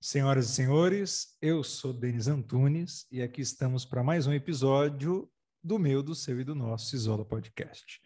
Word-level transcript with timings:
Senhoras 0.00 0.48
e 0.48 0.52
senhores, 0.52 1.36
eu 1.42 1.64
sou 1.64 1.92
Denis 1.92 2.28
Antunes 2.28 3.04
e 3.10 3.20
aqui 3.20 3.40
estamos 3.40 3.84
para 3.84 4.00
mais 4.00 4.28
um 4.28 4.32
episódio 4.32 5.28
do 5.60 5.76
meu, 5.76 6.04
do 6.04 6.14
seu 6.14 6.40
e 6.40 6.44
do 6.44 6.54
nosso 6.54 6.94
Isola 6.94 7.24
Podcast. 7.24 8.00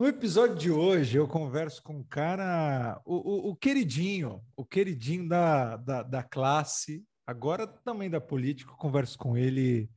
No 0.00 0.08
episódio 0.08 0.56
de 0.56 0.68
hoje, 0.68 1.16
eu 1.16 1.28
converso 1.28 1.80
com 1.80 1.98
um 1.98 2.02
cara, 2.02 3.00
o, 3.04 3.14
o, 3.14 3.50
o 3.50 3.56
queridinho, 3.56 4.42
o 4.56 4.64
queridinho 4.64 5.28
da, 5.28 5.76
da, 5.76 6.02
da, 6.02 6.24
classe, 6.24 7.04
agora 7.24 7.68
também 7.68 8.10
da 8.10 8.20
política. 8.20 8.72
Converso 8.72 9.16
com 9.16 9.36
ele, 9.36 9.88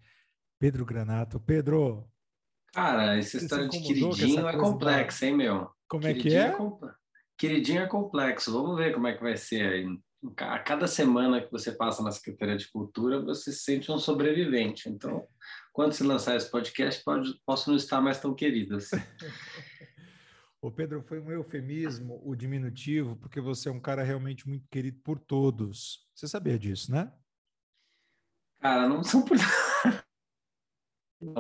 Pedro 0.60 0.86
Granato. 0.86 1.40
Pedro. 1.40 2.08
Cara, 2.72 3.18
essa 3.18 3.38
história 3.38 3.68
de 3.68 3.82
queridinho 3.82 4.48
é 4.48 4.56
complexa, 4.56 5.26
hein, 5.26 5.36
meu? 5.36 5.72
Como 5.88 6.04
queridinho 6.04 6.38
é 6.38 6.56
que 6.56 6.86
é? 6.86 6.88
é 6.88 6.92
queridinho 7.36 7.82
é 7.82 7.88
complexo. 7.88 8.54
Vamos 8.54 8.78
ver 8.78 8.94
como 8.94 9.08
é 9.08 9.18
que 9.18 9.24
vai 9.24 9.36
ser 9.36 9.74
aí 9.74 10.00
a 10.38 10.60
cada 10.60 10.88
semana 10.88 11.42
que 11.42 11.52
você 11.52 11.72
passa 11.72 12.04
na 12.04 12.12
Secretaria 12.12 12.58
de 12.58 12.70
Cultura, 12.72 13.22
você 13.22 13.52
se 13.52 13.60
sente 13.60 13.92
um 13.92 13.98
sobrevivente. 13.98 14.90
Então, 14.90 15.26
quando 15.72 15.94
se 15.94 16.04
lançar 16.04 16.36
esse 16.36 16.50
podcast, 16.50 17.04
pode, 17.04 17.40
posso 17.46 17.70
não 17.70 17.78
estar 17.78 18.02
mais 18.02 18.20
tão 18.20 18.34
queridas. 18.34 18.90
O 20.62 20.70
Pedro, 20.70 21.02
foi 21.02 21.22
um 21.22 21.32
eufemismo, 21.32 22.22
o 22.22 22.36
diminutivo, 22.36 23.16
porque 23.16 23.40
você 23.40 23.70
é 23.70 23.72
um 23.72 23.80
cara 23.80 24.04
realmente 24.04 24.46
muito 24.46 24.68
querido 24.68 25.00
por 25.02 25.18
todos. 25.18 26.06
Você 26.14 26.28
sabia 26.28 26.60
disso, 26.60 26.92
né? 26.92 27.10
Cara, 28.60 28.90
não 28.90 29.02
são 29.02 29.24
por. 29.24 29.38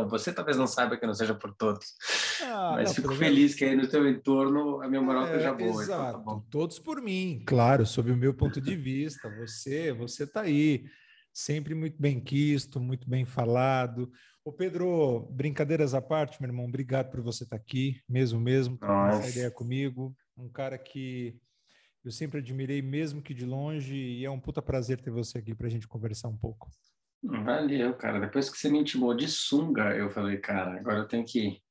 Você 0.09 0.33
talvez 0.33 0.57
não 0.57 0.67
saiba 0.67 0.97
que 0.97 1.05
não 1.05 1.13
seja 1.13 1.33
por 1.33 1.53
todos. 1.53 1.95
Ah, 2.43 2.73
mas 2.75 2.89
não, 2.89 2.95
fico 2.95 3.15
feliz 3.15 3.55
que 3.55 3.63
aí 3.63 3.75
no 3.75 3.87
teu 3.87 4.07
entorno 4.09 4.81
a 4.81 4.89
minha 4.89 5.01
moral 5.01 5.23
é, 5.23 5.31
esteja 5.31 5.53
boa. 5.53 5.81
Exato. 5.81 6.20
Então 6.20 6.39
tá 6.39 6.45
todos 6.49 6.79
por 6.79 7.01
mim, 7.01 7.43
claro, 7.45 7.85
sob 7.85 8.11
o 8.11 8.17
meu 8.17 8.34
ponto 8.34 8.59
de 8.59 8.75
vista. 8.75 9.29
Você, 9.37 9.93
você 9.93 10.23
está 10.23 10.41
aí, 10.41 10.85
sempre 11.31 11.73
muito 11.73 11.99
bem 12.01 12.20
quisto, 12.20 12.79
muito 12.81 13.09
bem 13.09 13.23
falado. 13.23 14.12
Ô 14.43 14.51
Pedro, 14.51 15.29
brincadeiras 15.31 15.93
à 15.93 16.01
parte, 16.01 16.41
meu 16.41 16.49
irmão, 16.49 16.65
obrigado 16.65 17.09
por 17.09 17.21
você 17.21 17.45
estar 17.45 17.57
tá 17.57 17.61
aqui, 17.61 18.01
mesmo 18.07 18.39
mesmo, 18.39 18.77
por 18.77 18.89
essa 19.09 19.29
ideia 19.29 19.51
comigo. 19.51 20.13
Um 20.37 20.49
cara 20.49 20.77
que 20.77 21.39
eu 22.04 22.11
sempre 22.11 22.39
admirei, 22.39 22.82
mesmo 22.82 23.21
que 23.21 23.34
de 23.34 23.45
longe, 23.45 23.95
e 23.95 24.26
é 24.26 24.29
um 24.29 24.39
puta 24.39 24.61
prazer 24.61 24.99
ter 24.99 25.11
você 25.11 25.37
aqui 25.37 25.55
para 25.55 25.67
a 25.67 25.70
gente 25.70 25.87
conversar 25.87 26.27
um 26.27 26.37
pouco. 26.37 26.70
Valeu, 27.23 27.93
cara. 27.95 28.20
Depois 28.20 28.49
que 28.49 28.57
você 28.57 28.70
me 28.70 28.79
intimou 28.79 29.13
de 29.13 29.27
sunga, 29.27 29.95
eu 29.95 30.09
falei, 30.09 30.37
cara, 30.37 30.79
agora 30.79 30.99
eu 30.99 31.07
tenho 31.07 31.26
que 31.26 31.39
ir. 31.39 31.61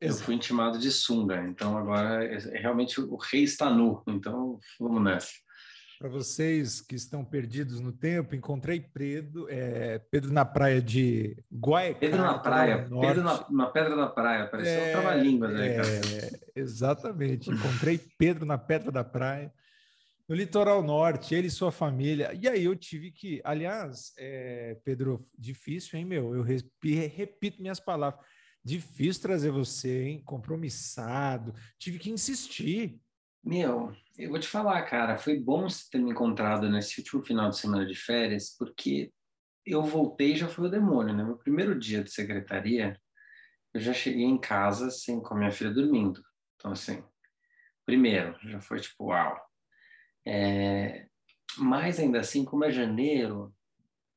Eu 0.00 0.14
fui 0.14 0.34
intimado 0.34 0.78
de 0.78 0.90
sunga, 0.90 1.44
então 1.46 1.78
agora 1.78 2.24
é, 2.24 2.34
é, 2.34 2.58
realmente 2.58 3.00
o 3.00 3.16
rei 3.16 3.44
está 3.44 3.70
nu, 3.70 4.02
então 4.08 4.58
vamos 4.80 5.00
nessa. 5.00 5.30
Para 5.96 6.08
vocês 6.08 6.80
que 6.80 6.96
estão 6.96 7.24
perdidos 7.24 7.78
no 7.78 7.92
tempo, 7.92 8.34
encontrei 8.34 8.80
Pedro, 8.80 9.46
é, 9.48 10.00
Pedro 10.10 10.32
na 10.32 10.44
praia 10.44 10.82
de 10.82 11.36
Guaiacá. 11.52 12.00
Pedro 12.00 12.20
na 12.20 12.38
praia, 12.40 12.88
Pedro 13.00 13.22
na, 13.22 13.46
na, 13.48 13.66
pedra 13.66 13.94
da 13.94 14.08
praia, 14.08 14.48
pareceu 14.48 14.82
é, 14.82 14.98
um 14.98 15.02
cara. 15.02 15.58
É, 15.64 16.30
exatamente, 16.56 17.48
encontrei 17.48 18.00
Pedro 18.18 18.44
na 18.44 18.58
pedra 18.58 18.90
da 18.90 19.04
praia 19.04 19.52
no 20.28 20.34
litoral 20.34 20.82
norte, 20.82 21.34
ele 21.34 21.48
e 21.48 21.50
sua 21.50 21.72
família. 21.72 22.32
E 22.40 22.48
aí 22.48 22.64
eu 22.64 22.76
tive 22.76 23.10
que, 23.10 23.40
aliás, 23.44 24.12
é, 24.16 24.78
Pedro, 24.84 25.28
difícil, 25.36 25.98
hein, 25.98 26.04
meu? 26.04 26.34
Eu 26.34 26.42
repito 26.42 27.60
minhas 27.60 27.80
palavras. 27.80 28.24
Difícil 28.64 29.22
trazer 29.22 29.50
você, 29.50 30.04
hein? 30.04 30.22
Compromissado. 30.24 31.52
Tive 31.78 31.98
que 31.98 32.10
insistir. 32.10 33.00
Meu, 33.44 33.92
eu 34.16 34.30
vou 34.30 34.38
te 34.38 34.46
falar, 34.46 34.80
cara, 34.82 35.18
foi 35.18 35.38
bom 35.38 35.68
você 35.68 35.84
ter 35.90 35.98
me 35.98 36.12
encontrado 36.12 36.70
nesse 36.70 37.00
último 37.00 37.24
final 37.24 37.50
de 37.50 37.58
semana 37.58 37.84
de 37.84 37.96
férias, 37.96 38.54
porque 38.56 39.12
eu 39.66 39.82
voltei 39.82 40.32
e 40.32 40.36
já 40.36 40.48
foi 40.48 40.68
o 40.68 40.70
demônio, 40.70 41.12
né? 41.14 41.24
Meu 41.24 41.36
primeiro 41.36 41.76
dia 41.76 42.04
de 42.04 42.10
secretaria, 42.12 42.96
eu 43.74 43.80
já 43.80 43.92
cheguei 43.92 44.24
em 44.24 44.38
casa, 44.38 44.86
assim, 44.86 45.20
com 45.20 45.34
a 45.34 45.38
minha 45.38 45.50
filha 45.50 45.72
dormindo. 45.72 46.22
Então, 46.54 46.70
assim, 46.70 47.02
primeiro, 47.84 48.36
já 48.48 48.60
foi 48.60 48.78
tipo, 48.80 49.06
uau, 49.06 49.36
é, 50.26 51.06
mas 51.58 51.98
ainda 51.98 52.20
assim, 52.20 52.44
como 52.44 52.64
é 52.64 52.70
janeiro, 52.70 53.54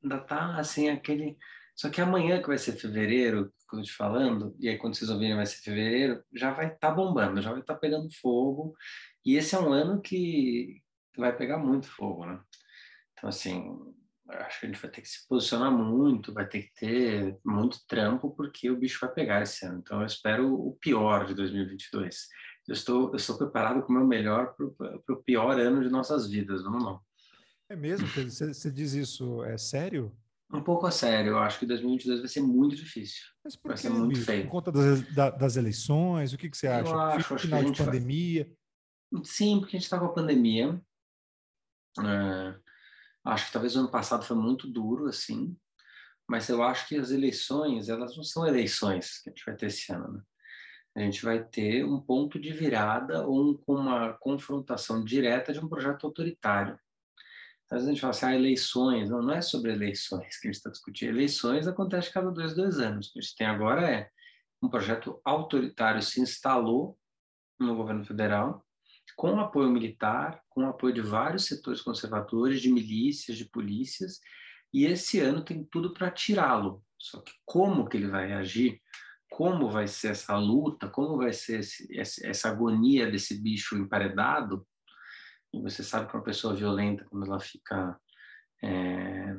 ainda 0.04 0.20
tá 0.20 0.58
assim 0.58 0.90
aquele. 0.90 1.38
Só 1.76 1.90
que 1.90 2.02
amanhã 2.02 2.42
que 2.42 2.48
vai 2.48 2.58
ser 2.58 2.74
fevereiro, 2.74 3.54
como 3.68 3.82
eu 3.82 3.86
te 3.86 3.94
falando, 3.94 4.56
e 4.60 4.70
aí 4.70 4.78
quando 4.78 4.96
vocês 4.96 5.10
ouvirem 5.10 5.36
vai 5.36 5.46
ser 5.46 5.62
fevereiro, 5.62 6.24
já 6.34 6.54
vai 6.54 6.68
estar 6.68 6.90
tá 6.90 6.92
bombando, 6.92 7.42
já 7.42 7.52
vai 7.52 7.60
estar 7.60 7.74
tá 7.74 7.80
pegando 7.80 8.14
fogo. 8.22 8.76
E 9.26 9.36
esse 9.36 9.56
é 9.56 9.60
um 9.60 9.74
ano 9.74 10.02
que 10.02 10.82
vai 11.18 11.36
pegar 11.36 11.58
muito 11.58 11.88
fogo, 11.88 12.26
né? 12.26 12.40
Então, 13.14 13.30
assim, 13.30 13.76
acho 14.30 14.60
que 14.60 14.66
a 14.66 14.70
gente 14.70 14.82
vai 14.82 14.92
ter 14.92 15.02
que 15.02 15.08
se 15.08 15.28
posicionar 15.28 15.72
muito, 15.72 16.34
vai 16.34 16.48
ter 16.48 16.64
que 16.64 16.74
ter 16.76 17.38
muito 17.44 17.80
trampo, 17.88 18.32
porque 18.36 18.70
o 18.70 18.78
bicho 18.78 19.00
vai 19.02 19.14
pegar 19.14 19.42
esse 19.42 19.66
ano. 19.66 19.80
Então, 19.80 20.00
eu 20.00 20.06
espero 20.06 20.54
o 20.54 20.78
pior 20.80 21.26
de 21.26 21.34
2022 21.34 22.28
eu 22.68 22.74
estou, 22.74 23.10
eu 23.10 23.16
estou 23.16 23.38
preparado 23.38 23.82
com 23.84 23.94
o 23.94 23.96
meu 23.96 24.06
melhor 24.06 24.56
para 24.56 25.16
o 25.16 25.24
pior 25.24 25.60
ano 25.60 25.84
de 25.84 25.90
nossas 25.90 26.28
vidas, 26.28 26.64
vamos 26.64 26.84
lá. 26.84 27.00
É 27.70 27.76
mesmo? 27.76 28.08
Você, 28.08 28.54
você 28.54 28.72
diz 28.72 28.94
isso, 28.94 29.44
é 29.44 29.58
sério? 29.58 30.16
Um 30.52 30.62
pouco 30.62 30.86
a 30.86 30.92
sério, 30.92 31.32
eu 31.32 31.40
acho 31.40 31.60
que 31.60 31.66
2022 31.66 32.20
vai 32.20 32.28
ser 32.28 32.42
muito 32.42 32.76
difícil. 32.76 33.24
Mas 33.44 33.56
por 33.56 33.70
vai 33.70 33.78
ser 33.78 33.90
muito 33.90 34.22
feio. 34.22 34.44
Por 34.44 34.52
conta 34.52 34.72
das, 34.72 35.02
das, 35.38 35.58
eleições, 35.58 36.34
o 36.34 36.38
que, 36.38 36.50
que 36.50 36.58
você 36.58 36.68
acha? 36.68 36.92
Eu 36.92 37.00
acho, 37.00 37.34
acho 37.34 37.48
final 37.48 37.64
de 37.64 37.84
pandemia? 37.84 38.52
Vai... 39.12 39.26
Sim, 39.26 39.60
porque 39.60 39.76
a 39.76 39.80
gente 39.80 39.86
está 39.86 40.00
com 40.00 40.06
a 40.06 40.14
pandemia. 40.14 40.80
É, 42.00 42.56
acho 43.26 43.48
que 43.48 43.54
talvez 43.54 43.76
o 43.76 43.80
ano 43.80 43.92
passado 43.92 44.24
foi 44.24 44.36
muito 44.36 44.68
duro, 44.68 45.08
assim, 45.08 45.58
mas 46.30 46.50
eu 46.50 46.62
acho 46.62 46.88
que 46.88 46.96
as 46.96 47.12
eleições, 47.12 47.90
elas 47.90 48.16
não 48.16 48.24
são 48.24 48.46
eleições 48.46 49.22
que 49.22 49.30
a 49.30 49.32
gente 49.32 49.46
vai 49.46 49.56
ter 49.56 49.68
esse 49.68 49.92
ano, 49.92 50.14
né? 50.14 50.22
A 50.96 51.02
gente 51.02 51.24
vai 51.24 51.44
ter 51.44 51.84
um 51.84 52.00
ponto 52.00 52.40
de 52.40 52.54
virada 52.54 53.28
ou 53.28 53.62
uma 53.68 54.14
confrontação 54.14 55.04
direta 55.04 55.52
de 55.52 55.60
um 55.60 55.68
projeto 55.68 56.08
autoritário. 56.08 56.80
Às 57.66 57.78
vezes 57.78 57.88
a 57.88 57.92
gente 57.92 58.02
fala 58.02 58.12
assim, 58.12 58.26
ah, 58.28 58.36
eleições, 58.36 59.10
não, 59.10 59.22
não 59.22 59.34
é 59.34 59.42
sobre 59.42 59.74
eleições 59.74 60.40
que 60.40 60.48
a 60.48 60.52
gente 60.52 60.58
está 60.58 60.70
discutindo. 60.70 61.10
Eleições 61.10 61.68
acontecem 61.68 62.14
cada 62.14 62.32
dois, 62.32 62.56
dois 62.56 62.80
anos. 62.80 63.08
O 63.08 63.14
que 63.14 63.20
a 63.20 63.22
gente 63.22 63.36
tem 63.36 63.48
agora 63.48 63.90
é 63.90 64.10
um 64.62 64.70
projeto 64.70 65.20
autoritário 65.26 66.02
se 66.02 66.22
instalou 66.22 66.98
no 67.60 67.76
governo 67.76 68.06
federal, 68.06 68.66
com 69.16 69.40
apoio 69.40 69.70
militar, 69.70 70.42
com 70.50 70.68
apoio 70.68 70.94
de 70.94 71.02
vários 71.02 71.46
setores 71.46 71.82
conservadores, 71.82 72.62
de 72.62 72.72
milícias, 72.72 73.38
de 73.38 73.46
polícias, 73.46 74.20
e 74.74 74.86
esse 74.86 75.20
ano 75.20 75.44
tem 75.44 75.64
tudo 75.64 75.94
para 75.94 76.12
tirá-lo. 76.12 76.84
Só 76.98 77.22
que 77.22 77.32
como 77.46 77.88
que 77.88 77.98
ele 77.98 78.08
vai 78.08 78.28
reagir? 78.28 78.82
Como 79.36 79.70
vai 79.70 79.86
ser 79.86 80.12
essa 80.12 80.38
luta, 80.38 80.88
como 80.88 81.18
vai 81.18 81.34
ser 81.34 81.60
esse, 81.60 82.26
essa 82.26 82.48
agonia 82.48 83.12
desse 83.12 83.38
bicho 83.38 83.76
emparedado. 83.76 84.66
E 85.54 85.62
você 85.62 85.84
sabe 85.84 86.08
que 86.08 86.16
uma 86.16 86.24
pessoa 86.24 86.56
violenta, 86.56 87.04
quando 87.04 87.26
ela 87.26 87.40
fica, 87.42 88.00
é, 88.64 89.36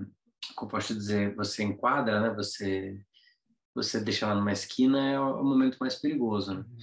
como 0.55 0.71
posso 0.71 0.95
dizer, 0.95 1.35
você 1.35 1.63
enquadra, 1.63 2.21
né? 2.21 2.35
Você 2.35 3.01
você 3.75 3.99
deixa 3.99 4.27
ela 4.27 4.35
numa 4.35 4.53
esquina 4.53 4.99
é 4.99 5.19
o 5.19 5.43
momento 5.43 5.79
mais 5.81 5.95
perigoso, 5.97 6.53
né? 6.55 6.61
Uhum. 6.61 6.79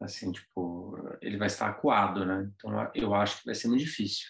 Assim, 0.00 0.32
tipo, 0.32 0.96
ele 1.20 1.36
vai 1.36 1.48
estar 1.48 1.68
acuado, 1.68 2.24
né? 2.24 2.50
Então, 2.54 2.90
eu 2.94 3.14
acho 3.14 3.40
que 3.40 3.46
vai 3.46 3.54
ser 3.54 3.68
muito 3.68 3.84
difícil. 3.84 4.28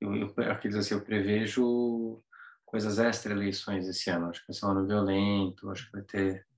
Eu, 0.00 0.16
eu, 0.16 0.34
assim, 0.78 0.94
eu 0.94 1.04
prevejo 1.04 2.20
coisas 2.64 2.98
extra-eleições 2.98 3.86
esse 3.86 4.10
ano. 4.10 4.30
Acho 4.30 4.40
que 4.40 4.48
vai 4.48 4.54
ser 4.54 4.66
um 4.66 4.70
ano 4.70 4.86
violento, 4.86 5.70
acho 5.70 5.86
que 5.86 5.92
vai 5.92 6.02
ter 6.02 6.49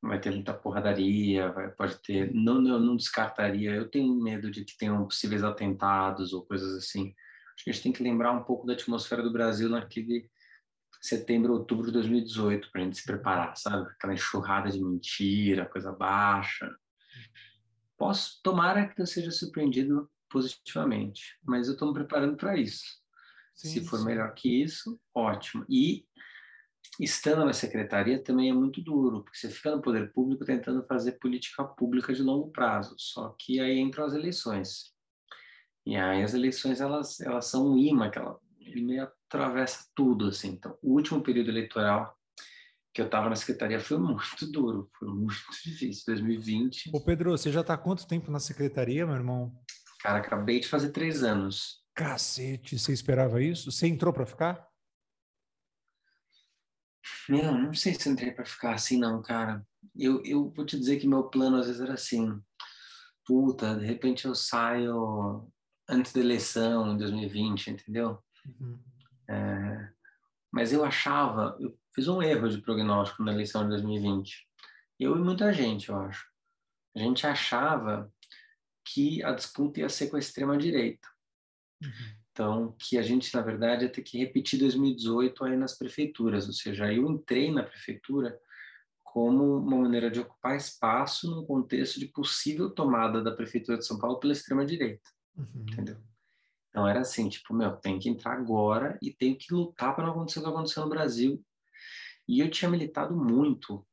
vai 0.00 0.20
ter 0.20 0.30
muita 0.30 0.54
porradaria, 0.54 1.50
vai, 1.50 1.70
pode 1.70 1.96
ter. 2.02 2.32
Não, 2.32 2.60
não, 2.60 2.78
não 2.78 2.96
descartaria. 2.96 3.74
Eu 3.74 3.88
tenho 3.88 4.14
medo 4.14 4.50
de 4.50 4.64
que 4.64 4.76
tenham 4.76 5.04
possíveis 5.04 5.42
atentados 5.42 6.32
ou 6.32 6.44
coisas 6.44 6.76
assim. 6.76 7.14
Acho 7.54 7.64
que 7.64 7.70
a 7.70 7.72
gente 7.72 7.82
tem 7.82 7.92
que 7.92 8.02
lembrar 8.02 8.32
um 8.32 8.44
pouco 8.44 8.66
da 8.66 8.74
atmosfera 8.74 9.22
do 9.22 9.32
Brasil 9.32 9.68
naquele 9.68 10.30
setembro, 11.00 11.52
outubro 11.52 11.86
de 11.86 11.92
2018, 11.92 12.70
para 12.70 12.80
a 12.80 12.84
gente 12.84 12.98
se 12.98 13.04
preparar, 13.04 13.56
sabe? 13.56 13.88
Aquela 13.90 14.14
enxurrada 14.14 14.70
de 14.70 14.82
mentira, 14.82 15.66
coisa 15.66 15.92
baixa. 15.92 16.74
Posso, 17.96 18.40
tomara 18.42 18.88
que 18.88 19.00
eu 19.00 19.06
seja 19.06 19.30
surpreendido 19.30 20.08
positivamente, 20.30 21.36
mas 21.42 21.66
eu 21.66 21.72
estou 21.72 21.88
me 21.88 21.94
preparando 21.94 22.36
para 22.36 22.56
isso. 22.56 22.84
Sim, 23.54 23.68
se 23.68 23.84
for 23.86 23.98
sim. 23.98 24.04
melhor 24.04 24.32
que 24.34 24.62
isso, 24.62 25.00
ótimo. 25.12 25.64
E 25.68 26.06
estando 27.00 27.44
na 27.44 27.52
secretaria 27.52 28.22
também 28.22 28.50
é 28.50 28.52
muito 28.52 28.82
duro, 28.82 29.22
porque 29.22 29.38
você 29.38 29.50
fica 29.50 29.74
no 29.74 29.82
poder 29.82 30.12
público 30.12 30.44
tentando 30.44 30.84
fazer 30.86 31.12
política 31.12 31.64
pública 31.64 32.12
de 32.12 32.22
longo 32.22 32.50
prazo, 32.50 32.94
só 32.98 33.34
que 33.38 33.60
aí 33.60 33.78
entram 33.78 34.04
as 34.04 34.14
eleições. 34.14 34.92
E 35.86 35.96
aí 35.96 36.22
as 36.22 36.34
eleições, 36.34 36.80
elas, 36.80 37.20
elas 37.20 37.46
são 37.46 37.72
um 37.72 37.78
imã, 37.78 38.10
que 38.10 38.18
ela, 38.18 38.38
ele 38.60 38.82
meio 38.82 39.04
atravessa 39.04 39.86
tudo, 39.94 40.26
assim. 40.26 40.50
Então, 40.50 40.76
o 40.82 40.92
último 40.94 41.22
período 41.22 41.50
eleitoral 41.50 42.14
que 42.92 43.00
eu 43.00 43.06
estava 43.06 43.28
na 43.28 43.36
secretaria 43.36 43.78
foi 43.78 43.98
muito 43.98 44.50
duro, 44.50 44.90
foi 44.98 45.08
muito 45.08 45.36
difícil, 45.64 46.04
2020. 46.06 46.90
Ô 46.92 47.00
Pedro, 47.00 47.30
você 47.30 47.52
já 47.52 47.60
está 47.60 47.74
há 47.74 47.78
quanto 47.78 48.06
tempo 48.06 48.30
na 48.30 48.40
secretaria, 48.40 49.06
meu 49.06 49.14
irmão? 49.14 49.52
Cara, 50.00 50.18
acabei 50.18 50.60
de 50.60 50.68
fazer 50.68 50.90
três 50.90 51.22
anos. 51.22 51.82
Cacete, 51.94 52.78
você 52.78 52.92
esperava 52.92 53.42
isso? 53.42 53.72
Você 53.72 53.86
entrou 53.86 54.12
para 54.12 54.26
ficar? 54.26 54.67
Não, 57.28 57.58
não 57.58 57.74
sei 57.74 57.94
se 57.94 58.08
entrei 58.08 58.32
para 58.32 58.44
ficar 58.44 58.74
assim, 58.74 58.98
não, 58.98 59.22
cara. 59.22 59.66
Eu, 59.96 60.22
eu 60.24 60.50
vou 60.50 60.64
te 60.64 60.78
dizer 60.78 60.98
que 60.98 61.06
meu 61.06 61.24
plano 61.24 61.56
às 61.56 61.66
vezes 61.66 61.80
era 61.80 61.94
assim: 61.94 62.40
puta, 63.24 63.76
de 63.76 63.84
repente 63.84 64.26
eu 64.26 64.34
saio 64.34 65.50
antes 65.88 66.12
da 66.12 66.20
eleição, 66.20 66.92
em 66.92 66.98
2020, 66.98 67.70
entendeu? 67.70 68.22
Uhum. 68.46 68.78
É, 69.28 69.92
mas 70.52 70.72
eu 70.72 70.84
achava, 70.84 71.56
eu 71.60 71.78
fiz 71.94 72.08
um 72.08 72.22
erro 72.22 72.48
de 72.48 72.60
prognóstico 72.60 73.22
na 73.22 73.32
eleição 73.32 73.62
de 73.64 73.70
2020. 73.70 74.46
Eu 74.98 75.16
e 75.16 75.20
muita 75.20 75.52
gente, 75.52 75.88
eu 75.88 75.96
acho. 75.96 76.26
A 76.96 77.00
gente 77.00 77.26
achava 77.26 78.12
que 78.84 79.22
a 79.22 79.32
disputa 79.32 79.80
ia 79.80 79.88
ser 79.88 80.08
com 80.08 80.16
a 80.16 80.18
extrema-direita. 80.18 81.06
Uhum. 81.82 82.17
Então, 82.38 82.72
que 82.78 82.96
a 82.96 83.02
gente, 83.02 83.34
na 83.34 83.42
verdade, 83.42 83.84
ia 83.84 83.90
ter 83.90 84.00
que 84.00 84.16
repetir 84.16 84.60
2018 84.60 85.44
aí 85.44 85.56
nas 85.56 85.76
prefeituras. 85.76 86.46
Ou 86.46 86.52
seja, 86.52 86.92
eu 86.92 87.10
entrei 87.10 87.50
na 87.50 87.64
prefeitura 87.64 88.38
como 89.02 89.56
uma 89.56 89.76
maneira 89.76 90.08
de 90.08 90.20
ocupar 90.20 90.56
espaço 90.56 91.28
num 91.28 91.44
contexto 91.44 91.98
de 91.98 92.06
possível 92.06 92.70
tomada 92.70 93.20
da 93.20 93.32
prefeitura 93.32 93.76
de 93.76 93.84
São 93.84 93.98
Paulo 93.98 94.20
pela 94.20 94.32
extrema-direita. 94.32 95.10
Uhum. 95.36 95.66
Entendeu? 95.68 95.96
Então, 96.68 96.86
era 96.86 97.00
assim, 97.00 97.28
tipo, 97.28 97.52
meu, 97.52 97.72
tem 97.72 97.98
que 97.98 98.08
entrar 98.08 98.34
agora 98.34 98.96
e 99.02 99.12
tenho 99.12 99.36
que 99.36 99.52
lutar 99.52 99.96
para 99.96 100.04
não 100.04 100.12
acontecer 100.12 100.38
o 100.38 100.42
que 100.44 100.48
aconteceu 100.48 100.84
no 100.84 100.90
Brasil. 100.90 101.44
E 102.28 102.38
eu 102.38 102.48
tinha 102.48 102.70
militado 102.70 103.16
muito 103.16 103.84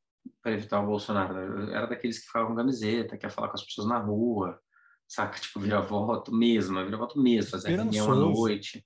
para 0.44 0.52
evitar 0.52 0.82
o 0.82 0.86
Bolsonaro. 0.86 1.36
Eu 1.36 1.76
era 1.76 1.88
daqueles 1.88 2.20
que 2.20 2.28
ficavam 2.28 2.50
com 2.50 2.58
camiseta, 2.58 3.18
que 3.18 3.26
ia 3.26 3.30
falar 3.32 3.48
com 3.48 3.56
as 3.56 3.66
pessoas 3.66 3.88
na 3.88 3.98
rua, 3.98 4.62
saca? 5.08 5.40
Tipo, 5.40 5.60
vira 5.60 5.82
voto 5.82 6.34
mesmo, 6.34 6.84
vira 6.84 6.98
voto 6.98 7.22
mesmo, 7.22 7.52
fazer 7.52 7.76
reunião 7.76 8.12
à 8.12 8.16
noite. 8.16 8.84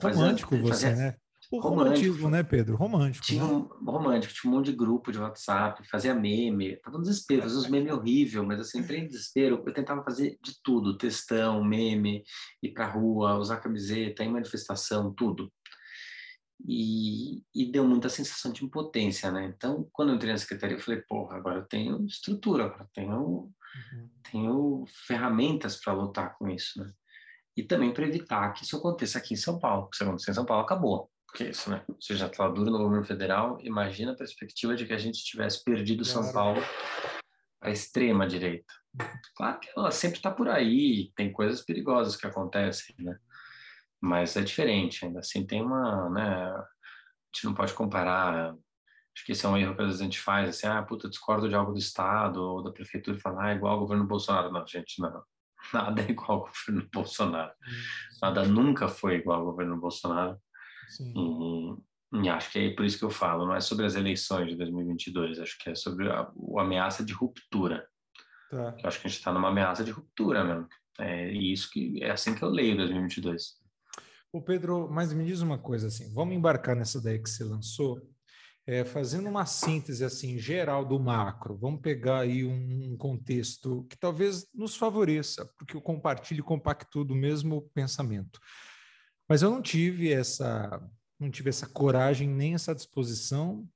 Romântico 0.00 0.50
fazia, 0.50 0.62
você, 0.62 0.86
fazia, 0.86 0.96
né? 0.96 1.16
O 1.50 1.60
romantismo, 1.60 2.28
né, 2.28 2.42
Pedro? 2.42 2.76
Romântico. 2.76 3.24
Tinha 3.24 3.44
né? 3.44 3.52
um 3.52 3.90
romântico, 3.90 4.34
tinha 4.34 4.52
um 4.52 4.56
monte 4.56 4.66
de 4.66 4.76
grupo 4.76 5.12
de 5.12 5.18
WhatsApp, 5.18 5.86
fazia 5.88 6.14
meme, 6.14 6.76
tava 6.76 6.98
no 6.98 7.04
desespero, 7.04 7.42
fazia 7.42 7.58
uns 7.58 7.68
memes 7.68 7.92
horríveis, 7.92 8.44
mas 8.44 8.60
assim, 8.60 8.80
entrei 8.80 9.00
em 9.00 9.06
desespero, 9.06 9.62
eu 9.64 9.72
tentava 9.72 10.02
fazer 10.02 10.38
de 10.42 10.60
tudo, 10.62 10.98
textão, 10.98 11.62
meme, 11.62 12.24
ir 12.62 12.72
pra 12.72 12.90
rua, 12.90 13.38
usar 13.38 13.58
camiseta, 13.58 14.24
em 14.24 14.32
manifestação, 14.32 15.14
tudo. 15.14 15.50
E, 16.66 17.42
e, 17.54 17.70
deu 17.70 17.86
muita 17.86 18.08
sensação 18.08 18.50
de 18.50 18.64
impotência, 18.64 19.30
né? 19.30 19.52
Então, 19.54 19.88
quando 19.92 20.08
eu 20.08 20.16
entrei 20.16 20.32
na 20.32 20.38
secretaria, 20.38 20.76
eu 20.76 20.80
falei, 20.80 21.02
porra, 21.02 21.36
agora 21.36 21.58
eu 21.58 21.66
tenho 21.66 22.04
estrutura, 22.06 22.64
agora 22.64 22.82
eu 22.82 22.90
tenho. 22.94 23.52
Tenho 24.30 24.84
ferramentas 25.06 25.76
para 25.76 25.92
lutar 25.92 26.36
com 26.36 26.48
isso, 26.48 26.78
né? 26.82 26.90
E 27.56 27.62
também 27.62 27.92
para 27.92 28.06
evitar 28.06 28.52
que 28.52 28.64
isso 28.64 28.76
aconteça 28.76 29.18
aqui 29.18 29.34
em 29.34 29.38
São 29.38 29.58
Paulo. 29.58 29.84
Porque 29.84 29.96
se 29.96 30.04
acontecer 30.04 30.30
em 30.30 30.34
São 30.34 30.44
Paulo, 30.44 30.64
acabou. 30.64 31.10
Porque 31.26 31.44
isso, 31.44 31.70
né? 31.70 31.84
Você 32.00 32.14
já 32.14 32.26
está 32.26 32.48
duro 32.48 32.70
no 32.70 32.78
governo 32.78 33.04
federal, 33.04 33.58
imagina 33.60 34.12
a 34.12 34.16
perspectiva 34.16 34.74
de 34.76 34.86
que 34.86 34.92
a 34.92 34.98
gente 34.98 35.24
tivesse 35.24 35.62
perdido 35.64 36.04
claro. 36.04 36.22
São 36.22 36.32
Paulo 36.32 36.62
à 37.60 37.70
extrema 37.70 38.26
direita. 38.26 38.72
Claro 39.34 39.60
que 39.60 39.68
ela 39.76 39.90
sempre 39.90 40.18
está 40.18 40.30
por 40.30 40.48
aí, 40.48 41.12
tem 41.14 41.32
coisas 41.32 41.62
perigosas 41.62 42.16
que 42.16 42.26
acontecem, 42.26 42.94
né? 42.98 43.18
Mas 44.00 44.36
é 44.36 44.42
diferente, 44.42 45.04
ainda 45.04 45.20
assim 45.20 45.46
tem 45.46 45.62
uma, 45.62 46.08
né? 46.10 46.24
A 46.24 46.66
gente 47.34 47.44
não 47.44 47.54
pode 47.54 47.74
comparar 47.74 48.54
Acho 49.16 49.24
que 49.24 49.32
esse 49.32 49.46
é 49.46 49.48
um 49.48 49.56
erro 49.56 49.74
que 49.74 49.80
às 49.80 49.86
vezes 49.86 50.00
a 50.02 50.04
gente 50.04 50.20
faz, 50.20 50.50
assim, 50.50 50.66
ah, 50.66 50.82
puta, 50.82 51.08
discordo 51.08 51.48
de 51.48 51.54
algo 51.54 51.72
do 51.72 51.78
Estado 51.78 52.36
ou 52.36 52.62
da 52.62 52.70
Prefeitura 52.70 53.16
e 53.16 53.20
falar, 53.20 53.46
ah, 53.46 53.54
igual 53.54 53.72
ao 53.72 53.80
governo 53.80 54.06
Bolsonaro. 54.06 54.52
Não, 54.52 54.66
gente, 54.66 55.00
não. 55.00 55.22
Nada 55.72 56.02
é 56.02 56.10
igual 56.10 56.32
ao 56.32 56.40
governo 56.40 56.86
Bolsonaro. 56.92 57.52
Nada 58.20 58.44
nunca 58.44 58.88
foi 58.88 59.14
igual 59.14 59.40
ao 59.40 59.46
governo 59.46 59.80
Bolsonaro. 59.80 60.38
E, 61.00 62.24
e, 62.24 62.28
acho 62.28 62.52
que 62.52 62.58
é 62.58 62.74
por 62.74 62.84
isso 62.84 62.98
que 62.98 63.04
eu 63.06 63.10
falo, 63.10 63.46
não 63.46 63.54
é 63.54 63.60
sobre 63.60 63.86
as 63.86 63.94
eleições 63.94 64.50
de 64.50 64.56
2022, 64.56 65.40
acho 65.40 65.58
que 65.58 65.70
é 65.70 65.74
sobre 65.74 66.10
a, 66.10 66.20
a 66.20 66.60
ameaça 66.60 67.02
de 67.02 67.14
ruptura. 67.14 67.88
Tá. 68.50 68.76
Eu 68.78 68.86
acho 68.86 69.00
que 69.00 69.06
a 69.06 69.10
gente 69.10 69.18
está 69.18 69.32
numa 69.32 69.48
ameaça 69.48 69.82
de 69.82 69.92
ruptura 69.92 70.44
mesmo. 70.44 70.68
É 71.00 71.32
isso 71.32 71.70
que 71.70 72.02
é 72.02 72.10
assim 72.10 72.34
que 72.34 72.42
eu 72.42 72.50
leio 72.50 72.76
2022. 72.76 73.54
O 74.32 74.42
Pedro, 74.42 74.88
mas 74.90 75.12
me 75.14 75.24
diz 75.24 75.40
uma 75.40 75.58
coisa 75.58 75.86
assim, 75.86 76.12
vamos 76.12 76.34
embarcar 76.34 76.76
nessa 76.76 76.98
ideia 76.98 77.18
que 77.18 77.30
você 77.30 77.42
lançou 77.42 78.00
é, 78.66 78.84
fazendo 78.84 79.28
uma 79.28 79.46
síntese 79.46 80.04
assim 80.04 80.38
geral 80.38 80.84
do 80.84 80.98
macro, 80.98 81.56
vamos 81.56 81.80
pegar 81.80 82.20
aí 82.20 82.44
um 82.44 82.96
contexto 82.96 83.86
que 83.88 83.96
talvez 83.96 84.46
nos 84.52 84.74
favoreça, 84.76 85.48
porque 85.56 85.76
eu 85.76 85.80
compartilho 85.80 86.40
e 86.40 86.42
compacto 86.42 87.04
do 87.04 87.14
mesmo 87.14 87.70
pensamento. 87.72 88.40
Mas 89.28 89.42
eu 89.42 89.50
não 89.50 89.62
tive 89.62 90.12
essa, 90.12 90.82
não 91.18 91.30
tive 91.30 91.48
essa 91.50 91.68
coragem 91.68 92.28
nem 92.28 92.54
essa 92.54 92.74
disposição 92.74 93.68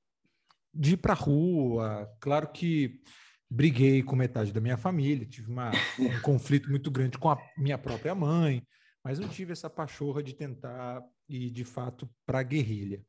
de 0.73 0.93
ir 0.93 0.97
para 0.97 1.13
a 1.13 1.15
rua. 1.15 2.09
Claro 2.19 2.51
que 2.51 3.01
briguei 3.49 4.03
com 4.03 4.15
metade 4.15 4.51
da 4.51 4.61
minha 4.61 4.77
família, 4.77 5.25
tive 5.25 5.49
uma, 5.49 5.71
um 5.99 6.21
conflito 6.21 6.69
muito 6.69 6.91
grande 6.91 7.17
com 7.17 7.29
a 7.29 7.37
minha 7.57 7.77
própria 7.77 8.15
mãe, 8.15 8.61
mas 9.03 9.19
não 9.19 9.27
tive 9.27 9.53
essa 9.53 9.69
pachorra 9.69 10.21
de 10.21 10.33
tentar 10.33 11.01
ir 11.29 11.49
de 11.49 11.63
fato 11.63 12.09
para 12.25 12.39
a 12.39 12.43
guerrilha. 12.43 13.01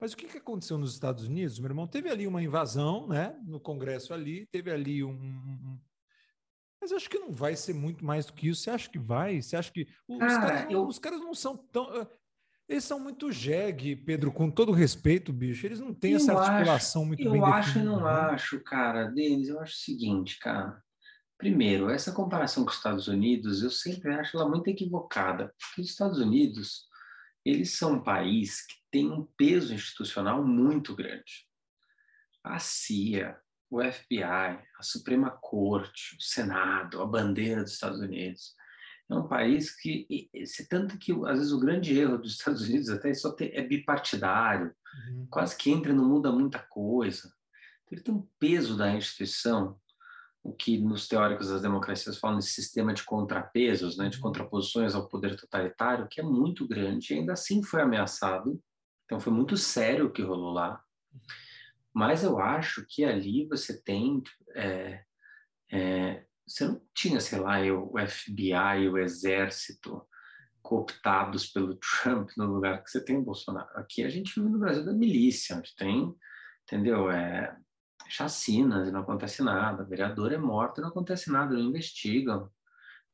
Mas 0.00 0.12
o 0.12 0.16
que, 0.16 0.26
que 0.26 0.38
aconteceu 0.38 0.78
nos 0.78 0.94
Estados 0.94 1.24
Unidos, 1.24 1.58
meu 1.58 1.68
irmão? 1.68 1.86
Teve 1.86 2.08
ali 2.08 2.26
uma 2.26 2.42
invasão, 2.42 3.06
né? 3.06 3.38
No 3.44 3.60
Congresso 3.60 4.14
ali, 4.14 4.46
teve 4.46 4.70
ali 4.70 5.04
um. 5.04 5.78
Mas 6.80 6.92
acho 6.92 7.10
que 7.10 7.18
não 7.18 7.30
vai 7.30 7.54
ser 7.54 7.74
muito 7.74 8.02
mais 8.02 8.24
do 8.24 8.32
que 8.32 8.48
isso. 8.48 8.62
Você 8.62 8.70
acha 8.70 8.88
que 8.88 8.98
vai? 8.98 9.42
Você 9.42 9.56
acha 9.56 9.70
que. 9.70 9.86
Os, 10.08 10.18
Cara, 10.18 10.40
caras, 10.40 10.64
não, 10.64 10.70
eu... 10.70 10.86
os 10.86 10.98
caras 10.98 11.20
não 11.20 11.34
são 11.34 11.56
tão. 11.56 11.94
Eh, 11.94 12.06
eles 12.66 12.84
são 12.84 12.98
muito 12.98 13.30
jegue, 13.30 13.94
Pedro, 13.94 14.32
com 14.32 14.50
todo 14.50 14.72
respeito, 14.72 15.32
bicho. 15.32 15.66
Eles 15.66 15.80
não 15.80 15.92
têm 15.92 16.12
eu 16.12 16.16
essa 16.16 16.32
articulação 16.32 17.02
acho, 17.02 17.08
muito 17.08 17.22
eu 17.22 17.32
bem 17.32 17.40
Eu 17.40 17.46
acho 17.46 17.78
e 17.78 17.82
não 17.82 17.96
né? 17.96 18.10
acho, 18.10 18.60
cara. 18.60 19.06
Denis, 19.08 19.48
eu 19.48 19.60
acho 19.60 19.74
o 19.74 19.80
seguinte, 19.80 20.38
cara. 20.38 20.82
Primeiro, 21.36 21.90
essa 21.90 22.12
comparação 22.12 22.64
com 22.64 22.70
os 22.70 22.76
Estados 22.76 23.08
Unidos, 23.08 23.62
eu 23.62 23.70
sempre 23.70 24.14
acho 24.14 24.36
ela 24.36 24.48
muito 24.48 24.68
equivocada. 24.68 25.52
Porque 25.58 25.82
os 25.82 25.88
Estados 25.88 26.18
Unidos, 26.18 26.88
eles 27.44 27.76
são 27.76 27.94
um 27.94 28.02
país 28.02 28.66
que 28.66 28.74
tem 28.90 29.10
um 29.10 29.24
peso 29.36 29.72
institucional 29.72 30.44
muito 30.44 30.94
grande. 30.94 31.46
A 32.42 32.58
CIA, 32.58 33.38
o 33.70 33.80
FBI, 33.82 34.24
a 34.24 34.82
Suprema 34.82 35.30
Corte, 35.30 36.16
o 36.16 36.22
Senado, 36.22 37.00
a 37.00 37.06
bandeira 37.06 37.62
dos 37.62 37.72
Estados 37.72 38.00
Unidos. 38.00 38.54
É 39.08 39.14
um 39.14 39.26
país 39.26 39.74
que, 39.74 40.30
se 40.44 40.68
tanto 40.68 40.96
que 40.98 41.12
às 41.26 41.38
vezes 41.38 41.52
o 41.52 41.60
grande 41.60 41.98
erro 41.98 42.18
dos 42.18 42.32
Estados 42.32 42.62
Unidos 42.62 42.88
até 42.90 43.12
só 43.12 43.32
ter, 43.32 43.52
é 43.54 43.62
bipartidário, 43.62 44.74
uhum. 45.08 45.26
quase 45.28 45.56
que 45.56 45.70
entra 45.70 45.92
e 45.92 45.94
não 45.94 46.08
muda 46.08 46.30
muita 46.30 46.58
coisa. 46.58 47.32
Ele 47.90 48.00
tem 48.00 48.14
um 48.14 48.26
peso 48.38 48.76
da 48.76 48.94
instituição 48.94 49.80
o 50.42 50.52
que 50.52 50.78
nos 50.78 51.06
teóricos 51.06 51.48
das 51.48 51.62
democracias 51.62 52.18
falam 52.18 52.38
de 52.38 52.46
sistema 52.46 52.94
de 52.94 53.04
contrapesos, 53.04 53.96
né, 53.96 54.08
de 54.08 54.16
uhum. 54.16 54.22
contraposições 54.22 54.94
ao 54.94 55.08
poder 55.08 55.36
totalitário, 55.36 56.08
que 56.08 56.20
é 56.20 56.24
muito 56.24 56.66
grande 56.66 57.14
ainda 57.14 57.34
assim 57.34 57.62
foi 57.62 57.82
ameaçado. 57.82 58.60
Então 59.04 59.20
foi 59.20 59.32
muito 59.32 59.56
sério 59.56 60.06
o 60.06 60.12
que 60.12 60.22
rolou 60.22 60.52
lá. 60.52 60.82
Mas 61.92 62.22
eu 62.22 62.38
acho 62.38 62.86
que 62.88 63.04
ali 63.04 63.46
você 63.48 63.82
tem 63.82 64.22
é, 64.54 65.04
é, 65.70 66.24
você 66.46 66.66
não 66.66 66.80
tinha, 66.92 67.20
sei 67.20 67.38
lá, 67.38 67.60
o 67.72 67.94
FBI, 68.08 68.88
o 68.88 68.98
exército 68.98 70.04
cooptados 70.62 71.46
pelo 71.46 71.76
Trump 71.76 72.30
no 72.36 72.46
lugar 72.46 72.82
que 72.82 72.90
você 72.90 73.02
tem 73.04 73.16
o 73.16 73.22
Bolsonaro. 73.22 73.68
Aqui 73.76 74.02
a 74.02 74.08
gente 74.08 74.34
vive 74.34 74.52
no 74.52 74.58
Brasil 74.58 74.84
da 74.84 74.92
milícia, 74.92 75.56
onde 75.56 75.74
tem, 75.76 76.12
entendeu? 76.64 77.10
É, 77.10 77.56
chacinas 78.10 78.88
e 78.88 78.92
não 78.92 79.00
acontece 79.00 79.42
nada, 79.42 79.84
vereador 79.84 80.32
é 80.32 80.38
morto 80.38 80.78
e 80.78 80.82
não 80.82 80.88
acontece 80.88 81.30
nada, 81.30 81.54
não 81.54 81.60
investigam, 81.60 82.50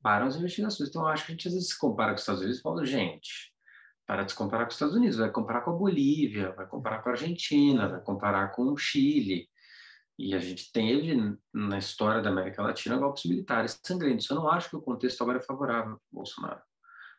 param 0.02 0.26
as 0.26 0.36
investigações. 0.36 0.88
Então, 0.88 1.06
acho 1.06 1.26
que 1.26 1.32
a 1.32 1.34
gente 1.34 1.48
às 1.48 1.54
vezes 1.54 1.70
se 1.70 1.78
compara 1.78 2.10
com 2.10 2.16
os 2.16 2.22
Estados 2.22 2.40
Unidos 2.40 2.58
e 2.58 2.62
fala, 2.62 2.84
gente, 2.84 3.52
para 4.06 4.22
de 4.22 4.32
se 4.32 4.38
comparar 4.38 4.64
com 4.64 4.68
os 4.68 4.74
Estados 4.74 4.94
Unidos, 4.94 5.16
vai 5.18 5.30
comparar 5.30 5.62
com 5.62 5.72
a 5.72 5.76
Bolívia, 5.76 6.52
vai 6.52 6.66
comparar 6.66 7.02
com 7.02 7.08
a 7.08 7.12
Argentina, 7.12 7.88
vai 7.88 8.00
comparar 8.00 8.52
com 8.52 8.72
o 8.72 8.76
Chile. 8.76 9.48
E 10.18 10.34
a 10.34 10.38
gente 10.38 10.72
teve, 10.72 11.36
na 11.52 11.78
história 11.78 12.22
da 12.22 12.30
América 12.30 12.62
Latina, 12.62 12.96
golpes 12.96 13.24
militares 13.24 13.78
sangrentos. 13.84 14.30
Eu 14.30 14.36
não 14.36 14.48
acho 14.48 14.70
que 14.70 14.76
o 14.76 14.80
contexto 14.80 15.20
agora 15.22 15.38
é 15.38 15.42
favorável 15.42 15.96
para 15.96 16.12
o 16.12 16.14
Bolsonaro. 16.14 16.60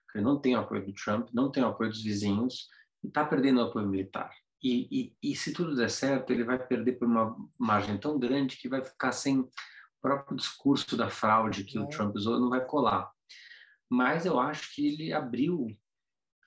Porque 0.05 0.19
ele 0.19 0.25
não 0.25 0.39
tem 0.39 0.55
o 0.55 0.59
apoio 0.59 0.85
do 0.85 0.93
Trump, 0.93 1.29
não 1.33 1.51
tem 1.51 1.61
o 1.63 1.67
apoio 1.67 1.89
dos 1.89 2.01
vizinhos 2.01 2.67
e 3.03 3.07
está 3.07 3.23
perdendo 3.23 3.59
o 3.59 3.65
apoio 3.65 3.85
militar. 3.85 4.31
E, 4.63 5.13
e, 5.21 5.31
e, 5.31 5.35
se 5.35 5.53
tudo 5.53 5.75
der 5.75 5.89
certo, 5.89 6.31
ele 6.31 6.43
vai 6.43 6.57
perder 6.57 6.93
por 6.93 7.07
uma 7.07 7.35
margem 7.57 7.97
tão 7.97 8.17
grande 8.17 8.57
que 8.57 8.67
vai 8.67 8.83
ficar 8.83 9.11
sem 9.11 9.39
o 9.39 9.49
próprio 10.01 10.35
discurso 10.35 10.97
da 10.97 11.09
fraude 11.09 11.63
que 11.63 11.77
é. 11.77 11.81
o 11.81 11.87
Trump 11.87 12.15
usou, 12.15 12.39
não 12.39 12.49
vai 12.49 12.65
colar. 12.65 13.11
Mas 13.89 14.25
eu 14.25 14.39
acho 14.39 14.73
que 14.73 14.87
ele 14.87 15.13
abriu 15.13 15.67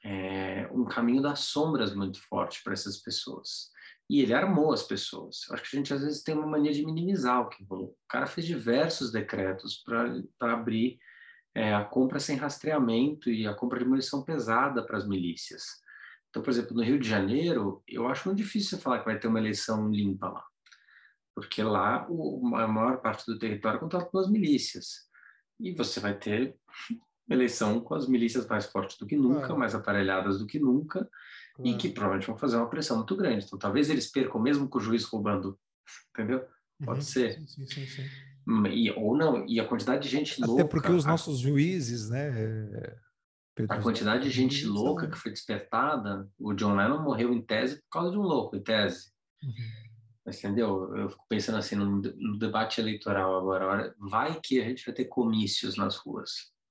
é, 0.04 0.68
um 0.72 0.84
caminho 0.84 1.22
das 1.22 1.40
sombras 1.40 1.94
muito 1.94 2.20
forte 2.28 2.62
para 2.62 2.72
essas 2.72 2.98
pessoas. 2.98 3.70
E 4.08 4.20
ele 4.20 4.34
armou 4.34 4.72
as 4.72 4.82
pessoas. 4.82 5.46
Eu 5.48 5.54
acho 5.54 5.70
que 5.70 5.76
a 5.76 5.78
gente 5.78 5.94
às 5.94 6.02
vezes 6.02 6.22
tem 6.22 6.34
uma 6.34 6.46
mania 6.46 6.72
de 6.72 6.84
minimizar 6.84 7.40
o 7.40 7.48
que 7.48 7.64
rolou. 7.64 7.90
O 7.90 8.08
cara 8.08 8.26
fez 8.26 8.44
diversos 8.46 9.12
decretos 9.12 9.84
para 9.84 10.52
abrir 10.52 10.98
é 11.54 11.74
a 11.74 11.84
compra 11.84 12.20
sem 12.20 12.36
rastreamento 12.36 13.28
e 13.30 13.46
a 13.46 13.54
compra 13.54 13.78
de 13.78 13.84
munição 13.84 14.22
pesada 14.22 14.84
para 14.84 14.96
as 14.96 15.06
milícias. 15.06 15.64
Então, 16.30 16.42
por 16.42 16.50
exemplo, 16.50 16.76
no 16.76 16.82
Rio 16.82 16.99
de 16.99 17.08
Janeiro, 17.08 17.82
eu 17.87 18.06
acho 18.06 18.28
muito 18.28 18.38
difícil 18.38 18.78
falar 18.78 19.00
que 19.00 19.04
vai 19.04 19.18
ter 19.18 19.26
uma 19.26 19.40
eleição 19.40 19.90
limpa 19.90 20.28
lá, 20.28 20.44
porque 21.34 21.62
lá 21.62 22.06
o, 22.08 22.54
a 22.54 22.68
maior 22.68 23.00
parte 23.00 23.26
do 23.26 23.38
território 23.38 23.76
é 23.76 23.80
controlado 23.80 24.10
pelas 24.10 24.30
milícias. 24.30 25.08
E 25.58 25.75
você 25.75 25.99
vai 25.99 26.16
ter 26.16 26.56
eleição 27.28 27.80
com 27.80 27.94
as 27.94 28.08
milícias 28.08 28.46
mais 28.46 28.66
fortes 28.66 28.96
do 28.96 29.06
que 29.06 29.16
nunca, 29.16 29.54
mais 29.54 29.75
aparelhadas 29.75 30.38
do 30.38 30.46
que 30.46 30.58
nunca, 30.58 31.08
e 31.62 31.75
que 31.75 31.88
provavelmente 31.90 32.28
vão 32.28 32.38
fazer 32.38 32.56
uma 32.56 32.70
pressão 32.70 32.99
muito 32.99 33.16
grande. 33.16 33.44
Então, 33.44 33.58
talvez 33.58 33.90
eles 33.90 34.10
percam 34.10 34.40
mesmo 34.40 34.68
com 34.68 34.78
o 34.78 34.80
juiz 34.80 35.04
roubando, 35.04 35.58
entendeu? 36.14 36.46
Pode 36.84 37.00
uhum. 37.00 37.04
ser. 37.04 37.42
Sim, 37.46 37.66
sim, 37.66 37.87
sim, 37.87 38.08
e, 38.70 38.90
ou 38.92 39.16
não, 39.16 39.44
e 39.46 39.60
a 39.60 39.66
quantidade 39.66 40.02
de 40.02 40.08
gente 40.08 40.34
Até 40.34 40.46
louca... 40.46 40.62
Até 40.62 40.70
porque 40.70 40.92
os 40.92 41.04
nossos 41.04 41.40
juízes, 41.40 42.08
né... 42.08 42.30
A 43.68 43.80
quantidade 43.80 44.24
de 44.24 44.30
gente 44.30 44.64
louca 44.66 45.08
que 45.08 45.18
foi 45.18 45.32
despertada, 45.32 46.28
o 46.38 46.52
John 46.54 46.74
Lennon 46.74 47.02
morreu 47.02 47.32
em 47.32 47.42
tese 47.42 47.76
por 47.82 47.88
causa 47.90 48.10
de 48.10 48.18
um 48.18 48.22
louco, 48.22 48.56
em 48.56 48.62
tese. 48.62 49.10
Uhum. 49.42 49.90
Entendeu? 50.26 50.96
Eu 50.96 51.08
fico 51.08 51.24
pensando 51.28 51.58
assim, 51.58 51.74
no, 51.74 52.00
no 52.00 52.38
debate 52.38 52.80
eleitoral 52.80 53.36
agora, 53.36 53.94
vai 53.98 54.38
que 54.40 54.60
a 54.60 54.64
gente 54.64 54.84
vai 54.84 54.94
ter 54.94 55.06
comícios 55.06 55.76
nas 55.76 55.96
ruas. 55.96 56.30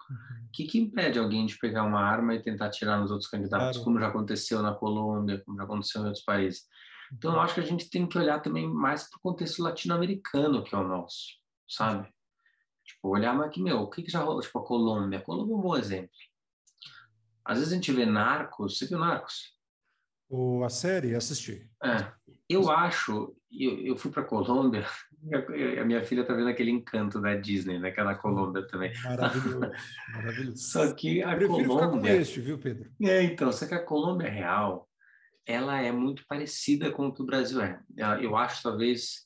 O 0.09 0.13
uhum. 0.13 0.49
que, 0.53 0.65
que 0.65 0.79
impede 0.79 1.19
alguém 1.19 1.45
de 1.45 1.57
pegar 1.57 1.83
uma 1.83 1.99
arma 1.99 2.35
e 2.35 2.41
tentar 2.41 2.67
atirar 2.67 2.99
nos 2.99 3.11
outros 3.11 3.29
candidatos, 3.29 3.77
claro. 3.77 3.83
como 3.83 3.99
já 3.99 4.07
aconteceu 4.07 4.61
na 4.61 4.73
Colômbia, 4.73 5.41
como 5.45 5.57
já 5.57 5.63
aconteceu 5.63 6.01
em 6.01 6.05
outros 6.05 6.23
países? 6.23 6.63
Então, 7.11 7.33
eu 7.33 7.39
acho 7.39 7.55
que 7.55 7.59
a 7.59 7.65
gente 7.65 7.89
tem 7.89 8.07
que 8.07 8.17
olhar 8.17 8.39
também 8.39 8.67
mais 8.67 9.09
para 9.09 9.17
o 9.17 9.21
contexto 9.21 9.63
latino-americano, 9.63 10.63
que 10.63 10.73
é 10.73 10.77
o 10.77 10.87
nosso, 10.87 11.37
sabe? 11.67 12.07
Tipo, 12.85 13.09
olhar, 13.09 13.35
mas 13.35 13.51
que, 13.51 13.61
meu, 13.61 13.81
o 13.81 13.89
que, 13.89 14.03
que 14.03 14.11
já 14.11 14.19
rolou? 14.19 14.41
Tipo, 14.41 14.59
a 14.59 14.65
Colômbia. 14.65 15.19
A 15.19 15.21
Colômbia 15.21 15.53
é 15.53 15.57
um 15.57 15.61
bom 15.61 15.75
exemplo. 15.75 16.09
Às 17.49 17.57
vezes 17.57 17.73
a 17.73 17.75
gente 17.75 17.91
vê 17.91 18.05
Narcos. 18.05 18.77
Você 18.77 18.85
viu 18.85 18.99
Narcos? 18.99 19.57
O, 20.29 20.63
a 20.63 20.69
série, 20.69 21.15
assisti. 21.15 21.67
É, 21.83 22.11
eu 22.47 22.69
acho, 22.69 23.35
eu, 23.51 23.87
eu 23.87 23.97
fui 23.97 24.11
para 24.11 24.23
Colômbia, 24.23 24.85
a 25.81 25.83
minha 25.83 26.03
filha 26.03 26.23
tá 26.23 26.35
vendo 26.35 26.47
aquele 26.47 26.69
encanto 26.69 27.19
da 27.19 27.33
Disney, 27.33 27.79
né, 27.79 27.89
que 27.89 27.99
é 27.99 28.03
na 28.03 28.13
Colômbia 28.13 28.67
também. 28.67 28.93
Maravilhoso, 29.01 29.71
maravilhoso. 30.13 30.57
Só 30.57 30.93
que 30.93 31.23
a 31.23 31.35
prefiro 31.35 31.69
Colômbia... 31.69 32.13
com 32.13 32.21
este, 32.21 32.39
viu, 32.39 32.59
Pedro? 32.59 32.91
É, 33.01 33.23
então, 33.23 33.51
só 33.51 33.65
que 33.65 33.73
a 33.73 33.83
Colômbia 33.83 34.29
real, 34.29 34.87
ela 35.43 35.81
é 35.81 35.91
muito 35.91 36.23
parecida 36.27 36.91
com 36.91 37.07
o 37.07 37.11
que 37.11 37.23
o 37.23 37.25
Brasil 37.25 37.59
é. 37.63 37.81
Eu 38.21 38.37
acho, 38.37 38.61
talvez, 38.61 39.25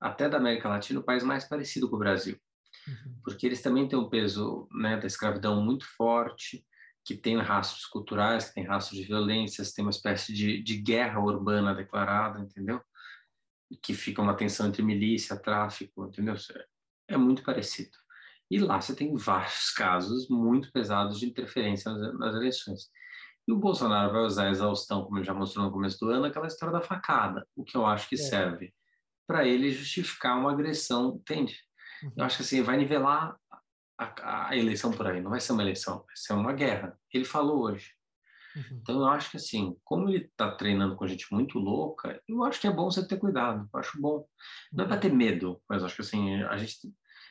até 0.00 0.28
da 0.28 0.36
América 0.36 0.68
Latina, 0.68 1.00
o 1.00 1.04
país 1.04 1.24
mais 1.24 1.42
parecido 1.48 1.90
com 1.90 1.96
o 1.96 1.98
Brasil. 1.98 2.38
Uhum. 2.86 3.16
Porque 3.24 3.44
eles 3.44 3.60
também 3.60 3.88
têm 3.88 3.98
um 3.98 4.08
peso 4.08 4.68
né, 4.70 4.96
da 4.96 5.08
escravidão 5.08 5.60
muito 5.60 5.84
forte, 5.96 6.64
que 7.04 7.14
tem 7.14 7.36
rastros 7.38 7.84
culturais, 7.86 8.48
que 8.48 8.54
tem 8.54 8.64
rastros 8.64 8.98
de 8.98 9.06
violências, 9.06 9.72
tem 9.72 9.84
uma 9.84 9.90
espécie 9.90 10.32
de, 10.32 10.62
de 10.62 10.76
guerra 10.78 11.20
urbana 11.20 11.74
declarada, 11.74 12.40
entendeu? 12.40 12.80
Que 13.82 13.92
fica 13.92 14.22
uma 14.22 14.36
tensão 14.36 14.68
entre 14.68 14.82
milícia, 14.82 15.36
tráfico, 15.36 16.06
entendeu? 16.06 16.34
É 17.06 17.16
muito 17.16 17.42
parecido. 17.42 17.96
E 18.50 18.58
lá 18.58 18.80
você 18.80 18.94
tem 18.94 19.14
vários 19.16 19.70
casos 19.76 20.28
muito 20.28 20.72
pesados 20.72 21.18
de 21.18 21.26
interferência 21.26 21.92
nas, 21.92 22.18
nas 22.18 22.34
eleições. 22.34 22.88
E 23.46 23.52
o 23.52 23.58
Bolsonaro 23.58 24.12
vai 24.12 24.22
usar 24.22 24.46
a 24.46 24.50
exaustão, 24.50 25.04
como 25.04 25.18
ele 25.18 25.26
já 25.26 25.34
mostrou 25.34 25.66
no 25.66 25.72
começo 25.72 25.98
do 26.00 26.10
ano, 26.10 26.24
aquela 26.24 26.46
história 26.46 26.72
da 26.72 26.80
facada, 26.80 27.46
o 27.54 27.62
que 27.62 27.76
eu 27.76 27.84
acho 27.84 28.08
que 28.08 28.14
é. 28.14 28.18
serve 28.18 28.72
para 29.26 29.46
ele 29.46 29.70
justificar 29.70 30.38
uma 30.38 30.52
agressão, 30.52 31.16
entende? 31.16 31.58
Uhum. 32.02 32.12
Eu 32.16 32.24
acho 32.24 32.38
que 32.38 32.42
assim, 32.42 32.62
vai 32.62 32.76
nivelar 32.76 33.36
a, 33.98 34.48
a, 34.48 34.56
eleição 34.56 34.90
por 34.90 35.06
aí, 35.06 35.20
não 35.20 35.30
vai 35.30 35.40
ser 35.40 35.52
uma 35.52 35.62
eleição, 35.62 35.98
vai 35.98 36.16
ser 36.16 36.32
uma 36.32 36.52
guerra. 36.52 36.98
Ele 37.12 37.24
falou 37.24 37.62
hoje. 37.62 37.90
Uhum. 38.56 38.78
Então 38.80 39.00
eu 39.00 39.06
acho 39.06 39.30
que 39.30 39.36
assim, 39.36 39.76
como 39.84 40.08
ele 40.08 40.24
está 40.24 40.50
treinando 40.52 40.96
com 40.96 41.06
gente 41.06 41.26
muito 41.32 41.58
louca, 41.58 42.20
eu 42.28 42.44
acho 42.44 42.60
que 42.60 42.66
é 42.66 42.72
bom 42.72 42.90
você 42.90 43.06
ter 43.06 43.18
cuidado, 43.18 43.68
eu 43.72 43.80
acho 43.80 44.00
bom. 44.00 44.26
Não 44.72 44.84
é 44.84 44.88
para 44.88 44.98
ter 44.98 45.12
medo, 45.12 45.60
mas 45.68 45.82
acho 45.82 45.96
que 45.96 46.02
assim, 46.02 46.42
a 46.42 46.56
gente, 46.56 46.80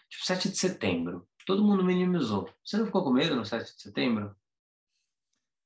tipo 0.09 0.25
7 0.25 0.49
de 0.49 0.57
setembro, 0.57 1.27
todo 1.45 1.63
mundo 1.63 1.83
minimizou. 1.83 2.49
Você 2.63 2.77
não 2.77 2.85
ficou 2.85 3.03
com 3.03 3.11
medo 3.11 3.35
no 3.35 3.45
7 3.45 3.75
de 3.75 3.81
setembro? 3.81 4.35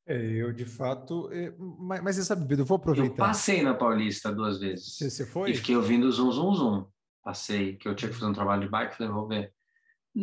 É, 0.08 0.16
eu 0.16 0.54
de 0.54 0.63
fato, 0.63 1.30
é, 1.34 1.54
mas, 1.60 2.01
mas 2.01 2.16
você 2.16 2.24
sabe, 2.24 2.56
eu 2.56 2.66
vou 2.66 2.77
aproveitar. 2.77 3.12
Eu 3.12 3.18
passei 3.18 3.62
na 3.62 3.74
Paulista 3.74 4.32
duas 4.32 4.58
vezes. 4.58 4.96
Você, 4.96 5.10
você 5.10 5.25
foi? 5.25 5.51
E 5.51 5.56
fiquei 5.56 5.75
ouvindo 5.75 6.10
zum, 6.12 6.32
zum, 6.32 6.54
zum. 6.56 6.86
Passei, 7.22 7.75
que 7.75 7.89
eu 7.89 7.94
tinha 7.94 8.08
que 8.08 8.16
fazer 8.16 8.32
um 8.32 8.34
trabalho 8.34 8.62
de 8.62 8.70
bike, 8.70 8.96
falei, 8.96 9.12
vou 9.12 9.27
ver. 9.27 9.54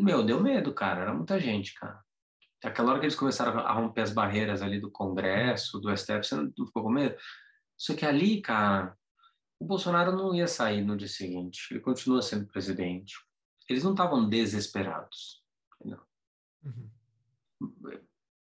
Meu, 0.02 0.24
deu 0.24 0.40
medo, 0.40 0.74
cara. 0.74 1.02
Era 1.02 1.14
muita 1.14 1.38
gente, 1.38 1.74
cara. 1.74 2.02
Aquela 2.62 2.90
hora 2.90 2.98
que 2.98 3.06
eles 3.06 3.14
começaram 3.14 3.60
a 3.60 3.72
romper 3.72 4.00
as 4.00 4.12
barreiras 4.12 4.62
ali 4.62 4.80
do 4.80 4.90
Congresso, 4.90 5.78
do 5.78 5.94
STF, 5.94 6.24
você 6.24 6.34
não 6.34 6.66
ficou 6.66 6.82
com 6.82 6.90
medo? 6.90 7.14
Só 7.76 7.94
que 7.94 8.06
ali, 8.06 8.40
cara, 8.40 8.96
o 9.60 9.66
Bolsonaro 9.66 10.12
não 10.12 10.34
ia 10.34 10.48
sair 10.48 10.82
no 10.82 10.96
dia 10.96 11.08
seguinte. 11.08 11.68
Ele 11.70 11.80
continua 11.80 12.22
sendo 12.22 12.46
presidente. 12.46 13.14
Eles 13.68 13.84
não 13.84 13.92
estavam 13.92 14.28
desesperados. 14.28 15.44
Uhum. 16.64 16.90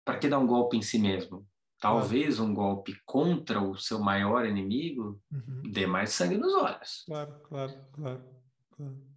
Para 0.04 0.20
que 0.20 0.28
dar 0.28 0.40
um 0.40 0.48
golpe 0.48 0.78
em 0.78 0.82
si 0.82 1.00
mesmo? 1.00 1.48
Talvez 1.80 2.36
claro. 2.36 2.52
um 2.52 2.54
golpe 2.54 3.02
contra 3.06 3.62
o 3.62 3.78
seu 3.78 4.00
maior 4.00 4.46
inimigo 4.46 5.22
uhum. 5.32 5.62
dê 5.72 5.88
mais 5.88 6.12
sangue 6.12 6.38
nos 6.38 6.54
olhos. 6.54 7.04
Claro, 7.06 7.40
claro, 7.44 7.74
claro. 7.94 8.24
claro. 8.76 9.09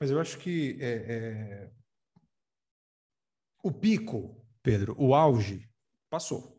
Mas 0.00 0.10
eu 0.10 0.18
acho 0.18 0.38
que 0.38 0.78
é, 0.80 0.92
é... 0.92 1.70
o 3.62 3.70
pico, 3.70 4.42
Pedro, 4.62 4.96
o 4.98 5.14
auge, 5.14 5.68
passou. 6.08 6.58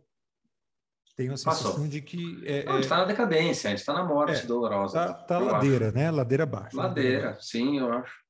Tenho 1.17 1.33
a 1.33 1.37
sensação 1.37 1.71
passou. 1.71 1.87
de 1.87 2.01
que. 2.01 2.41
É, 2.45 2.63
Não, 2.63 2.73
a 2.73 2.75
gente 2.75 2.83
está 2.83 2.97
na 2.97 3.05
decadência, 3.05 3.67
a 3.67 3.71
gente 3.71 3.79
está 3.79 3.93
na 3.93 4.05
morte 4.05 4.43
é, 4.43 4.45
dolorosa. 4.45 4.99
Está 4.99 5.13
tá 5.13 5.39
ladeira, 5.39 5.87
acho. 5.87 5.95
né? 5.95 6.11
Ladeira 6.11 6.43
abaixo. 6.43 6.77
Ladeira, 6.77 7.37
sim, 7.41 7.79
eu 7.79 7.91
acho. 7.91 8.21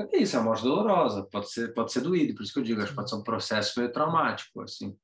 É 0.00 0.18
isso, 0.18 0.34
é 0.34 0.40
uma 0.40 0.46
morte 0.46 0.64
dolorosa, 0.64 1.22
pode 1.30 1.50
ser, 1.52 1.72
pode 1.72 1.92
ser 1.92 2.00
doído, 2.00 2.34
por 2.34 2.42
isso 2.42 2.52
que 2.52 2.58
eu 2.58 2.64
digo, 2.64 2.80
acho 2.80 2.90
que 2.90 2.96
pode 2.96 3.08
ser 3.08 3.16
um 3.16 3.22
processo 3.22 3.78
meio 3.78 3.92
traumático, 3.92 4.60
assim. 4.60 4.96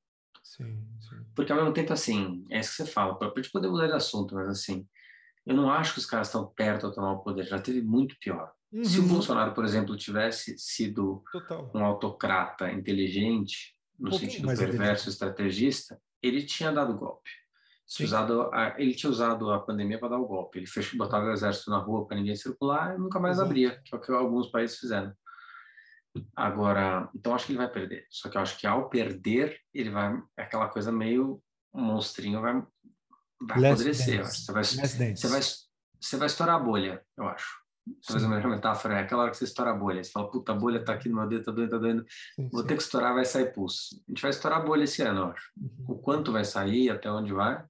Sim, 0.43 0.85
sim. 0.99 1.25
Porque 1.37 1.53
ao 1.53 1.59
mesmo 1.59 1.73
tempo, 1.73 1.93
assim, 1.93 2.45
é 2.51 2.59
isso 2.59 2.71
que 2.71 2.77
você 2.83 2.87
fala, 2.87 3.17
para 3.17 3.29
a 3.29 3.33
gente 3.37 3.53
poder 3.53 3.69
mudar 3.69 3.87
de 3.87 3.93
assunto, 3.93 4.35
mas 4.35 4.49
assim, 4.49 4.85
eu 5.47 5.55
não 5.55 5.71
acho 5.71 5.93
que 5.93 6.01
os 6.01 6.07
caras 6.07 6.27
estão 6.27 6.45
perto 6.49 6.89
de 6.89 6.95
tomar 6.97 7.13
o 7.13 7.23
poder, 7.23 7.45
já 7.45 7.61
teve 7.61 7.81
muito 7.81 8.17
pior. 8.19 8.53
Uhum. 8.73 8.85
Se 8.85 9.01
o 9.01 9.03
Bolsonaro, 9.03 9.53
por 9.53 9.65
exemplo, 9.65 9.97
tivesse 9.97 10.57
sido 10.59 11.25
Total. 11.33 11.71
um 11.75 11.85
autocrata 11.85 12.71
inteligente, 12.71 13.75
no 13.99 14.11
um 14.11 14.13
sentido 14.13 14.47
perverso, 14.47 15.09
estrategista, 15.09 16.01
ele 16.23 16.45
tinha 16.45 16.71
dado 16.71 16.97
golpe. 16.97 17.31
Usado 18.01 18.43
a, 18.55 18.77
ele 18.79 18.95
tinha 18.95 19.11
usado 19.11 19.51
a 19.51 19.59
pandemia 19.59 19.99
para 19.99 20.11
dar 20.11 20.19
o 20.19 20.27
golpe. 20.27 20.61
Ele 20.61 20.67
fechou, 20.67 20.97
botava 20.97 21.27
o 21.27 21.33
exército 21.33 21.71
na 21.71 21.79
rua 21.79 22.07
para 22.07 22.17
ninguém 22.17 22.37
circular 22.37 22.95
e 22.95 22.99
nunca 22.99 23.19
mais 23.19 23.37
Exato. 23.37 23.49
abria, 23.49 23.83
que 23.85 23.93
é 23.93 23.99
o 23.99 24.01
que 24.01 24.13
alguns 24.13 24.49
países 24.49 24.79
fizeram. 24.79 25.13
Agora, 26.37 27.11
então 27.15 27.35
acho 27.35 27.47
que 27.47 27.53
ele 27.53 27.59
vai 27.59 27.71
perder. 27.71 28.07
Só 28.09 28.29
que 28.29 28.37
eu 28.37 28.41
acho 28.41 28.59
que 28.59 28.67
ao 28.67 28.89
perder, 28.89 29.59
ele 29.75 29.91
vai. 29.91 30.17
Aquela 30.37 30.69
coisa 30.69 30.93
meio. 30.93 31.43
Monstrinho 31.73 32.41
vai, 32.41 32.63
vai 33.41 33.65
apodrecer. 33.65 34.25
Você 34.25 34.53
vai, 34.53 34.65
você, 34.65 35.29
vai, 35.29 35.41
você 35.41 36.17
vai 36.17 36.27
estourar 36.27 36.57
a 36.57 36.59
bolha, 36.59 37.05
eu 37.17 37.29
acho. 37.29 37.60
Talvez 38.07 38.25
a 38.25 38.29
melhor 38.29 38.51
metáfora 38.51 38.95
é 38.95 39.01
aquela 39.01 39.23
hora 39.23 39.31
que 39.31 39.37
você 39.37 39.45
estoura 39.45 39.71
a 39.71 39.75
bolha. 39.75 40.03
Você 40.03 40.11
fala, 40.11 40.31
puta, 40.31 40.53
a 40.53 40.55
bolha 40.55 40.85
tá 40.85 40.93
aqui 40.93 41.09
no 41.09 41.17
meu 41.17 41.29
dedo, 41.29 41.45
tá 41.45 41.53
doendo, 41.53 41.71
tá 41.71 41.79
doendo. 41.79 42.05
Sim, 42.35 42.49
Vou 42.51 42.63
sim. 42.63 42.69
ter 42.69 42.77
que 42.77 42.83
estourar, 42.83 43.15
vai 43.15 43.25
sair 43.25 43.53
pulso. 43.53 44.03
A 44.07 44.11
gente 44.11 44.23
vai 44.23 44.31
estourar 44.31 44.61
a 44.61 44.65
bolha 44.65 44.85
esse 44.85 45.03
ano, 45.03 45.21
eu 45.21 45.27
acho. 45.27 45.51
Uhum. 45.57 45.85
O 45.89 45.99
quanto 45.99 46.33
vai 46.33 46.45
sair, 46.45 46.91
até 46.91 47.11
onde 47.11 47.33
vai, 47.33 47.65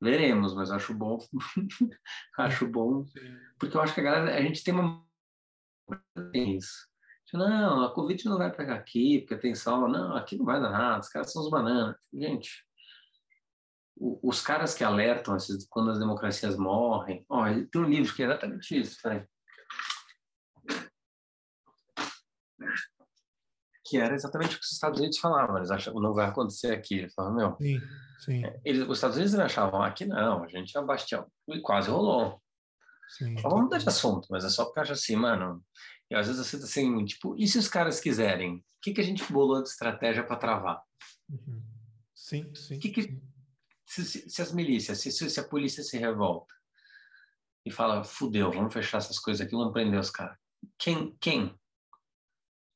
veremos, 0.00 0.54
mas 0.54 0.70
acho 0.70 0.94
bom. 0.94 1.18
acho 2.38 2.66
bom. 2.66 3.04
Porque 3.58 3.76
eu 3.76 3.80
acho 3.80 3.94
que 3.94 4.00
a 4.00 4.04
galera, 4.04 4.36
a 4.36 4.42
gente 4.42 4.64
tem 4.64 4.74
uma. 4.74 5.04
Tem 6.32 6.56
isso. 6.56 6.90
Não, 7.34 7.84
a 7.84 7.94
Covid 7.94 8.26
não 8.26 8.36
vai 8.36 8.52
pegar 8.52 8.74
aqui, 8.74 9.20
porque 9.20 9.36
tem 9.36 9.54
sol. 9.54 9.88
Não, 9.88 10.14
aqui 10.14 10.36
não 10.36 10.44
vai 10.44 10.60
dar 10.60 10.70
nada, 10.70 11.00
os 11.00 11.08
caras 11.08 11.32
são 11.32 11.42
os 11.42 11.50
bananas. 11.50 11.96
Gente, 12.12 12.62
os 14.22 14.40
caras 14.40 14.74
que 14.74 14.82
alertam 14.82 15.36
quando 15.70 15.90
as 15.90 15.98
democracias 15.98 16.56
morrem. 16.56 17.24
Ó, 17.28 17.44
tem 17.44 17.80
um 17.80 17.88
livro 17.88 18.14
que 18.14 18.22
é 18.22 18.26
exatamente 18.26 18.80
isso. 18.80 18.98
Peraí. 19.02 19.24
que 23.92 23.98
era 23.98 24.14
exatamente 24.14 24.56
o 24.56 24.58
que 24.58 24.64
os 24.64 24.72
Estados 24.72 24.98
Unidos 24.98 25.18
falavam. 25.18 25.58
Eles 25.58 25.70
achavam, 25.70 26.00
não 26.00 26.14
vai 26.14 26.26
acontecer 26.26 26.72
aqui. 26.72 27.00
Eles 27.00 27.12
falavam, 27.12 27.36
meu. 27.36 27.56
Sim, 27.60 27.80
sim. 28.20 28.44
É, 28.44 28.60
eles, 28.64 28.88
os 28.88 28.96
Estados 28.96 29.18
Unidos 29.18 29.38
achavam, 29.38 29.82
aqui 29.82 30.06
não, 30.06 30.42
a 30.42 30.48
gente 30.48 30.74
é 30.74 30.80
um 30.80 30.86
bastião. 30.86 31.30
E 31.48 31.60
quase 31.60 31.90
rolou. 31.90 32.40
Sim, 33.18 33.34
Vamos 33.42 33.64
mudar 33.64 33.76
de 33.76 33.88
assunto, 33.88 34.26
mas 34.30 34.46
é 34.46 34.48
só 34.48 34.64
porque 34.64 34.78
eu 34.78 34.82
acho 34.84 34.92
assim, 34.92 35.14
mano. 35.14 35.62
E 36.10 36.14
às 36.14 36.26
vezes 36.26 36.40
eu 36.40 36.46
sinto 36.46 36.64
assim, 36.64 37.04
tipo, 37.04 37.36
e 37.36 37.46
se 37.46 37.58
os 37.58 37.68
caras 37.68 38.00
quiserem? 38.00 38.56
O 38.56 38.62
que, 38.80 38.94
que 38.94 39.00
a 39.02 39.04
gente 39.04 39.30
bolou 39.30 39.62
de 39.62 39.68
estratégia 39.68 40.24
para 40.24 40.36
travar? 40.36 40.82
Uhum. 41.28 41.62
Sim, 42.14 42.54
sim. 42.54 42.78
Que 42.78 42.88
que, 42.88 43.02
sim. 43.02 43.20
Se, 43.92 44.04
se, 44.04 44.30
se, 44.30 44.40
as 44.40 44.52
milícias, 44.52 45.00
se, 45.00 45.10
se 45.12 45.40
a 45.40 45.46
polícia 45.46 45.82
se 45.82 45.98
revolta 45.98 46.54
e 47.62 47.70
fala, 47.70 48.02
fudeu, 48.02 48.50
vamos 48.50 48.72
fechar 48.72 48.98
essas 48.98 49.18
coisas 49.18 49.46
aqui, 49.46 49.54
vamos 49.54 49.72
prender 49.72 50.00
os 50.00 50.10
caras. 50.10 50.38
Quem, 50.78 51.14
quem 51.20 51.54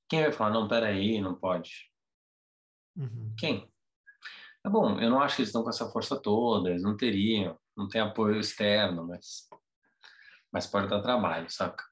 Quem 0.08 0.22
vai 0.22 0.32
falar, 0.32 0.50
não, 0.50 0.68
peraí, 0.68 1.20
não 1.20 1.34
pode? 1.34 1.90
Uhum. 2.96 3.34
Quem? 3.38 3.72
Tá 4.62 4.68
bom, 4.68 5.00
eu 5.00 5.08
não 5.08 5.20
acho 5.20 5.36
que 5.36 5.42
eles 5.42 5.48
estão 5.48 5.62
com 5.62 5.70
essa 5.70 5.88
força 5.88 6.20
toda, 6.20 6.68
eles 6.70 6.82
não 6.82 6.96
teriam, 6.96 7.58
não 7.74 7.88
tem 7.88 8.00
apoio 8.00 8.38
externo, 8.38 9.06
mas, 9.06 9.48
mas 10.52 10.66
pode 10.66 10.88
dar 10.88 11.00
trabalho, 11.00 11.48
saca? 11.50 11.82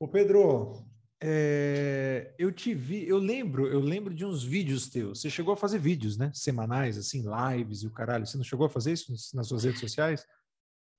Ô 0.00 0.08
Pedro, 0.08 0.84
é, 1.24 2.34
eu 2.36 2.50
te 2.50 2.74
vi, 2.74 3.06
eu 3.06 3.16
lembro, 3.16 3.68
eu 3.68 3.78
lembro 3.78 4.12
de 4.12 4.24
uns 4.24 4.42
vídeos 4.42 4.88
teus. 4.88 5.20
Você 5.20 5.30
chegou 5.30 5.54
a 5.54 5.56
fazer 5.56 5.78
vídeos, 5.78 6.16
né? 6.16 6.32
Semanais, 6.34 6.98
assim, 6.98 7.22
lives 7.22 7.82
e 7.82 7.86
o 7.86 7.92
caralho. 7.92 8.26
Você 8.26 8.36
não 8.36 8.42
chegou 8.42 8.66
a 8.66 8.70
fazer 8.70 8.92
isso 8.92 9.12
nas 9.34 9.46
suas 9.46 9.62
redes 9.62 9.78
sociais? 9.78 10.26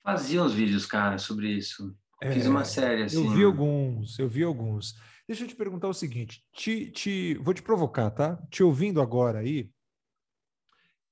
Fazia 0.02 0.42
uns 0.42 0.54
vídeos, 0.54 0.86
cara, 0.86 1.18
sobre 1.18 1.50
isso. 1.50 1.94
É, 2.22 2.32
Fiz 2.32 2.46
uma 2.46 2.64
série 2.64 3.04
assim. 3.04 3.26
Eu 3.26 3.32
vi 3.32 3.44
alguns, 3.44 4.18
eu 4.18 4.30
vi 4.30 4.44
alguns. 4.44 4.96
Deixa 5.28 5.44
eu 5.44 5.48
te 5.48 5.56
perguntar 5.56 5.90
o 5.90 5.94
seguinte: 5.94 6.42
te, 6.54 6.90
te, 6.92 7.34
vou 7.36 7.54
te 7.54 7.62
provocar, 7.62 8.10
tá? 8.10 8.42
Te 8.50 8.64
ouvindo 8.64 9.02
agora 9.02 9.40
aí, 9.40 9.70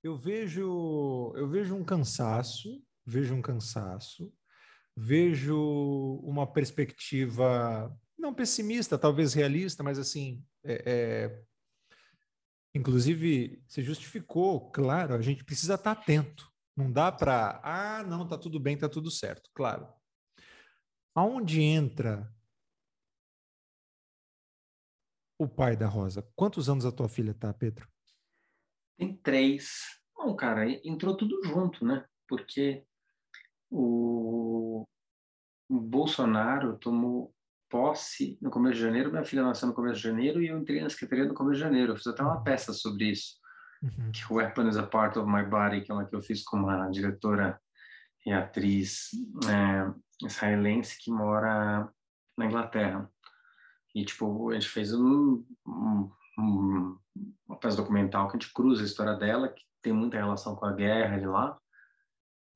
eu 0.02 0.16
vejo, 0.16 1.34
eu 1.36 1.50
vejo 1.50 1.76
um 1.76 1.84
cansaço, 1.84 2.82
vejo 3.06 3.36
um 3.36 3.42
cansaço, 3.42 4.34
vejo 4.96 6.22
uma 6.24 6.48
perspectiva 6.48 7.94
não 8.22 8.34
pessimista, 8.34 8.98
talvez 8.98 9.34
realista, 9.34 9.84
mas 9.84 9.98
assim, 9.98 10.46
é, 10.64 10.84
é... 10.86 11.44
inclusive, 12.74 13.62
se 13.68 13.82
justificou, 13.82 14.72
claro, 14.72 15.16
a 15.16 15.22
gente 15.22 15.44
precisa 15.44 15.74
estar 15.74 15.92
atento. 15.92 16.50
Não 16.78 16.90
dá 16.90 17.12
para, 17.12 17.60
ah, 17.64 18.04
não, 18.04 18.26
tá 18.28 18.38
tudo 18.38 18.60
bem, 18.60 18.78
tá 18.78 18.88
tudo 18.88 19.12
certo, 19.12 19.50
claro. 19.54 19.92
Aonde 21.14 21.62
entra 21.62 22.34
o 25.38 25.48
pai 25.48 25.76
da 25.76 25.88
Rosa? 25.88 26.26
Quantos 26.36 26.70
anos 26.70 26.86
a 26.86 26.92
tua 26.92 27.10
filha 27.10 27.34
tá, 27.34 27.54
Pedro? 27.54 27.90
Tem 28.98 29.18
três. 29.18 30.00
Bom, 30.16 30.36
cara, 30.36 30.70
entrou 30.88 31.18
tudo 31.18 31.44
junto, 31.44 31.84
né? 31.84 32.08
Porque 32.28 32.86
o, 33.70 34.88
o 35.68 35.80
Bolsonaro 35.82 36.78
tomou 36.78 37.34
posse 37.72 38.38
no 38.42 38.52
começo 38.52 38.76
de 38.76 38.82
janeiro, 38.82 39.10
minha 39.10 39.24
filha 39.24 39.42
nasceu 39.42 39.70
no 39.70 39.74
começo 39.74 39.96
de 39.96 40.04
janeiro 40.04 40.42
e 40.42 40.48
eu 40.48 40.60
entrei 40.60 40.82
na 40.82 40.90
secretaria 40.90 41.26
no 41.26 41.34
começo 41.34 41.56
de 41.56 41.64
janeiro. 41.64 41.94
Eu 41.94 41.98
fiz 41.98 42.08
até 42.08 42.22
uma 42.22 42.38
uhum. 42.38 42.44
peça 42.44 42.74
sobre 42.74 43.06
isso, 43.06 43.38
uhum. 43.82 44.12
que 44.12 44.32
Weapon 44.32 44.68
is 44.68 44.78
a 44.78 44.86
Part 44.86 45.18
of 45.18 45.32
My 45.32 45.44
Body, 45.44 45.82
que 45.82 45.92
é 45.92 45.96
uma 45.96 46.06
que 46.06 46.14
eu 46.14 46.22
fiz 46.22 46.44
com 46.44 46.58
uma 46.58 46.90
diretora 46.90 47.60
e 48.26 48.32
atriz 48.32 49.10
é, 49.50 50.26
israelense 50.28 50.98
que 51.00 51.10
mora 51.10 51.90
na 52.38 52.46
Inglaterra. 52.46 53.10
E, 53.96 54.06
tipo, 54.06 54.52
a 54.52 54.54
gente 54.54 54.70
fez 54.70 54.94
um, 54.94 55.44
um, 55.66 56.12
um, 56.38 56.98
uma 57.48 57.58
peça 57.58 57.78
documental 57.78 58.28
que 58.28 58.38
a 58.38 58.40
gente 58.40 58.54
cruza 58.54 58.84
a 58.84 58.86
história 58.86 59.16
dela, 59.16 59.50
que 59.50 59.64
tem 59.82 59.92
muita 59.92 60.18
relação 60.18 60.56
com 60.56 60.66
a 60.66 60.74
guerra 60.74 61.18
de 61.18 61.26
lá, 61.26 61.58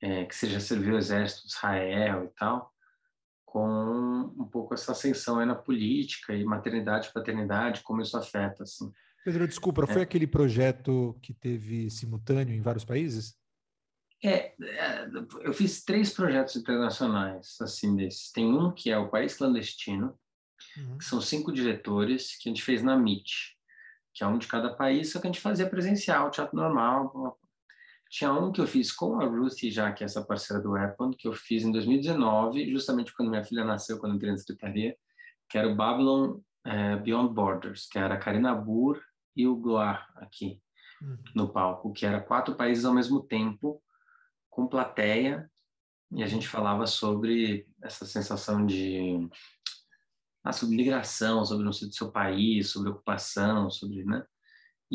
é, 0.02 0.26
que 0.26 0.36
seja 0.36 0.60
serviu 0.60 0.96
o 0.96 0.98
exército 0.98 1.48
de 1.48 1.54
Israel 1.54 2.26
e 2.26 2.28
tal 2.38 2.75
com 3.56 4.34
um 4.38 4.44
pouco 4.44 4.74
essa 4.74 4.92
ascensão 4.92 5.40
aí 5.40 5.46
na 5.46 5.56
política 5.56 6.36
e 6.36 6.44
maternidade, 6.44 7.10
paternidade, 7.14 7.84
como 7.84 8.02
isso 8.02 8.18
afeta, 8.18 8.64
assim. 8.64 8.92
Pedro, 9.24 9.48
desculpa, 9.48 9.86
é. 9.86 9.88
foi 9.88 10.02
aquele 10.02 10.28
projeto 10.28 11.18
que 11.22 11.34
teve 11.34 11.90
simultâneo 11.90 12.54
em 12.54 12.60
vários 12.60 12.84
países? 12.84 13.34
É, 14.22 14.54
é, 14.62 15.10
eu 15.40 15.54
fiz 15.54 15.86
três 15.86 16.12
projetos 16.12 16.58
internacionais, 16.58 17.56
assim, 17.62 17.96
desses. 17.96 18.30
Tem 18.30 18.46
um 18.46 18.74
que 18.74 18.92
é 18.92 18.98
o 18.98 19.08
País 19.08 19.38
Clandestino, 19.38 20.20
uhum. 20.78 20.98
que 20.98 21.06
são 21.06 21.22
cinco 21.22 21.50
diretores, 21.50 22.38
que 22.38 22.50
a 22.50 22.52
gente 22.52 22.62
fez 22.62 22.84
na 22.84 22.96
MIT, 22.96 23.56
que 24.14 24.22
é 24.22 24.28
um 24.28 24.38
de 24.38 24.48
cada 24.48 24.76
país, 24.76 25.14
só 25.14 25.22
que 25.22 25.28
a 25.28 25.32
gente 25.32 25.40
fazia 25.40 25.70
presencial, 25.70 26.30
teatro 26.30 26.58
normal, 26.58 27.40
tinha 28.10 28.32
um 28.32 28.52
que 28.52 28.62
eu 28.62 28.68
fiz 28.68 28.92
com 28.92 29.20
a 29.20 29.26
Ruthie, 29.26 29.72
já 29.72 29.92
que 29.92 30.04
é 30.04 30.06
essa 30.06 30.24
parceira 30.24 30.62
do 30.62 30.76
Apple, 30.76 31.16
que 31.18 31.28
eu 31.28 31.34
fiz 31.34 31.64
em 31.64 31.72
2019, 31.72 32.72
justamente 32.72 33.14
quando 33.14 33.29
minha 33.29 33.44
filha 33.44 33.66
nasceu, 33.66 34.00
quando 34.00 34.16
entrei 34.16 34.32
na 34.32 34.38
secretaria, 34.38 34.96
que 35.50 35.58
era 35.58 35.68
o 35.68 35.75
Babylon 35.75 36.40
é, 36.66 36.96
Beyond 36.98 37.34
Borders, 37.34 37.88
que 37.88 37.98
era 37.98 38.16
a 38.16 38.20
Karina 38.20 38.53
Burr 38.56 39.00
e 39.36 39.48
o 39.48 39.56
Gloire 39.56 40.00
aqui 40.16 40.62
uhum. 41.01 41.18
no 41.36 41.50
palco, 41.50 41.94
que 41.94 42.06
era 42.06 42.22
quatro 42.22 42.56
países 42.56 42.86
ao 42.86 42.94
mesmo 42.94 43.22
tempo, 43.22 43.82
com 44.50 44.68
plateia, 44.68 45.50
e 46.12 46.24
a 46.24 46.27
gente 46.27 46.48
falava 46.48 46.88
sobre 46.88 47.68
essa 47.82 48.06
sensação 48.06 48.66
de 48.66 49.27
ah, 50.44 50.53
sobre 50.53 50.75
migração, 50.75 51.44
sobre 51.44 51.66
não 51.66 51.74
ser 51.74 51.88
do 51.88 51.96
seu 51.96 52.12
país, 52.12 52.70
sobre 52.70 52.90
ocupação, 52.90 53.70
sobre, 53.70 54.06
né? 54.06 54.24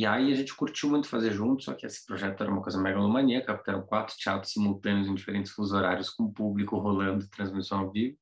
E 0.00 0.06
aí 0.06 0.32
a 0.32 0.34
gente 0.34 0.56
curtiu 0.56 0.88
muito 0.88 1.08
fazer 1.08 1.30
junto, 1.30 1.62
só 1.62 1.74
que 1.74 1.84
esse 1.84 2.06
projeto 2.06 2.42
era 2.42 2.50
uma 2.50 2.62
coisa 2.62 2.80
megalomaníaca, 2.80 3.54
porque 3.54 3.68
eram 3.68 3.82
quatro 3.82 4.16
teatros 4.16 4.50
simultâneos 4.50 5.06
em 5.06 5.14
diferentes 5.14 5.52
fusos 5.52 5.74
horários, 5.74 6.08
com 6.08 6.24
o 6.24 6.32
público 6.32 6.78
rolando, 6.78 7.28
transmissão 7.28 7.80
ao 7.80 7.92
vivo. 7.92 8.16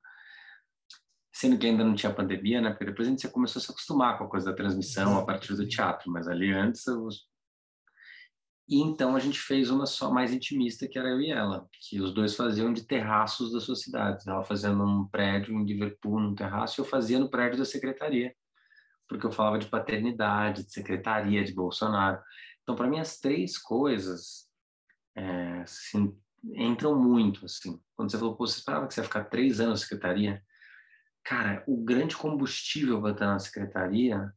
Sendo 1.33 1.57
que 1.57 1.69
ainda 1.69 1.85
não 1.85 1.95
tinha 1.95 2.13
pandemia, 2.13 2.61
né? 2.61 2.71
Porque 2.71 2.87
depois 2.87 3.07
a 3.07 3.13
gente 3.13 3.29
começou 3.29 3.61
a 3.61 3.63
se 3.65 3.71
acostumar 3.71 4.19
com 4.19 4.25
a 4.25 4.29
coisa 4.29 4.51
da 4.51 4.57
transmissão 4.57 5.17
a 5.21 5.25
partir 5.25 5.55
do 5.55 5.69
teatro, 5.69 6.11
mas 6.11 6.27
ali 6.27 6.53
antes... 6.53 6.85
Eu... 6.85 7.07
E 8.69 8.81
então 8.81 9.15
a 9.15 9.21
gente 9.21 9.39
fez 9.39 9.71
uma 9.71 9.87
só 9.87 10.11
mais 10.11 10.33
intimista, 10.33 10.89
que 10.89 10.99
era 10.99 11.11
eu 11.11 11.21
e 11.21 11.31
ela, 11.31 11.69
que 11.81 12.01
os 12.01 12.13
dois 12.13 12.35
faziam 12.35 12.73
de 12.73 12.89
terraços 12.89 13.53
das 13.53 13.63
suas 13.63 13.83
cidades. 13.83 14.27
Ela 14.27 14.43
fazia 14.43 14.71
num 14.71 15.07
prédio 15.07 15.55
em 15.55 15.65
Liverpool, 15.65 16.19
num 16.19 16.35
terraço, 16.35 16.81
e 16.81 16.83
eu 16.83 16.85
fazia 16.85 17.21
no 17.21 17.31
prédio 17.31 17.57
da 17.57 17.65
secretaria 17.65 18.35
porque 19.09 19.27
eu 19.27 19.33
falava 19.33 19.59
de 19.59 19.67
paternidade, 19.67 20.65
de 20.65 20.73
secretaria 20.73 21.43
de 21.43 21.55
Bolsonaro. 21.55 22.23
Então, 22.63 22.77
para 22.77 22.87
mim, 22.87 23.01
as 23.01 23.19
três 23.19 23.57
coisas 23.57 24.47
é, 25.17 25.63
assim, 25.63 26.17
entram 26.55 26.95
muito. 26.95 27.47
Assim. 27.47 27.81
Quando 27.97 28.11
você 28.11 28.19
falou, 28.19 28.37
Pô, 28.37 28.47
você 28.47 28.59
esperava 28.59 28.87
que 28.87 28.95
você 28.95 29.01
ia 29.01 29.05
ficar 29.05 29.25
três 29.25 29.59
anos 29.59 29.81
na 29.81 29.87
secretaria? 29.87 30.45
Cara, 31.25 31.65
o 31.67 31.83
grande 31.83 32.17
combustível 32.17 33.01
para 33.01 33.13
estar 33.13 33.27
na 33.27 33.39
secretaria 33.39 34.33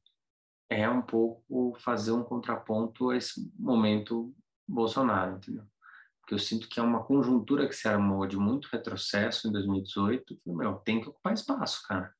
é 0.70 0.90
um 0.90 1.02
pouco 1.02 1.78
fazer 1.80 2.14
um 2.14 2.24
contraponto 2.24 3.10
a 3.10 3.18
esse 3.18 3.52
momento 3.60 4.34
Bolsonaro, 4.68 5.36
entendeu? 5.36 5.66
Porque 6.22 6.34
eu 6.34 6.40
sinto 6.40 6.70
que 6.70 6.80
é 6.80 6.84
uma 6.84 7.04
conjuntura 7.04 7.68
que 7.68 7.76
se 7.76 7.88
armou 7.88 8.26
de 8.26 8.38
muito 8.38 8.70
retrocesso 8.72 9.50
em 9.50 9.52
2018. 9.52 10.40
Meu, 10.46 10.76
tem 10.76 11.02
que 11.02 11.10
ocupar 11.10 11.34
espaço, 11.34 11.86
cara 11.86 12.14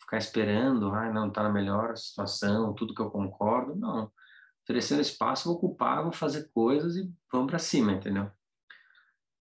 ficar 0.00 0.18
esperando, 0.18 0.90
ah, 0.90 1.12
não 1.12 1.28
está 1.28 1.42
na 1.42 1.52
melhor 1.52 1.96
situação, 1.96 2.74
tudo 2.74 2.94
que 2.94 3.00
eu 3.00 3.10
concordo, 3.10 3.74
não. 3.74 4.10
Oferecendo 4.64 5.00
espaço, 5.00 5.48
vou 5.48 5.56
ocupar, 5.56 6.02
vou 6.02 6.12
fazer 6.12 6.50
coisas 6.52 6.96
e 6.96 7.10
vamos 7.32 7.48
para 7.48 7.58
cima, 7.58 7.92
entendeu? 7.92 8.30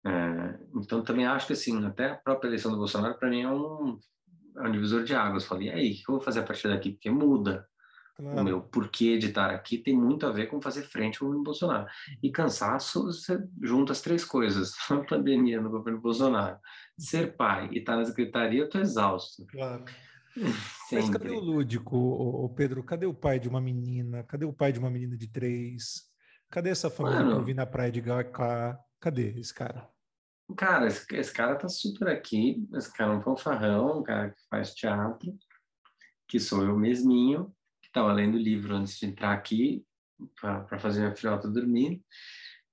É, 0.06 0.60
então 0.76 1.04
também 1.04 1.26
acho 1.26 1.48
que 1.48 1.54
assim, 1.54 1.86
até 1.86 2.12
a 2.12 2.16
própria 2.16 2.48
eleição 2.48 2.72
do 2.72 2.78
Bolsonaro 2.78 3.18
para 3.18 3.30
mim 3.30 3.42
é 3.42 3.52
um, 3.52 4.00
é 4.58 4.62
um 4.62 4.72
divisor 4.72 5.04
de 5.04 5.14
águas. 5.14 5.46
Falei, 5.46 5.68
e 5.68 5.72
aí, 5.72 5.92
o 5.92 5.96
que 5.96 6.10
eu 6.10 6.16
vou 6.16 6.22
fazer 6.22 6.40
a 6.40 6.44
partir 6.44 6.68
daqui? 6.68 6.92
Porque 6.92 7.10
muda. 7.10 7.68
Claro. 8.20 8.42
O 8.42 8.44
meu 8.44 8.62
porquê 8.62 9.18
de 9.18 9.28
estar 9.28 9.50
aqui 9.50 9.78
tem 9.78 9.96
muito 9.96 10.28
a 10.28 10.32
ver 10.32 10.48
com 10.48 10.62
fazer 10.62 10.84
frente 10.84 11.22
ao 11.22 11.28
governo 11.28 11.44
Bolsonaro. 11.44 11.88
E 12.22 12.30
cansaço, 12.30 13.06
você 13.06 13.42
junta 13.62 13.94
as 13.94 14.02
três 14.02 14.26
coisas. 14.26 14.74
A 14.92 14.98
pandemia 14.98 15.62
no 15.62 15.70
governo 15.70 16.02
Bolsonaro, 16.02 16.58
ser 16.98 17.38
pai 17.38 17.70
e 17.72 17.80
estar 17.80 17.96
na 17.96 18.04
secretaria, 18.04 18.60
eu 18.60 18.66
estou 18.66 18.82
exausto. 18.82 19.46
Claro. 19.48 19.86
Mas 20.92 21.10
cadê 21.10 21.30
o 21.30 21.40
lúdico, 21.40 21.98
o 21.98 22.50
Pedro? 22.50 22.84
Cadê 22.84 23.06
o 23.06 23.14
pai 23.14 23.40
de 23.40 23.48
uma 23.48 23.62
menina? 23.62 24.24
Cadê 24.24 24.46
o 24.46 24.54
pai 24.54 24.72
de 24.72 24.80
uma 24.80 24.90
menina 24.90 25.18
de 25.18 25.28
três? 25.28 26.10
Cadê 26.50 26.70
essa 26.70 26.90
família 26.90 27.20
Mano, 27.20 27.32
que 27.32 27.38
eu 27.38 27.44
vi 27.44 27.54
na 27.54 27.66
praia 27.66 27.92
de 27.92 28.02
Gacá? 28.02 28.80
Cadê 29.00 29.40
esse 29.40 29.54
cara? 29.54 29.88
Cara, 30.58 30.88
esse, 30.88 31.06
esse, 31.16 31.32
cara 31.32 31.56
tá 31.56 31.70
super 31.70 32.08
aqui. 32.08 32.68
Esse 32.74 32.92
cara 32.92 33.14
é 33.14 33.18
um 33.18 33.22
fanfarrão, 33.22 34.00
um 34.00 34.04
cara 34.04 34.32
que 34.32 34.42
faz 34.50 34.74
teatro, 34.74 35.38
que 36.28 36.40
sou 36.40 36.64
eu 36.64 36.76
mesminho, 36.78 37.54
que 37.82 37.92
tava 37.92 38.12
lendo 38.12 38.36
o 38.36 38.42
livro 38.42 38.76
antes 38.76 38.98
de 38.98 39.06
entrar 39.06 39.34
aqui 39.34 39.86
para 40.40 40.80
fazer 40.80 41.02
minha 41.02 41.16
filhota 41.16 41.48
dormir. 41.48 42.04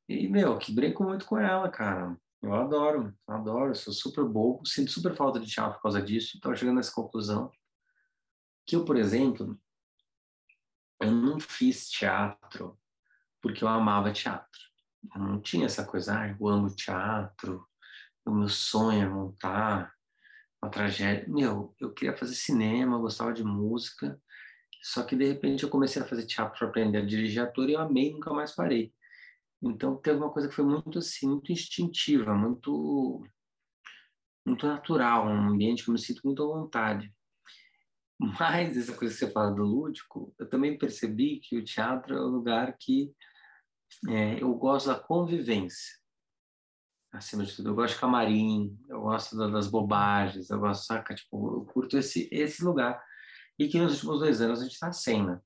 E, 0.09 0.29
meu, 0.29 0.57
que 0.59 0.73
brinco 0.73 1.05
muito 1.05 1.27
com 1.27 1.38
ela, 1.38 1.69
cara. 1.69 2.16
Eu 2.42 2.55
adoro, 2.55 3.14
adoro, 3.27 3.75
sou 3.75 3.92
super 3.92 4.25
bobo, 4.25 4.66
sinto 4.66 4.90
super 4.90 5.14
falta 5.16 5.40
de 5.40 5.46
teatro 5.46 5.75
por 5.77 5.83
causa 5.83 6.03
disso, 6.03 6.37
estava 6.37 6.55
chegando 6.55 6.77
nessa 6.77 6.92
conclusão. 6.92 7.51
Que 8.66 8.77
eu, 8.77 8.85
por 8.85 8.96
exemplo, 8.96 9.59
eu 11.01 11.11
não 11.11 11.40
fiz 11.40 11.88
teatro 11.90 12.79
porque 13.40 13.64
eu 13.64 13.68
amava 13.68 14.12
teatro. 14.12 14.61
Eu 15.14 15.22
não 15.22 15.40
tinha 15.40 15.66
essa 15.66 15.85
coisa, 15.85 16.18
ah, 16.18 16.29
eu 16.29 16.49
amo 16.49 16.75
teatro, 16.75 17.66
o 18.25 18.31
meu 18.33 18.49
sonho 18.49 19.03
é 19.03 19.09
montar 19.09 19.92
uma 20.61 20.70
tragédia. 20.70 21.29
Meu, 21.29 21.75
eu 21.81 21.92
queria 21.92 22.16
fazer 22.16 22.35
cinema, 22.35 22.96
eu 22.96 23.01
gostava 23.01 23.33
de 23.33 23.44
música, 23.44 24.20
só 24.83 25.03
que 25.03 25.16
de 25.16 25.27
repente 25.27 25.62
eu 25.62 25.70
comecei 25.70 26.03
a 26.03 26.07
fazer 26.07 26.27
teatro 26.27 26.59
para 26.59 26.68
aprender 26.68 26.99
a 26.99 27.07
dirigir 27.07 27.42
ator 27.42 27.68
e 27.68 27.75
eu 27.75 27.81
amei, 27.81 28.12
nunca 28.12 28.33
mais 28.33 28.53
parei. 28.53 28.92
Então, 29.62 29.97
teve 29.97 30.19
uma 30.19 30.31
coisa 30.31 30.49
que 30.49 30.55
foi 30.55 30.64
muito 30.64 30.99
assim, 30.99 31.29
muito 31.29 31.51
instintiva, 31.53 32.35
muito 32.35 33.25
muito 34.47 34.64
natural, 34.64 35.27
um 35.27 35.49
ambiente 35.49 35.83
que 35.83 35.90
eu 35.90 35.92
me 35.92 35.99
sinto 35.99 36.21
muito 36.25 36.42
à 36.42 36.47
vontade. 36.47 37.12
Mas 38.19 38.77
essa 38.77 38.97
coisa 38.97 39.12
que 39.12 39.21
você 39.21 39.31
fala 39.31 39.51
do 39.51 39.64
lúdico, 39.64 40.33
eu 40.38 40.49
também 40.49 40.79
percebi 40.79 41.40
que 41.40 41.59
o 41.59 41.64
teatro 41.64 42.14
é 42.14 42.21
um 42.21 42.31
lugar 42.31 42.77
que 42.79 43.12
é, 44.09 44.42
eu 44.42 44.55
gosto 44.55 44.87
da 44.87 44.99
convivência. 44.99 45.97
Acima 47.12 47.45
de 47.45 47.55
tudo, 47.55 47.71
eu 47.71 47.75
gosto 47.75 47.95
de 47.95 48.01
camarim, 48.01 48.79
eu 48.88 49.01
gosto 49.01 49.37
das 49.51 49.69
bobagens, 49.69 50.49
eu 50.49 50.59
gosto, 50.59 50.87
saca? 50.87 51.14
Tipo, 51.14 51.57
eu 51.57 51.64
curto 51.64 51.99
esse, 51.99 52.29
esse 52.31 52.64
lugar. 52.64 53.03
E 53.59 53.69
que 53.69 53.79
nos 53.79 53.95
últimos 53.95 54.21
dois 54.21 54.40
anos 54.40 54.61
a 54.61 54.64
gente 54.64 54.75
está 54.75 54.92
sem, 54.92 55.25
né? 55.25 55.40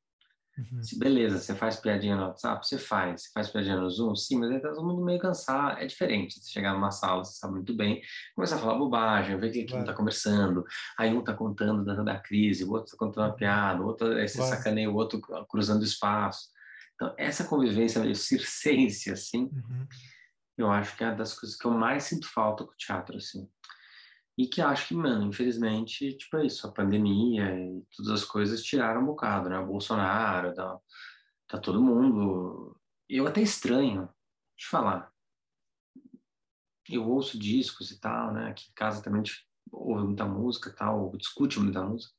Uhum. 0.58 0.80
Beleza, 0.98 1.38
você 1.38 1.54
faz 1.54 1.76
piadinha 1.76 2.16
no 2.16 2.22
WhatsApp? 2.24 2.66
Você 2.66 2.78
faz. 2.78 3.22
Você 3.22 3.30
faz 3.32 3.48
piadinha 3.48 3.76
no 3.76 3.88
Zoom? 3.88 4.14
Sim, 4.14 4.38
mas 4.38 4.50
aí 4.50 4.60
tá 4.60 4.70
todo 4.70 4.86
mundo 4.86 5.04
meio 5.04 5.18
cansado. 5.18 5.78
É 5.78 5.86
diferente. 5.86 6.38
Você 6.38 6.50
chegar 6.50 6.74
numa 6.74 6.90
sala, 6.90 7.24
você 7.24 7.38
sabe 7.38 7.54
muito 7.54 7.74
bem, 7.74 8.02
começar 8.34 8.56
a 8.56 8.58
falar 8.58 8.78
bobagem, 8.78 9.38
ver 9.38 9.50
que 9.50 9.74
um 9.74 9.84
tá 9.84 9.94
conversando, 9.94 10.64
aí 10.98 11.14
um 11.14 11.22
tá 11.22 11.34
contando 11.34 11.84
da, 11.84 12.02
da 12.02 12.18
crise, 12.18 12.64
o 12.64 12.72
outro 12.72 12.92
tá 12.92 12.98
contando 12.98 13.24
uma 13.24 13.30
uhum. 13.30 13.36
piada, 13.36 13.82
o 13.82 13.86
outro 13.86 14.12
aí 14.12 14.28
você 14.28 14.42
sacaneia 14.42 14.90
o 14.90 14.94
outro 14.94 15.20
cruzando 15.48 15.84
espaço. 15.84 16.48
Então, 16.94 17.14
essa 17.16 17.44
convivência 17.44 18.02
meio 18.02 18.14
circense, 18.14 19.10
assim, 19.10 19.44
uhum. 19.44 19.86
eu 20.58 20.70
acho 20.70 20.94
que 20.96 21.02
é 21.02 21.06
uma 21.06 21.16
das 21.16 21.32
coisas 21.32 21.56
que 21.56 21.66
eu 21.66 21.70
mais 21.70 22.04
sinto 22.04 22.28
falta 22.28 22.64
com 22.64 22.72
o 22.72 22.76
teatro, 22.76 23.16
assim. 23.16 23.48
E 24.38 24.46
que 24.46 24.62
acho 24.62 24.88
que, 24.88 24.94
mano, 24.94 25.26
infelizmente, 25.26 26.14
tipo, 26.14 26.36
é 26.38 26.46
isso, 26.46 26.66
a 26.66 26.72
pandemia 26.72 27.44
e 27.58 27.82
todas 27.94 28.12
as 28.12 28.24
coisas 28.24 28.62
tiraram 28.62 29.02
um 29.02 29.06
bocado, 29.06 29.48
né? 29.48 29.58
O 29.58 29.66
Bolsonaro, 29.66 30.54
tá, 30.54 30.78
tá 31.48 31.58
todo 31.58 31.82
mundo. 31.82 32.76
Eu 33.08 33.26
até 33.26 33.42
estranho, 33.42 34.08
te 34.56 34.66
falar. 34.66 35.12
Eu 36.88 37.08
ouço 37.08 37.38
discos 37.38 37.90
e 37.90 38.00
tal, 38.00 38.32
né? 38.32 38.50
Aqui 38.50 38.70
em 38.70 38.74
casa 38.74 39.02
também 39.02 39.22
ouve 39.72 40.04
muita 40.04 40.24
música 40.24 40.70
e 40.70 40.74
tal, 40.74 41.16
discute 41.16 41.60
muita 41.60 41.82
música. 41.82 42.12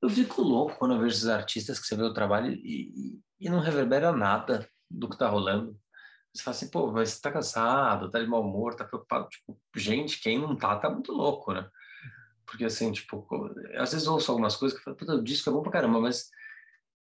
Eu 0.00 0.10
fico 0.10 0.42
louco 0.42 0.76
quando 0.78 0.94
eu 0.94 1.00
vejo 1.00 1.14
esses 1.14 1.28
artistas 1.28 1.78
que 1.80 1.86
você 1.86 1.96
vê 1.96 2.02
o 2.02 2.12
trabalho 2.12 2.52
e, 2.52 3.16
e, 3.40 3.46
e 3.46 3.48
não 3.48 3.60
reverbera 3.60 4.12
nada 4.12 4.68
do 4.90 5.08
que 5.08 5.16
tá 5.16 5.28
rolando. 5.28 5.78
Você 6.34 6.42
fala 6.42 6.56
assim, 6.56 6.70
pô, 6.70 6.90
mas 6.90 7.10
você 7.10 7.20
tá 7.20 7.30
cansado, 7.30 8.10
tá 8.10 8.18
de 8.18 8.26
mau 8.26 8.42
humor, 8.42 8.74
tá 8.74 8.84
preocupado. 8.84 9.28
Tipo, 9.28 9.56
gente, 9.76 10.20
quem 10.20 10.38
não 10.38 10.56
tá, 10.56 10.76
tá 10.76 10.90
muito 10.90 11.12
louco, 11.12 11.52
né? 11.52 11.68
Porque 12.44 12.64
assim, 12.64 12.90
tipo, 12.92 13.26
às 13.76 13.92
vezes 13.92 14.06
eu 14.06 14.12
ouço 14.12 14.30
algumas 14.30 14.56
coisas 14.56 14.76
que 14.76 14.80
eu 14.80 14.84
falo, 14.84 14.96
puta, 14.96 15.14
o 15.14 15.22
disco 15.22 15.48
é 15.48 15.52
bom 15.52 15.62
pra 15.62 15.72
caramba, 15.72 16.00
mas 16.00 16.28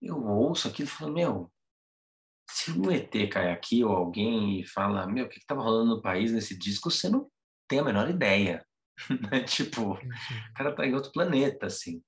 eu 0.01 0.23
ouço 0.27 0.69
aquilo 0.69 0.89
e 0.89 0.91
falo, 0.91 1.13
meu, 1.13 1.53
se 2.51 2.73
um 2.73 2.91
ET 2.91 3.11
cai 3.31 3.53
aqui 3.53 3.85
ou 3.85 3.93
alguém 3.93 4.61
e 4.61 4.67
fala, 4.67 5.07
meu, 5.07 5.27
o 5.27 5.29
que, 5.29 5.41
que 5.41 5.47
tava 5.47 5.63
rolando 5.63 5.97
no 5.97 6.03
país 6.03 6.33
nesse 6.33 6.59
disco, 6.59 6.91
você 6.91 7.09
não 7.09 7.31
tem 7.69 7.79
a 7.79 7.85
menor 7.85 8.11
ideia. 8.11 8.67
né? 9.31 9.43
Tipo, 9.45 9.93
o 9.93 10.55
cara 10.55 10.75
tá 10.75 10.87
em 10.87 10.95
outro 10.95 11.13
planeta, 11.13 11.67
assim. 11.67 12.03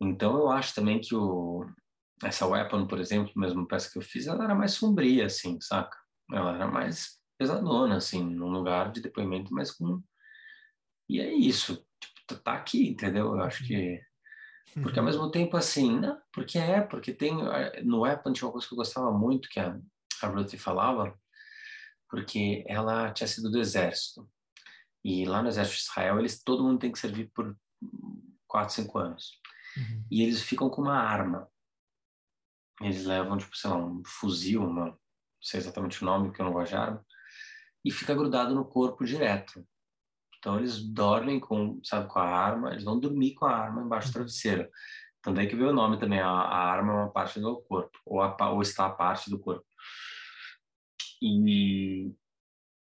Então 0.00 0.36
eu 0.36 0.48
acho 0.50 0.74
também 0.74 1.00
que 1.00 1.14
o, 1.14 1.64
essa 2.22 2.46
Weapon, 2.46 2.86
por 2.86 3.00
exemplo, 3.00 3.32
mesmo 3.36 3.66
peça 3.66 3.90
que 3.90 3.98
eu 3.98 4.02
fiz, 4.02 4.26
ela 4.26 4.44
era 4.44 4.54
mais 4.54 4.72
sombria, 4.72 5.26
assim, 5.26 5.58
saca? 5.60 5.96
Ela 6.32 6.54
era 6.54 6.66
mais 6.66 7.18
pesadona, 7.38 7.96
assim, 7.96 8.22
num 8.22 8.50
lugar 8.50 8.90
de 8.90 9.00
depoimento, 9.00 9.52
mas 9.52 9.70
com. 9.70 10.02
E 11.08 11.20
é 11.20 11.32
isso, 11.32 11.86
tipo, 12.00 12.40
tá 12.42 12.54
aqui, 12.54 12.88
entendeu? 12.88 13.34
Eu 13.36 13.42
acho 13.42 13.66
que. 13.66 14.00
Porque 14.82 14.98
ao 14.98 15.04
uhum. 15.04 15.10
mesmo 15.10 15.30
tempo, 15.30 15.56
assim, 15.56 15.98
não, 15.98 16.20
porque 16.32 16.58
é, 16.58 16.80
porque 16.82 17.12
tem. 17.12 17.34
No 17.84 18.04
Apple 18.04 18.32
tinha 18.32 18.46
uma 18.46 18.52
coisa 18.52 18.66
que 18.66 18.74
eu 18.74 18.76
gostava 18.76 19.10
muito, 19.10 19.48
que 19.48 19.58
a, 19.58 19.78
a 20.22 20.26
Ruth 20.26 20.54
falava, 20.56 21.18
porque 22.08 22.64
ela 22.66 23.10
tinha 23.12 23.26
sido 23.26 23.50
do 23.50 23.58
exército. 23.58 24.28
E 25.02 25.24
lá 25.24 25.42
no 25.42 25.48
exército 25.48 25.76
de 25.76 25.82
Israel, 25.82 26.18
eles, 26.18 26.42
todo 26.42 26.64
mundo 26.64 26.80
tem 26.80 26.92
que 26.92 26.98
servir 26.98 27.30
por 27.32 27.56
quatro, 28.46 28.74
cinco 28.74 28.98
anos. 28.98 29.40
Uhum. 29.76 30.04
E 30.10 30.22
eles 30.22 30.42
ficam 30.42 30.68
com 30.68 30.82
uma 30.82 30.98
arma. 30.98 31.48
Eles 32.82 33.04
levam, 33.04 33.38
tipo, 33.38 33.56
sei 33.56 33.70
lá, 33.70 33.76
um 33.76 34.02
fuzil, 34.04 34.62
uma 34.62 34.98
sei 35.40 35.60
exatamente 35.60 36.02
o 36.02 36.06
nome, 36.06 36.32
que 36.32 36.40
eu 36.40 36.46
não 36.46 36.52
gosto 36.52 36.70
de 36.70 36.76
arma, 36.76 37.04
e 37.84 37.90
fica 37.90 38.14
grudado 38.14 38.54
no 38.54 38.64
corpo 38.64 39.04
direto. 39.04 39.64
Então 40.38 40.58
eles 40.58 40.80
dormem 40.80 41.40
com, 41.40 41.80
sabe, 41.84 42.08
com 42.08 42.18
a 42.18 42.24
arma, 42.24 42.70
eles 42.70 42.84
vão 42.84 42.98
dormir 42.98 43.34
com 43.34 43.46
a 43.46 43.56
arma 43.56 43.82
embaixo 43.82 44.08
do 44.08 44.12
travesseiro. 44.14 44.68
Então 45.18 45.34
daí 45.34 45.48
que 45.48 45.56
veio 45.56 45.70
o 45.70 45.74
nome 45.74 45.98
também, 45.98 46.20
a, 46.20 46.28
a 46.28 46.70
arma 46.70 46.92
é 46.92 46.96
uma 46.96 47.12
parte 47.12 47.40
do 47.40 47.60
corpo, 47.62 47.98
ou, 48.06 48.20
a, 48.22 48.50
ou 48.50 48.62
está 48.62 48.86
a 48.86 48.90
parte 48.90 49.30
do 49.30 49.38
corpo. 49.38 49.66
E, 51.20 52.12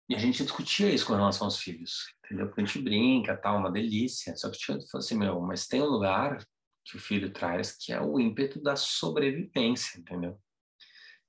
e, 0.09 0.15
a 0.15 0.19
gente 0.19 0.43
discutia 0.43 0.89
isso 0.89 1.05
com 1.05 1.13
relação 1.13 1.47
aos 1.47 1.59
filhos, 1.59 2.05
entendeu? 2.23 2.47
Porque 2.47 2.61
a 2.61 2.65
gente 2.65 2.81
brinca, 2.81 3.35
tal, 3.35 3.57
uma 3.57 3.71
delícia. 3.71 4.35
Só 4.37 4.49
que 4.49 4.57
tinha 4.57 4.77
falou 4.89 5.03
assim, 5.03 5.17
meu, 5.17 5.41
mas 5.41 5.67
tem 5.67 5.81
um 5.81 5.87
lugar 5.87 6.37
que 6.85 6.97
o 6.97 6.99
filho 6.99 7.31
traz 7.31 7.77
que 7.77 7.91
é 7.91 8.01
o 8.01 8.19
ímpeto 8.19 8.61
da 8.61 8.75
sobrevivência, 8.75 9.99
entendeu? 9.99 10.39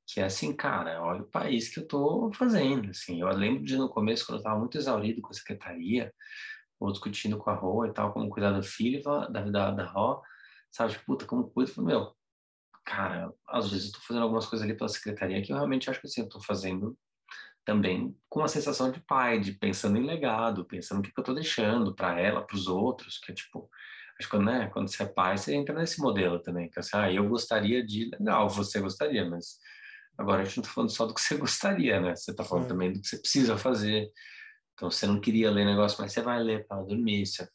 Que 0.07 0.21
é 0.21 0.25
assim, 0.25 0.55
cara, 0.55 1.03
olha 1.03 1.23
o 1.23 1.31
país 1.31 1.69
que 1.69 1.81
eu 1.81 1.85
estou 1.85 2.33
fazendo, 2.33 2.91
assim, 2.91 3.21
eu 3.21 3.29
lembro 3.29 3.65
de 3.65 3.77
no 3.77 3.89
começo, 3.89 4.27
quando 4.27 4.37
eu 4.37 4.41
estava 4.41 4.59
muito 4.59 4.77
exaurido 4.77 5.23
com 5.23 5.31
a 5.31 5.35
secretaria, 5.35 6.13
ou 6.79 6.93
discutindo 6.93 7.39
com 7.39 7.51
a 7.51 7.55
Rô 7.55 7.87
e 7.87 7.93
tal, 7.93 8.13
como 8.13 8.29
cuidar 8.29 8.53
do 8.53 8.63
filho 8.63 9.03
da, 9.03 9.29
da, 9.29 9.71
da 9.71 9.85
Rô, 9.87 10.23
sabe, 10.71 10.93
tipo, 10.93 11.05
puta, 11.07 11.27
como 11.27 11.49
cuido, 11.49 11.83
meu, 11.83 12.15
cara, 12.85 13.33
às 13.49 13.71
vezes 13.71 13.87
eu 13.87 13.89
estou 13.89 14.03
fazendo 14.03 14.23
algumas 14.25 14.47
coisas 14.47 14.67
ali 14.67 14.77
pela 14.77 14.89
secretaria 14.89 15.43
que 15.43 15.53
eu 15.53 15.57
realmente 15.57 15.89
acho 15.89 16.01
que 16.01 16.07
assim, 16.07 16.21
eu 16.21 16.27
estou 16.27 16.43
fazendo 16.43 16.97
também 17.65 18.15
com 18.29 18.41
uma 18.41 18.49
sensação 18.49 18.91
de 18.93 19.01
pai, 19.01 19.41
de 19.41 19.53
pensando 19.53 19.97
em 19.97 20.05
legado, 20.05 20.67
pensando 20.67 20.99
o 20.99 21.03
que, 21.03 21.11
que 21.11 21.19
eu 21.19 21.23
estou 21.23 21.35
deixando 21.35 21.95
para 21.95 22.21
ela, 22.21 22.43
para 22.43 22.57
os 22.57 22.67
outros, 22.67 23.19
que 23.19 23.33
é 23.33 23.35
tipo, 23.35 23.71
acho 24.21 24.29
que 24.29 24.39
né, 24.39 24.69
quando 24.73 24.89
você 24.89 25.03
é 25.03 25.07
pai, 25.07 25.39
você 25.39 25.55
entra 25.55 25.75
nesse 25.75 26.01
modelo 26.01 26.39
também, 26.41 26.69
que 26.69 26.79
é 26.79 26.81
assim, 26.81 26.97
ah, 26.97 27.11
eu 27.11 27.27
gostaria 27.27 27.85
de, 27.85 28.11
legal, 28.11 28.51
você 28.51 28.81
gostaria, 28.81 29.29
mas 29.29 29.59
Agora, 30.17 30.43
a 30.43 30.45
gente 30.45 30.59
não 30.59 30.63
está 30.63 30.75
falando 30.75 30.91
só 30.91 31.07
do 31.07 31.15
que 31.15 31.21
você 31.21 31.37
gostaria, 31.39 32.01
né? 32.01 32.15
Você 32.15 32.31
está 32.31 32.45
falando 32.45 32.67
é. 32.67 32.69
também 32.69 32.93
do 32.93 33.01
que 33.01 33.09
você 33.09 33.19
precisa 33.19 33.59
fazer. 33.59 34.11
Então, 34.75 34.91
você 34.91 35.07
não 35.07 35.21
queria 35.21 35.51
ler 35.51 35.65
negócio, 35.65 36.01
mas 36.01 36.13
você 36.13 36.23
vai 36.23 36.43
ler 36.43 36.67
para 36.67 36.83
dormir. 36.83 37.27
Você, 37.27 37.49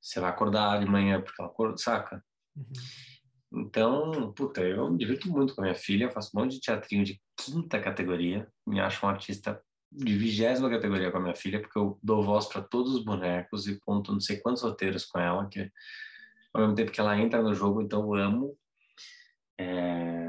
você 0.00 0.20
vai 0.20 0.30
acordar 0.30 0.80
de 0.80 0.86
manhã 0.86 1.20
porque 1.20 1.40
ela 1.40 1.50
acorda, 1.50 1.76
saca? 1.76 2.24
Uhum. 2.56 2.72
Então, 3.56 4.32
puta, 4.32 4.60
eu 4.60 4.90
me 4.90 4.98
divirto 4.98 5.28
muito 5.30 5.54
com 5.54 5.60
a 5.60 5.64
minha 5.64 5.74
filha. 5.74 6.10
faço 6.10 6.30
um 6.34 6.40
monte 6.40 6.54
de 6.54 6.60
teatrinho 6.60 7.04
de 7.04 7.20
quinta 7.36 7.80
categoria. 7.80 8.48
Me 8.66 8.80
acho 8.80 9.04
um 9.04 9.08
artista 9.08 9.60
de 9.92 10.16
vigésima 10.16 10.68
categoria 10.68 11.10
com 11.10 11.18
a 11.18 11.20
minha 11.20 11.36
filha, 11.36 11.60
porque 11.60 11.78
eu 11.78 11.98
dou 12.02 12.22
voz 12.22 12.46
para 12.46 12.62
todos 12.62 12.94
os 12.94 13.04
bonecos 13.04 13.68
e 13.68 13.78
ponto 13.80 14.12
não 14.12 14.18
sei 14.20 14.38
quantos 14.38 14.62
roteiros 14.62 15.04
com 15.04 15.20
ela, 15.20 15.48
que 15.48 15.70
ao 16.52 16.62
mesmo 16.62 16.74
tempo 16.74 16.90
que 16.90 17.00
ela 17.00 17.16
entra 17.16 17.40
no 17.40 17.54
jogo, 17.54 17.80
então 17.80 18.02
eu 18.02 18.14
amo. 18.14 18.58
É 19.56 20.24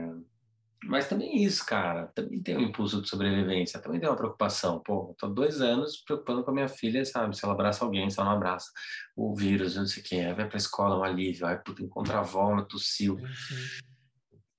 mas 0.85 1.07
também 1.07 1.43
isso, 1.43 1.65
cara, 1.65 2.07
também 2.07 2.41
tem 2.41 2.57
um 2.57 2.61
impulso 2.61 3.01
de 3.01 3.09
sobrevivência, 3.09 3.79
também 3.79 3.99
tem 3.99 4.09
uma 4.09 4.15
preocupação. 4.15 4.79
Pô, 4.79 5.15
tô 5.17 5.27
dois 5.27 5.61
anos 5.61 5.97
preocupando 6.05 6.43
com 6.43 6.51
a 6.51 6.53
minha 6.53 6.67
filha, 6.67 7.03
sabe? 7.03 7.35
Se 7.35 7.43
ela 7.43 7.53
abraça 7.53 7.83
alguém, 7.83 8.09
se 8.09 8.19
ela 8.19 8.29
não 8.29 8.37
abraça. 8.37 8.71
O 9.15 9.35
vírus, 9.35 9.75
não 9.75 9.85
sei 9.85 10.03
o 10.03 10.05
quê, 10.05 10.15
aí 10.17 10.33
vai 10.33 10.47
pra 10.47 10.57
escola, 10.57 10.97
um 10.97 11.03
alívio, 11.03 11.47
aí 11.47 11.57
puta, 11.57 11.81
encontra 11.81 12.17
a 12.17 12.19
avó, 12.19 12.61
tossiu. 12.63 13.17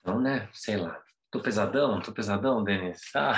Então, 0.00 0.20
né, 0.20 0.48
sei 0.52 0.76
lá. 0.76 1.00
Tô 1.30 1.40
pesadão? 1.42 2.00
Tô 2.00 2.12
pesadão, 2.12 2.64
Denis? 2.64 3.00
Ah. 3.14 3.34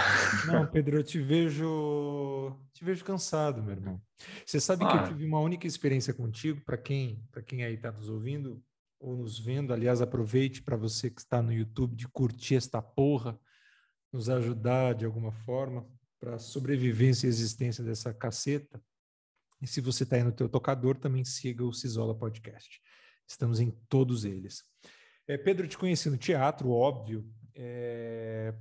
Não, 0.46 0.66
Pedro, 0.66 0.98
eu 0.98 1.02
te 1.02 1.18
vejo, 1.18 2.56
te 2.72 2.84
vejo 2.84 3.04
cansado, 3.04 3.62
meu 3.62 3.72
irmão. 3.72 4.00
Você 4.46 4.60
sabe 4.60 4.84
ah. 4.84 4.88
que 4.88 4.96
eu 4.96 5.08
tive 5.08 5.24
uma 5.24 5.40
única 5.40 5.66
experiência 5.66 6.14
contigo, 6.14 6.60
para 6.64 6.76
quem, 6.76 7.22
para 7.32 7.42
quem 7.42 7.64
aí 7.64 7.76
tá 7.76 7.90
nos 7.90 8.08
ouvindo, 8.08 8.62
ou 8.98 9.16
nos 9.16 9.38
vendo. 9.38 9.72
Aliás, 9.72 10.00
aproveite 10.00 10.62
para 10.62 10.76
você 10.76 11.10
que 11.10 11.20
está 11.20 11.42
no 11.42 11.52
YouTube 11.52 11.94
de 11.94 12.08
curtir 12.08 12.56
esta 12.56 12.82
porra, 12.82 13.38
nos 14.12 14.28
ajudar 14.28 14.94
de 14.94 15.04
alguma 15.04 15.32
forma 15.32 15.86
para 16.18 16.34
a 16.34 16.38
sobrevivência 16.38 17.26
e 17.26 17.30
existência 17.30 17.84
dessa 17.84 18.12
caceta. 18.12 18.82
E 19.60 19.66
se 19.66 19.80
você 19.80 20.04
está 20.04 20.16
aí 20.16 20.22
no 20.22 20.32
teu 20.32 20.48
tocador, 20.48 20.96
também 20.96 21.24
siga 21.24 21.64
o 21.64 21.72
Cisola 21.72 22.14
Podcast. 22.14 22.80
Estamos 23.26 23.60
em 23.60 23.70
todos 23.88 24.24
eles. 24.24 24.64
É, 25.26 25.36
Pedro, 25.36 25.68
te 25.68 25.76
conheci 25.76 26.08
no 26.08 26.16
teatro, 26.16 26.70
óbvio. 26.70 27.28
É... 27.54 28.54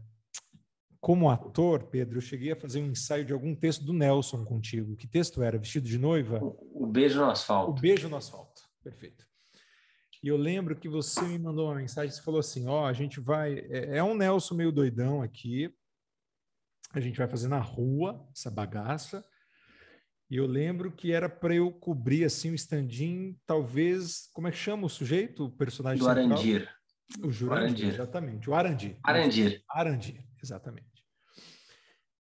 Como 1.00 1.30
ator, 1.30 1.84
Pedro, 1.84 2.17
eu 2.17 2.21
cheguei 2.21 2.52
a 2.52 2.56
fazer 2.56 2.82
um 2.82 2.88
ensaio 2.88 3.23
de 3.23 3.32
algum 3.32 3.56
texto 3.56 3.86
do 3.86 3.93
Nelson 3.93 4.43
contigo. 4.43 4.97
Que 4.97 5.08
texto 5.08 5.41
era? 5.43 5.58
Vestido 5.58 5.88
de 5.88 5.97
noiva? 5.97 6.43
O, 6.43 6.84
o 6.84 6.88
Beijo 6.88 7.19
no 7.19 7.30
Asfalto. 7.30 7.71
O 7.71 7.73
Beijo 7.73 8.10
no 8.10 8.17
Asfalto. 8.17 8.63
Perfeito. 8.84 9.26
E 10.23 10.27
eu 10.27 10.38
lembro 10.38 10.75
que 10.75 10.89
você 10.89 11.21
me 11.21 11.38
mandou 11.38 11.67
uma 11.67 11.75
mensagem, 11.75 12.12
você 12.12 12.21
falou 12.21 12.39
assim, 12.39 12.67
ó, 12.67 12.84
oh, 12.84 12.86
a 12.86 12.93
gente 12.93 13.19
vai, 13.19 13.60
é, 13.69 13.97
é, 13.97 14.03
um 14.03 14.15
Nelson 14.15 14.56
meio 14.56 14.71
doidão 14.71 15.21
aqui, 15.21 15.73
a 16.93 16.99
gente 16.99 17.17
vai 17.17 17.27
fazer 17.27 17.47
na 17.47 17.60
rua 17.60 18.27
essa 18.36 18.49
bagaça, 18.49 19.23
e 20.30 20.36
eu 20.36 20.45
lembro 20.45 20.91
que 20.91 21.12
era 21.13 21.30
para 21.30 21.56
eu 21.56 21.71
cobrir 21.71 22.25
assim 22.25 22.51
o 22.51 22.56
standin, 22.56 23.38
talvez, 23.45 24.30
como 24.34 24.47
é 24.47 24.51
que 24.51 24.58
chama 24.58 24.86
o 24.86 24.89
sujeito, 24.89 25.45
o 25.45 25.51
personagem 25.51 25.99
Do 25.99 26.06
central? 26.06 26.25
Arandir. 26.25 26.77
O 27.23 27.32
Jurandir, 27.32 27.88
exatamente, 27.88 28.49
o 28.49 28.53
Arandir. 28.53 28.97
Arandir. 29.01 29.63
Arandir, 29.69 30.25
exatamente. 30.43 31.06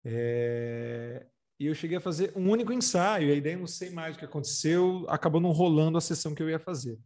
É... 0.04 1.26
E 1.58 1.66
eu 1.66 1.74
cheguei 1.74 1.96
a 1.96 2.00
fazer 2.00 2.32
um 2.36 2.48
único 2.48 2.72
ensaio, 2.72 3.28
e 3.28 3.32
aí 3.32 3.40
daí 3.40 3.56
não 3.56 3.66
sei 3.66 3.90
mais 3.90 4.14
o 4.14 4.18
que 4.18 4.24
aconteceu, 4.24 5.04
acabou 5.08 5.40
não 5.40 5.50
rolando 5.50 5.98
a 5.98 6.00
sessão 6.00 6.32
que 6.32 6.40
eu 6.40 6.48
ia 6.48 6.60
fazer. 6.60 6.96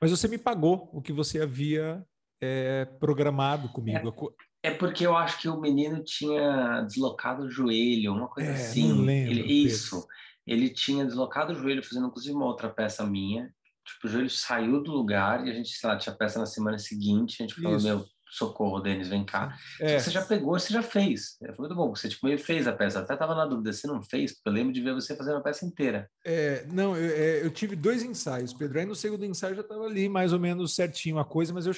Mas 0.00 0.10
você 0.10 0.28
me 0.28 0.38
pagou 0.38 0.88
o 0.92 1.02
que 1.02 1.12
você 1.12 1.40
havia 1.40 2.04
é, 2.40 2.84
programado 2.84 3.68
comigo. 3.68 4.34
É, 4.62 4.68
é, 4.68 4.74
porque 4.74 5.06
eu 5.06 5.16
acho 5.16 5.40
que 5.40 5.48
o 5.48 5.60
menino 5.60 6.02
tinha 6.02 6.82
deslocado 6.82 7.44
o 7.44 7.50
joelho, 7.50 8.12
uma 8.12 8.28
coisa 8.28 8.50
é, 8.50 8.54
assim. 8.54 8.88
Não 8.88 9.04
lembro, 9.04 9.32
ele, 9.32 9.52
isso. 9.52 10.06
Ele 10.46 10.70
tinha 10.70 11.04
deslocado 11.04 11.52
o 11.52 11.56
joelho, 11.56 11.82
fazendo 11.82 12.06
inclusive 12.06 12.34
uma 12.34 12.46
outra 12.46 12.68
peça 12.68 13.04
minha. 13.04 13.52
Tipo, 13.84 14.06
o 14.06 14.10
joelho 14.10 14.30
saiu 14.30 14.82
do 14.82 14.92
lugar 14.92 15.46
e 15.46 15.50
a 15.50 15.54
gente, 15.54 15.70
sei 15.70 15.88
lá, 15.88 15.96
tinha 15.96 16.14
peça 16.14 16.38
na 16.38 16.46
semana 16.46 16.78
seguinte. 16.78 17.42
A 17.42 17.46
gente 17.46 17.60
falou, 17.60 17.76
Isso. 17.76 17.86
meu, 17.86 18.06
socorro, 18.30 18.80
Denis, 18.80 19.08
vem 19.08 19.24
cá. 19.24 19.56
É. 19.80 19.98
Você 19.98 20.10
já 20.10 20.24
pegou, 20.24 20.58
você 20.58 20.72
já 20.72 20.82
fez. 20.82 21.36
Foi 21.38 21.58
muito 21.58 21.74
bom, 21.74 21.94
você 21.94 22.08
tipo, 22.08 22.26
fez 22.38 22.66
a 22.66 22.72
peça. 22.72 23.00
Até 23.00 23.14
estava 23.14 23.34
na 23.34 23.46
dúvida, 23.46 23.72
você 23.72 23.86
não 23.86 24.02
fez? 24.02 24.32
Porque 24.34 24.48
eu 24.48 24.52
lembro 24.52 24.72
de 24.72 24.80
ver 24.80 24.94
você 24.94 25.16
fazendo 25.16 25.38
a 25.38 25.40
peça 25.40 25.64
inteira. 25.64 26.10
É, 26.24 26.66
não, 26.66 26.96
eu, 26.96 27.16
é, 27.16 27.44
eu, 27.44 27.50
tive 27.50 27.74
dois 27.74 28.02
ensaios, 28.02 28.52
Pedro. 28.52 28.78
Aí 28.78 28.86
no 28.86 28.94
segundo 28.94 29.24
ensaio 29.24 29.54
já 29.54 29.62
estava 29.62 29.84
ali 29.84 30.08
mais 30.08 30.32
ou 30.32 30.40
menos 30.40 30.74
certinho 30.74 31.18
a 31.18 31.24
coisa, 31.24 31.52
mas 31.52 31.66
eu, 31.66 31.74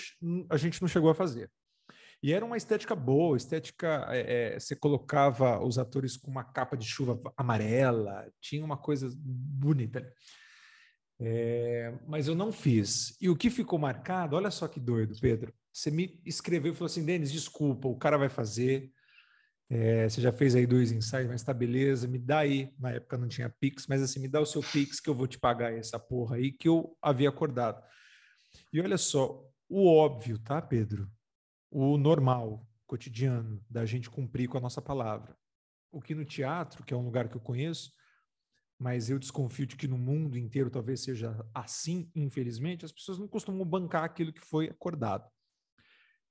a 0.51 0.57
gente 0.57 0.81
não 0.81 0.89
chegou 0.89 1.11
a 1.11 1.15
fazer. 1.15 1.51
E 2.23 2.35
era 2.35 2.45
uma 2.45 2.57
estética 2.57 2.95
boa, 2.95 3.37
estética. 3.37 4.07
É, 4.11 4.55
é, 4.55 4.61
você 4.61 4.77
colocava 4.77 5.65
os 5.65 5.79
atores 5.79 6.17
com 6.17 6.31
uma 6.31 6.45
capa 6.45 6.77
de 6.77 6.87
chuva 6.87 7.19
amarela, 7.37 8.27
tinha 8.41 8.65
uma 8.65 8.77
coisa 8.77 9.09
bonita. 9.17 10.07
É, 11.19 11.93
mas 12.07 12.29
eu 12.29 12.35
não 12.35 12.51
fiz. 12.51 13.17
E 13.21 13.29
o 13.29 13.37
que 13.37 13.51
ficou 13.51 13.79
marcado, 13.79 14.37
olha 14.37 14.51
só 14.51 14.69
que 14.69 14.81
doido, 14.81 15.15
Pedro. 15.21 15.53
Você 15.81 15.91
me 15.91 16.21
escreveu 16.27 16.73
e 16.73 16.77
falou 16.77 16.87
assim: 16.87 17.05
Denis, 17.05 17.33
desculpa, 17.33 17.89
o 17.89 17.97
cara 17.97 18.19
vai 18.19 18.29
fazer. 18.29 18.93
É, 19.71 20.07
você 20.07 20.21
já 20.21 20.31
fez 20.31 20.55
aí 20.55 20.67
dois 20.67 20.93
ensaios, 20.93 21.31
mas 21.31 21.43
tá 21.43 21.55
beleza, 21.55 22.07
me 22.07 22.19
dá 22.19 22.41
aí. 22.41 22.71
Na 22.79 22.91
época 22.91 23.17
não 23.17 23.27
tinha 23.27 23.49
Pix, 23.49 23.87
mas 23.87 24.03
assim, 24.03 24.21
me 24.21 24.29
dá 24.29 24.41
o 24.41 24.47
seu 24.47 24.61
Pix 24.61 25.01
que 25.01 25.09
eu 25.09 25.15
vou 25.15 25.27
te 25.27 25.39
pagar 25.39 25.73
essa 25.73 25.99
porra 25.99 26.37
aí 26.37 26.53
que 26.53 26.69
eu 26.69 26.95
havia 27.01 27.31
acordado. 27.31 27.83
E 28.71 28.79
olha 28.79 28.99
só, 28.99 29.43
o 29.71 29.87
óbvio, 29.87 30.39
tá, 30.39 30.61
Pedro? 30.61 31.11
O 31.71 31.97
normal, 31.97 32.69
cotidiano, 32.87 33.65
da 33.71 33.87
gente 33.87 34.11
cumprir 34.11 34.49
com 34.49 34.59
a 34.59 34.61
nossa 34.61 34.83
palavra. 34.83 35.35
O 35.91 36.03
que 36.03 36.15
no 36.15 36.27
teatro, 36.27 36.85
que 36.85 36.93
é 36.93 36.97
um 36.97 37.05
lugar 37.05 37.31
que 37.31 37.37
eu 37.39 37.41
conheço, 37.41 37.91
mas 38.79 39.09
eu 39.09 39.19
desconfio 39.19 39.67
de 39.67 39.77
que 39.77 39.89
no 39.89 39.97
mundo 39.97 40.37
inteiro 40.37 40.69
talvez 40.69 41.03
seja 41.03 41.43
assim, 41.55 42.11
infelizmente, 42.15 42.85
as 42.85 42.93
pessoas 42.93 43.19
não 43.19 43.27
costumam 43.27 43.65
bancar 43.65 44.05
aquilo 44.05 44.31
que 44.31 44.43
foi 44.43 44.69
acordado. 44.69 45.27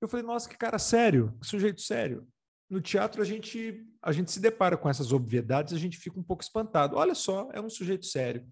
Eu 0.02 0.08
falei, 0.08 0.26
nossa, 0.26 0.48
que 0.48 0.58
cara 0.58 0.80
sério, 0.80 1.38
que 1.42 1.48
sujeito 1.48 1.82
sério. 1.82 2.28
No 2.70 2.80
teatro 2.80 3.22
a 3.22 3.26
gente 3.26 3.86
a 4.02 4.12
gente 4.12 4.32
se 4.32 4.40
depara 4.40 4.78
com 4.78 4.88
essas 4.88 5.12
obviedades, 5.12 5.74
a 5.74 5.78
gente 5.78 5.98
fica 5.98 6.20
um 6.20 6.24
pouco 6.24 6.44
espantado. 6.44 6.96
Olha 6.96 7.16
só, 7.16 7.50
é 7.52 7.60
um 7.60 7.70
sujeito 7.70 8.06
sério. 8.06 8.48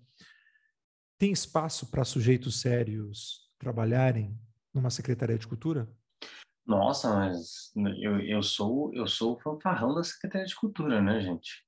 Tem 1.17 1.31
espaço 1.31 1.89
para 1.89 2.03
sujeitos 2.03 2.59
sérios 2.59 3.49
trabalharem 3.57 4.37
numa 4.73 4.89
secretaria 4.89 5.37
de 5.37 5.47
cultura? 5.47 5.89
Nossa, 6.65 7.15
mas 7.15 7.71
eu, 7.99 8.19
eu 8.19 8.43
sou 8.43 8.93
eu 8.93 9.07
sou 9.07 9.35
o 9.35 9.39
fanfarrão 9.39 9.95
da 9.95 10.03
secretaria 10.03 10.45
de 10.45 10.55
cultura, 10.55 11.01
né, 11.01 11.21
gente? 11.21 11.63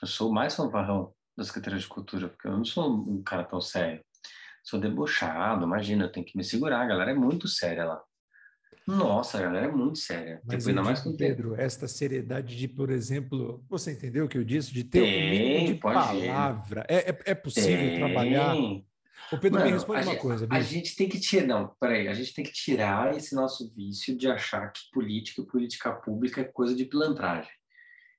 Eu 0.00 0.06
sou 0.06 0.32
mais 0.32 0.54
fanfarrão 0.54 1.12
da 1.36 1.42
secretaria 1.42 1.78
de 1.78 1.88
cultura, 1.88 2.28
porque 2.28 2.46
eu 2.46 2.56
não 2.56 2.64
sou 2.64 2.88
um 2.88 3.22
cara 3.22 3.44
tão 3.44 3.60
sério. 3.60 4.04
Sou 4.62 4.78
debochado, 4.78 5.64
imagina, 5.64 6.04
eu 6.04 6.12
tenho 6.12 6.26
que 6.26 6.36
me 6.36 6.44
segurar, 6.44 6.82
a 6.82 6.86
galera 6.86 7.10
é 7.10 7.14
muito 7.14 7.48
séria 7.48 7.84
lá. 7.84 8.02
Nossa, 8.88 9.36
a 9.36 9.42
galera 9.42 9.66
é 9.66 9.70
muito 9.70 9.98
séria. 9.98 10.40
Mas 10.46 10.64
tipo, 10.64 10.70
ainda 10.70 10.82
mais 10.82 11.00
com 11.00 11.14
Pedro, 11.14 11.54
esta 11.54 11.86
seriedade 11.86 12.56
de, 12.56 12.66
por 12.66 12.88
exemplo, 12.88 13.62
você 13.68 13.92
entendeu 13.92 14.24
o 14.24 14.28
que 14.28 14.38
eu 14.38 14.44
disse? 14.44 14.72
De 14.72 14.82
ter 14.82 15.02
tem, 15.02 15.62
um 15.62 15.66
de 15.66 15.74
palavra. 15.74 16.86
É, 16.88 17.10
é, 17.10 17.18
é, 17.26 17.34
possível 17.34 17.76
tem. 17.76 17.98
trabalhar? 17.98 18.56
O 19.30 19.36
Pedro 19.38 19.58
Mano, 19.58 19.66
me 19.66 19.72
responde 19.72 20.00
uma 20.04 20.12
gente, 20.12 20.22
coisa. 20.22 20.46
Bicho. 20.46 20.58
A 20.58 20.62
gente 20.62 20.96
tem 20.96 21.06
que 21.06 21.20
tirar, 21.20 21.46
não, 21.46 21.76
peraí, 21.78 22.08
a 22.08 22.14
gente 22.14 22.32
tem 22.32 22.42
que 22.42 22.52
tirar 22.52 23.14
esse 23.14 23.34
nosso 23.34 23.70
vício 23.74 24.16
de 24.16 24.26
achar 24.26 24.72
que 24.72 24.80
política 24.90 25.42
e 25.42 25.46
política 25.46 25.92
pública 25.92 26.40
é 26.40 26.44
coisa 26.44 26.74
de 26.74 26.86
pilantragem. 26.86 27.50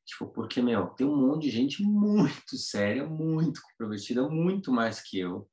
Tipo, 0.06 0.28
porque, 0.28 0.62
meu, 0.62 0.88
tem 0.88 1.08
um 1.08 1.16
monte 1.16 1.44
de 1.44 1.50
gente 1.50 1.82
muito 1.82 2.58
séria, 2.58 3.08
muito 3.08 3.60
comprometida, 3.62 4.30
muito 4.30 4.72
mais 4.72 5.02
que 5.02 5.20
eu. 5.20 5.50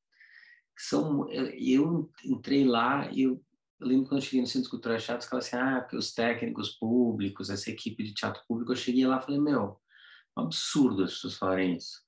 São, 0.78 1.26
eu 1.30 2.10
entrei 2.22 2.64
lá 2.64 3.10
e 3.10 3.22
eu 3.22 3.42
eu 3.80 3.86
lembro 3.86 4.08
quando 4.08 4.20
eu 4.20 4.24
cheguei 4.26 4.40
no 4.40 4.46
Centro 4.46 4.70
Cultural 4.70 4.98
Teatro, 4.98 5.24
os 5.24 5.28
caras 5.28 5.46
assim, 5.46 5.56
ah, 5.56 5.80
porque 5.80 5.96
os 5.96 6.14
técnicos 6.14 6.70
públicos, 6.70 7.50
essa 7.50 7.70
equipe 7.70 8.02
de 8.02 8.14
teatro 8.14 8.42
público, 8.48 8.72
eu 8.72 8.76
cheguei 8.76 9.06
lá 9.06 9.18
e 9.18 9.22
falei, 9.22 9.40
meu, 9.40 9.80
é 10.36 10.40
um 10.40 10.44
absurdo 10.44 11.04
as 11.04 11.12
pessoas 11.12 11.36
falarem 11.36 11.76
isso. 11.76 12.00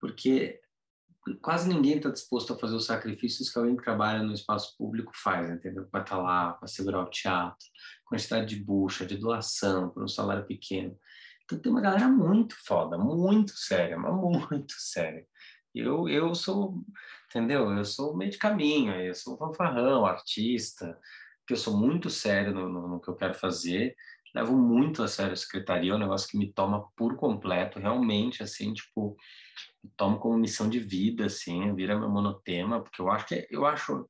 Porque 0.00 0.60
quase 1.42 1.68
ninguém 1.68 1.96
está 1.96 2.10
disposto 2.10 2.52
a 2.52 2.58
fazer 2.58 2.76
os 2.76 2.86
sacrifícios 2.86 3.50
que 3.50 3.58
alguém 3.58 3.76
que 3.76 3.82
trabalha 3.82 4.22
no 4.22 4.32
espaço 4.32 4.76
público 4.76 5.12
faz, 5.14 5.50
entendeu? 5.50 5.86
Para 5.86 6.02
estar 6.02 6.16
tá 6.16 6.22
lá, 6.22 6.52
para 6.52 6.68
segurar 6.68 7.02
o 7.02 7.10
teatro, 7.10 7.66
quantidade 8.04 8.54
de 8.54 8.62
bucha, 8.62 9.04
de 9.04 9.16
doação, 9.16 9.90
por 9.90 10.02
um 10.02 10.08
salário 10.08 10.46
pequeno. 10.46 10.96
Então 11.44 11.58
tem 11.58 11.72
uma 11.72 11.80
galera 11.80 12.08
muito 12.08 12.54
foda, 12.64 12.96
muito 12.96 13.52
séria, 13.56 13.98
mas 13.98 14.14
muito 14.14 14.74
séria. 14.78 15.26
Eu, 15.74 16.08
eu 16.08 16.34
sou, 16.34 16.82
entendeu? 17.28 17.70
Eu 17.70 17.84
sou 17.84 18.16
meio 18.16 18.30
de 18.30 18.38
caminho, 18.38 18.92
eu 18.94 19.14
sou 19.14 19.36
fanfarrão, 19.36 20.06
artista, 20.06 20.98
que 21.46 21.52
eu 21.52 21.56
sou 21.56 21.76
muito 21.76 22.10
sério 22.10 22.52
no, 22.52 22.68
no, 22.68 22.88
no, 22.88 23.00
que 23.00 23.08
eu 23.08 23.16
quero 23.16 23.34
fazer, 23.34 23.94
levo 24.34 24.56
muito 24.56 25.02
a 25.02 25.08
sério 25.08 25.32
a 25.32 25.36
secretaria, 25.36 25.92
é 25.92 25.94
um 25.94 25.98
negócio 25.98 26.28
que 26.28 26.38
me 26.38 26.52
toma 26.52 26.88
por 26.96 27.16
completo, 27.16 27.78
realmente, 27.78 28.42
assim, 28.42 28.72
tipo, 28.72 29.16
tomo 29.96 30.18
como 30.18 30.38
missão 30.38 30.68
de 30.68 30.78
vida, 30.78 31.26
assim, 31.26 31.74
vira 31.74 31.98
meu 31.98 32.08
monotema, 32.10 32.82
porque 32.82 33.00
eu 33.00 33.10
acho 33.10 33.26
que, 33.26 33.46
eu 33.50 33.66
acho, 33.66 34.06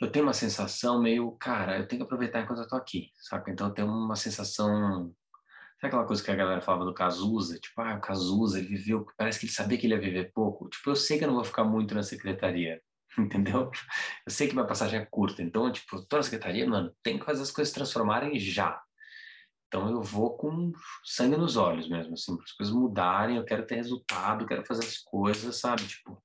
eu 0.00 0.10
tenho 0.10 0.26
uma 0.26 0.32
sensação 0.32 1.00
meio, 1.00 1.30
cara, 1.32 1.78
eu 1.78 1.86
tenho 1.86 2.00
que 2.00 2.06
aproveitar 2.06 2.42
enquanto 2.42 2.60
eu 2.62 2.68
tô 2.68 2.76
aqui, 2.76 3.10
sabe? 3.16 3.52
Então 3.52 3.68
eu 3.68 3.74
tenho 3.74 3.88
uma 3.88 4.16
sensação 4.16 5.14
Sabe 5.82 5.94
aquela 5.94 6.06
coisa 6.06 6.22
que 6.22 6.30
a 6.30 6.36
galera 6.36 6.60
falava 6.60 6.84
do 6.84 6.94
Cazuza? 6.94 7.58
Tipo, 7.58 7.80
ah, 7.80 7.96
o 7.96 8.00
Cazuza, 8.00 8.60
ele 8.60 8.68
viveu, 8.68 9.04
parece 9.18 9.40
que 9.40 9.46
ele 9.46 9.52
sabia 9.52 9.76
que 9.76 9.84
ele 9.84 9.94
ia 9.94 10.00
viver 10.00 10.30
pouco. 10.32 10.68
Tipo, 10.68 10.90
eu 10.90 10.94
sei 10.94 11.18
que 11.18 11.24
eu 11.24 11.26
não 11.26 11.34
vou 11.34 11.42
ficar 11.42 11.64
muito 11.64 11.92
na 11.92 12.04
secretaria, 12.04 12.80
entendeu? 13.18 13.68
Eu 14.24 14.32
sei 14.32 14.46
que 14.46 14.54
minha 14.54 14.64
passagem 14.64 15.00
é 15.00 15.04
curta, 15.04 15.42
então, 15.42 15.72
tipo, 15.72 16.00
tô 16.06 16.18
na 16.18 16.22
secretaria, 16.22 16.64
mano, 16.68 16.94
tem 17.02 17.18
que 17.18 17.24
fazer 17.24 17.42
as 17.42 17.50
coisas 17.50 17.74
transformarem 17.74 18.38
já. 18.38 18.80
Então 19.66 19.90
eu 19.90 20.00
vou 20.00 20.36
com 20.36 20.70
sangue 21.02 21.36
nos 21.36 21.56
olhos 21.56 21.88
mesmo, 21.88 22.14
assim, 22.14 22.36
para 22.36 22.44
as 22.44 22.52
coisas 22.52 22.72
mudarem, 22.72 23.36
eu 23.36 23.44
quero 23.44 23.66
ter 23.66 23.74
resultado, 23.74 24.46
quero 24.46 24.64
fazer 24.64 24.84
as 24.84 24.98
coisas, 24.98 25.56
sabe? 25.56 25.84
Tipo, 25.84 26.22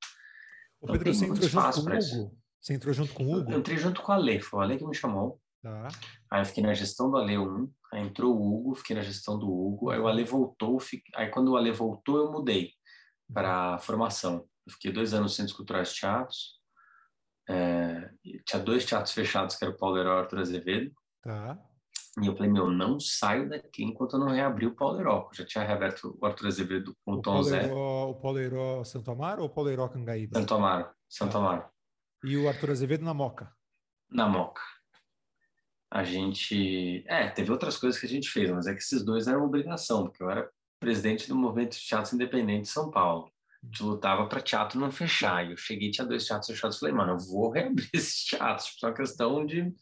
o 0.81 0.91
Pedro, 0.91 1.15
você 1.15 1.25
entrou 1.25 1.49
junto 1.49 1.83
com 1.83 1.95
o 1.95 2.11
Hugo? 2.11 2.37
Você 2.61 2.73
entrou 2.73 2.93
junto 2.93 3.13
com 3.15 3.25
o 3.25 3.33
Hugo? 3.35 3.51
Eu 3.51 3.59
entrei 3.59 3.77
junto 3.77 4.03
com 4.03 4.11
a 4.11 4.15
Ale, 4.15 4.39
foi 4.39 4.59
o 4.59 4.61
Ale 4.61 4.77
que 4.77 4.85
me 4.85 4.93
chamou. 4.93 5.41
Tá. 5.67 5.89
Aí 6.31 6.41
eu 6.41 6.45
fiquei 6.45 6.63
na 6.63 6.73
gestão 6.73 7.11
do 7.11 7.17
Ale 7.17 7.37
1, 7.37 7.71
aí 7.91 8.01
entrou 8.01 8.33
o 8.33 8.41
Hugo, 8.41 8.75
fiquei 8.75 8.95
na 8.95 9.01
gestão 9.01 9.37
do 9.37 9.51
Hugo, 9.51 9.89
aí 9.89 9.99
o 9.99 10.07
Ale 10.07 10.23
voltou, 10.23 10.79
fiquei... 10.79 11.11
aí 11.13 11.29
quando 11.29 11.51
o 11.51 11.57
Ale 11.57 11.71
voltou 11.71 12.17
eu 12.17 12.31
mudei 12.31 12.71
para 13.33 13.73
uhum. 13.73 13.79
formação. 13.79 14.47
Eu 14.65 14.73
fiquei 14.73 14.91
dois 14.91 15.13
anos 15.13 15.31
no 15.31 15.35
Centros 15.35 15.55
Culturais 15.57 15.93
Teatros, 15.93 16.57
é... 17.49 18.09
tinha 18.45 18.61
dois 18.63 18.85
teatros 18.85 19.13
fechados, 19.13 19.57
que 19.57 19.65
era 19.65 19.73
o 19.73 19.77
Paulo 19.77 19.97
Herói 19.97 20.13
e 20.13 20.15
o 20.15 20.19
Arthur 20.19 20.39
Azevedo. 20.39 20.91
Tá. 21.21 21.59
E 22.21 22.25
eu 22.25 22.35
falei, 22.35 22.51
meu, 22.51 22.71
não 22.71 22.99
saio 22.99 23.49
daqui 23.49 23.83
enquanto 23.83 24.13
eu 24.13 24.19
não 24.19 24.29
reabrir 24.29 24.67
o 24.67 24.75
Paulo 24.75 24.99
Herói. 24.99 25.27
Já 25.33 25.45
tinha 25.45 25.65
reaberto 25.65 26.17
o 26.19 26.25
Arthur 26.25 26.47
Azevedo 26.47 26.95
com 27.05 27.15
o, 27.15 27.21
Tom 27.21 27.43
Zé. 27.43 27.71
O 27.71 28.15
Paulo 28.15 28.39
Herói 28.39 28.85
Santo 28.85 29.11
Amaro 29.11 29.41
ou 29.41 29.47
o 29.47 29.53
Paulo 29.53 29.69
Herói 29.69 29.89
Cangaíba? 29.89 30.39
Santo 30.39 30.55
Amaro, 30.55 30.89
Santo 31.09 31.33
tá. 31.33 31.39
Amaro. 31.39 31.65
E 32.23 32.37
o 32.37 32.47
Arthur 32.47 32.71
Azevedo 32.71 33.03
na 33.03 33.13
Moca? 33.13 33.53
Na 34.09 34.27
Moca 34.27 34.61
a 35.91 36.03
gente. 36.03 37.03
É, 37.07 37.27
teve 37.29 37.51
outras 37.51 37.77
coisas 37.77 37.99
que 37.99 38.05
a 38.05 38.09
gente 38.09 38.29
fez, 38.29 38.49
mas 38.51 38.67
é 38.67 38.73
que 38.73 38.81
esses 38.81 39.03
dois 39.03 39.27
eram 39.27 39.45
obrigação, 39.45 40.03
porque 40.03 40.21
eu 40.21 40.29
era 40.29 40.49
presidente 40.79 41.27
do 41.27 41.35
Movimento 41.35 41.77
de 41.77 41.85
Teatro 41.85 42.15
Independente 42.15 42.63
de 42.63 42.69
São 42.69 42.91
Paulo. 42.91 43.31
A 43.63 43.65
gente 43.65 43.83
lutava 43.83 44.27
para 44.27 44.41
teatro 44.41 44.79
não 44.79 44.91
fechar. 44.91 45.45
E 45.45 45.51
eu 45.51 45.57
cheguei, 45.57 45.89
tinha 45.89 46.05
dois 46.05 46.25
teatros 46.25 46.49
fechados. 46.51 46.77
Falei, 46.79 46.93
mano, 46.93 47.13
eu 47.13 47.19
vou 47.19 47.49
reabrir 47.49 47.89
esses 47.93 48.25
teatros. 48.25 48.67
Tipo, 48.67 48.85
é 48.85 48.89
uma 48.89 48.95
questão 48.95 49.45
de, 49.45 49.75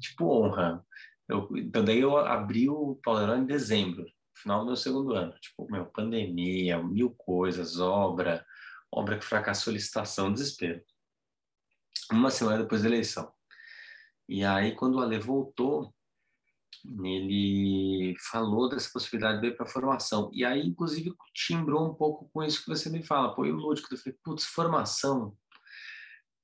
tipo, 0.00 0.24
honra. 0.26 0.84
Eu, 1.28 1.48
então, 1.56 1.84
daí 1.84 2.00
eu 2.00 2.16
abri 2.16 2.68
o 2.68 2.98
Pauleirão 3.04 3.38
em 3.38 3.46
dezembro, 3.46 4.06
final 4.34 4.60
do 4.60 4.66
meu 4.66 4.76
segundo 4.76 5.12
ano. 5.12 5.32
Tipo, 5.40 5.70
meu, 5.70 5.86
pandemia, 5.86 6.82
mil 6.82 7.10
coisas, 7.10 7.78
obra, 7.78 8.44
obra 8.90 9.18
que 9.18 9.24
fracassou, 9.24 9.72
licitação, 9.72 10.32
desespero. 10.32 10.82
Uma 12.10 12.30
semana 12.30 12.62
depois 12.62 12.82
da 12.82 12.88
eleição. 12.88 13.30
E 14.28 14.44
aí, 14.44 14.74
quando 14.74 14.96
o 14.96 15.00
Ale 15.00 15.18
voltou, 15.18 15.92
ele 17.02 18.14
falou 18.30 18.68
dessa 18.68 18.90
possibilidade 18.92 19.40
de 19.40 19.48
ir 19.48 19.56
para 19.56 19.66
a 19.66 19.68
formação. 19.68 20.30
E 20.32 20.44
aí, 20.44 20.66
inclusive, 20.66 21.12
timbrou 21.34 21.90
um 21.90 21.94
pouco 21.94 22.28
com 22.32 22.42
isso 22.42 22.62
que 22.62 22.68
você 22.68 22.90
me 22.90 23.02
fala. 23.02 23.34
Pô, 23.34 23.44
e 23.44 23.52
o 23.52 23.56
lúdico, 23.56 23.92
eu 23.92 23.98
falei, 23.98 24.18
putz, 24.22 24.44
formação. 24.44 25.36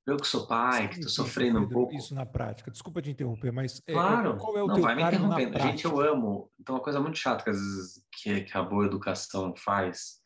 Eu 0.07 0.17
que 0.17 0.27
sou 0.27 0.45
pai, 0.45 0.87
que 0.87 0.95
estou 0.95 1.09
sofrendo 1.09 1.59
um 1.59 1.67
pouco. 1.67 1.95
Isso 1.95 2.13
na 2.13 2.25
prática. 2.25 2.69
Desculpa 2.69 3.01
te 3.01 3.09
interromper, 3.09 3.51
mas 3.51 3.81
é, 3.87 3.91
é, 3.91 3.93
claro, 3.95 4.37
qual 4.37 4.55
é 4.55 4.63
o 4.63 4.67
não, 4.67 4.75
teu 4.75 4.83
vai 4.83 4.95
me 4.95 5.01
interrompendo. 5.01 5.59
Gente, 5.59 5.85
eu 5.85 5.99
amo. 5.99 6.51
Então, 6.59 6.75
uma 6.75 6.81
coisa 6.81 6.99
muito 6.99 7.17
chata 7.17 7.43
que 7.43 7.49
às 7.49 7.57
vezes 7.57 8.05
que, 8.11 8.41
que 8.41 8.55
a 8.55 8.61
boa 8.61 8.85
educação 8.85 9.55
faz, 9.57 10.19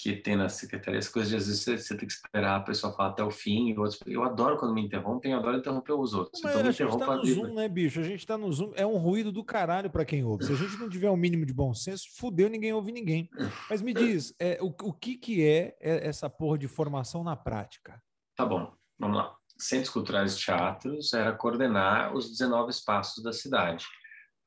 que 0.00 0.14
tem 0.14 0.36
na 0.36 0.48
secretaria, 0.48 1.00
as 1.00 1.08
coisas, 1.08 1.34
às 1.34 1.46
vezes 1.46 1.60
você, 1.60 1.76
você, 1.76 1.96
tem 1.96 2.06
que 2.06 2.14
esperar 2.14 2.56
a 2.56 2.60
pessoa 2.60 2.92
falar 2.92 3.08
até 3.08 3.24
o 3.24 3.32
fim. 3.32 3.76
Outros, 3.76 3.98
eu 4.06 4.22
adoro 4.22 4.56
quando 4.56 4.72
me 4.72 4.80
interrompem, 4.80 5.32
eu 5.32 5.38
adoro 5.38 5.56
interromper 5.56 5.92
os 5.92 6.14
outros. 6.14 6.40
Mas 6.40 6.54
então, 6.54 6.68
a 6.68 6.70
gente 6.70 6.98
tá 6.98 7.16
no 7.16 7.26
Zoom, 7.26 7.54
né, 7.54 7.68
bicho? 7.68 7.98
A 7.98 8.04
gente 8.04 8.24
tá 8.24 8.38
no 8.38 8.52
Zoom, 8.52 8.72
é 8.76 8.86
um 8.86 8.96
ruído 8.96 9.32
do 9.32 9.42
caralho 9.42 9.90
para 9.90 10.04
quem 10.04 10.22
ouve. 10.22 10.44
Se 10.44 10.52
a 10.52 10.56
gente 10.56 10.76
não 10.76 10.88
tiver 10.88 11.10
o 11.10 11.14
um 11.14 11.16
mínimo 11.16 11.44
de 11.44 11.52
bom 11.52 11.74
senso, 11.74 12.06
fudeu, 12.16 12.48
ninguém 12.48 12.72
ouve 12.72 12.92
ninguém. 12.92 13.28
Mas 13.68 13.82
me 13.82 13.92
diz, 13.92 14.32
é, 14.38 14.56
o, 14.60 14.68
o 14.84 14.92
que, 14.92 15.16
que 15.16 15.44
é, 15.44 15.76
é 15.80 16.06
essa 16.06 16.30
porra 16.30 16.56
de 16.56 16.68
formação 16.68 17.24
na 17.24 17.34
prática? 17.34 18.00
Tá 18.36 18.46
bom, 18.46 18.72
vamos 18.96 19.16
lá. 19.16 19.34
Centros 19.58 19.90
Culturais 19.90 20.36
e 20.36 20.38
Teatros 20.38 21.12
era 21.12 21.32
coordenar 21.32 22.14
os 22.14 22.30
19 22.30 22.70
espaços 22.70 23.24
da 23.24 23.32
cidade. 23.32 23.84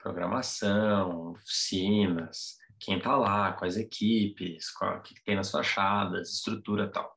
Programação, 0.01 1.31
oficinas, 1.31 2.60
quem 2.81 2.97
está 2.97 3.15
lá, 3.15 3.53
quais 3.53 3.77
equipes, 3.77 4.71
qual, 4.71 4.97
o 4.97 5.01
que 5.01 5.13
tem 5.23 5.35
nas 5.35 5.51
fachadas, 5.51 6.33
estrutura 6.33 6.91
tal. 6.91 7.15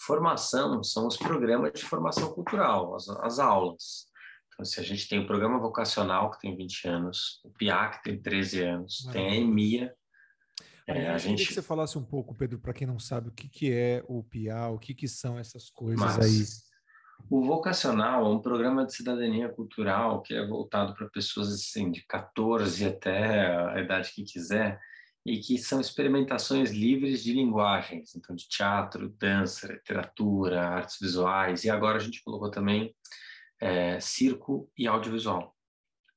Formação 0.00 0.82
são 0.84 1.08
os 1.08 1.16
programas 1.16 1.72
de 1.72 1.82
formação 1.82 2.32
cultural, 2.32 2.94
as, 2.94 3.08
as 3.08 3.38
aulas. 3.40 4.06
Então, 4.52 4.64
se 4.64 4.78
a 4.78 4.82
gente 4.84 5.08
tem 5.08 5.18
o 5.18 5.26
programa 5.26 5.58
vocacional, 5.58 6.30
que 6.30 6.40
tem 6.40 6.56
20 6.56 6.88
anos, 6.88 7.40
o 7.44 7.50
PIA, 7.50 7.90
que 7.90 8.02
tem 8.04 8.22
13 8.22 8.62
anos, 8.62 9.08
tem 9.12 9.28
a 9.28 9.34
EMIA. 9.34 9.94
É, 10.86 11.08
a 11.08 11.18
gente... 11.18 11.30
queria 11.30 11.46
que 11.48 11.54
você 11.54 11.62
falasse 11.62 11.98
um 11.98 12.04
pouco, 12.04 12.34
Pedro, 12.34 12.58
para 12.58 12.72
quem 12.72 12.86
não 12.86 12.98
sabe, 12.98 13.28
o 13.28 13.32
que, 13.32 13.48
que 13.48 13.72
é 13.72 14.02
o 14.08 14.22
PIA, 14.22 14.68
o 14.68 14.78
que, 14.78 14.94
que 14.94 15.08
são 15.08 15.38
essas 15.38 15.68
coisas 15.68 16.00
Mas, 16.00 16.18
aí. 16.18 16.67
O 17.30 17.44
vocacional 17.44 18.24
é 18.24 18.28
um 18.28 18.40
programa 18.40 18.86
de 18.86 18.94
cidadania 18.94 19.48
cultural 19.48 20.22
que 20.22 20.34
é 20.34 20.46
voltado 20.46 20.94
para 20.94 21.08
pessoas 21.08 21.52
assim, 21.52 21.90
de 21.90 22.04
14 22.06 22.86
até 22.86 23.54
a 23.74 23.80
idade 23.80 24.12
que 24.12 24.24
quiser, 24.24 24.80
e 25.26 25.38
que 25.38 25.58
são 25.58 25.80
experimentações 25.80 26.70
livres 26.70 27.22
de 27.22 27.34
linguagens, 27.34 28.14
então 28.14 28.34
de 28.34 28.48
teatro, 28.48 29.10
dança, 29.10 29.70
literatura, 29.70 30.62
artes 30.62 30.96
visuais, 31.00 31.64
e 31.64 31.70
agora 31.70 31.98
a 31.98 32.00
gente 32.00 32.22
colocou 32.22 32.50
também 32.50 32.94
é, 33.60 34.00
circo 34.00 34.70
e 34.76 34.86
audiovisual. 34.86 35.57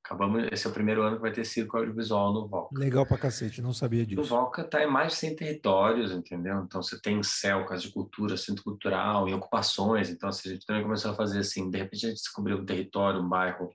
Acabamos, 0.04 0.48
esse 0.52 0.66
é 0.66 0.70
o 0.70 0.74
primeiro 0.74 1.04
ano 1.04 1.18
que 1.18 1.22
vai 1.22 1.32
ter 1.32 1.46
circo 1.46 1.78
audiovisual 1.78 2.34
no 2.34 2.48
Volca. 2.48 2.78
Legal 2.78 3.06
pra 3.06 3.18
cacete, 3.18 3.62
não 3.62 3.72
sabia 3.72 4.06
disso. 4.06 4.22
O 4.22 4.26
Volca 4.26 4.62
está 4.62 4.84
em 4.84 4.88
mais 4.88 5.14
de 5.14 5.20
100 5.20 5.36
territórios, 5.36 6.12
entendeu? 6.12 6.64
Então 6.64 6.82
você 6.82 7.00
tem 7.00 7.22
CEL, 7.22 7.66
Casa 7.66 7.84
de 7.84 7.92
Cultura, 7.92 8.36
Centro 8.36 8.64
Cultural, 8.64 9.30
e 9.30 9.34
ocupações. 9.34 10.10
Então 10.10 10.28
assim, 10.28 10.50
a 10.50 10.54
gente 10.54 10.66
também 10.66 10.84
começou 10.84 11.12
a 11.12 11.16
fazer 11.16 11.40
assim, 11.40 11.70
de 11.70 11.78
repente 11.78 12.06
a 12.06 12.10
gente 12.10 12.20
descobriu 12.20 12.58
um 12.58 12.66
território, 12.66 13.22
um 13.22 13.30
bairro 13.30 13.70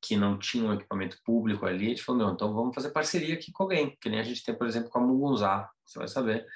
que 0.00 0.16
não 0.16 0.38
tinha 0.38 0.64
um 0.64 0.72
equipamento 0.72 1.18
público 1.24 1.66
ali, 1.66 1.86
a 1.86 1.88
gente 1.90 2.04
falou, 2.04 2.22
não, 2.22 2.32
então 2.32 2.54
vamos 2.54 2.74
fazer 2.74 2.90
parceria 2.90 3.34
aqui 3.34 3.50
com 3.52 3.64
alguém, 3.64 3.96
que 4.00 4.08
nem 4.08 4.20
a 4.20 4.22
gente 4.22 4.44
tem, 4.44 4.56
por 4.56 4.66
exemplo, 4.66 4.88
com 4.88 4.98
a 4.98 5.02
Mugunzá, 5.02 5.68
você 5.84 5.98
vai 5.98 6.08
saber, 6.08 6.46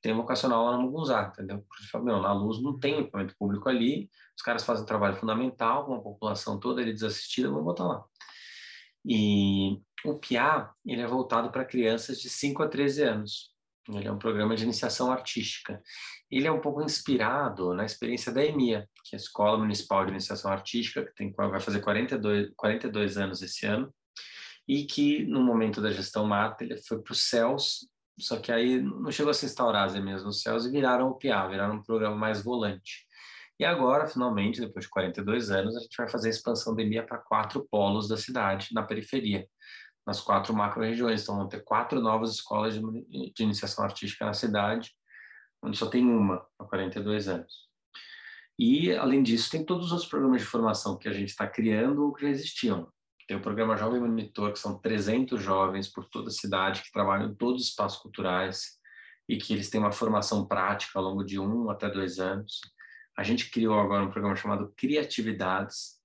tem 0.00 0.14
vocacional 0.14 0.64
lá 0.64 0.72
na 0.72 0.78
Mugunzá, 0.78 1.30
entendeu? 1.32 1.58
Porque 1.58 1.78
a 1.78 1.82
gente 1.82 1.90
falou, 1.90 2.06
meu, 2.06 2.20
na 2.20 2.32
Luz 2.32 2.62
não 2.62 2.78
tem 2.78 3.00
equipamento 3.00 3.34
público 3.38 3.68
ali, 3.68 4.08
os 4.36 4.42
caras 4.42 4.64
fazem 4.64 4.84
um 4.84 4.86
trabalho 4.86 5.16
fundamental, 5.16 5.84
com 5.84 5.94
a 5.94 6.00
população 6.00 6.58
toda 6.58 6.80
ali 6.80 6.92
desassistida, 6.92 7.48
vamos 7.48 7.64
botar 7.64 7.84
lá. 7.84 8.04
E 9.06 9.80
o 10.04 10.18
PIA, 10.18 10.68
ele 10.84 11.00
é 11.00 11.06
voltado 11.06 11.50
para 11.50 11.64
crianças 11.64 12.20
de 12.20 12.28
5 12.28 12.62
a 12.62 12.68
13 12.68 13.02
anos. 13.04 13.54
Ele 13.88 14.08
é 14.08 14.12
um 14.12 14.18
programa 14.18 14.56
de 14.56 14.64
iniciação 14.64 15.12
artística. 15.12 15.80
Ele 16.30 16.46
é 16.46 16.50
um 16.50 16.60
pouco 16.60 16.82
inspirado 16.82 17.72
na 17.72 17.84
experiência 17.84 18.32
da 18.32 18.44
EMIA, 18.44 18.88
que 19.04 19.14
é 19.14 19.16
a 19.16 19.20
Escola 19.20 19.58
Municipal 19.58 20.04
de 20.04 20.10
Iniciação 20.10 20.50
Artística, 20.50 21.04
que 21.04 21.14
tem, 21.14 21.32
vai 21.32 21.60
fazer 21.60 21.80
42, 21.80 22.50
42 22.56 23.16
anos 23.16 23.42
esse 23.42 23.64
ano, 23.64 23.94
e 24.66 24.84
que, 24.84 25.24
no 25.26 25.40
momento 25.40 25.80
da 25.80 25.92
gestão 25.92 26.26
mata, 26.26 26.64
ele 26.64 26.76
foi 26.78 27.00
para 27.00 27.12
os 27.12 27.28
CELS, 27.28 27.88
só 28.18 28.40
que 28.40 28.50
aí 28.50 28.82
não 28.82 29.12
chegou 29.12 29.30
a 29.30 29.34
se 29.34 29.46
instaurar 29.46 29.84
as 29.84 29.94
EMIAs 29.94 30.24
nos 30.24 30.42
CELS 30.42 30.64
e 30.66 30.70
viraram 30.70 31.10
o 31.10 31.14
PIA, 31.14 31.46
viraram 31.46 31.76
um 31.76 31.82
programa 31.82 32.16
mais 32.16 32.42
volante. 32.42 33.05
E 33.58 33.64
agora, 33.64 34.06
finalmente, 34.06 34.60
depois 34.60 34.84
de 34.84 34.90
42 34.90 35.50
anos, 35.50 35.76
a 35.76 35.80
gente 35.80 35.96
vai 35.96 36.08
fazer 36.08 36.28
a 36.28 36.30
expansão 36.30 36.74
da 36.74 36.82
EMIA 36.82 37.06
para 37.06 37.18
quatro 37.18 37.66
polos 37.70 38.06
da 38.06 38.16
cidade, 38.16 38.68
na 38.72 38.82
periferia, 38.82 39.46
nas 40.06 40.20
quatro 40.20 40.54
macro-regiões. 40.54 41.22
Então, 41.22 41.36
vão 41.36 41.48
ter 41.48 41.64
quatro 41.64 42.00
novas 42.00 42.32
escolas 42.32 42.74
de, 42.74 43.32
de 43.32 43.42
iniciação 43.42 43.84
artística 43.84 44.26
na 44.26 44.34
cidade, 44.34 44.92
onde 45.62 45.78
só 45.78 45.86
tem 45.86 46.04
uma 46.04 46.46
há 46.58 46.64
42 46.64 47.28
anos. 47.28 47.66
E, 48.58 48.94
além 48.94 49.22
disso, 49.22 49.50
tem 49.50 49.64
todos 49.64 49.86
os 49.86 49.92
outros 49.92 50.08
programas 50.08 50.40
de 50.40 50.46
formação 50.46 50.96
que 50.96 51.08
a 51.08 51.12
gente 51.12 51.28
está 51.28 51.46
criando 51.46 52.04
ou 52.04 52.12
que 52.12 52.22
já 52.22 52.28
existiam. 52.28 52.90
Tem 53.26 53.36
o 53.36 53.42
programa 53.42 53.76
Jovem 53.76 54.00
Monitor, 54.00 54.52
que 54.52 54.58
são 54.58 54.78
300 54.78 55.42
jovens 55.42 55.88
por 55.88 56.08
toda 56.08 56.28
a 56.28 56.32
cidade 56.32 56.82
que 56.82 56.92
trabalham 56.92 57.30
em 57.30 57.34
todos 57.34 57.62
os 57.62 57.68
espaços 57.68 57.98
culturais 58.00 58.78
e 59.28 59.36
que 59.36 59.52
eles 59.52 59.68
têm 59.68 59.80
uma 59.80 59.90
formação 59.90 60.46
prática 60.46 60.98
ao 60.98 61.04
longo 61.04 61.24
de 61.24 61.38
um 61.38 61.68
até 61.68 61.90
dois 61.90 62.18
anos. 62.18 62.60
A 63.16 63.22
gente 63.22 63.50
criou 63.50 63.78
agora 63.80 64.04
um 64.04 64.10
programa 64.10 64.36
chamado 64.36 64.72
Criatividades, 64.76 65.96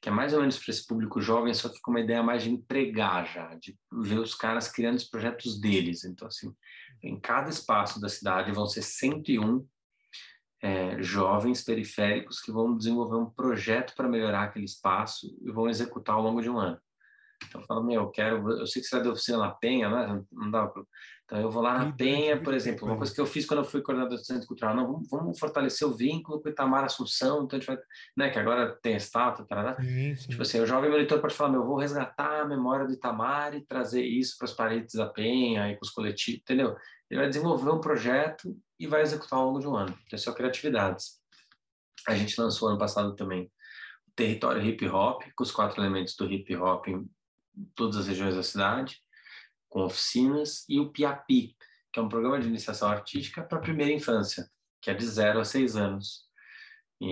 que 0.00 0.08
é 0.08 0.12
mais 0.12 0.32
ou 0.32 0.40
menos 0.40 0.58
para 0.58 0.70
esse 0.70 0.86
público 0.86 1.20
jovem, 1.20 1.52
só 1.52 1.68
que 1.68 1.80
com 1.80 1.90
uma 1.90 2.00
ideia 2.00 2.22
mais 2.22 2.44
de 2.44 2.50
empregar 2.50 3.26
já, 3.26 3.54
de 3.54 3.76
ver 3.92 4.20
os 4.20 4.34
caras 4.34 4.68
criando 4.68 4.96
os 4.96 5.04
projetos 5.04 5.60
deles. 5.60 6.04
Então, 6.04 6.28
assim, 6.28 6.54
em 7.02 7.18
cada 7.18 7.50
espaço 7.50 8.00
da 8.00 8.08
cidade 8.08 8.52
vão 8.52 8.66
ser 8.66 8.82
101 8.82 9.66
é, 10.62 11.02
jovens 11.02 11.62
periféricos 11.62 12.40
que 12.40 12.52
vão 12.52 12.76
desenvolver 12.76 13.16
um 13.16 13.30
projeto 13.30 13.94
para 13.94 14.08
melhorar 14.08 14.44
aquele 14.44 14.64
espaço 14.64 15.36
e 15.42 15.50
vão 15.50 15.68
executar 15.68 16.14
ao 16.14 16.22
longo 16.22 16.40
de 16.40 16.48
um 16.48 16.58
ano. 16.58 16.80
Então, 17.48 17.60
eu 17.60 17.66
falo, 17.66 17.84
meu, 17.84 18.02
eu 18.02 18.10
quero, 18.10 18.50
eu 18.50 18.66
sei 18.66 18.80
que 18.80 18.88
você 18.88 18.96
vai 18.96 19.04
dar 19.04 19.12
oficina 19.12 19.38
na 19.38 19.50
Penha, 19.50 19.88
né? 19.88 20.22
Não 20.32 20.50
dá 20.50 20.66
pra... 20.66 20.82
Então, 21.24 21.40
eu 21.40 21.50
vou 21.50 21.60
lá 21.60 21.84
na 21.84 21.92
Penha, 21.92 22.40
por 22.40 22.54
exemplo, 22.54 22.86
uma 22.86 22.96
coisa 22.96 23.12
que 23.12 23.20
eu 23.20 23.26
fiz 23.26 23.44
quando 23.44 23.58
eu 23.58 23.64
fui 23.64 23.82
coordenador 23.82 24.16
do 24.16 24.24
Centro 24.24 24.46
Cultural, 24.46 24.76
não, 24.76 24.86
vamos, 24.86 25.08
vamos 25.10 25.38
fortalecer 25.38 25.86
o 25.86 25.92
vínculo 25.92 26.40
com 26.40 26.48
o 26.48 26.52
Itamar 26.52 26.84
Assunção, 26.84 27.42
então 27.42 27.56
a 27.56 27.60
gente 27.60 27.66
vai, 27.66 27.78
né, 28.16 28.30
que 28.30 28.38
agora 28.38 28.78
tem 28.80 28.94
estátua, 28.94 29.44
tarará. 29.44 29.74
Sim, 29.74 30.14
sim. 30.14 30.28
Tipo 30.28 30.42
assim, 30.42 30.60
o 30.60 30.66
jovem 30.66 30.88
monitor 30.88 31.20
pode 31.20 31.34
falar, 31.34 31.50
meu, 31.50 31.62
eu 31.62 31.66
vou 31.66 31.76
resgatar 31.76 32.42
a 32.42 32.44
memória 32.46 32.86
do 32.86 32.92
Itamar 32.92 33.54
e 33.56 33.66
trazer 33.66 34.04
isso 34.04 34.36
para 34.38 34.46
as 34.46 34.54
paredes 34.54 34.94
da 34.94 35.06
Penha 35.06 35.68
e 35.68 35.74
para 35.74 35.84
os 35.84 35.90
coletivos, 35.90 36.40
entendeu? 36.40 36.76
Ele 37.10 37.20
vai 37.20 37.28
desenvolver 37.28 37.70
um 37.70 37.80
projeto 37.80 38.56
e 38.78 38.86
vai 38.86 39.02
executar 39.02 39.38
ao 39.38 39.46
longo 39.46 39.58
de 39.58 39.66
um 39.66 39.74
ano. 39.74 39.98
Então, 40.06 40.18
são 40.18 40.32
criatividades. 40.32 41.20
A 42.06 42.14
gente 42.14 42.40
lançou 42.40 42.68
ano 42.68 42.78
passado 42.78 43.16
também 43.16 43.50
o 44.06 44.12
Território 44.14 44.62
Hip 44.62 44.86
Hop, 44.88 45.22
com 45.34 45.42
os 45.42 45.50
quatro 45.50 45.80
elementos 45.80 46.14
do 46.14 46.30
hip 46.30 46.54
hop 46.56 46.86
todas 47.74 47.96
as 47.96 48.06
regiões 48.06 48.34
da 48.34 48.42
cidade 48.42 49.00
com 49.68 49.82
oficinas, 49.82 50.64
e 50.68 50.80
o 50.80 50.90
PIAPI, 50.90 51.56
que 51.92 52.00
é 52.00 52.02
um 52.02 52.08
programa 52.08 52.40
de 52.40 52.48
iniciação 52.48 52.88
artística 52.88 53.42
para 53.42 53.58
a 53.58 53.60
primeira 53.60 53.92
infância, 53.92 54.48
que 54.80 54.90
é 54.90 54.94
de 54.94 55.04
0 55.04 55.40
a 55.40 55.44
6 55.44 55.76
anos. 55.76 56.24
E, 57.00 57.08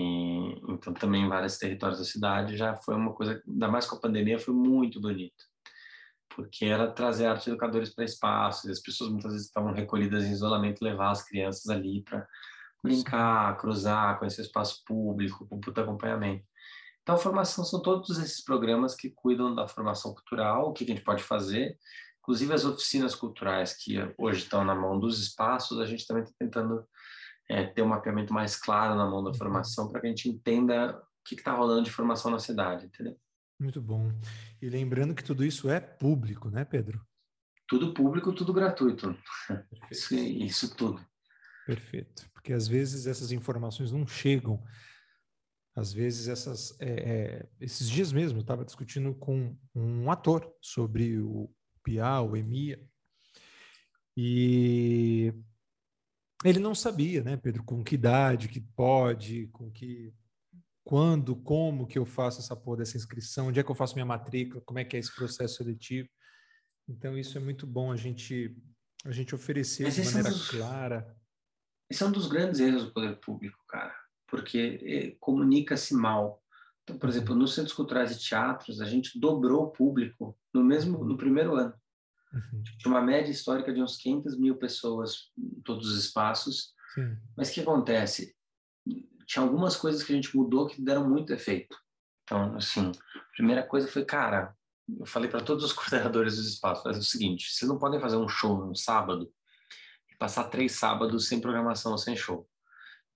então, 0.70 0.94
também 0.94 1.24
em 1.24 1.28
vários 1.28 1.58
territórios 1.58 1.98
da 1.98 2.04
cidade 2.04 2.56
já 2.56 2.74
foi 2.76 2.94
uma 2.94 3.12
coisa, 3.12 3.42
ainda 3.46 3.68
mais 3.68 3.86
com 3.86 3.96
a 3.96 4.00
pandemia, 4.00 4.38
foi 4.38 4.54
muito 4.54 5.00
bonito. 5.00 5.44
Porque 6.34 6.64
era 6.64 6.90
trazer 6.90 7.26
arte 7.26 7.50
educadores 7.50 7.94
para 7.94 8.04
espaços, 8.04 8.64
e 8.64 8.70
as 8.70 8.80
pessoas 8.80 9.10
muitas 9.10 9.32
vezes 9.32 9.46
estavam 9.46 9.72
recolhidas 9.72 10.24
em 10.24 10.32
isolamento, 10.32 10.82
levar 10.82 11.10
as 11.10 11.22
crianças 11.22 11.68
ali 11.68 12.02
para 12.02 12.26
brincar, 12.82 13.56
cruzar, 13.58 14.18
conhecer 14.18 14.42
espaço 14.42 14.82
público, 14.86 15.46
com 15.48 15.60
puto 15.60 15.80
acompanhamento. 15.80 16.44
Então, 17.04 17.14
a 17.14 17.18
formação 17.18 17.64
são 17.64 17.80
todos 17.80 18.18
esses 18.18 18.42
programas 18.42 18.96
que 18.96 19.10
cuidam 19.10 19.54
da 19.54 19.68
formação 19.68 20.12
cultural, 20.12 20.70
o 20.70 20.72
que 20.72 20.82
a 20.82 20.86
gente 20.86 21.04
pode 21.04 21.22
fazer, 21.22 21.78
Inclusive 22.24 22.54
as 22.54 22.64
oficinas 22.64 23.14
culturais 23.14 23.74
que 23.74 23.98
hoje 24.16 24.44
estão 24.44 24.64
na 24.64 24.74
mão 24.74 24.98
dos 24.98 25.20
espaços, 25.20 25.78
a 25.78 25.84
gente 25.84 26.06
também 26.06 26.22
está 26.22 26.34
tentando 26.38 26.82
é, 27.50 27.66
ter 27.66 27.82
um 27.82 27.88
mapeamento 27.88 28.32
mais 28.32 28.56
claro 28.56 28.94
na 28.94 29.04
mão 29.04 29.22
da 29.22 29.28
uhum. 29.28 29.34
formação 29.34 29.90
para 29.90 30.00
que 30.00 30.06
a 30.06 30.08
gente 30.10 30.30
entenda 30.30 30.96
o 30.96 31.02
que 31.22 31.34
está 31.34 31.52
rolando 31.52 31.82
de 31.82 31.90
formação 31.90 32.30
na 32.30 32.38
cidade, 32.38 32.86
entendeu? 32.86 33.14
Muito 33.60 33.80
bom. 33.82 34.10
E 34.60 34.70
lembrando 34.70 35.14
que 35.14 35.22
tudo 35.22 35.44
isso 35.44 35.68
é 35.68 35.78
público, 35.78 36.48
né, 36.48 36.64
Pedro? 36.64 37.06
Tudo 37.68 37.92
público, 37.92 38.32
tudo 38.32 38.54
gratuito. 38.54 39.14
Isso, 39.90 40.14
isso 40.16 40.74
tudo. 40.74 41.04
Perfeito. 41.66 42.26
Porque 42.32 42.54
às 42.54 42.66
vezes 42.66 43.06
essas 43.06 43.32
informações 43.32 43.92
não 43.92 44.06
chegam. 44.06 44.64
Às 45.76 45.92
vezes 45.92 46.28
essas, 46.28 46.78
é, 46.80 46.88
é, 46.88 47.48
esses 47.60 47.90
dias 47.90 48.12
mesmo 48.12 48.38
eu 48.38 48.42
estava 48.42 48.64
discutindo 48.64 49.14
com 49.14 49.56
um 49.74 50.10
ator 50.10 50.54
sobre 50.60 51.18
o, 51.18 51.50
PIA, 51.84 52.20
o 52.20 52.36
EMIA. 52.36 52.80
E 54.16 55.32
ele 56.44 56.58
não 56.58 56.74
sabia, 56.74 57.22
né, 57.22 57.36
Pedro, 57.36 57.62
com 57.62 57.84
que 57.84 57.94
idade 57.94 58.48
que 58.48 58.60
pode, 58.60 59.48
com 59.48 59.70
que 59.70 60.14
quando, 60.82 61.34
como 61.36 61.86
que 61.86 61.98
eu 61.98 62.04
faço 62.04 62.40
essa 62.40 62.54
porra 62.54 62.78
dessa 62.78 62.96
inscrição, 62.96 63.48
onde 63.48 63.60
é 63.60 63.62
que 63.62 63.70
eu 63.70 63.74
faço 63.74 63.94
minha 63.94 64.06
matrícula, 64.06 64.62
como 64.64 64.78
é 64.78 64.84
que 64.84 64.96
é 64.96 65.00
esse 65.00 65.14
processo 65.14 65.56
seletivo. 65.56 66.08
Então 66.88 67.16
isso 67.18 67.36
é 67.38 67.40
muito 67.40 67.66
bom 67.66 67.90
a 67.90 67.96
gente 67.96 68.56
a 69.04 69.12
gente 69.12 69.34
oferecer 69.34 69.90
de 69.90 70.02
maneira 70.02 70.28
é 70.28 70.30
um 70.30 70.34
dos, 70.34 70.50
clara. 70.50 71.16
Esse 71.90 72.02
é 72.02 72.06
um 72.06 72.12
dos 72.12 72.26
grandes 72.26 72.60
erros 72.60 72.84
do 72.84 72.92
poder 72.92 73.16
público, 73.20 73.58
cara, 73.68 73.94
porque 74.34 74.80
eh, 74.82 75.16
comunica-se 75.20 75.94
mal. 75.94 76.42
Então, 76.82 76.98
por 76.98 77.08
exemplo, 77.08 77.36
nos 77.36 77.54
centros 77.54 77.72
culturais 77.72 78.10
e 78.10 78.18
teatros, 78.18 78.80
a 78.80 78.84
gente 78.84 79.16
dobrou 79.16 79.62
o 79.62 79.70
público 79.70 80.36
no 80.52 80.64
mesmo 80.64 81.04
no 81.04 81.16
primeiro 81.16 81.54
ano. 81.54 81.72
Uhum. 82.32 82.62
Tinha 82.78 82.92
uma 82.92 83.00
média 83.00 83.30
histórica 83.30 83.72
de 83.72 83.80
uns 83.80 83.96
500 83.96 84.36
mil 84.36 84.56
pessoas 84.56 85.30
todos 85.64 85.88
os 85.88 86.04
espaços. 86.04 86.74
Sim. 86.94 87.16
Mas 87.36 87.48
o 87.48 87.54
que 87.54 87.60
acontece? 87.60 88.34
Tinha 89.24 89.44
algumas 89.44 89.76
coisas 89.76 90.02
que 90.02 90.12
a 90.12 90.16
gente 90.16 90.36
mudou 90.36 90.66
que 90.66 90.82
deram 90.82 91.08
muito 91.08 91.32
efeito. 91.32 91.76
Então, 92.24 92.56
assim, 92.56 92.90
a 92.90 93.32
primeira 93.36 93.62
coisa 93.62 93.86
foi, 93.86 94.04
cara, 94.04 94.52
eu 94.98 95.06
falei 95.06 95.30
para 95.30 95.44
todos 95.44 95.62
os 95.62 95.72
coordenadores 95.72 96.38
dos 96.38 96.48
espaços, 96.48 96.82
fazer 96.82 96.98
o 96.98 97.04
seguinte, 97.04 97.52
vocês 97.52 97.68
não 97.68 97.78
podem 97.78 98.00
fazer 98.00 98.16
um 98.16 98.28
show 98.28 98.66
no 98.66 98.74
sábado 98.74 99.32
e 100.10 100.16
passar 100.16 100.44
três 100.44 100.72
sábados 100.72 101.28
sem 101.28 101.40
programação, 101.40 101.96
sem 101.96 102.16
show. 102.16 102.48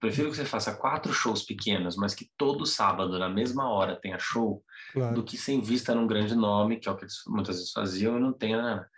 Prefiro 0.01 0.31
que 0.31 0.37
você 0.37 0.45
faça 0.45 0.77
quatro 0.77 1.13
shows 1.13 1.43
pequenos, 1.43 1.97
mas 1.97 2.15
que 2.15 2.31
todo 2.37 2.65
sábado, 2.65 3.19
na 3.19 3.29
mesma 3.29 3.69
hora, 3.69 3.99
tenha 4.01 4.19
show, 4.19 4.65
claro. 4.93 5.15
do 5.15 5.25
que 5.25 5.37
sem 5.37 5.61
vista 5.61 5.95
num 5.95 6.07
grande 6.07 6.37
nome, 6.37 6.79
que 6.79 6.89
é 6.89 6.93
o 6.93 6.97
que 6.97 7.05
eles 7.05 7.17
muitas 7.27 7.57
vezes 7.57 7.73
faziam, 7.73 8.17
e 8.17 8.21
não 8.21 8.33
tenha 8.33 8.63
nada. 8.63 8.89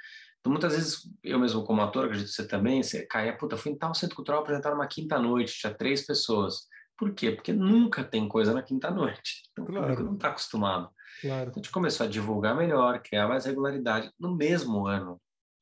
Então, 0.40 0.52
muitas 0.52 0.74
vezes, 0.74 1.10
eu 1.22 1.38
mesmo 1.38 1.64
como 1.64 1.80
ator, 1.82 2.04
acredito 2.04 2.28
que 2.28 2.34
você 2.34 2.46
também, 2.46 2.82
você 2.82 3.06
caia, 3.06 3.36
puta, 3.36 3.56
fui 3.56 3.72
em 3.72 3.78
tal 3.78 3.94
centro 3.94 4.16
cultural 4.16 4.40
apresentar 4.40 4.74
uma 4.74 4.86
quinta-noite, 4.86 5.58
tinha 5.58 5.72
três 5.72 6.06
pessoas. 6.06 6.66
Por 6.98 7.14
quê? 7.14 7.30
Porque 7.30 7.52
nunca 7.52 8.04
tem 8.04 8.28
coisa 8.28 8.52
na 8.52 8.62
quinta-noite. 8.62 9.42
Então, 9.52 9.64
claro. 9.64 10.04
não 10.04 10.14
está 10.14 10.28
acostumado. 10.28 10.90
Claro. 11.20 11.42
Então, 11.48 11.60
a 11.60 11.62
gente 11.62 11.70
começou 11.70 12.04
a 12.04 12.08
divulgar 12.08 12.54
melhor, 12.54 13.00
criar 13.02 13.26
mais 13.26 13.44
regularidade. 13.46 14.10
No 14.18 14.34
mesmo 14.34 14.86
ano, 14.86 15.20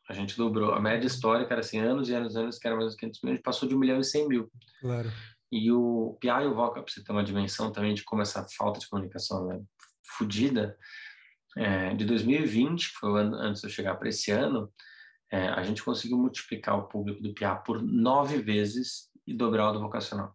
a 0.09 0.15
gente 0.15 0.37
dobrou. 0.37 0.73
A 0.73 0.81
média 0.81 1.07
histórica 1.07 1.53
era 1.53 1.61
assim, 1.61 1.79
anos 1.79 2.09
e 2.09 2.15
anos 2.15 2.35
e 2.35 2.39
anos, 2.39 2.59
que 2.59 2.67
era 2.67 2.77
mais 2.77 2.93
de 2.93 2.97
500 2.97 3.21
mil, 3.23 3.33
a 3.33 3.37
gente 3.37 3.45
passou 3.45 3.69
de 3.69 3.75
1 3.75 3.79
milhão 3.79 4.01
e 4.01 4.05
100 4.05 4.29
mil. 4.29 4.51
Claro. 4.81 5.13
E 5.53 5.71
o 5.71 6.17
PIA 6.21 6.43
e 6.43 6.47
o 6.47 6.55
VOCA, 6.55 6.83
para 6.83 6.93
você 6.93 7.05
ter 7.05 7.13
uma 7.13 7.25
dimensão 7.25 7.71
também 7.71 7.95
de 7.95 8.05
como 8.05 8.23
essa 8.23 8.47
falta 8.57 8.81
de 8.81 8.89
comunicação 8.89 9.47
né, 9.47 9.61
fodida, 10.17 10.77
é, 11.57 11.95
de 11.95 12.05
2020, 12.05 12.89
que 12.89 12.99
foi 12.99 13.11
o 13.11 13.17
ano 13.17 13.37
antes 13.37 13.61
de 13.61 13.67
eu 13.67 13.71
chegar 13.71 13.97
para 13.97 14.09
esse 14.09 14.31
ano, 14.31 14.73
é, 15.31 15.49
a 15.49 15.63
gente 15.63 15.83
conseguiu 15.83 16.17
multiplicar 16.17 16.79
o 16.79 16.89
público 16.89 17.23
do 17.23 17.35
PIA 17.35 17.57
por 17.57 17.83
nove 17.83 18.41
vezes 18.41 19.11
e 19.27 19.35
dobrar 19.35 19.71
o 19.71 19.73
do 19.73 19.81
vocacional. 19.81 20.35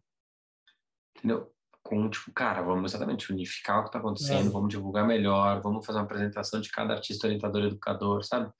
Entendeu? 1.17 1.51
Com, 1.81 2.09
tipo, 2.09 2.31
cara, 2.31 2.61
vamos 2.61 2.91
exatamente 2.91 3.31
unificar 3.31 3.79
o 3.79 3.83
que 3.83 3.89
está 3.89 3.99
acontecendo, 3.99 4.47
é. 4.47 4.51
vamos 4.51 4.69
divulgar 4.69 5.05
melhor, 5.05 5.61
vamos 5.61 5.85
fazer 5.85 5.97
uma 5.97 6.05
apresentação 6.05 6.61
de 6.61 6.69
cada 6.69 6.93
artista 6.93 7.27
orientador 7.27 7.63
educador, 7.63 8.23
sabe? 8.23 8.51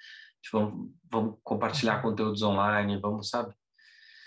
Tipo, 0.44 0.60
vamos, 0.60 0.91
vamos 1.10 1.39
compartilhar 1.41 1.98
uhum. 1.98 2.12
conteúdos 2.12 2.41
online, 2.44 3.00
vamos, 3.00 3.30
sabe? 3.30 3.56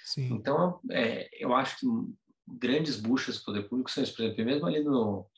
Sim. 0.05 0.33
Então, 0.33 0.81
é, 0.91 1.29
eu 1.33 1.55
acho 1.55 1.79
que 1.79 1.87
grandes 2.47 2.99
buchas 2.99 3.39
do 3.39 3.45
poder 3.45 3.69
público 3.69 3.91
são 3.91 4.03
isso. 4.03 4.17
Por 4.17 4.25
exemplo, 4.25 4.45
mesmo 4.45 4.67
ali 4.67 4.83
no, 4.83 5.29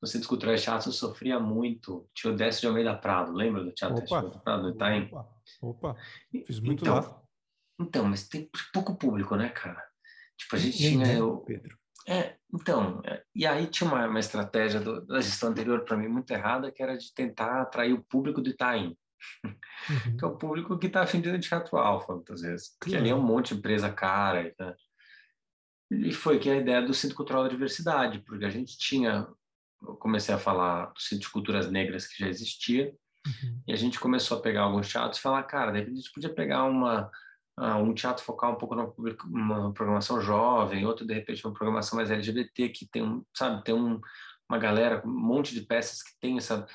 no 0.00 0.08
Centro 0.08 0.28
Cultural 0.28 0.56
Teatro, 0.56 0.88
eu 0.88 0.92
sofria 0.92 1.40
muito. 1.40 2.08
Tinha 2.14 2.32
o 2.32 2.36
Décio 2.36 2.60
de 2.60 2.66
Almeida 2.66 2.94
Prado, 2.94 3.32
lembra 3.32 3.64
do 3.64 3.72
Teatro 3.72 4.04
Opa. 4.04 4.28
de 4.28 4.42
Prado, 4.42 4.62
no 4.64 4.70
Itaim? 4.70 5.04
Opa, 5.06 5.28
Opa. 5.62 5.96
fiz 6.46 6.60
muito 6.60 6.82
então, 6.82 6.94
lá. 6.96 7.22
Então, 7.80 8.04
mas 8.04 8.28
tem 8.28 8.50
pouco 8.72 8.96
público, 8.96 9.34
né, 9.34 9.48
cara? 9.48 9.82
Tipo, 10.36 10.56
a 10.56 10.58
gente 10.58 10.76
tinha... 10.76 11.06
né, 11.06 11.18
Eu, 11.18 11.38
Pedro. 11.38 11.78
é, 12.06 12.36
então, 12.52 13.00
é, 13.04 13.22
e 13.34 13.46
aí 13.46 13.66
tinha 13.66 13.88
uma, 13.88 14.06
uma 14.06 14.20
estratégia 14.20 14.80
do, 14.80 15.06
da 15.06 15.20
gestão 15.20 15.50
anterior 15.50 15.84
para 15.84 15.96
mim 15.96 16.08
muito 16.08 16.30
errada, 16.32 16.70
que 16.70 16.82
era 16.82 16.98
de 16.98 17.14
tentar 17.14 17.62
atrair 17.62 17.92
o 17.92 18.02
público 18.02 18.42
do 18.42 18.50
Itaim. 18.50 18.96
Uhum. 19.44 20.16
que 20.16 20.24
é 20.24 20.28
o 20.28 20.36
público 20.36 20.78
que 20.78 20.86
está 20.86 21.02
afim 21.02 21.20
de 21.20 21.38
teatro 21.40 21.76
alfa, 21.76 22.14
muitas 22.14 22.42
vezes. 22.42 22.76
Porque 22.78 22.96
ali 22.96 23.10
é 23.10 23.14
um 23.14 23.22
monte 23.22 23.48
de 23.48 23.58
empresa 23.58 23.92
cara. 23.92 24.54
Né? 24.58 24.74
E 25.90 26.12
foi 26.12 26.38
que 26.38 26.48
a 26.48 26.56
ideia 26.56 26.80
do 26.82 26.94
Centro 26.94 27.16
Cultural 27.16 27.42
da 27.42 27.48
Diversidade, 27.48 28.20
porque 28.20 28.44
a 28.44 28.50
gente 28.50 28.78
tinha. 28.78 29.26
Eu 29.82 29.96
comecei 29.96 30.32
a 30.32 30.38
falar 30.38 30.86
do 30.86 31.00
Centro 31.00 31.26
de 31.26 31.32
Culturas 31.32 31.70
Negras 31.70 32.06
que 32.06 32.22
já 32.22 32.28
existia, 32.28 32.94
uhum. 33.26 33.62
e 33.66 33.72
a 33.72 33.76
gente 33.76 33.98
começou 33.98 34.38
a 34.38 34.40
pegar 34.40 34.62
alguns 34.62 34.88
teatros 34.88 35.18
e 35.18 35.22
falar, 35.22 35.42
cara, 35.42 35.72
de 35.72 35.78
repente 35.78 35.94
a 35.94 36.00
gente 36.00 36.12
podia 36.12 36.32
pegar 36.32 36.64
uma, 36.64 37.10
uh, 37.58 37.76
um 37.78 37.92
teatro 37.92 38.24
focar 38.24 38.50
um 38.50 38.54
pouco 38.54 38.76
numa 38.76 39.72
programação 39.72 40.20
jovem, 40.20 40.86
outro, 40.86 41.04
de 41.04 41.12
repente, 41.12 41.44
uma 41.44 41.52
programação 41.52 41.96
mais 41.96 42.12
LGBT, 42.12 42.68
que 42.68 42.86
tem, 42.86 43.02
um, 43.02 43.24
sabe, 43.34 43.64
tem 43.64 43.74
um, 43.74 44.00
uma 44.48 44.58
galera, 44.58 45.02
um 45.04 45.10
monte 45.10 45.54
de 45.54 45.62
peças 45.62 46.02
que 46.02 46.12
tem 46.20 46.36
essa, 46.36 46.66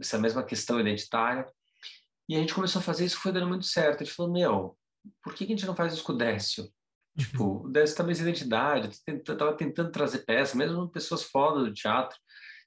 essa 0.00 0.18
mesma 0.18 0.42
questão 0.42 0.80
identitária. 0.80 1.46
E 2.28 2.36
a 2.36 2.40
gente 2.40 2.54
começou 2.54 2.80
a 2.80 2.82
fazer 2.82 3.06
isso, 3.06 3.18
foi 3.18 3.32
dando 3.32 3.48
muito 3.48 3.64
certo. 3.64 4.02
A 4.02 4.04
gente 4.04 4.14
falou, 4.14 4.32
meu, 4.32 4.76
por 5.22 5.34
que, 5.34 5.46
que 5.46 5.52
a 5.52 5.56
gente 5.56 5.66
não 5.66 5.74
faz 5.74 5.94
isso 5.94 6.04
com 6.04 6.12
o 6.12 6.16
Décio? 6.16 6.64
Uhum. 6.64 6.70
Tipo, 7.24 7.64
o 7.64 7.68
Décio 7.68 7.96
também 7.96 8.14
tá 8.14 8.22
identidade, 8.22 8.90
estava 9.06 9.56
tentando 9.56 9.90
trazer 9.90 10.18
peça, 10.20 10.56
mesmo 10.56 10.88
pessoas 10.88 11.24
fodas 11.24 11.64
do 11.64 11.72
teatro, 11.72 12.18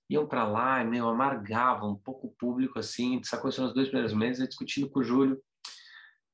iam 0.09 0.27
para 0.27 0.45
lá 0.45 0.81
e, 0.81 0.87
meu, 0.87 1.07
amargavam 1.07 1.91
um 1.91 1.95
pouco 1.95 2.27
o 2.27 2.35
público, 2.37 2.79
assim, 2.79 3.21
sacou 3.23 3.49
isso 3.49 3.61
nos 3.61 3.73
dois 3.73 3.87
primeiros 3.87 4.13
meses, 4.13 4.47
discutindo 4.47 4.89
com 4.89 4.99
o 4.99 5.03
Júlio, 5.03 5.41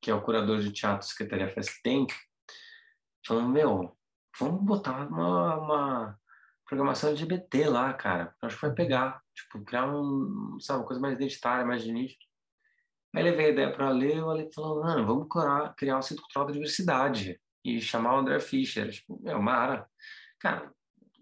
que 0.01 0.09
é 0.09 0.15
o 0.15 0.21
curador 0.21 0.59
de 0.59 0.71
teatro 0.71 0.99
da 0.99 1.11
Secretaria 1.11 1.53
Fest 1.53 1.81
Tank, 1.83 2.11
falando, 3.25 3.49
meu, 3.49 3.95
vamos 4.39 4.63
botar 4.63 5.07
uma, 5.07 5.55
uma 5.57 6.19
programação 6.65 7.09
LGBT 7.11 7.69
lá, 7.69 7.93
cara, 7.93 8.33
acho 8.41 8.55
que 8.55 8.65
vai 8.65 8.73
pegar, 8.73 9.21
tipo, 9.35 9.63
criar 9.63 9.87
um, 9.87 10.57
sabe, 10.59 10.79
uma 10.79 10.87
coisa 10.87 11.01
mais 11.01 11.15
identitária, 11.15 11.65
mais 11.65 11.83
de 11.83 11.91
nicho. 11.91 12.26
Aí 13.15 13.23
levei 13.23 13.47
a 13.47 13.49
ideia 13.49 13.71
para 13.71 13.89
ler, 13.89 14.23
o 14.23 14.29
Ale 14.29 14.49
falou, 14.53 14.83
mano, 14.83 15.05
vamos 15.05 15.27
criar, 15.29 15.73
criar 15.75 15.97
um 15.97 16.01
centro 16.01 16.23
cultural 16.23 16.47
da 16.47 16.53
diversidade 16.53 17.39
e 17.63 17.81
chamar 17.81 18.15
o 18.15 18.19
André 18.19 18.39
Fischer. 18.39 18.89
Tipo, 18.89 19.19
meu, 19.21 19.41
Mara, 19.41 19.87
cara, 20.39 20.71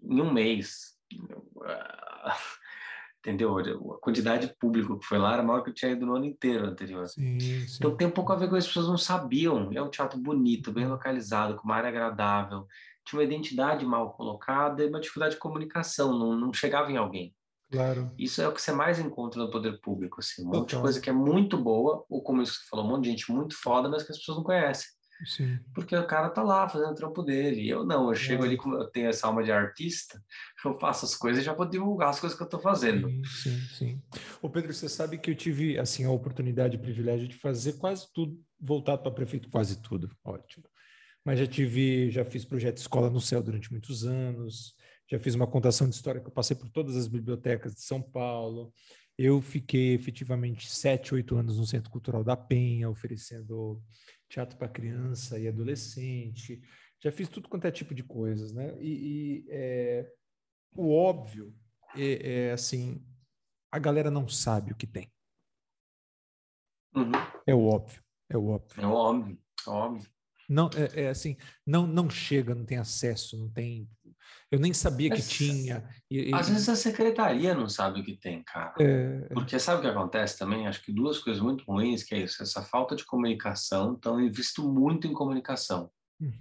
em 0.02 0.20
um 0.20 0.32
mês, 0.32 0.96
entendeu? 3.20 3.58
A 3.58 4.00
quantidade 4.00 4.48
de 4.48 4.56
público 4.56 4.98
que 4.98 5.06
foi 5.06 5.18
lá 5.18 5.34
era 5.34 5.42
maior 5.42 5.62
que 5.62 5.70
eu 5.70 5.74
tinha 5.74 5.92
ido 5.92 6.06
no 6.06 6.16
ano 6.16 6.24
inteiro 6.24 6.66
anterior. 6.66 7.06
Sim, 7.06 7.38
sim. 7.40 7.76
Então 7.76 7.96
tem 7.96 8.06
um 8.06 8.12
pouco 8.12 8.32
a 8.32 8.36
ver 8.36 8.48
com 8.48 8.56
isso, 8.56 8.68
as 8.68 8.74
pessoas 8.74 8.88
não 8.88 8.98
sabiam. 8.98 9.70
É 9.72 9.82
um 9.82 9.90
teatro 9.90 10.18
bonito, 10.18 10.72
bem 10.72 10.86
localizado, 10.86 11.56
com 11.56 11.64
uma 11.64 11.76
área 11.76 11.88
agradável, 11.88 12.66
tinha 13.04 13.20
uma 13.20 13.24
identidade 13.24 13.86
mal 13.86 14.12
colocada 14.12 14.82
e 14.82 14.88
uma 14.88 15.00
dificuldade 15.00 15.34
de 15.34 15.40
comunicação, 15.40 16.18
não, 16.18 16.36
não 16.36 16.52
chegava 16.52 16.90
em 16.90 16.96
alguém. 16.96 17.34
Claro. 17.70 18.12
Isso 18.16 18.40
é 18.40 18.48
o 18.48 18.52
que 18.52 18.62
você 18.62 18.72
mais 18.72 18.98
encontra 18.98 19.42
no 19.42 19.50
poder 19.50 19.80
público, 19.80 20.20
assim, 20.20 20.42
um 20.44 20.50
monte 20.50 20.76
de 20.76 20.80
coisa 20.80 21.00
que 21.00 21.10
é 21.10 21.12
muito 21.12 21.58
boa, 21.58 22.04
ou 22.08 22.22
como 22.22 22.42
isso 22.42 22.52
que 22.52 22.60
você 22.60 22.68
falou, 22.68 22.86
um 22.86 22.88
monte 22.90 23.04
de 23.04 23.10
gente 23.10 23.32
muito 23.32 23.56
foda, 23.60 23.88
mas 23.88 24.04
que 24.04 24.12
as 24.12 24.18
pessoas 24.18 24.38
não 24.38 24.44
conhecem. 24.44 24.86
Sim. 25.24 25.58
Porque 25.74 25.96
o 25.96 26.06
cara 26.06 26.28
tá 26.28 26.42
lá 26.42 26.68
fazendo 26.68 26.90
o 26.90 26.94
trampo 26.94 27.22
dele. 27.22 27.66
Eu 27.68 27.84
não, 27.84 28.08
eu 28.08 28.14
chego 28.14 28.44
é. 28.44 28.48
ali, 28.48 28.56
eu 28.56 28.90
tenho 28.90 29.08
essa 29.08 29.26
alma 29.26 29.42
de 29.42 29.50
artista, 29.50 30.22
eu 30.64 30.78
faço 30.78 31.06
as 31.06 31.16
coisas 31.16 31.42
e 31.42 31.46
já 31.46 31.54
vou 31.54 31.66
divulgar 31.66 32.10
as 32.10 32.20
coisas 32.20 32.36
que 32.36 32.44
eu 32.44 32.48
tô 32.48 32.58
fazendo. 32.58 33.08
Sim, 33.08 33.24
sim, 33.24 33.60
sim. 33.74 34.02
Ô 34.42 34.50
Pedro, 34.50 34.72
você 34.72 34.88
sabe 34.88 35.18
que 35.18 35.30
eu 35.30 35.34
tive, 35.34 35.78
assim, 35.78 36.04
a 36.04 36.10
oportunidade 36.10 36.76
e 36.76 36.80
privilégio 36.80 37.26
de 37.26 37.36
fazer 37.36 37.74
quase 37.74 38.06
tudo 38.12 38.38
voltado 38.60 39.02
para 39.02 39.10
prefeito, 39.10 39.48
quase 39.50 39.80
tudo, 39.80 40.10
ótimo. 40.24 40.64
Mas 41.24 41.38
já 41.38 41.46
tive, 41.46 42.10
já 42.10 42.24
fiz 42.24 42.44
projeto 42.44 42.78
Escola 42.78 43.10
no 43.10 43.20
Céu 43.20 43.42
durante 43.42 43.72
muitos 43.72 44.04
anos, 44.04 44.75
já 45.08 45.18
fiz 45.18 45.34
uma 45.34 45.46
contação 45.46 45.88
de 45.88 45.94
história 45.94 46.20
que 46.20 46.26
eu 46.26 46.32
passei 46.32 46.56
por 46.56 46.68
todas 46.68 46.96
as 46.96 47.06
bibliotecas 47.06 47.74
de 47.74 47.82
São 47.82 48.02
Paulo. 48.02 48.72
Eu 49.16 49.40
fiquei 49.40 49.94
efetivamente 49.94 50.70
sete, 50.70 51.14
oito 51.14 51.36
anos 51.36 51.58
no 51.58 51.66
Centro 51.66 51.90
Cultural 51.90 52.22
da 52.22 52.36
Penha, 52.36 52.90
oferecendo 52.90 53.82
teatro 54.28 54.58
para 54.58 54.68
criança 54.68 55.38
e 55.38 55.48
adolescente. 55.48 56.60
Já 57.02 57.12
fiz 57.12 57.28
tudo 57.28 57.48
quanto 57.48 57.66
é 57.66 57.70
tipo 57.70 57.94
de 57.94 58.02
coisas, 58.02 58.52
né? 58.52 58.76
E, 58.80 59.44
e 59.44 59.46
é, 59.48 60.12
o 60.74 60.92
óbvio 60.94 61.54
é, 61.94 62.48
é, 62.48 62.52
assim, 62.52 63.02
a 63.70 63.78
galera 63.78 64.10
não 64.10 64.28
sabe 64.28 64.72
o 64.72 64.76
que 64.76 64.86
tem. 64.86 65.10
Uhum. 66.94 67.12
É 67.46 67.54
o 67.54 67.64
óbvio, 67.66 68.02
é 68.28 68.36
o 68.36 68.46
óbvio. 68.48 68.82
É 68.82 68.86
óbvio, 68.86 69.38
é 69.66 69.70
óbvio. 69.70 70.10
Não, 70.48 70.70
é, 70.74 71.02
é, 71.02 71.08
assim, 71.08 71.36
não, 71.66 71.86
não 71.86 72.08
chega, 72.08 72.54
não 72.54 72.64
tem 72.64 72.78
acesso, 72.78 73.36
não 73.38 73.50
tem. 73.50 73.88
Eu 74.50 74.60
nem 74.60 74.72
sabia 74.72 75.10
Mas, 75.10 75.26
que 75.26 75.34
tinha. 75.34 75.88
E, 76.10 76.32
às 76.32 76.48
e... 76.48 76.52
vezes 76.52 76.68
a 76.68 76.76
secretaria 76.76 77.52
não 77.54 77.68
sabe 77.68 78.00
o 78.00 78.04
que 78.04 78.16
tem, 78.16 78.42
cara. 78.44 78.74
É... 78.78 79.28
Porque 79.34 79.58
sabe 79.58 79.78
o 79.78 79.82
que 79.82 79.88
acontece 79.88 80.38
também? 80.38 80.66
Acho 80.66 80.82
que 80.82 80.92
duas 80.92 81.18
coisas 81.18 81.42
muito 81.42 81.64
ruins, 81.64 82.04
que 82.04 82.14
é 82.14 82.18
isso, 82.18 82.42
essa 82.42 82.62
falta 82.62 82.94
de 82.94 83.04
comunicação. 83.04 83.96
Então, 83.98 84.20
eu 84.20 84.26
invisto 84.26 84.62
muito 84.72 85.06
em 85.06 85.12
comunicação. 85.12 85.90
Uhum. 86.20 86.32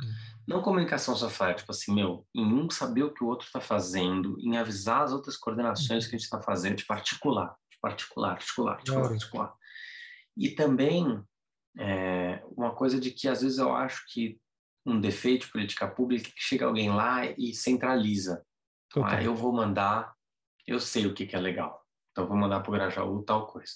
Não 0.48 0.62
comunicação 0.62 1.16
só 1.16 1.30
fala, 1.30 1.56
tipo 1.56 1.72
assim, 1.72 1.94
meu, 1.94 2.26
em 2.34 2.46
um 2.46 2.70
saber 2.70 3.04
o 3.04 3.14
que 3.14 3.24
o 3.24 3.28
outro 3.28 3.48
está 3.48 3.60
fazendo, 3.60 4.38
em 4.40 4.56
avisar 4.58 5.02
as 5.02 5.12
outras 5.12 5.36
coordenações 5.36 6.04
uhum. 6.04 6.10
que 6.10 6.16
a 6.16 6.20
gente 6.20 6.26
está 6.26 6.42
fazendo, 6.42 6.76
de 6.76 6.86
particular, 6.86 7.56
de 7.72 7.78
particular, 7.82 8.32
articular, 8.34 8.74
articular, 8.74 9.12
articular. 9.12 9.54
E 10.38 10.50
também 10.52 11.24
é, 11.78 12.44
uma 12.56 12.74
coisa 12.74 13.00
de 13.00 13.12
que 13.12 13.28
às 13.28 13.42
vezes 13.42 13.58
eu 13.58 13.74
acho 13.74 14.06
que 14.14 14.40
um 14.86 15.00
defeito 15.00 15.46
de 15.46 15.52
política 15.52 15.88
pública 15.88 16.30
que 16.30 16.42
chega 16.42 16.66
alguém 16.66 16.90
lá 16.90 17.26
e 17.38 17.54
centraliza. 17.54 18.44
Ah, 19.04 19.22
eu 19.22 19.36
vou 19.36 19.52
mandar, 19.52 20.14
eu 20.66 20.80
sei 20.80 21.06
o 21.06 21.14
que, 21.14 21.26
que 21.26 21.36
é 21.36 21.40
legal, 21.40 21.82
então 22.12 22.28
vou 22.28 22.38
mandar 22.38 22.62
para 22.62 22.70
o 22.70 22.74
Grajaú 22.74 23.24
tal 23.24 23.48
coisa. 23.48 23.74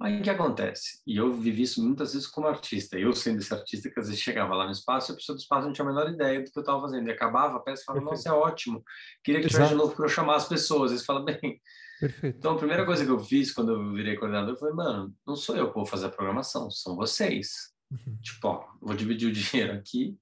Aí 0.00 0.18
o 0.18 0.22
que 0.22 0.30
acontece? 0.30 1.00
E 1.06 1.16
eu 1.16 1.32
vivi 1.32 1.62
isso 1.62 1.80
muitas 1.80 2.12
vezes 2.12 2.26
como 2.26 2.48
artista. 2.48 2.98
Eu, 2.98 3.12
sendo 3.12 3.38
esse 3.38 3.54
artista, 3.54 3.88
que 3.88 4.00
às 4.00 4.08
vezes 4.08 4.20
chegava 4.20 4.52
lá 4.52 4.64
no 4.64 4.72
espaço 4.72 5.10
e 5.10 5.12
a 5.12 5.16
pessoa 5.16 5.36
do 5.36 5.40
espaço 5.40 5.66
não 5.66 5.72
tinha 5.72 5.84
a 5.84 5.88
menor 5.88 6.10
ideia 6.10 6.42
do 6.42 6.50
que 6.50 6.58
eu 6.58 6.62
estava 6.62 6.80
fazendo. 6.80 7.06
E 7.06 7.12
acabava 7.12 7.56
a 7.56 7.60
peça 7.60 7.82
e 7.82 7.84
falava, 7.84 8.04
nossa, 8.06 8.28
é 8.28 8.32
ótimo. 8.32 8.82
Queria 9.22 9.40
que 9.40 9.46
tivesse 9.46 9.68
de 9.68 9.76
novo 9.76 9.94
para 9.94 10.04
eu 10.04 10.08
chamar 10.08 10.34
as 10.34 10.48
pessoas. 10.48 10.90
Eles 10.90 11.04
falam, 11.04 11.24
bem, 11.24 11.60
Perfeito. 12.02 12.36
Então, 12.36 12.54
a 12.54 12.58
primeira 12.58 12.84
coisa 12.84 13.04
que 13.04 13.10
eu 13.12 13.18
fiz 13.20 13.52
quando 13.52 13.70
eu 13.70 13.92
virei 13.92 14.16
coordenador 14.16 14.56
foi, 14.58 14.72
mano, 14.72 15.14
não 15.24 15.36
sou 15.36 15.56
eu 15.56 15.68
que 15.68 15.74
vou 15.76 15.86
fazer 15.86 16.06
a 16.06 16.10
programação, 16.10 16.68
são 16.68 16.96
vocês. 16.96 17.72
Uhum. 17.88 18.18
Tipo, 18.20 18.48
ó, 18.48 18.66
vou 18.80 18.96
dividir 18.96 19.28
o 19.28 19.32
dinheiro 19.32 19.74
aqui, 19.74 20.18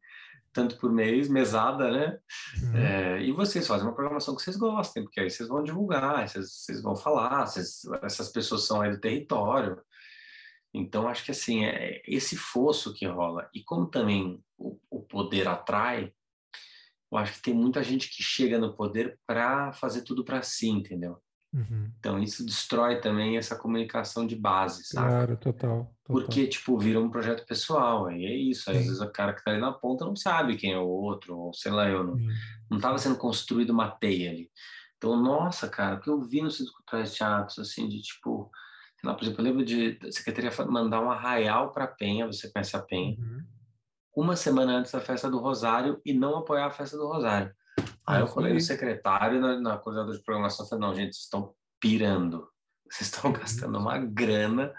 tanto 0.52 0.76
por 0.78 0.92
mês, 0.92 1.28
mesada, 1.28 1.90
né? 1.90 2.18
Uhum. 2.62 2.76
É, 2.76 3.22
e 3.22 3.32
vocês 3.32 3.66
fazem 3.66 3.86
uma 3.86 3.94
programação 3.94 4.34
que 4.34 4.42
vocês 4.42 4.56
gostem, 4.56 5.04
porque 5.04 5.20
aí 5.20 5.30
vocês 5.30 5.48
vão 5.48 5.62
divulgar, 5.62 6.28
vocês, 6.28 6.52
vocês 6.52 6.82
vão 6.82 6.96
falar, 6.96 7.46
vocês, 7.46 7.82
essas 8.02 8.30
pessoas 8.30 8.66
são 8.66 8.80
aí 8.80 8.90
do 8.90 9.00
território. 9.00 9.80
Então, 10.72 11.08
acho 11.08 11.24
que 11.24 11.30
assim, 11.30 11.64
é 11.64 12.00
esse 12.06 12.36
fosso 12.36 12.94
que 12.94 13.06
rola. 13.06 13.48
E 13.54 13.62
como 13.62 13.86
também 13.86 14.42
o, 14.56 14.78
o 14.88 15.02
poder 15.02 15.48
atrai, 15.48 16.12
eu 17.10 17.18
acho 17.18 17.34
que 17.34 17.42
tem 17.42 17.54
muita 17.54 17.82
gente 17.82 18.08
que 18.08 18.22
chega 18.22 18.58
no 18.58 18.74
poder 18.74 19.18
para 19.26 19.72
fazer 19.72 20.02
tudo 20.02 20.24
para 20.24 20.42
si, 20.42 20.68
entendeu? 20.68 21.20
Uhum. 21.52 21.90
Então, 21.98 22.18
isso 22.22 22.46
destrói 22.46 23.00
também 23.00 23.36
essa 23.36 23.56
comunicação 23.56 24.26
de 24.26 24.36
base, 24.36 24.84
sabe? 24.84 25.08
Claro, 25.08 25.36
total, 25.36 25.78
total. 25.78 25.94
Porque, 26.04 26.46
tipo, 26.46 26.78
vira 26.78 27.00
um 27.00 27.10
projeto 27.10 27.44
pessoal, 27.44 28.06
aí 28.06 28.24
é 28.24 28.34
isso. 28.34 28.70
Às 28.70 28.76
vezes 28.76 29.00
o 29.00 29.10
cara 29.10 29.32
que 29.32 29.42
tá 29.42 29.50
ali 29.50 29.60
na 29.60 29.72
ponta 29.72 30.04
não 30.04 30.14
sabe 30.14 30.56
quem 30.56 30.72
é 30.72 30.78
o 30.78 30.86
outro, 30.86 31.36
ou 31.36 31.52
sei 31.52 31.72
lá, 31.72 31.88
eu 31.88 32.04
não, 32.04 32.16
não 32.70 32.78
tava 32.78 32.98
sendo 32.98 33.16
construído 33.16 33.70
uma 33.70 33.90
teia 33.90 34.30
ali. 34.30 34.50
Então, 34.96 35.20
nossa, 35.20 35.68
cara, 35.68 35.96
o 35.96 36.00
que 36.00 36.08
eu 36.08 36.20
vi 36.20 36.40
no 36.40 36.50
Centro 36.50 36.74
Cultural 36.74 37.02
de 37.04 37.10
Teatros, 37.10 37.58
assim, 37.58 37.88
de 37.88 38.00
tipo, 38.00 38.50
sei 39.00 39.08
lá, 39.08 39.14
por 39.14 39.24
exemplo, 39.24 39.40
eu 39.40 39.44
lembro 39.44 39.64
de 39.64 39.98
a 40.06 40.12
secretaria 40.12 40.52
mandar 40.66 41.00
um 41.02 41.10
arraial 41.10 41.72
para 41.72 41.86
Penha, 41.86 42.26
você 42.26 42.50
conhece 42.52 42.76
a 42.76 42.82
Penha, 42.82 43.16
uhum. 43.18 43.42
uma 44.14 44.36
semana 44.36 44.72
antes 44.76 44.92
da 44.92 45.00
festa 45.00 45.28
do 45.28 45.38
Rosário 45.38 46.00
e 46.04 46.12
não 46.12 46.36
apoiar 46.36 46.66
a 46.66 46.70
festa 46.70 46.96
do 46.96 47.08
Rosário. 47.08 47.52
Aí 48.06 48.20
eu 48.20 48.26
falei 48.26 48.52
no 48.52 48.60
secretário, 48.60 49.40
na, 49.40 49.60
na 49.60 49.78
coordenadora 49.78 50.16
de 50.16 50.24
programação, 50.24 50.66
falei, 50.66 50.86
não, 50.86 50.94
gente, 50.94 51.14
vocês 51.14 51.24
estão 51.24 51.54
pirando. 51.78 52.48
Vocês 52.90 53.12
estão 53.12 53.32
gastando 53.32 53.78
uma 53.78 53.98
grana 53.98 54.74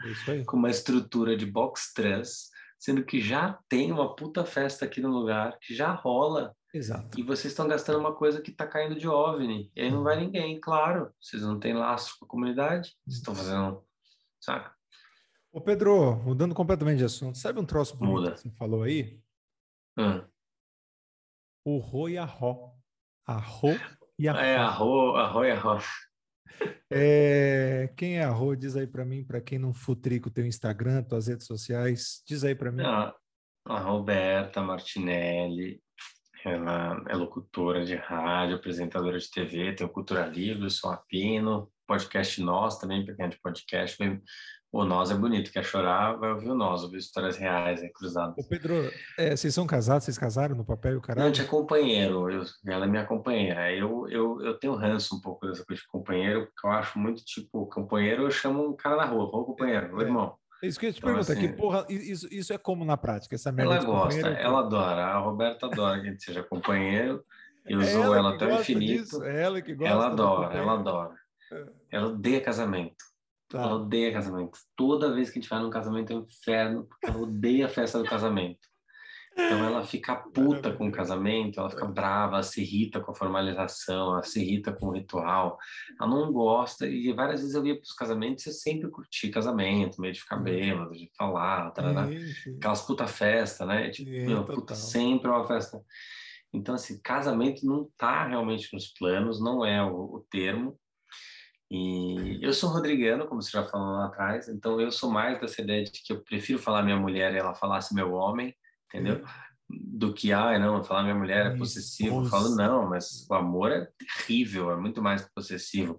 com 0.46 0.58
uma 0.58 0.70
estrutura 0.70 1.36
de 1.36 1.46
box 1.46 1.94
trans, 1.94 2.50
sendo 2.78 3.06
que 3.06 3.22
já 3.22 3.58
tem 3.70 3.92
uma 3.92 4.16
puta 4.16 4.44
festa 4.44 4.86
aqui 4.86 5.00
no 5.00 5.10
lugar, 5.10 5.58
que 5.60 5.74
já 5.74 5.92
rola. 5.94 6.54
Exato. 6.74 7.20
E 7.20 7.24
vocês 7.24 7.52
estão 7.52 7.68
gastando 7.68 8.00
uma 8.00 8.16
coisa 8.16 8.42
que 8.42 8.52
está 8.52 8.68
caindo 8.68 8.96
de 8.96 9.08
OVNI. 9.08 9.72
E 9.76 9.82
aí 9.82 9.92
não 9.92 10.04
vai 10.04 10.18
uhum. 10.18 10.26
ninguém, 10.26 10.60
claro. 10.60 11.14
Vocês 11.22 11.42
não 11.42 11.60
têm 11.60 11.74
laço 11.74 12.16
com 12.20 12.26
a 12.26 12.28
comunidade. 12.28 12.96
Vocês 13.06 13.18
estão 13.18 13.36
fazendo, 13.36 13.84
saca? 14.40 14.74
Ô 15.52 15.60
Pedro, 15.60 16.16
mudando 16.24 16.56
completamente 16.56 17.00
de 17.00 17.04
assunto, 17.04 17.38
sabe 17.38 17.60
um 17.60 17.66
troço 17.66 18.02
Muda. 18.02 18.32
que 18.32 18.40
você 18.40 18.50
falou 18.52 18.84
aí? 18.84 19.22
Hum. 19.98 20.24
O 21.66 21.78
ro 21.78 22.08
e 22.08 22.18
a 22.18 22.24
ro. 22.24 22.81
Arro 23.32 23.80
e 24.18 24.28
a 24.28 24.34
É, 24.34 24.56
arro, 24.58 25.16
arro 25.16 25.46
e 25.46 25.52
arro. 25.52 25.80
É, 26.92 27.92
quem 27.96 28.18
é 28.18 28.24
arro? 28.24 28.56
Diz 28.56 28.76
aí 28.76 28.86
para 28.86 29.06
mim, 29.06 29.24
para 29.24 29.42
quem 29.42 29.58
não 29.58 29.74
futrica 29.74 30.28
o 30.28 30.32
teu 30.32 30.46
Instagram, 30.46 31.04
tuas 31.04 31.28
redes 31.28 31.48
sociais, 31.48 32.22
diz 32.28 32.44
aí 32.44 32.54
para 32.54 32.72
mim. 32.72 32.84
Ah, 32.84 33.16
a 33.66 33.80
Roberta 33.80 34.62
Martinelli, 34.62 35.82
ela 36.44 37.04
é 37.08 37.16
locutora 37.16 37.86
de 37.86 37.96
rádio, 37.96 38.56
apresentadora 38.56 39.18
de 39.18 39.30
TV, 39.30 39.74
tem 39.74 39.86
o 39.86 39.90
Cultura 39.90 40.26
Livre, 40.26 40.70
sou 40.70 40.92
Apino, 40.92 41.72
podcast 41.88 42.42
Nós 42.42 42.78
também, 42.78 43.06
é 43.18 43.28
de 43.28 43.40
podcast, 43.40 43.98
o 44.72 44.86
Nós 44.86 45.12
é 45.12 45.16
bonito, 45.16 45.52
quer 45.52 45.66
chorar, 45.66 46.14
vai 46.14 46.32
ouvir 46.32 46.50
o 46.50 46.56
Nós, 46.56 46.84
ouvir 46.84 46.98
histórias 46.98 47.36
reais, 47.36 47.82
aí, 47.82 47.90
cruzadas. 47.90 48.38
Ô 48.38 48.48
Pedro, 48.48 48.90
é, 49.18 49.36
vocês 49.36 49.54
são 49.54 49.68
casados, 49.68 50.06
vocês 50.06 50.18
casaram 50.18 50.56
no 50.56 50.64
papel 50.64 50.94
e 50.94 50.96
o 50.96 51.02
caralho? 51.02 51.26
Não, 51.26 51.32
a 51.32 51.34
gente 51.34 51.46
é 51.46 51.50
companheiro, 51.50 52.32
eu, 52.32 52.44
ela 52.66 52.86
é 52.86 52.88
minha 52.88 53.06
companheira. 53.06 53.74
Eu, 53.74 54.08
eu, 54.10 54.42
eu 54.42 54.58
tenho 54.58 54.74
ranço 54.76 55.16
um 55.16 55.20
pouco 55.20 55.46
dessa 55.46 55.66
coisa 55.66 55.82
de 55.82 55.88
companheiro, 55.90 56.46
porque 56.48 56.66
eu 56.66 56.72
acho 56.72 56.98
muito, 56.98 57.24
tipo, 57.26 57.66
companheiro, 57.66 58.24
eu 58.24 58.32
chamo 58.32 58.66
um 58.66 58.76
cara 58.76 58.96
na 58.96 59.06
rua, 59.06 59.26
ô 59.26 59.44
companheiro, 59.44 60.00
é, 60.00 60.04
irmão. 60.04 60.36
É 60.64 60.68
isso 60.68 60.80
que 60.80 60.86
eu 60.86 60.94
te 60.94 61.00
então, 61.00 61.10
perguntar, 61.10 61.34
assim, 61.34 61.48
que 61.48 61.54
porra, 61.54 61.86
isso, 61.90 62.28
isso 62.32 62.54
é 62.54 62.58
como 62.58 62.86
na 62.86 62.96
prática, 62.96 63.36
essa 63.36 63.52
merda 63.52 63.76
Ela 63.76 63.84
gosta, 63.84 64.28
ela 64.28 64.60
adora, 64.60 65.06
a 65.06 65.18
Roberta 65.18 65.66
adora 65.66 66.00
que 66.00 66.08
a 66.08 66.12
gente 66.12 66.24
seja 66.24 66.44
companheiro, 66.44 67.22
eu 67.66 67.82
é 67.82 67.92
ela, 67.92 68.18
ela 68.18 68.36
até 68.36 68.46
o 68.48 68.60
infinito. 68.60 69.04
Disso, 69.04 69.24
é 69.24 69.44
ela 69.44 69.62
que 69.62 69.74
gosta. 69.74 69.94
Ela 69.94 70.08
adora, 70.08 70.58
ela 70.58 70.74
adora. 70.74 71.16
É. 71.52 71.66
Ela 71.92 72.08
odeia 72.08 72.42
casamento. 72.42 73.11
Tá. 73.52 73.64
Ela 73.64 73.76
odeia 73.76 74.14
casamento. 74.14 74.58
Toda 74.78 75.14
vez 75.14 75.30
que 75.30 75.38
a 75.38 75.42
gente 75.42 75.50
vai 75.50 75.62
num 75.62 75.70
casamento 75.70 76.14
é 76.14 76.16
um 76.16 76.22
inferno, 76.22 76.86
porque 76.86 77.08
ela 77.08 77.20
odeia 77.20 77.66
a 77.66 77.70
festa 77.70 78.00
do 78.00 78.06
casamento. 78.06 78.72
Então 79.34 79.64
ela 79.64 79.84
fica 79.84 80.16
puta 80.16 80.74
com 80.74 80.88
o 80.88 80.92
casamento, 80.92 81.60
ela 81.60 81.70
fica 81.70 81.86
brava, 81.86 82.36
ela 82.36 82.44
se 82.44 82.62
irrita 82.62 83.00
com 83.00 83.12
a 83.12 83.16
formalização, 83.16 84.14
ela 84.14 84.24
se 84.24 84.42
irrita 84.42 84.74
com 84.74 84.88
o 84.88 84.92
ritual. 84.92 85.58
Ela 86.00 86.10
não 86.10 86.32
gosta, 86.32 86.86
e 86.86 87.12
várias 87.14 87.40
vezes 87.40 87.56
eu 87.56 87.66
ia 87.66 87.76
para 87.76 87.84
os 87.84 87.94
casamentos 87.94 88.46
e 88.46 88.50
eu 88.50 88.54
sempre 88.54 88.90
curti 88.90 89.30
casamento, 89.30 90.02
meio 90.02 90.14
de 90.14 90.22
ficar 90.22 90.38
uhum. 90.38 90.44
bêbado, 90.44 90.92
de 90.92 91.10
falar, 91.18 91.72
tarará. 91.72 92.10
aquelas 92.58 92.82
puta 92.82 93.08
festa, 93.08 93.66
né? 93.66 93.90
Tipo, 93.90 94.10
meu, 94.10 94.44
puta, 94.46 94.76
sempre 94.76 95.30
é 95.30 95.32
uma 95.32 95.48
festa. 95.48 95.82
Então, 96.54 96.76
assim, 96.76 97.00
casamento 97.02 97.66
não 97.66 97.90
tá 97.98 98.28
realmente 98.28 98.74
nos 98.74 98.88
planos, 98.90 99.42
não 99.42 99.66
é 99.66 99.82
o, 99.82 100.16
o 100.16 100.26
termo. 100.30 100.78
E 101.74 102.38
eu 102.42 102.52
sou 102.52 102.70
rodriguiano, 102.70 103.26
como 103.26 103.42
você 103.42 103.50
já 103.50 103.66
falou 103.66 103.94
lá 103.94 104.08
atrás, 104.08 104.50
então 104.50 104.82
eu 104.82 104.92
sou 104.92 105.10
mais 105.10 105.40
dessa 105.40 105.62
ideia 105.62 105.86
de 105.86 106.04
que 106.04 106.12
eu 106.12 106.22
prefiro 106.22 106.60
falar 106.60 106.84
minha 106.84 106.98
mulher 106.98 107.34
e 107.34 107.38
ela 107.38 107.54
falasse 107.54 107.96
meu 107.96 108.12
homem, 108.12 108.54
entendeu? 108.90 109.24
Do 109.70 110.14
que, 110.14 110.34
ah, 110.34 110.60
não, 110.60 110.84
falar 110.84 111.04
minha 111.04 111.16
mulher 111.16 111.46
é 111.46 111.58
possessivo. 111.58 112.26
Eu 112.26 112.26
falo, 112.26 112.58
não, 112.58 112.90
mas 112.90 113.26
o 113.30 113.34
amor 113.34 113.72
é 113.72 113.88
terrível, 113.98 114.70
é 114.70 114.76
muito 114.76 115.02
mais 115.02 115.22
possessivo. 115.34 115.98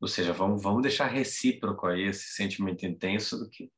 Ou 0.00 0.06
seja, 0.06 0.32
vamos, 0.32 0.62
vamos 0.62 0.82
deixar 0.82 1.06
recíproco 1.06 1.88
aí 1.88 2.02
esse 2.02 2.28
sentimento 2.34 2.86
intenso 2.86 3.36
do 3.40 3.50
que. 3.50 3.72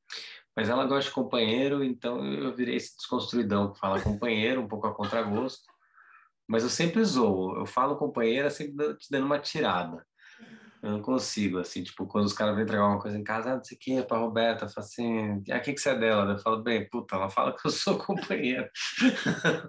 Mas 0.55 0.69
ela 0.69 0.85
gosta 0.85 1.09
de 1.09 1.15
companheiro, 1.15 1.83
então 1.83 2.23
eu 2.23 2.55
virei 2.55 2.77
esse 2.77 2.99
desconstruidão 2.99 3.73
que 3.73 3.81
fala 3.81 4.03
companheiro, 4.03 4.61
um 4.61 4.69
pouco 4.69 4.87
a 4.87 4.95
contragosto. 4.95 5.73
Mas 6.47 6.65
eu 6.65 6.69
sempre 6.69 7.03
zoo, 7.03 7.57
eu 7.57 7.65
falo 7.65 7.97
companheira 7.97 8.51
sempre 8.51 8.95
te 8.99 9.11
dando 9.11 9.25
uma 9.25 9.39
tirada. 9.39 10.05
Eu 10.83 10.93
não 10.93 11.03
consigo, 11.03 11.59
assim, 11.59 11.83
tipo, 11.83 12.07
quando 12.07 12.25
os 12.25 12.33
caras 12.33 12.55
vêm 12.55 12.65
entregar 12.65 12.87
uma 12.87 12.99
coisa 12.99 13.19
em 13.19 13.23
casa, 13.23 13.53
ah, 13.53 13.57
não 13.57 13.65
sei 13.65 13.77
o 13.77 13.81
que, 13.81 13.93
é 13.93 14.03
pra 14.03 14.17
Roberta, 14.17 14.67
fala 14.67 14.87
assim, 14.87 15.43
ah, 15.51 15.59
o 15.59 15.61
que 15.61 15.75
que 15.75 15.81
você 15.81 15.91
é 15.91 15.99
dela? 15.99 16.33
Eu 16.33 16.39
falo, 16.39 16.63
bem, 16.63 16.89
puta, 16.89 17.17
ela 17.17 17.29
fala 17.29 17.55
que 17.55 17.67
eu 17.67 17.71
sou 17.71 17.99
companheira. 18.03 18.71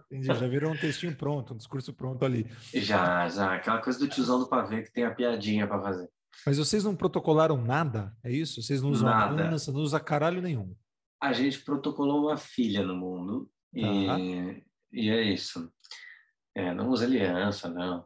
Entendi, 0.09 0.27
já 0.27 0.47
virou 0.47 0.71
um 0.71 0.77
textinho 0.77 1.13
pronto, 1.13 1.53
um 1.53 1.57
discurso 1.57 1.93
pronto 1.93 2.23
ali. 2.23 2.49
Já, 2.73 3.27
já, 3.27 3.55
aquela 3.55 3.81
coisa 3.81 3.99
do 3.99 4.07
tiozão 4.07 4.39
do 4.39 4.47
pavê 4.47 4.83
que 4.83 4.93
tem 4.93 5.03
a 5.03 5.13
piadinha 5.13 5.67
para 5.67 5.81
fazer. 5.81 6.09
Mas 6.45 6.57
vocês 6.57 6.85
não 6.85 6.95
protocolaram 6.95 7.61
nada, 7.61 8.15
é 8.23 8.31
isso? 8.31 8.61
Vocês 8.61 8.81
não 8.81 8.91
usam 8.91 9.09
nada. 9.09 9.43
aliança, 9.43 9.71
não 9.71 9.81
usam 9.81 9.99
caralho 9.99 10.41
nenhum? 10.41 10.73
A 11.21 11.33
gente 11.33 11.59
protocolou 11.59 12.21
uma 12.21 12.37
filha 12.37 12.83
no 12.83 12.95
mundo 12.95 13.51
e, 13.73 14.63
e 14.93 15.09
é 15.09 15.21
isso. 15.21 15.69
É, 16.55 16.73
não 16.73 16.89
usa 16.89 17.05
aliança, 17.05 17.69
não. 17.69 18.05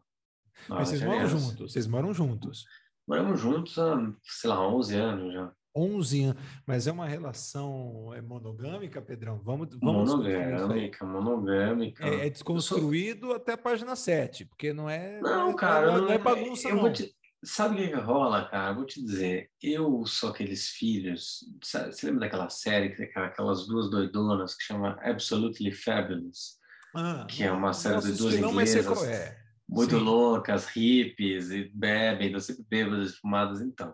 não 0.68 0.78
Mas 0.78 0.90
vocês 0.90 1.04
moram 1.04 1.28
juntos, 1.28 1.72
vocês 1.72 1.88
moram 1.88 2.14
juntos. 2.14 2.66
Moramos 3.08 3.40
juntos 3.40 3.78
há, 3.78 4.12
sei 4.24 4.50
lá, 4.50 4.68
11 4.68 4.96
anos 4.96 5.34
já. 5.34 5.52
11 5.76 6.24
anos, 6.24 6.44
mas 6.66 6.88
é 6.88 6.92
uma 6.92 7.06
relação 7.06 8.14
é 8.14 8.22
monogâmica, 8.22 9.02
Pedrão? 9.02 9.42
Vamos, 9.44 9.76
vamos 9.80 10.10
monogâmica, 10.10 11.06
monogâmica. 11.06 12.08
É, 12.08 12.28
é 12.28 12.30
desconstruído 12.30 13.28
sou... 13.28 13.36
até 13.36 13.54
a 13.54 13.58
página 13.58 13.96
7, 13.96 14.46
porque 14.46 14.72
não 14.72 14.90
é. 14.90 15.20
Não, 15.20 15.54
cara, 15.54 15.92
não, 15.92 16.06
não 16.06 16.12
é 16.12 16.18
bagunça, 16.18 16.70
eu 16.70 16.78
não. 16.78 16.94
Te... 16.94 17.14
Sabe 17.44 17.76
o 17.76 17.78
que, 17.78 17.90
que 17.90 18.00
rola, 18.00 18.50
cara? 18.50 18.74
Vou 18.74 18.86
te 18.86 19.04
dizer, 19.04 19.52
eu 19.62 20.04
sou 20.06 20.30
aqueles 20.30 20.70
filhos. 20.70 21.42
Sabe, 21.62 21.92
você 21.92 22.06
lembra 22.08 22.22
daquela 22.22 22.50
série 22.50 22.90
que 22.90 22.96
tem 22.96 23.24
aquelas 23.24 23.68
duas 23.68 23.90
doidonas 23.90 24.56
que 24.56 24.64
chama 24.64 24.98
Absolutely 25.04 25.72
Fabulous? 25.74 26.58
Ah, 26.96 27.28
que 27.30 27.44
é 27.44 27.52
uma 27.52 27.74
série 27.74 28.00
de 28.00 28.14
duas 28.14 28.34
inglesas. 28.34 28.42
Não, 28.42 28.54
mas 28.54 28.74
é 28.76 29.45
muito 29.68 29.98
Sim. 29.98 30.04
loucas, 30.04 30.68
hippies, 30.68 31.50
e 31.50 31.70
bebem, 31.74 32.32
não 32.32 32.40
sempre 32.40 32.66
bêbadas, 32.70 33.18
fumadas, 33.18 33.62
então. 33.62 33.94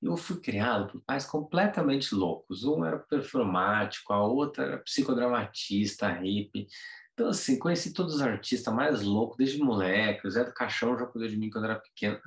Eu 0.00 0.16
fui 0.16 0.40
criado 0.40 0.90
por 0.90 1.00
pais 1.02 1.24
completamente 1.24 2.12
loucos. 2.14 2.64
Um 2.64 2.84
era 2.84 2.98
performático, 2.98 4.12
a 4.12 4.24
outra 4.24 4.64
era 4.64 4.78
psicodramatista, 4.78 6.08
hippie. 6.08 6.66
Então, 7.14 7.28
assim, 7.28 7.58
conheci 7.58 7.92
todos 7.92 8.14
os 8.14 8.22
artistas 8.22 8.72
mais 8.72 9.02
loucos 9.02 9.36
desde 9.36 9.58
moleque. 9.58 10.26
O 10.26 10.30
Zé 10.30 10.44
do 10.44 10.54
Caixão 10.54 10.98
já 10.98 11.04
cuidou 11.04 11.28
de 11.28 11.36
mim 11.36 11.50
quando 11.50 11.64
eu 11.64 11.70
era 11.70 11.80
pequeno. 11.80 12.18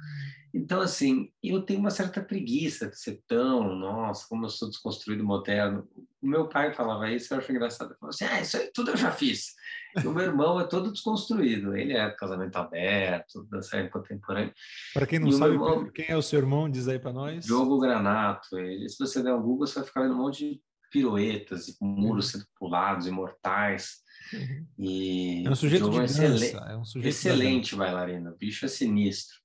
Então, 0.53 0.79
assim, 0.79 1.29
eu 1.43 1.61
tenho 1.63 1.79
uma 1.79 1.89
certa 1.89 2.21
preguiça 2.21 2.88
de 2.88 2.97
ser 2.97 3.21
tão, 3.27 3.75
nossa, 3.75 4.25
como 4.29 4.45
eu 4.45 4.49
sou 4.49 4.69
desconstruído 4.69 5.23
moderno. 5.23 5.88
O 6.21 6.27
meu 6.27 6.47
pai 6.47 6.71
falava 6.71 7.09
isso, 7.09 7.33
eu 7.33 7.39
acho 7.39 7.51
engraçado. 7.51 7.89
Ele 7.89 7.99
falava 7.99 8.15
assim, 8.15 8.25
ah, 8.25 8.41
isso 8.41 8.57
aí 8.57 8.71
tudo 8.73 8.91
eu 8.91 8.97
já 8.97 9.11
fiz. 9.11 9.53
E 10.01 10.07
o 10.07 10.13
meu 10.13 10.23
irmão 10.23 10.59
é 10.59 10.65
todo 10.65 10.91
desconstruído. 10.91 11.75
Ele 11.75 11.93
é 11.93 12.09
casamento 12.11 12.55
aberto, 12.55 13.43
dançarino 13.49 13.89
contemporâneo. 13.89 14.53
Para 14.93 15.07
quem 15.07 15.19
não 15.19 15.31
sabe, 15.31 15.53
irmão, 15.53 15.91
quem 15.91 16.05
é 16.07 16.15
o 16.15 16.21
seu 16.21 16.39
irmão, 16.39 16.69
diz 16.69 16.88
aí 16.88 16.99
para 16.99 17.11
nós. 17.11 17.43
Diogo 17.43 17.79
Granato. 17.79 18.57
Ele, 18.57 18.88
se 18.88 18.99
você 18.99 19.23
der 19.23 19.33
um 19.33 19.41
Google, 19.41 19.65
você 19.65 19.79
vai 19.79 19.88
ficar 19.88 20.01
vendo 20.03 20.13
um 20.13 20.19
monte 20.19 20.51
de 20.51 20.61
piruetas 20.91 21.67
e 21.67 21.75
muros 21.81 22.29
sendo 22.29 22.45
pulados, 22.57 23.07
imortais. 23.07 24.05
Uhum. 24.34 24.67
E 24.80 25.43
é 25.45 25.49
um 25.49 25.55
sujeito 25.55 25.89
de 25.89 25.97
é 25.97 26.05
dança, 26.05 26.57
é 26.69 26.78
um 26.78 26.86
sujeito 26.86 27.13
excelente 27.13 27.76
bailarino. 27.76 28.32
O 28.32 28.38
bicho 28.38 28.65
é 28.65 28.67
sinistro. 28.67 29.38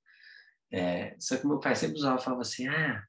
É, 0.71 1.15
só 1.19 1.37
que 1.37 1.45
meu 1.45 1.59
pai 1.59 1.75
sempre 1.75 1.97
usava, 1.97 2.17
falava 2.17 2.41
assim, 2.41 2.67
ah, 2.67 3.03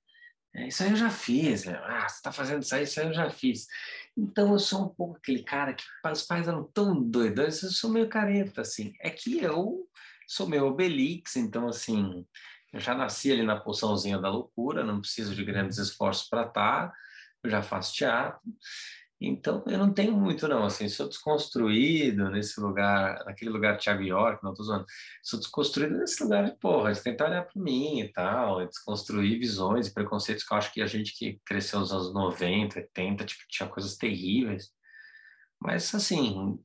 É, 0.54 0.68
isso 0.68 0.82
aí 0.82 0.90
eu 0.90 0.96
já 0.96 1.10
fiz. 1.10 1.64
Né? 1.64 1.74
Ah, 1.84 2.08
você 2.08 2.16
está 2.16 2.32
fazendo 2.32 2.62
isso 2.62 2.74
aí, 2.74 2.82
isso 2.84 3.00
aí 3.00 3.06
eu 3.06 3.14
já 3.14 3.30
fiz. 3.30 3.66
Então 4.16 4.52
eu 4.52 4.58
sou 4.58 4.84
um 4.84 4.88
pouco 4.88 5.16
aquele 5.16 5.42
cara 5.42 5.72
que 5.72 5.84
os 6.04 6.22
pais 6.22 6.46
eram 6.46 6.64
tão 6.64 7.00
doidos, 7.02 7.62
eu 7.62 7.70
sou 7.70 7.90
meio 7.90 8.08
careta, 8.08 8.60
assim. 8.60 8.92
É 9.00 9.08
que 9.08 9.38
eu 9.42 9.88
sou 10.28 10.46
meio 10.46 10.66
Obelix, 10.66 11.36
então, 11.36 11.68
assim, 11.68 12.26
eu 12.72 12.80
já 12.80 12.94
nasci 12.94 13.32
ali 13.32 13.42
na 13.42 13.60
poçãozinha 13.60 14.18
da 14.18 14.30
loucura, 14.30 14.84
não 14.84 15.00
preciso 15.00 15.34
de 15.34 15.44
grandes 15.44 15.78
esforços 15.78 16.28
para 16.28 16.46
estar, 16.46 16.88
tá, 16.88 16.94
eu 17.42 17.50
já 17.50 17.62
faço 17.62 17.94
teatro. 17.94 18.40
Então, 19.24 19.62
eu 19.66 19.78
não 19.78 19.92
tenho 19.92 20.12
muito, 20.12 20.48
não, 20.48 20.64
assim, 20.64 20.88
sou 20.88 21.08
desconstruído 21.08 22.28
nesse 22.28 22.60
lugar, 22.60 23.24
naquele 23.24 23.52
lugar 23.52 23.78
Thiago 23.78 24.02
York, 24.02 24.42
não 24.42 24.52
tô 24.52 24.64
zoando, 24.64 24.84
sou 25.22 25.38
desconstruído 25.38 25.96
nesse 25.96 26.22
lugar 26.24 26.44
de, 26.44 26.58
porra, 26.58 26.92
de 26.92 27.00
tentar 27.00 27.26
olhar 27.26 27.42
para 27.42 27.62
mim 27.62 28.00
e 28.00 28.12
tal, 28.12 28.66
desconstruir 28.66 29.38
visões 29.38 29.86
e 29.86 29.94
preconceitos 29.94 30.44
que 30.44 30.52
eu 30.52 30.58
acho 30.58 30.72
que 30.72 30.82
a 30.82 30.86
gente 30.86 31.16
que 31.16 31.40
cresceu 31.44 31.78
nos 31.78 31.92
anos 31.92 32.12
90, 32.12 32.80
80, 32.80 33.24
tipo, 33.24 33.42
tinha 33.48 33.68
coisas 33.68 33.96
terríveis. 33.96 34.70
Mas, 35.60 35.94
assim, 35.94 36.58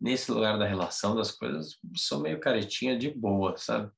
nesse 0.00 0.30
lugar 0.30 0.56
da 0.56 0.66
relação 0.66 1.16
das 1.16 1.32
coisas, 1.32 1.76
sou 1.96 2.20
meio 2.20 2.38
caretinha 2.38 2.96
de 2.96 3.10
boa, 3.10 3.56
sabe? 3.56 3.90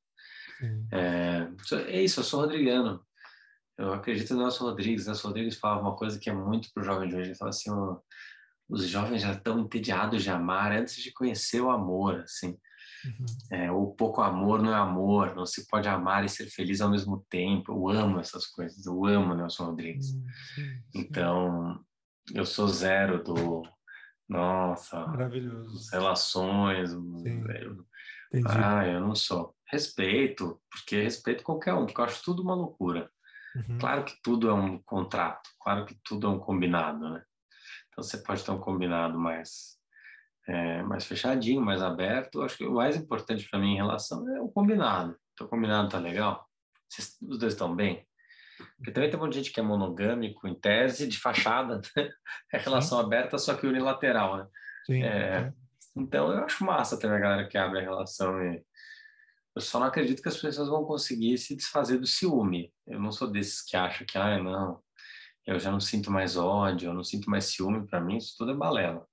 É, 0.91 1.49
é 1.89 2.03
isso, 2.03 2.21
eu 2.21 2.25
sou 2.25 2.41
rodrigano. 2.41 3.06
Eu 3.79 3.93
acredito 3.93 4.35
no 4.35 4.43
Nelson 4.43 4.65
Rodrigues. 4.65 5.07
Nelson 5.07 5.29
Rodrigues 5.29 5.59
falava 5.59 5.83
uma 5.83 5.97
coisa 5.97 6.19
que 6.19 6.31
é 6.31 6.33
muito 6.33 6.71
para 6.73 6.83
o 6.83 6.85
jovem 6.85 7.09
de 7.09 7.17
hoje. 7.17 7.29
Ele 7.31 7.39
fala 7.39 7.51
assim: 7.51 7.71
os 8.69 8.87
jovens 8.89 9.23
já 9.23 9.33
estão 9.33 9.59
entediados 9.59 10.23
de 10.23 10.31
amar 10.31 10.73
antes 10.73 10.97
de 10.97 11.13
conhecer 11.13 11.61
o 11.61 11.71
amor, 11.71 12.21
assim. 12.21 12.57
Uhum. 13.05 13.27
É, 13.53 13.71
o 13.71 13.89
pouco 13.89 14.23
amor 14.23 14.63
não 14.63 14.73
é 14.73 14.79
amor, 14.79 15.35
não 15.37 15.47
se 15.47 15.67
pode 15.69 15.89
amar 15.89 16.25
e 16.25 16.29
ser 16.29 16.47
feliz 16.47 16.81
ao 16.81 16.91
mesmo 16.91 17.25
tempo. 17.29 17.73
Eu 17.73 17.89
amo 17.89 18.19
essas 18.19 18.47
coisas, 18.47 18.87
eu 18.87 19.05
amo 19.05 19.35
Nelson 19.35 19.67
Rodrigues. 19.67 20.13
Uhum. 20.13 20.83
Então, 20.95 21.85
eu 22.35 22.45
sou 22.45 22.67
zero 22.69 23.23
do. 23.23 23.63
Nossa, 24.29 25.07
maravilhoso. 25.07 25.89
Relações. 25.93 26.93
Eu, 26.93 28.45
ah, 28.47 28.87
eu 28.87 29.01
não 29.01 29.15
sou. 29.15 29.55
Respeito, 29.69 30.61
porque 30.71 31.03
respeito 31.03 31.45
qualquer 31.45 31.75
um, 31.75 31.87
porque 31.87 32.01
eu 32.01 32.05
acho 32.05 32.25
tudo 32.25 32.43
uma 32.43 32.55
loucura. 32.55 33.11
Uhum. 33.57 33.79
Claro 33.79 34.05
que 34.05 34.15
tudo 34.23 34.51
é 34.51 34.53
um 34.55 34.79
contrato, 34.83 35.49
claro 35.61 35.87
que 35.87 35.99
tudo 36.05 36.27
é 36.27 36.31
um 36.31 36.39
combinado, 36.39 37.09
né? 37.09 37.23
Então 37.89 38.05
você 38.05 38.19
pode 38.19 38.45
ter 38.45 38.51
um 38.51 38.61
combinado 38.61 39.19
mais, 39.19 39.79
é, 40.47 40.83
mais 40.83 41.07
fechadinho, 41.07 41.63
mais 41.63 41.81
aberto. 41.81 42.43
Acho 42.43 42.59
que 42.59 42.67
o 42.67 42.75
mais 42.75 42.95
importante 42.95 43.49
para 43.49 43.59
mim 43.59 43.73
em 43.73 43.77
relação 43.77 44.29
é 44.37 44.41
o 44.41 44.49
combinado. 44.49 45.17
Então 45.33 45.47
o 45.47 45.51
combinado 45.51 45.89
tá 45.89 45.99
legal? 45.99 46.47
Vocês, 46.89 47.17
os 47.23 47.39
dois 47.39 47.55
estão 47.55 47.75
bem? 47.75 48.07
Porque 48.77 48.91
também 48.91 49.09
tem 49.09 49.19
um 49.19 49.23
monte 49.23 49.33
de 49.33 49.39
gente 49.39 49.53
que 49.53 49.61
é 49.61 49.63
monogâmico, 49.63 50.47
em 50.47 50.55
tese, 50.55 51.09
de 51.09 51.19
fachada, 51.19 51.81
né? 51.97 52.11
é 52.53 52.59
relação 52.59 52.99
Sim. 52.99 53.05
aberta, 53.05 53.39
só 53.39 53.55
que 53.55 53.67
unilateral, 53.67 54.37
né? 54.37 54.47
Sim. 54.85 55.03
É, 55.03 55.53
então 55.97 56.31
eu 56.31 56.45
acho 56.45 56.65
massa 56.65 56.99
também 56.99 57.17
a 57.17 57.21
galera 57.21 57.49
que 57.49 57.57
abre 57.57 57.79
a 57.79 57.83
relação 57.83 58.43
e 58.43 58.63
eu 59.57 59.63
só 59.63 59.81
não 59.81 59.87
acredito 59.87 60.21
que 60.21 60.29
as 60.29 60.37
pessoas 60.37 60.69
vão 60.69 60.85
conseguir 60.85 61.39
se 61.39 61.57
desfazer 61.57 61.99
do 61.99 62.07
ciúme. 62.07 62.71
Eu 62.87 63.01
não 63.01 63.11
sou 63.11 63.27
desses 63.27 63.63
que 63.63 63.75
acham 63.75 64.07
que, 64.07 64.19
ah, 64.19 64.39
não, 64.39 64.83
eu 65.47 65.59
já 65.59 65.71
não 65.71 65.81
sinto 65.81 66.11
mais 66.11 66.37
ódio, 66.37 66.91
eu 66.91 66.95
não 66.95 67.03
sinto 67.03 67.31
mais 67.31 67.47
ciúme. 67.47 67.87
Para 67.87 67.99
mim, 67.99 68.19
isso 68.19 68.35
tudo 68.37 68.53
é 68.53 68.55
balela. 68.55 69.07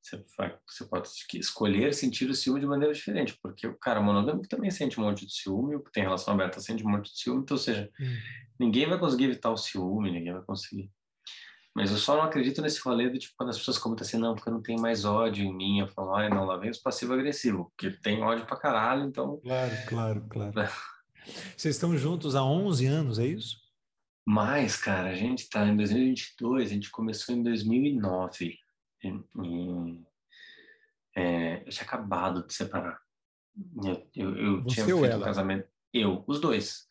Você, 0.00 0.24
você 0.66 0.84
pode 0.86 1.08
escolher 1.34 1.92
sentir 1.92 2.30
o 2.30 2.34
ciúme 2.34 2.60
de 2.60 2.66
maneira 2.66 2.94
diferente, 2.94 3.36
porque 3.42 3.66
o 3.66 3.76
cara 3.76 4.00
monogâmico 4.00 4.48
também 4.48 4.70
sente 4.70 4.98
um 4.98 5.04
monte 5.04 5.26
de 5.26 5.34
ciúme, 5.34 5.76
o 5.76 5.82
que 5.82 5.92
tem 5.92 6.04
relação 6.04 6.32
aberta 6.32 6.58
sente 6.58 6.82
um 6.82 6.88
monte 6.88 7.12
de 7.12 7.18
ciúme, 7.18 7.42
então, 7.42 7.56
ou 7.56 7.62
seja, 7.62 7.90
hum. 8.00 8.16
ninguém 8.58 8.88
vai 8.88 8.98
conseguir 8.98 9.24
evitar 9.24 9.50
o 9.50 9.56
ciúme, 9.58 10.10
ninguém 10.10 10.32
vai 10.32 10.42
conseguir. 10.42 10.90
Mas 11.76 11.90
eu 11.90 11.98
só 11.98 12.16
não 12.16 12.22
acredito 12.22 12.62
nesse 12.62 12.80
rolê 12.80 13.10
de 13.10 13.18
tipo, 13.18 13.34
quando 13.36 13.50
as 13.50 13.58
pessoas 13.58 13.76
comentam 13.76 14.02
assim, 14.02 14.16
não, 14.16 14.34
porque 14.34 14.48
eu 14.48 14.54
não 14.54 14.62
tenho 14.62 14.80
mais 14.80 15.04
ódio 15.04 15.44
em 15.44 15.54
mim. 15.54 15.80
Eu 15.80 15.88
falo, 15.88 16.14
ai, 16.14 16.30
não, 16.30 16.46
lá 16.46 16.56
vem 16.56 16.70
os 16.70 16.78
passivo-agressivo, 16.78 17.66
porque 17.66 17.90
tem 17.90 18.22
ódio 18.22 18.46
pra 18.46 18.56
caralho, 18.56 19.04
então. 19.04 19.38
Claro, 19.42 19.76
claro, 19.86 20.26
claro. 20.26 20.52
É. 21.28 21.32
Vocês 21.56 21.74
estão 21.74 21.98
juntos 21.98 22.36
há 22.36 22.44
11 22.44 22.86
anos, 22.86 23.18
é 23.18 23.26
isso? 23.26 23.56
Mais, 24.24 24.76
cara, 24.76 25.10
a 25.10 25.14
gente 25.16 25.40
está 25.40 25.66
em 25.66 25.76
2022, 25.76 26.70
a 26.70 26.72
gente 26.72 26.88
começou 26.88 27.34
em 27.34 27.42
2009. 27.42 28.56
E, 29.02 29.08
e, 29.08 30.04
é, 31.16 31.64
eu 31.66 31.70
tinha 31.70 31.84
acabado 31.84 32.46
de 32.46 32.54
separar. 32.54 33.00
Eu, 33.84 34.08
eu, 34.14 34.36
eu 34.36 34.62
tinha 34.66 34.86
feito 34.86 35.04
ela? 35.04 35.16
um 35.16 35.24
casamento. 35.24 35.68
Eu, 35.92 36.24
os 36.28 36.40
dois. 36.40 36.86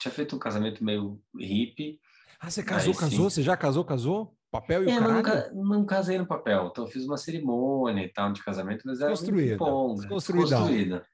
tinha 0.00 0.10
feito 0.10 0.34
um 0.34 0.38
casamento 0.38 0.82
meio 0.82 1.22
hippie 1.38 2.00
ah, 2.40 2.50
você 2.50 2.62
casou, 2.62 2.92
Aí, 2.92 2.98
casou? 2.98 3.30
Sim. 3.30 3.36
Você 3.36 3.42
já 3.42 3.56
casou, 3.56 3.84
casou? 3.84 4.36
Papel 4.50 4.84
e 4.84 4.90
é, 4.90 4.96
o 4.96 4.98
caralho? 4.98 5.16
Nunca, 5.16 5.52
não 5.54 5.84
casei 5.84 6.18
no 6.18 6.26
papel. 6.26 6.68
Então, 6.70 6.84
eu 6.84 6.90
fiz 6.90 7.04
uma 7.04 7.16
cerimônia 7.16 8.04
e 8.04 8.08
tal 8.08 8.32
de 8.32 8.42
casamento, 8.42 8.82
mas 8.84 9.00
era 9.00 9.10
construída. 9.10 9.56
Bom, 9.56 9.96
construída. 10.08 11.04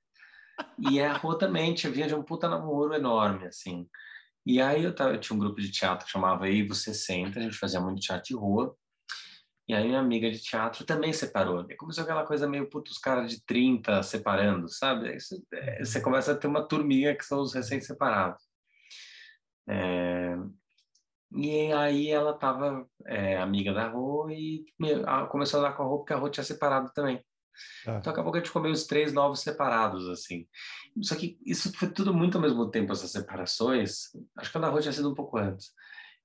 E 0.79 1.01
a 1.01 1.15
Rô 1.15 1.35
também 1.35 1.75
vinha 1.75 2.07
de 2.07 2.15
um 2.15 2.23
puta 2.23 2.49
namoro 2.49 2.95
enorme, 2.95 3.47
assim. 3.47 3.89
E 4.45 4.61
aí 4.61 4.85
eu, 4.85 4.95
tava, 4.95 5.13
eu 5.13 5.21
tinha 5.21 5.37
um 5.37 5.41
grupo 5.41 5.61
de 5.61 5.71
teatro 5.71 6.07
que 6.07 6.13
chamava 6.13 6.47
Aí 6.47 6.67
Você 6.67 6.93
Senta, 6.93 7.39
a 7.39 7.43
gente 7.43 7.57
fazia 7.57 7.81
muito 7.81 8.01
teatro 8.01 8.25
de 8.25 8.35
rua. 8.35 8.75
E 9.69 9.75
aí 9.75 9.87
minha 9.87 10.01
amiga 10.01 10.31
de 10.31 10.43
teatro 10.43 10.85
também 10.85 11.13
separou. 11.13 11.65
E 11.71 11.77
começou 11.77 12.03
aquela 12.03 12.27
coisa 12.27 12.49
meio, 12.49 12.69
puto, 12.69 12.91
os 12.91 12.99
caras 12.99 13.31
de 13.31 13.45
30 13.45 14.03
separando, 14.03 14.69
sabe? 14.69 15.19
Você, 15.19 15.41
é, 15.55 15.85
você 15.85 16.01
começa 16.01 16.33
a 16.33 16.37
ter 16.37 16.49
uma 16.49 16.67
turminha 16.67 17.15
que 17.15 17.25
são 17.25 17.41
os 17.41 17.55
recém-separados. 17.55 18.43
É, 19.69 20.37
e 21.33 21.73
aí 21.73 22.09
ela 22.09 22.33
estava 22.33 22.87
é, 23.07 23.39
amiga 23.39 23.73
da 23.73 23.89
Rô 23.89 24.29
e 24.31 24.65
começou 25.31 25.61
a 25.61 25.69
dar 25.69 25.77
com 25.77 25.83
a 25.83 25.87
Rô 25.87 25.99
porque 25.99 26.13
a 26.13 26.17
Rô 26.17 26.29
tinha 26.29 26.45
separado 26.45 26.91
também. 26.93 27.25
Ah. 27.87 27.99
Então 27.99 28.13
acabou 28.13 28.33
que 28.33 28.39
a 28.39 28.41
gente 28.41 28.49
ficou 28.49 28.63
meio 28.63 28.75
os 28.75 28.87
três 28.87 29.13
novos 29.13 29.41
separados, 29.41 30.09
assim. 30.09 30.47
Só 31.03 31.15
que 31.15 31.39
isso 31.45 31.73
foi 31.77 31.91
tudo 31.91 32.13
muito 32.13 32.37
ao 32.37 32.43
mesmo 32.43 32.71
tempo, 32.71 32.93
essas 32.93 33.13
separações. 33.13 34.11
Acho 34.37 34.51
que 34.51 34.59
a 34.59 34.61
da 34.61 34.69
Rô 34.69 34.81
tinha 34.81 34.93
sido 34.93 35.11
um 35.11 35.15
pouco 35.15 35.39
antes. 35.39 35.71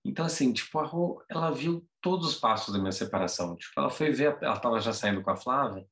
Então, 0.03 0.25
assim, 0.25 0.53
tipo, 0.53 0.77
a 0.79 0.85
Rô, 0.85 1.23
ela 1.29 1.51
viu 1.51 1.85
todos 2.01 2.27
os 2.27 2.35
passos 2.39 2.73
da 2.73 2.79
minha 2.79 2.91
separação. 2.91 3.55
Tipo, 3.55 3.79
ela 3.79 3.89
foi 3.89 4.11
ver, 4.11 4.37
ela 4.41 4.55
estava 4.55 4.79
já 4.79 4.93
saindo 4.93 5.21
com 5.23 5.31
a 5.31 5.35
Flávia, 5.35 5.85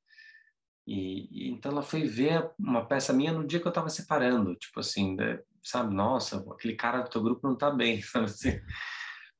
e, 0.85 1.27
e, 1.31 1.49
então 1.49 1.71
ela 1.71 1.81
foi 1.81 2.03
ver 2.03 2.51
uma 2.59 2.85
peça 2.85 3.13
minha 3.13 3.31
no 3.31 3.47
dia 3.47 3.59
que 3.59 3.65
eu 3.65 3.69
estava 3.69 3.89
separando. 3.89 4.55
Tipo 4.55 4.81
assim, 4.81 5.15
sabe, 5.63 5.95
nossa, 5.95 6.37
aquele 6.51 6.75
cara 6.75 7.01
do 7.01 7.09
teu 7.09 7.23
grupo 7.23 7.47
não 7.47 7.53
está 7.53 7.71
bem, 7.71 8.01
sabe 8.03 8.25
assim. 8.25 8.59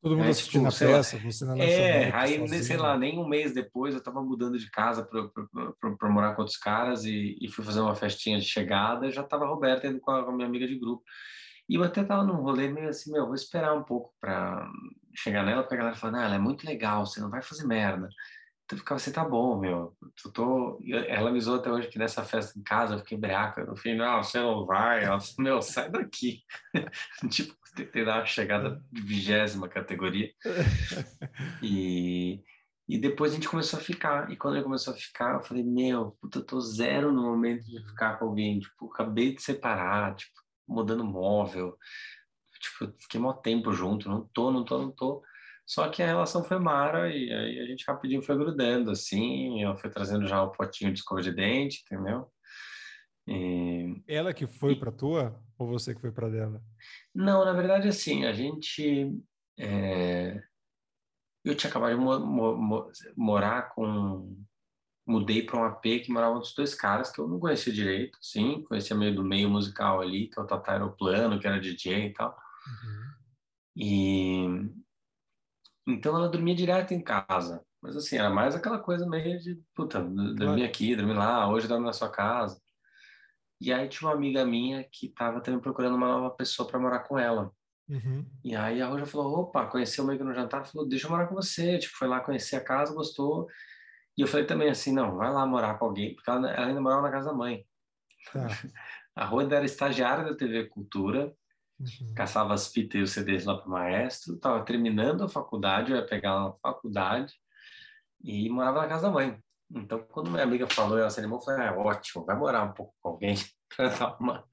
Todo 0.03 0.17
mundo 0.17 0.29
assistindo 0.29 0.69
tipo, 0.69 0.83
a 0.83 0.87
peça, 0.89 1.17
você 1.17 1.45
na 1.45 1.57
É, 1.57 2.13
aí, 2.13 2.37
sozinho. 2.37 2.63
sei 2.65 2.75
lá, 2.75 2.97
nem 2.97 3.17
um 3.17 3.25
mês 3.25 3.53
depois 3.53 3.93
eu 3.93 3.99
estava 3.99 4.21
mudando 4.21 4.59
de 4.59 4.69
casa 4.69 5.07
para 5.07 6.09
morar 6.09 6.35
com 6.35 6.41
outros 6.41 6.57
caras 6.57 7.05
e, 7.05 7.37
e, 7.39 7.47
fui 7.47 7.63
fazer 7.63 7.79
uma 7.79 7.95
festinha 7.95 8.37
de 8.37 8.45
chegada 8.45 9.09
já 9.09 9.21
estava 9.21 9.45
a 9.45 9.47
Roberta 9.47 9.87
indo 9.87 10.01
com 10.01 10.11
a, 10.11 10.29
minha 10.33 10.45
amiga 10.45 10.67
de 10.67 10.77
grupo. 10.77 11.03
E 11.69 11.75
eu 11.75 11.83
até 11.83 12.01
estava 12.01 12.21
num 12.21 12.41
rolê 12.41 12.67
meio 12.67 12.89
assim, 12.89 13.13
meu, 13.13 13.27
vou 13.27 13.33
esperar 13.33 13.73
um 13.73 13.83
pouco 13.83 14.13
para 14.19 14.69
chegar 15.15 15.45
nela, 15.45 15.63
porque 15.63 15.75
a 15.75 15.77
galera 15.77 15.95
fala, 15.95 16.17
não, 16.17 16.21
ela 16.21 16.35
é 16.35 16.39
muito 16.39 16.65
legal, 16.65 17.05
você 17.05 17.21
não 17.21 17.29
vai 17.29 17.41
fazer 17.41 17.65
merda. 17.65 18.09
Então 18.65 18.75
eu 18.75 18.79
ficava 18.79 18.97
assim, 18.97 19.13
tá 19.13 19.23
bom, 19.23 19.57
meu. 19.57 19.95
Eu 20.25 20.31
tô... 20.33 20.79
Ela 21.07 21.29
avisou 21.29 21.55
até 21.55 21.71
hoje 21.71 21.87
que 21.87 21.97
nessa 21.97 22.25
festa 22.25 22.59
em 22.59 22.63
casa 22.63 22.95
eu 22.95 22.99
fiquei 22.99 23.17
breaca. 23.17 23.63
No 23.63 23.77
fim, 23.77 23.95
não, 23.95 24.21
você 24.21 24.39
não 24.39 24.65
vai. 24.65 25.05
Ela 25.05 25.19
falou, 25.21 25.35
meu, 25.39 25.61
sai 25.61 25.89
daqui. 25.89 26.41
tipo, 27.31 27.55
dar 28.05 28.19
uma 28.19 28.25
chegada 28.25 28.81
de 28.91 29.01
vigésima 29.01 29.67
categoria. 29.67 30.31
E, 31.61 32.43
e 32.87 32.97
depois 32.97 33.31
a 33.31 33.35
gente 33.35 33.47
começou 33.47 33.79
a 33.79 33.81
ficar. 33.81 34.31
E 34.31 34.35
quando 34.35 34.55
ele 34.55 34.63
começou 34.63 34.93
a 34.93 34.97
ficar, 34.97 35.35
eu 35.35 35.43
falei, 35.43 35.63
meu, 35.63 36.11
puta, 36.21 36.39
eu 36.39 36.45
tô 36.45 36.59
zero 36.59 37.11
no 37.11 37.23
momento 37.23 37.63
de 37.65 37.83
ficar 37.87 38.17
com 38.17 38.25
alguém. 38.25 38.59
Tipo, 38.59 38.91
acabei 38.91 39.33
de 39.33 39.41
separar, 39.41 40.15
tipo, 40.15 40.33
mudando 40.67 41.03
móvel. 41.03 41.77
Tipo, 42.59 42.93
fiquei 42.99 43.19
mó 43.19 43.33
tempo 43.33 43.71
junto, 43.73 44.09
não 44.09 44.27
tô, 44.33 44.51
não 44.51 44.63
tô, 44.63 44.77
não 44.79 44.91
tô. 44.91 45.23
Só 45.65 45.89
que 45.89 46.03
a 46.03 46.05
relação 46.05 46.43
foi 46.43 46.59
mara 46.59 47.09
e 47.09 47.31
aí 47.31 47.59
a 47.59 47.65
gente 47.65 47.85
rapidinho 47.87 48.21
foi 48.21 48.37
grudando, 48.37 48.91
assim, 48.91 49.63
eu 49.63 49.75
fui 49.77 49.89
trazendo 49.89 50.27
já 50.27 50.43
o 50.43 50.51
potinho 50.51 50.91
de 50.91 50.99
escova 50.99 51.21
de 51.21 51.31
dente, 51.31 51.83
entendeu? 51.85 52.29
E... 53.27 54.03
Ela 54.07 54.33
que 54.33 54.45
foi 54.45 54.75
para 54.75 54.91
tua 54.91 55.39
ou 55.57 55.67
você 55.67 55.93
que 55.93 56.01
foi 56.01 56.11
para 56.11 56.29
dela? 56.29 56.61
Não, 57.13 57.45
na 57.45 57.53
verdade, 57.53 57.87
assim, 57.87 58.25
a 58.25 58.33
gente. 58.33 59.17
É... 59.57 60.41
Eu 61.45 61.55
tinha 61.55 61.69
acabado 61.69 61.95
de 61.95 62.01
mo 62.01 62.19
mo 62.55 62.91
morar 63.15 63.73
com. 63.73 64.37
Mudei 65.05 65.45
para 65.45 65.59
um 65.59 65.65
AP 65.65 65.83
que 65.83 66.11
moravam 66.11 66.39
os 66.39 66.53
dois 66.55 66.73
caras 66.73 67.11
que 67.11 67.19
eu 67.19 67.27
não 67.27 67.37
conhecia 67.37 67.73
direito, 67.73 68.17
sim, 68.21 68.63
conhecia 68.63 68.95
meio 68.95 69.13
do 69.13 69.21
meio 69.21 69.49
musical 69.49 69.99
ali, 69.99 70.29
que 70.29 70.39
é 70.39 70.41
o 70.41 70.47
Tata 70.47 70.71
Aeroplano, 70.71 71.37
que 71.37 71.45
era 71.45 71.59
DJ 71.59 72.05
e 72.05 72.13
tal. 72.13 72.29
Uhum. 72.29 73.13
E 73.75 74.45
então 75.85 76.15
ela 76.15 76.29
dormia 76.29 76.55
direto 76.55 76.93
em 76.93 77.03
casa. 77.03 77.65
Mas 77.81 77.97
assim, 77.97 78.15
era 78.15 78.29
mais 78.29 78.55
aquela 78.55 78.79
coisa 78.79 79.05
meio 79.05 79.37
de, 79.39 79.61
puta, 79.75 79.99
dormir 79.99 80.37
claro. 80.37 80.63
aqui, 80.63 80.95
dormir 80.95 81.15
lá, 81.15 81.49
hoje 81.49 81.67
dorme 81.67 81.85
na 81.85 81.91
sua 81.91 82.09
casa. 82.09 82.62
E 83.63 83.71
aí 83.71 83.87
tinha 83.87 84.09
uma 84.09 84.15
amiga 84.15 84.45
minha 84.45 84.83
que 84.83 85.05
estava 85.05 85.39
também 85.39 85.57
procurando 85.57 85.95
uma 85.95 86.07
nova 86.07 86.29
pessoa 86.31 86.67
para 86.67 86.77
morar 86.77 86.99
com 86.99 87.17
ela. 87.17 87.49
Uhum. 87.87 88.25
E 88.43 88.53
aí 88.53 88.81
a 88.81 88.87
Roja 88.87 89.05
falou, 89.05 89.39
opa, 89.39 89.65
conheceu 89.67 90.03
o 90.03 90.07
meio 90.07 90.21
no 90.21 90.33
jantar, 90.33 90.65
falou, 90.65 90.85
deixa 90.85 91.07
eu 91.07 91.11
morar 91.11 91.27
com 91.27 91.35
você. 91.35 91.79
Tipo, 91.79 91.95
foi 91.95 92.09
lá 92.09 92.19
conhecer 92.19 92.57
a 92.57 92.63
casa, 92.63 92.93
gostou. 92.93 93.47
E 94.17 94.21
eu 94.21 94.27
falei 94.27 94.45
também 94.45 94.69
assim, 94.69 94.91
não, 94.91 95.15
vai 95.15 95.31
lá 95.31 95.45
morar 95.45 95.75
com 95.79 95.85
alguém, 95.85 96.13
porque 96.13 96.29
ela, 96.29 96.51
ela 96.51 96.67
ainda 96.67 96.81
morava 96.81 97.03
na 97.03 97.11
casa 97.11 97.29
da 97.29 97.33
mãe. 97.33 97.65
Tá. 98.33 98.47
A 99.15 99.25
Rua 99.25 99.43
era 99.43 99.63
estagiária 99.63 100.25
da 100.25 100.35
TV 100.35 100.65
Cultura, 100.65 101.33
uhum. 101.79 102.13
caçava 102.15 102.51
as 102.51 102.67
fitas 102.67 102.99
e 102.99 103.03
os 103.03 103.11
CDs 103.11 103.45
lá 103.45 103.55
para 103.55 103.67
o 103.67 103.71
maestro, 103.71 104.33
estava 104.33 104.65
terminando 104.65 105.23
a 105.23 105.29
faculdade, 105.29 105.91
eu 105.91 105.97
ia 105.97 106.05
pegar 106.05 106.29
ela 106.29 106.45
na 106.45 106.53
faculdade 106.53 107.35
e 108.23 108.49
morava 108.49 108.81
na 108.81 108.87
casa 108.87 109.03
da 109.03 109.11
mãe. 109.11 109.39
Então, 109.75 110.05
quando 110.11 110.29
minha 110.29 110.43
amiga 110.43 110.67
falou, 110.67 110.99
ela 110.99 111.09
se 111.09 111.19
animou, 111.19 111.39
eu 111.39 111.43
falei, 111.43 111.67
ah, 111.67 111.73
ótimo, 111.75 112.25
vai 112.25 112.37
morar 112.37 112.63
um 112.63 112.73
pouco 112.73 112.93
com 113.01 113.09
alguém. 113.09 113.35
Uma... 114.19 114.45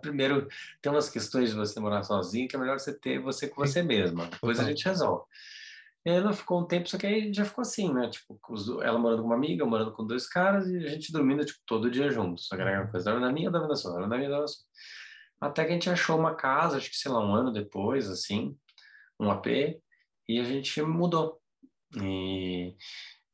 Primeiro, 0.00 0.46
tem 0.80 0.92
umas 0.92 1.10
questões 1.10 1.50
de 1.50 1.56
você 1.56 1.80
morar 1.80 2.04
sozinho 2.04 2.46
que 2.46 2.54
é 2.54 2.58
melhor 2.58 2.78
você 2.78 2.96
ter 2.96 3.18
você 3.18 3.48
com 3.48 3.64
você 3.66 3.82
mesma. 3.82 4.26
Depois 4.26 4.60
a 4.60 4.64
gente 4.64 4.84
resolve. 4.84 5.24
E 6.06 6.10
ela 6.10 6.32
ficou 6.32 6.60
um 6.60 6.66
tempo, 6.66 6.88
só 6.88 6.96
que 6.96 7.06
aí 7.06 7.34
já 7.34 7.44
ficou 7.44 7.62
assim, 7.62 7.92
né? 7.92 8.08
Tipo, 8.08 8.38
ela 8.82 8.98
morando 8.98 9.22
com 9.22 9.28
uma 9.28 9.34
amiga, 9.34 9.66
morando 9.66 9.92
com 9.92 10.06
dois 10.06 10.26
caras 10.26 10.66
e 10.68 10.76
a 10.76 10.88
gente 10.88 11.12
dormindo, 11.12 11.44
tipo, 11.44 11.58
todo 11.66 11.90
dia 11.90 12.10
juntos. 12.10 12.46
Só 12.46 12.56
que 12.56 12.62
era 12.62 12.82
uma 12.82 12.90
coisa, 12.90 13.18
na 13.18 13.32
minha, 13.32 13.50
dormindo 13.50 13.70
na 13.70 13.76
sua, 13.76 14.06
na 14.06 14.16
minha, 14.16 14.30
da 14.30 14.46
sua. 14.46 14.64
Até 15.40 15.64
que 15.64 15.70
a 15.70 15.74
gente 15.74 15.90
achou 15.90 16.18
uma 16.18 16.34
casa, 16.34 16.76
acho 16.76 16.90
que, 16.90 16.96
sei 16.96 17.10
lá, 17.10 17.18
um 17.20 17.34
ano 17.34 17.52
depois, 17.52 18.08
assim, 18.08 18.56
um 19.18 19.30
AP, 19.30 19.46
e 20.28 20.38
a 20.38 20.44
gente 20.44 20.80
mudou. 20.82 21.40
E, 22.00 22.76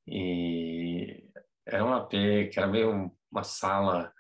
e 0.07 1.31
era 1.65 1.85
um 1.85 1.93
AP 1.93 2.11
que 2.53 2.59
era 2.59 2.67
meio 2.67 3.11
uma 3.31 3.43
sala 3.43 4.13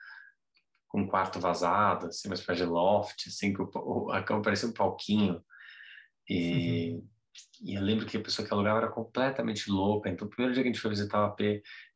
com 0.88 1.00
um 1.00 1.06
quarto 1.06 1.38
vazado, 1.38 2.06
assim, 2.06 2.28
uma 2.28 2.34
espécie 2.34 2.62
de 2.62 2.66
loft, 2.66 3.28
assim, 3.28 3.52
que 3.52 3.62
o, 3.62 4.10
a 4.10 4.22
cama 4.22 4.42
parecia 4.42 4.68
um 4.68 4.72
palquinho. 4.72 5.44
E... 6.28 6.94
Uhum 6.94 7.16
e 7.60 7.74
eu 7.74 7.82
lembro 7.82 8.06
que 8.06 8.16
a 8.16 8.20
pessoa 8.20 8.46
que 8.46 8.52
alugava 8.52 8.78
era 8.78 8.88
completamente 8.88 9.70
louca. 9.70 10.08
Então, 10.10 10.26
o 10.26 10.30
primeiro 10.30 10.54
dia 10.54 10.62
que 10.62 10.68
a 10.68 10.72
gente 10.72 10.80
foi 10.80 10.90
visitar 10.90 11.20
o 11.20 11.24
AP, 11.24 11.40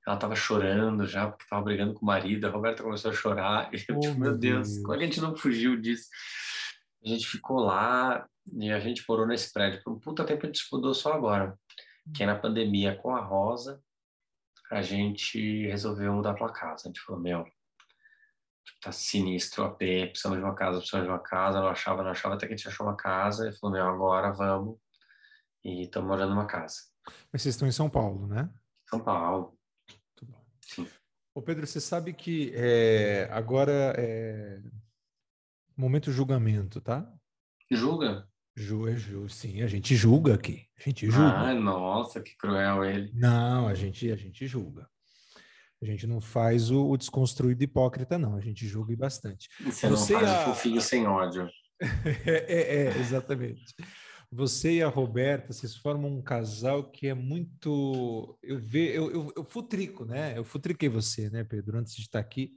ela 0.07 0.17
estava 0.17 0.35
chorando 0.35 1.07
já, 1.07 1.29
porque 1.29 1.45
estava 1.45 1.63
brigando 1.63 1.95
com 1.95 2.03
o 2.03 2.07
marido. 2.07 2.47
A 2.47 2.51
Roberta 2.51 2.83
começou 2.83 3.11
a 3.11 3.15
chorar. 3.15 3.71
E 3.75 3.85
eu, 3.89 3.97
oh, 3.97 4.01
tipo, 4.01 4.19
meu 4.19 4.37
Deus, 4.37 4.69
Deus, 4.69 4.83
como 4.83 4.99
a 4.99 5.05
gente 5.05 5.21
não 5.21 5.37
fugiu 5.37 5.79
disso? 5.81 6.09
A 7.05 7.09
gente 7.09 7.27
ficou 7.27 7.61
lá 7.61 8.27
e 8.59 8.71
a 8.71 8.81
gente 8.81 9.05
morou 9.09 9.27
nesse 9.27 9.53
prédio. 9.53 9.83
Por 9.83 9.93
um 9.93 9.99
puta 9.99 10.25
tempo 10.25 10.45
a 10.45 10.47
gente 10.47 10.59
se 10.59 10.69
mudou 10.73 10.95
só 10.95 11.13
agora. 11.13 11.59
Que 12.15 12.27
na 12.27 12.39
pandemia, 12.39 12.97
com 12.97 13.15
a 13.15 13.21
Rosa, 13.21 13.83
a 14.71 14.83
gente 14.83 15.67
resolveu 15.67 16.13
mudar 16.13 16.35
para 16.35 16.53
casa. 16.53 16.85
A 16.85 16.87
gente 16.89 17.01
falou, 17.01 17.21
meu, 17.21 17.45
tipo, 18.65 18.81
tá 18.81 18.93
sinistro 18.93 19.63
o 19.63 19.67
AP, 19.67 19.79
precisamos 19.79 20.39
de 20.39 20.45
uma 20.45 20.55
casa, 20.55 20.79
precisamos 20.79 21.07
de 21.07 21.13
uma 21.13 21.23
casa. 21.23 21.61
Não 21.61 21.69
achava, 21.69 22.03
não 22.03 22.11
achava, 22.11 22.35
até 22.35 22.47
que 22.47 22.55
a 22.55 22.57
gente 22.57 22.69
achou 22.69 22.87
uma 22.87 22.97
casa. 22.97 23.49
E 23.49 23.53
falou, 23.53 23.77
meu, 23.77 23.87
agora 23.87 24.33
vamos 24.33 24.79
e 25.65 25.83
estamos 25.83 26.09
morando 26.09 26.31
numa 26.31 26.47
casa. 26.47 26.77
Mas 27.33 27.43
vocês 27.43 27.55
estão 27.55 27.69
em 27.69 27.73
São 27.73 27.91
Paulo, 27.91 28.27
né? 28.27 28.51
São 28.89 29.01
Paulo. 29.01 29.59
Muito 29.89 30.27
bom. 30.27 30.45
Sim. 30.61 30.89
Ô 31.35 31.43
Pedro, 31.43 31.67
você 31.67 31.81
sabe 31.81 32.13
que 32.13 32.53
é, 32.55 33.29
agora 33.31 33.95
é 33.97 34.61
momento 35.77 36.13
julgamento, 36.13 36.81
tá? 36.81 37.11
Julga? 37.71 38.29
Ju, 38.61 38.87
é 38.87 38.95
ju, 38.95 39.27
sim, 39.27 39.63
a 39.63 39.67
gente 39.67 39.97
julga 39.97 40.35
aqui. 40.35 40.67
A 40.79 40.83
gente 40.83 41.07
julga. 41.07 41.31
Ah, 41.31 41.55
nossa, 41.55 42.21
que 42.21 42.37
cruel 42.37 42.85
ele. 42.85 43.11
Não, 43.15 43.67
a 43.67 43.73
gente, 43.73 44.11
a 44.13 44.17
gente 44.17 44.47
julga. 44.47 44.87
A 45.83 45.87
gente 45.87 46.07
não 46.07 46.21
faz 46.21 46.71
o, 46.71 46.91
o 46.91 46.97
desconstruído 46.99 47.65
hipócrita, 47.65 48.19
não. 48.19 48.37
A 48.37 48.41
gente 48.41 48.69
julga 48.69 48.95
bastante. 48.95 49.49
Você, 49.65 49.89
Você 49.89 50.15
não 50.15 50.21
faz 50.21 50.29
a... 50.29 50.43
o 50.43 50.45
fofinho 50.45 50.81
sem 50.83 51.07
ódio. 51.07 51.49
é, 52.27 52.53
é, 52.53 52.77
é, 52.85 52.99
exatamente. 52.99 53.75
Você 54.31 54.75
e 54.75 54.83
a 54.83 54.89
Roberta, 54.89 55.55
vocês 55.55 55.75
formam 55.75 56.11
um 56.11 56.23
casal 56.23 56.85
que 56.91 57.07
é 57.07 57.15
muito. 57.15 58.39
Eu, 58.43 58.59
ve... 58.59 58.95
eu, 58.95 59.11
eu, 59.11 59.33
eu 59.39 59.45
futrico, 59.45 60.05
né? 60.05 60.37
Eu 60.37 60.45
futriquei 60.45 60.91
você, 60.91 61.31
né, 61.31 61.45
Pedro, 61.45 61.79
antes 61.79 61.95
de 61.97 62.03
estar 62.03 62.21
aqui. 62.21 62.51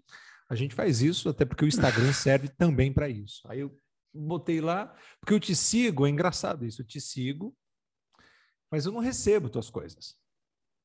A 0.50 0.56
gente 0.56 0.76
faz 0.76 1.02
isso 1.02 1.30
até 1.30 1.46
porque 1.46 1.64
o 1.64 1.68
Instagram 1.68 2.12
serve 2.12 2.50
também 2.50 2.92
para 2.92 3.08
isso. 3.08 3.42
Aí 3.48 3.62
eu 3.62 3.74
botei 4.14 4.62
lá, 4.62 4.94
porque 5.20 5.34
eu 5.34 5.40
te 5.40 5.56
sigo, 5.56 6.06
é 6.06 6.10
engraçado 6.10 6.66
isso, 6.66 6.82
eu 6.82 6.86
te 6.86 7.02
sigo, 7.02 7.56
mas 8.72 8.86
eu 8.86 8.92
não 8.92 9.00
recebo 9.00 9.50
tuas 9.50 9.70
coisas. 9.70 10.16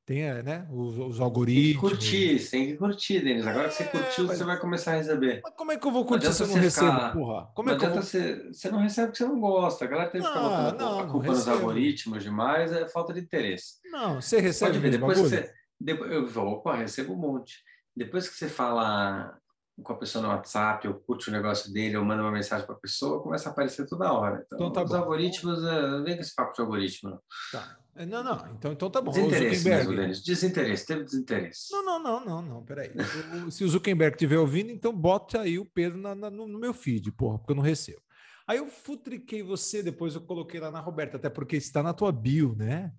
Tem, 0.05 0.23
é, 0.23 0.41
né, 0.41 0.67
os, 0.71 0.97
os 0.97 1.19
algoritmos. 1.19 1.63
Tem 1.63 1.73
que 1.73 1.79
curtir, 1.79 2.49
tem 2.49 2.65
que 2.65 2.77
curtir, 2.77 3.19
Denis. 3.19 3.45
Agora 3.45 3.69
que 3.69 3.75
você 3.75 3.83
é, 3.83 3.87
curtiu, 3.87 4.25
mas... 4.25 4.39
você 4.39 4.43
vai 4.43 4.59
começar 4.59 4.93
a 4.93 4.95
receber. 4.95 5.39
Mas 5.43 5.53
como 5.55 5.71
é 5.71 5.77
que 5.77 5.85
eu 5.85 5.91
vou 5.91 6.03
curtir 6.03 6.33
se 6.33 6.41
eu 6.41 6.47
não 6.47 6.55
recebo, 6.55 6.91
ficar... 6.91 7.13
porra? 7.13 7.51
Como 7.53 7.69
não 7.69 7.75
é 7.75 7.79
que 7.79 7.85
eu 7.85 7.91
vou... 7.91 8.01
você... 8.01 8.47
você 8.51 8.71
não 8.71 8.79
recebe 8.79 9.09
porque 9.09 9.23
você 9.23 9.29
não 9.29 9.39
gosta. 9.39 9.85
A 9.85 9.87
galera 9.87 10.09
tem 10.09 10.19
que 10.19 10.27
ficar 10.27 10.41
botando 10.41 10.79
não, 10.79 10.99
a 10.99 11.07
culpa 11.07 11.27
nos 11.27 11.47
algoritmos 11.47 12.23
demais, 12.23 12.71
é 12.71 12.87
falta 12.89 13.13
de 13.13 13.19
interesse. 13.19 13.75
Não, 13.91 14.19
você 14.19 14.39
recebe 14.39 14.71
Pode 14.71 14.81
ver, 14.81 14.91
depois 14.91 15.15
que 15.15 15.29
você... 15.29 15.53
Depois, 15.79 16.11
eu 16.11 16.43
opa, 16.43 16.75
recebo 16.75 17.13
um 17.13 17.17
monte. 17.17 17.59
Depois 17.95 18.27
que 18.27 18.35
você 18.35 18.49
fala 18.49 19.39
com 19.83 19.93
a 19.93 19.97
pessoa 19.97 20.21
no 20.21 20.29
WhatsApp, 20.29 20.87
ou 20.87 20.95
curte 20.95 21.29
o 21.29 21.31
negócio 21.31 21.71
dele, 21.71 21.97
ou 21.97 22.05
manda 22.05 22.21
uma 22.21 22.31
mensagem 22.31 22.65
para 22.65 22.75
a 22.75 22.79
pessoa, 22.79 23.21
começa 23.21 23.49
a 23.49 23.51
aparecer 23.51 23.87
toda 23.87 24.11
hora. 24.11 24.43
Então, 24.45 24.57
então 24.57 24.71
tá 24.71 24.83
os 24.83 24.91
bom. 24.91 24.97
algoritmos, 24.97 25.59
uh, 25.63 26.03
vem 26.03 26.15
com 26.15 26.21
esse 26.21 26.35
papo 26.35 26.53
de 26.53 26.61
algoritmo. 26.61 27.21
Tá. 27.51 27.77
É, 27.95 28.05
não, 28.05 28.23
não, 28.23 28.37
então, 28.53 28.71
então 28.71 28.89
tá 28.89 29.01
bom. 29.01 29.11
Desinteresse 29.11 29.67
mesmo, 29.67 29.95
Denis. 29.95 30.23
Desinteresse, 30.23 30.85
teve 30.85 31.03
desinteresse. 31.03 31.71
Não, 31.71 31.83
não, 31.83 31.99
não, 32.01 32.25
não, 32.25 32.41
não, 32.41 32.63
peraí. 32.63 32.91
Se 33.51 33.63
o 33.63 33.67
Zuckerberg 33.67 34.15
estiver 34.15 34.37
ouvindo, 34.37 34.71
então 34.71 34.93
bote 34.93 35.37
aí 35.37 35.59
o 35.59 35.65
Pedro 35.65 35.97
na, 35.97 36.15
na, 36.15 36.29
no 36.29 36.59
meu 36.59 36.73
feed, 36.73 37.11
porra, 37.11 37.37
porque 37.37 37.51
eu 37.51 37.57
não 37.57 37.63
recebo. 37.63 38.01
Aí 38.47 38.57
eu 38.57 38.67
futriquei 38.67 39.43
você, 39.43 39.83
depois 39.83 40.15
eu 40.15 40.21
coloquei 40.21 40.59
lá 40.59 40.71
na 40.71 40.79
Roberta, 40.79 41.17
até 41.17 41.29
porque 41.29 41.57
está 41.57 41.83
na 41.83 41.93
tua 41.93 42.11
bio, 42.11 42.55
né? 42.55 42.91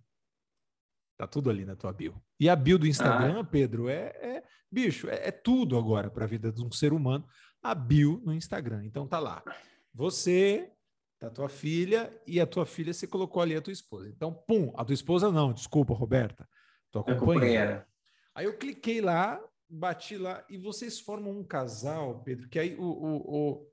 Tá 1.21 1.27
tudo 1.27 1.51
ali 1.51 1.67
na 1.67 1.77
tua 1.77 1.93
bio. 1.93 2.19
E 2.41 2.49
a 2.49 2.57
bio 2.57 2.79
do 2.79 2.87
Instagram, 2.87 3.41
ah. 3.41 3.45
Pedro, 3.45 3.91
é, 3.91 4.07
é 4.23 4.43
bicho, 4.73 5.07
é, 5.07 5.29
é 5.29 5.31
tudo 5.31 5.77
agora 5.77 6.11
para 6.11 6.25
a 6.25 6.27
vida 6.27 6.51
de 6.51 6.65
um 6.65 6.73
ser 6.73 6.95
humano. 6.95 7.27
A 7.63 7.75
bio 7.75 8.23
no 8.25 8.33
Instagram. 8.33 8.87
Então 8.87 9.07
tá 9.07 9.19
lá. 9.19 9.45
Você 9.93 10.73
da 11.21 11.29
tua 11.29 11.51
filha 11.51 12.11
e 12.27 12.41
a 12.41 12.47
tua 12.47 12.65
filha 12.65 12.95
você 12.95 13.07
colocou 13.07 13.43
ali 13.43 13.55
a 13.55 13.61
tua 13.61 13.71
esposa. 13.71 14.09
Então, 14.09 14.33
pum, 14.33 14.73
a 14.75 14.83
tua 14.83 14.95
esposa 14.95 15.31
não, 15.31 15.53
desculpa, 15.53 15.93
Roberta, 15.93 16.49
tua 16.91 17.05
companheira. 17.05 17.87
Aí 18.35 18.47
eu 18.47 18.57
cliquei 18.57 19.03
lá, 19.03 19.39
bati 19.69 20.17
lá 20.17 20.43
e 20.49 20.57
vocês 20.57 21.01
formam 21.01 21.39
um 21.39 21.45
casal, 21.45 22.23
Pedro, 22.23 22.49
que 22.49 22.59
aí 22.59 22.75
o, 22.77 22.83
o, 22.83 23.17
o... 23.37 23.71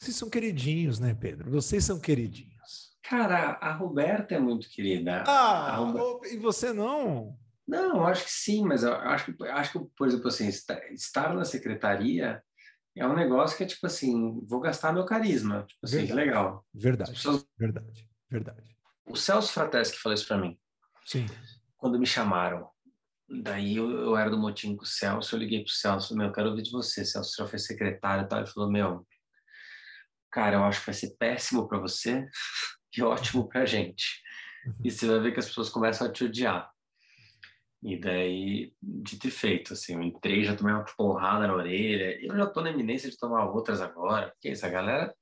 vocês 0.00 0.16
são 0.16 0.30
queridinhos, 0.30 0.98
né, 0.98 1.12
Pedro? 1.12 1.50
Vocês 1.50 1.84
são 1.84 2.00
queridinhos. 2.00 2.55
Cara, 3.08 3.52
a 3.60 3.72
Roberta 3.72 4.34
é 4.34 4.38
muito 4.38 4.68
querida. 4.68 5.22
Ah, 5.28 5.76
Roberta... 5.76 6.34
e 6.34 6.38
você 6.38 6.72
não? 6.72 7.38
Não, 7.66 8.04
acho 8.04 8.24
que 8.24 8.30
sim, 8.30 8.64
mas 8.64 8.82
eu 8.82 8.94
acho 8.94 9.32
que, 9.32 9.44
acho 9.44 9.72
que 9.72 9.86
por 9.96 10.08
exemplo, 10.08 10.28
assim, 10.28 10.48
estar 10.48 11.34
na 11.34 11.44
secretaria 11.44 12.42
é 12.96 13.06
um 13.06 13.14
negócio 13.14 13.56
que 13.56 13.62
é 13.62 13.66
tipo 13.66 13.86
assim, 13.86 14.40
vou 14.46 14.60
gastar 14.60 14.92
meu 14.92 15.04
carisma. 15.04 15.64
Tipo 15.68 15.80
assim, 15.84 15.96
verdade, 15.98 16.14
legal. 16.14 16.66
Verdade, 16.74 17.12
pessoas... 17.12 17.46
verdade, 17.56 18.08
verdade. 18.28 18.76
O 19.06 19.14
Celso 19.14 19.52
Frates 19.52 19.92
que 19.92 19.98
falou 19.98 20.14
isso 20.14 20.26
para 20.26 20.38
mim. 20.38 20.58
Sim. 21.04 21.26
Quando 21.76 21.98
me 21.98 22.06
chamaram. 22.06 22.68
Daí 23.28 23.76
eu, 23.76 23.90
eu 23.90 24.16
era 24.16 24.30
do 24.30 24.38
motim 24.38 24.76
com 24.76 24.84
o 24.84 24.86
Celso, 24.86 25.34
eu 25.34 25.40
liguei 25.40 25.62
pro 25.62 25.72
Celso, 25.72 26.16
meu, 26.16 26.28
eu 26.28 26.32
quero 26.32 26.48
ouvir 26.48 26.62
de 26.62 26.70
você. 26.70 27.04
Celso 27.04 27.34
já 27.36 27.46
foi 27.46 27.58
secretário 27.58 28.24
e 28.24 28.28
tal. 28.28 28.40
Ele 28.40 28.48
falou, 28.48 28.70
meu, 28.70 29.06
cara, 30.30 30.56
eu 30.56 30.64
acho 30.64 30.80
que 30.80 30.86
vai 30.86 30.94
ser 30.94 31.16
péssimo 31.18 31.68
para 31.68 31.78
você 31.78 32.26
e 32.96 33.02
ótimo 33.02 33.48
pra 33.48 33.66
gente. 33.66 34.22
Uhum. 34.66 34.74
E 34.84 34.90
você 34.90 35.06
vai 35.06 35.20
ver 35.20 35.32
que 35.32 35.40
as 35.40 35.46
pessoas 35.46 35.68
começam 35.68 36.06
a 36.06 36.12
te 36.12 36.24
odiar. 36.24 36.70
E 37.82 37.96
daí, 38.00 38.72
de 38.82 39.18
ter 39.18 39.30
feito, 39.30 39.74
assim, 39.74 39.94
eu 39.94 40.02
entrei, 40.02 40.44
já 40.44 40.56
tomei 40.56 40.72
uma 40.72 40.84
porrada 40.96 41.46
na 41.46 41.54
orelha, 41.54 42.18
eu 42.20 42.36
já 42.36 42.46
tô 42.46 42.60
na 42.60 42.70
iminência 42.70 43.08
de 43.08 43.18
tomar 43.18 43.48
outras 43.50 43.80
agora, 43.80 44.30
porque 44.30 44.48
essa 44.48 44.68
galera 44.68 45.14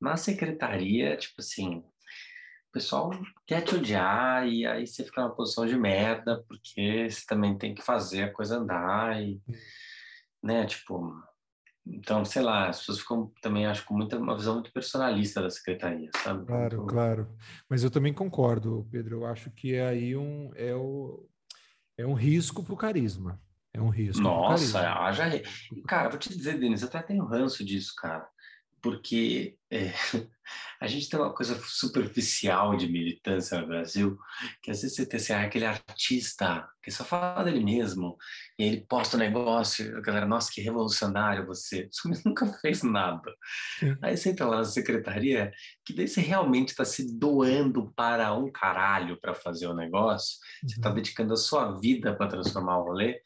na 0.00 0.16
secretaria, 0.16 1.16
tipo 1.16 1.36
assim, 1.38 1.78
o 1.78 2.72
pessoal 2.72 3.10
quer 3.46 3.62
te 3.62 3.74
odiar 3.74 4.46
e 4.46 4.66
aí 4.66 4.86
você 4.86 5.02
fica 5.02 5.22
numa 5.22 5.34
posição 5.34 5.66
de 5.66 5.76
merda, 5.76 6.44
porque 6.46 7.08
você 7.08 7.24
também 7.26 7.56
tem 7.56 7.74
que 7.74 7.82
fazer 7.82 8.24
a 8.24 8.32
coisa 8.32 8.58
andar 8.58 9.20
e, 9.22 9.40
né, 10.42 10.66
tipo, 10.66 11.12
então, 11.86 12.24
sei 12.24 12.40
lá, 12.40 12.68
as 12.68 12.78
pessoas 12.78 13.00
ficam 13.00 13.30
também, 13.42 13.66
acho, 13.66 13.84
com 13.84 13.94
muita, 13.94 14.18
uma 14.18 14.36
visão 14.36 14.54
muito 14.54 14.72
personalista 14.72 15.42
da 15.42 15.50
secretaria, 15.50 16.10
sabe? 16.22 16.46
Claro, 16.46 16.86
claro. 16.86 17.36
Mas 17.68 17.84
eu 17.84 17.90
também 17.90 18.12
concordo, 18.12 18.86
Pedro. 18.90 19.18
Eu 19.18 19.26
acho 19.26 19.50
que 19.50 19.74
é 19.74 19.86
aí 19.86 20.16
um, 20.16 20.50
é 20.54 20.74
o, 20.74 21.28
é 21.98 22.06
um 22.06 22.14
risco 22.14 22.62
para 22.64 22.74
o 22.74 22.76
carisma. 22.76 23.38
É 23.72 23.80
um 23.80 23.90
risco. 23.90 24.22
Nossa, 24.22 24.88
haja. 24.88 25.42
Cara, 25.86 26.08
vou 26.08 26.18
te 26.18 26.28
dizer, 26.28 26.58
Denis, 26.58 26.82
eu 26.82 26.88
até 26.88 27.02
tenho 27.02 27.24
ranço 27.24 27.64
disso, 27.64 27.92
cara. 27.96 28.26
Porque 28.84 29.56
é, 29.72 29.94
a 30.78 30.86
gente 30.86 31.08
tem 31.08 31.18
uma 31.18 31.32
coisa 31.32 31.58
superficial 31.64 32.76
de 32.76 32.86
militância 32.86 33.58
no 33.58 33.66
Brasil, 33.66 34.18
que 34.62 34.70
às 34.70 34.82
vezes 34.82 34.94
você 34.94 35.06
tem 35.06 35.16
assim, 35.16 35.32
ah, 35.32 35.40
aquele 35.40 35.64
artista 35.64 36.68
que 36.82 36.90
só 36.90 37.02
fala 37.02 37.44
dele 37.44 37.64
mesmo, 37.64 38.14
e 38.58 38.64
ele 38.64 38.84
posta 38.86 39.16
um 39.16 39.20
negócio, 39.20 39.96
a 39.96 40.02
galera, 40.02 40.26
nossa, 40.26 40.52
que 40.52 40.60
revolucionário 40.60 41.46
você, 41.46 41.88
você 42.04 42.22
nunca 42.28 42.46
fez 42.60 42.82
nada. 42.82 43.34
Sim. 43.80 43.96
Aí 44.02 44.18
você 44.18 44.28
entra 44.28 44.46
lá 44.46 44.58
na 44.58 44.64
secretaria, 44.64 45.50
que 45.82 45.94
daí 45.94 46.06
você 46.06 46.20
realmente 46.20 46.68
está 46.68 46.84
se 46.84 47.18
doando 47.18 47.90
para 47.96 48.34
um 48.34 48.52
caralho 48.52 49.18
para 49.18 49.34
fazer 49.34 49.66
o 49.66 49.74
negócio, 49.74 50.36
uhum. 50.62 50.68
você 50.68 50.76
está 50.76 50.90
dedicando 50.90 51.32
a 51.32 51.38
sua 51.38 51.80
vida 51.80 52.14
para 52.14 52.28
transformar 52.28 52.80
o 52.80 52.84
rolê, 52.84 53.18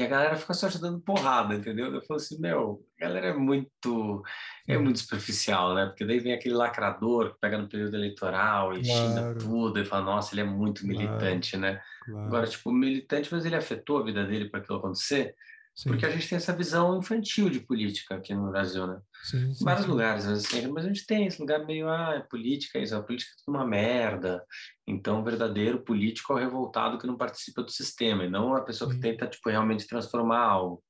e 0.00 0.02
a 0.02 0.08
galera 0.08 0.34
fica 0.34 0.54
só 0.54 0.66
te 0.66 0.80
dando 0.80 0.98
porrada, 0.98 1.54
entendeu? 1.54 1.92
Eu 1.92 2.00
falo 2.00 2.18
assim, 2.18 2.40
meu, 2.40 2.82
a 2.98 3.04
galera 3.04 3.26
é 3.26 3.32
muito, 3.34 4.22
é 4.66 4.78
muito 4.78 4.98
superficial, 4.98 5.74
né? 5.74 5.86
Porque 5.86 6.06
daí 6.06 6.18
vem 6.18 6.32
aquele 6.32 6.54
lacrador 6.54 7.34
que 7.34 7.40
pega 7.40 7.58
no 7.58 7.68
período 7.68 7.94
eleitoral 7.96 8.72
e 8.72 8.82
claro. 8.82 9.08
xinga 9.08 9.34
tudo 9.38 9.78
e 9.78 9.84
fala, 9.84 10.06
nossa, 10.06 10.32
ele 10.32 10.40
é 10.40 10.44
muito 10.44 10.86
militante, 10.86 11.50
claro. 11.50 11.74
né? 11.74 11.82
Claro. 12.06 12.26
Agora, 12.26 12.46
tipo, 12.46 12.72
militante, 12.72 13.28
mas 13.30 13.44
ele 13.44 13.56
afetou 13.56 13.98
a 13.98 14.02
vida 14.02 14.24
dele 14.24 14.48
para 14.48 14.60
aquilo 14.60 14.78
acontecer. 14.78 15.34
Sim. 15.74 15.90
Porque 15.90 16.04
a 16.04 16.10
gente 16.10 16.28
tem 16.28 16.36
essa 16.36 16.54
visão 16.54 16.98
infantil 16.98 17.48
de 17.48 17.60
política 17.60 18.16
aqui 18.16 18.34
no 18.34 18.50
Brasil, 18.50 18.86
né? 18.86 19.00
Sim, 19.22 19.54
sim, 19.54 19.64
vários 19.64 19.86
lugares, 19.86 20.26
assim, 20.26 20.66
mas 20.68 20.84
a 20.84 20.88
gente 20.88 21.06
tem 21.06 21.26
esse 21.26 21.40
lugar 21.40 21.64
meio, 21.64 21.88
ah, 21.88 22.14
é 22.16 22.20
política, 22.20 22.78
isso, 22.78 22.94
a 22.94 23.02
política 23.02 23.30
é 23.46 23.50
uma 23.50 23.66
merda. 23.66 24.44
Então, 24.86 25.20
o 25.20 25.24
verdadeiro 25.24 25.82
político 25.82 26.32
é 26.32 26.36
o 26.36 26.38
revoltado 26.38 26.98
que 26.98 27.06
não 27.06 27.16
participa 27.16 27.62
do 27.62 27.70
sistema, 27.70 28.24
e 28.24 28.30
não 28.30 28.54
a 28.54 28.62
pessoa 28.62 28.90
que 28.90 29.00
tenta, 29.00 29.26
tipo, 29.26 29.48
realmente 29.48 29.86
transformar 29.86 30.40
algo. 30.40 30.82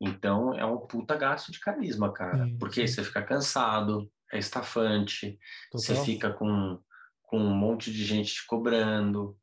Então, 0.00 0.52
é 0.54 0.64
um 0.64 0.78
puta 0.78 1.16
gasto 1.16 1.52
de 1.52 1.60
carisma, 1.60 2.12
cara. 2.12 2.48
porque 2.58 2.86
você 2.86 3.02
fica 3.04 3.22
cansado, 3.22 4.10
é 4.32 4.38
estafante, 4.38 5.38
Total. 5.70 5.96
você 5.96 6.04
fica 6.04 6.32
com, 6.32 6.80
com 7.22 7.38
um 7.38 7.54
monte 7.54 7.92
de 7.92 8.04
gente 8.04 8.34
te 8.34 8.46
cobrando, 8.46 9.36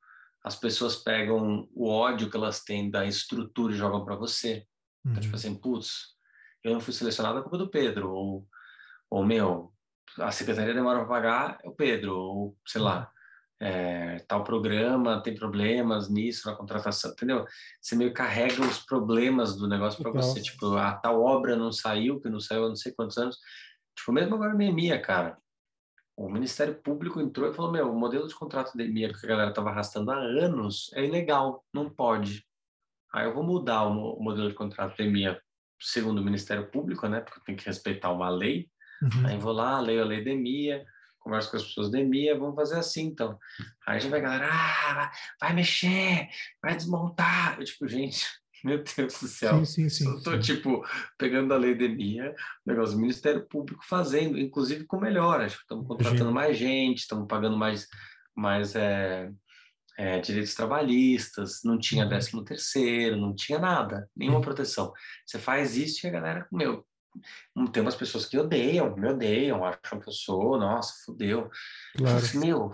as 0.44 0.56
pessoas 0.56 0.96
pegam 0.96 1.68
o 1.74 1.88
ódio 1.88 2.30
que 2.30 2.38
elas 2.38 2.64
têm 2.64 2.90
da 2.90 3.06
estrutura 3.06 3.74
e 3.74 3.78
jogam 3.78 4.04
para 4.04 4.16
você. 4.16 4.66
Uhum. 5.06 5.12
Então, 5.12 5.22
tipo 5.22 5.34
uhum. 5.34 5.40
assim, 5.40 5.56
putz, 5.56 6.16
eu 6.64 6.74
não 6.74 6.80
fui 6.80 6.94
selecionado 6.94 7.40
a 7.40 7.42
culpa 7.42 7.58
do 7.58 7.70
Pedro, 7.70 8.12
ou, 8.12 8.48
ou 9.10 9.26
meu, 9.26 9.74
a 10.18 10.32
secretaria 10.32 10.74
demora 10.74 11.00
para 11.00 11.08
pagar, 11.08 11.60
é 11.64 11.70
o 11.70 11.74
Pedro, 11.74 12.16
ou 12.16 12.58
sei 12.66 12.82
lá, 12.82 13.12
é, 13.60 14.18
tal 14.28 14.44
programa 14.44 15.22
tem 15.22 15.36
problemas 15.36 16.10
nisso, 16.10 16.50
na 16.50 16.56
contratação, 16.56 17.12
entendeu? 17.12 17.46
Você 17.80 17.96
meio 17.96 18.12
carrega 18.12 18.62
os 18.62 18.80
problemas 18.80 19.56
do 19.56 19.68
negócio 19.68 20.02
para 20.02 20.12
você, 20.12 20.42
tipo, 20.42 20.76
a 20.76 20.94
tal 20.94 21.22
obra 21.22 21.56
não 21.56 21.72
saiu, 21.72 22.20
que 22.20 22.30
não 22.30 22.40
saiu 22.40 22.66
há 22.66 22.70
não 22.70 22.76
sei 22.76 22.92
quantos 22.92 23.18
anos. 23.18 23.38
Tipo, 23.96 24.14
mesmo 24.14 24.34
agora 24.34 24.56
na 24.56 24.64
EMIA, 24.64 25.00
cara, 25.00 25.38
o 26.26 26.32
Ministério 26.32 26.76
Público 26.76 27.20
entrou 27.20 27.50
e 27.50 27.54
falou: 27.54 27.72
meu, 27.72 27.92
o 27.92 28.00
modelo 28.00 28.28
de 28.28 28.36
contrato 28.36 28.78
de 28.78 28.84
EMIA 28.84 29.14
que 29.14 29.26
a 29.26 29.30
galera 29.30 29.50
estava 29.50 29.70
arrastando 29.70 30.12
há 30.12 30.18
anos 30.18 30.92
é 30.94 31.04
ilegal, 31.04 31.66
não 31.74 31.90
pode. 31.90 32.46
Aí 33.14 33.26
eu 33.26 33.34
vou 33.34 33.44
mudar 33.44 33.86
o, 33.86 34.14
o 34.14 34.24
modelo 34.24 34.50
de 34.50 34.56
contrato 34.56 34.96
de 34.96 35.04
EMIA 35.04 35.42
segundo 35.80 36.20
o 36.20 36.24
Ministério 36.24 36.70
Público, 36.70 37.08
né? 37.08 37.22
Porque 37.22 37.42
tem 37.46 37.56
que 37.56 37.66
respeitar 37.66 38.12
uma 38.12 38.30
lei. 38.30 38.70
Uhum. 39.02 39.28
Aí 39.28 39.38
vou 39.38 39.52
lá, 39.52 39.80
leio 39.80 40.02
a 40.02 40.06
lei 40.06 40.24
de 40.24 40.30
EMIA, 40.30 40.86
converso 41.20 41.50
com 41.50 41.58
as 41.58 41.64
pessoas 41.64 41.90
de 41.90 42.00
EMIA, 42.00 42.38
vamos 42.38 42.56
fazer 42.56 42.78
assim 42.78 43.08
então. 43.08 43.38
Aí 43.88 43.98
a 43.98 44.00
gente 44.00 44.12
vai, 44.12 44.22
galera, 44.22 44.50
ah, 44.52 45.12
vai 45.40 45.54
mexer, 45.54 46.30
vai 46.62 46.76
desmontar. 46.76 47.58
Eu, 47.60 47.66
tipo, 47.66 47.88
gente, 47.88 48.26
meu 48.66 48.84
Deus 48.84 49.20
do 49.20 49.28
céu. 49.28 49.66
Sim, 49.66 49.90
sim, 49.90 49.90
sim. 49.90 50.20
Sim. 50.22 50.40
tipo, 50.40 50.84
pegando 51.18 51.54
a 51.54 51.58
lei 51.58 51.76
de 51.76 51.88
Mia, 51.90 52.34
negócio 52.66 52.96
do 52.96 53.02
Ministério 53.02 53.46
Público 53.48 53.84
fazendo, 53.88 54.40
inclusive 54.40 54.86
com 54.86 55.00
melhora. 55.00 55.48
Estamos 55.48 55.88
contratando 55.88 56.26
gente. 56.26 56.34
mais 56.34 56.58
gente, 56.58 57.00
estamos 57.00 57.28
pagando 57.28 57.58
mais, 57.58 57.88
mais 58.36 58.76
é, 58.76 59.32
é, 59.98 60.20
direitos 60.20 60.54
trabalhistas, 60.54 61.62
não 61.64 61.78
tinha 61.78 62.04
uhum. 62.04 62.10
décimo 62.10 62.44
terceiro, 62.44 63.18
não 63.18 63.36
tinha 63.36 63.60
nada, 63.60 64.10
nenhuma 64.16 64.38
uhum. 64.38 64.44
proteção. 64.44 64.92
Você 65.26 65.38
faz 65.38 65.78
isso 65.78 66.06
e 66.06 66.10
a 66.10 66.12
galera, 66.12 66.48
meu, 66.52 66.86
tem 67.72 67.82
umas 67.82 67.96
pessoas 67.96 68.26
que 68.26 68.38
odeiam, 68.38 68.96
me 68.96 69.10
odeiam, 69.10 69.66
acham 69.66 70.00
que 70.00 70.08
eu 70.08 70.14
sou, 70.14 70.58
nossa, 70.58 70.94
fudeu. 71.06 71.50
Claro. 71.96 72.18
Assim, 72.18 72.40
meu, 72.40 72.72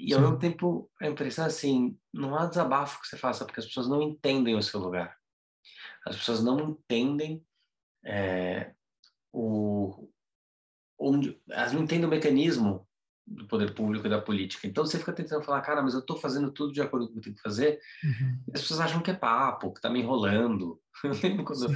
e 0.00 0.12
ao 0.12 0.20
Sim. 0.20 0.24
mesmo 0.24 0.38
tempo, 0.38 0.90
a 1.00 1.06
impressão 1.06 1.44
é 1.44 1.48
assim, 1.48 1.98
não 2.12 2.36
há 2.36 2.46
desabafo 2.46 3.00
que 3.00 3.08
você 3.08 3.16
faça, 3.16 3.44
porque 3.44 3.60
as 3.60 3.66
pessoas 3.66 3.88
não 3.88 4.02
entendem 4.02 4.54
o 4.54 4.62
seu 4.62 4.80
lugar. 4.80 5.16
As 6.06 6.16
pessoas 6.16 6.42
não 6.42 6.60
entendem 6.70 7.44
é, 8.04 8.72
o 9.32 10.08
onde 10.98 11.38
elas 11.50 11.72
não 11.72 11.82
entendem 11.82 12.06
o 12.06 12.10
mecanismo 12.10 12.86
do 13.26 13.46
poder 13.46 13.74
público 13.74 14.06
e 14.06 14.10
da 14.10 14.20
política. 14.20 14.66
Então 14.66 14.86
você 14.86 14.98
fica 14.98 15.12
tentando 15.12 15.42
falar, 15.42 15.60
cara, 15.60 15.82
mas 15.82 15.94
eu 15.94 16.00
estou 16.00 16.16
fazendo 16.16 16.50
tudo 16.52 16.72
de 16.72 16.80
acordo 16.80 17.06
com 17.06 17.10
o 17.10 17.14
que 17.14 17.18
eu 17.18 17.22
tenho 17.24 17.36
que 17.36 17.42
fazer. 17.42 17.80
Uhum. 18.04 18.40
As 18.54 18.60
pessoas 18.60 18.80
acham 18.80 19.02
que 19.02 19.10
é 19.10 19.14
papo, 19.14 19.72
que 19.72 19.78
está 19.78 19.90
me 19.90 20.00
enrolando. 20.00 20.80
Eu 21.04 21.12
lembro 21.12 21.44
quando, 21.44 21.66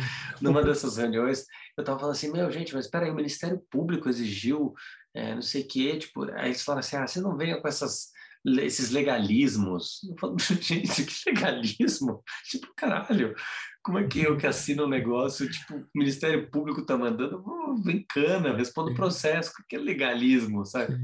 numa 0.41 0.63
dessas 0.63 0.97
reuniões, 0.97 1.41
eu 1.77 1.83
estava 1.83 1.99
falando 1.99 2.15
assim, 2.15 2.33
meu, 2.33 2.51
gente, 2.51 2.73
mas 2.75 2.87
espera 2.87 3.05
aí, 3.05 3.11
o 3.11 3.15
Ministério 3.15 3.61
Público 3.71 4.09
exigiu 4.09 4.73
é, 5.15 5.35
não 5.35 5.43
sei 5.43 5.63
o 5.63 5.69
quê, 5.69 5.99
tipo, 5.99 6.25
aí 6.33 6.49
eles 6.49 6.63
falaram 6.63 6.81
assim, 6.81 6.97
ah, 6.97 7.07
você 7.07 7.21
não 7.21 7.37
venha 7.37 7.61
com 7.61 7.69
essas 7.69 8.11
esses 8.45 8.91
legalismos. 8.91 10.01
Eu 10.09 10.17
falo, 10.19 10.37
gente, 10.39 11.05
que 11.05 11.31
legalismo? 11.31 12.23
Tipo, 12.45 12.73
caralho, 12.75 13.35
como 13.83 13.99
é 13.99 14.07
que 14.07 14.21
eu 14.21 14.37
que 14.37 14.47
assino 14.47 14.85
um 14.85 14.89
negócio, 14.89 15.51
tipo, 15.51 15.77
o 15.77 15.87
Ministério 15.95 16.51
Público 16.51 16.85
tá 16.85 16.97
mandando, 16.99 17.43
oh, 17.45 17.75
vem 17.83 18.05
cana, 18.07 18.55
respondo 18.55 18.93
o 18.93 18.95
processo, 18.95 19.53
que 19.69 19.77
é 19.77 19.79
legalismo, 19.79 20.67
sabe? 20.67 20.95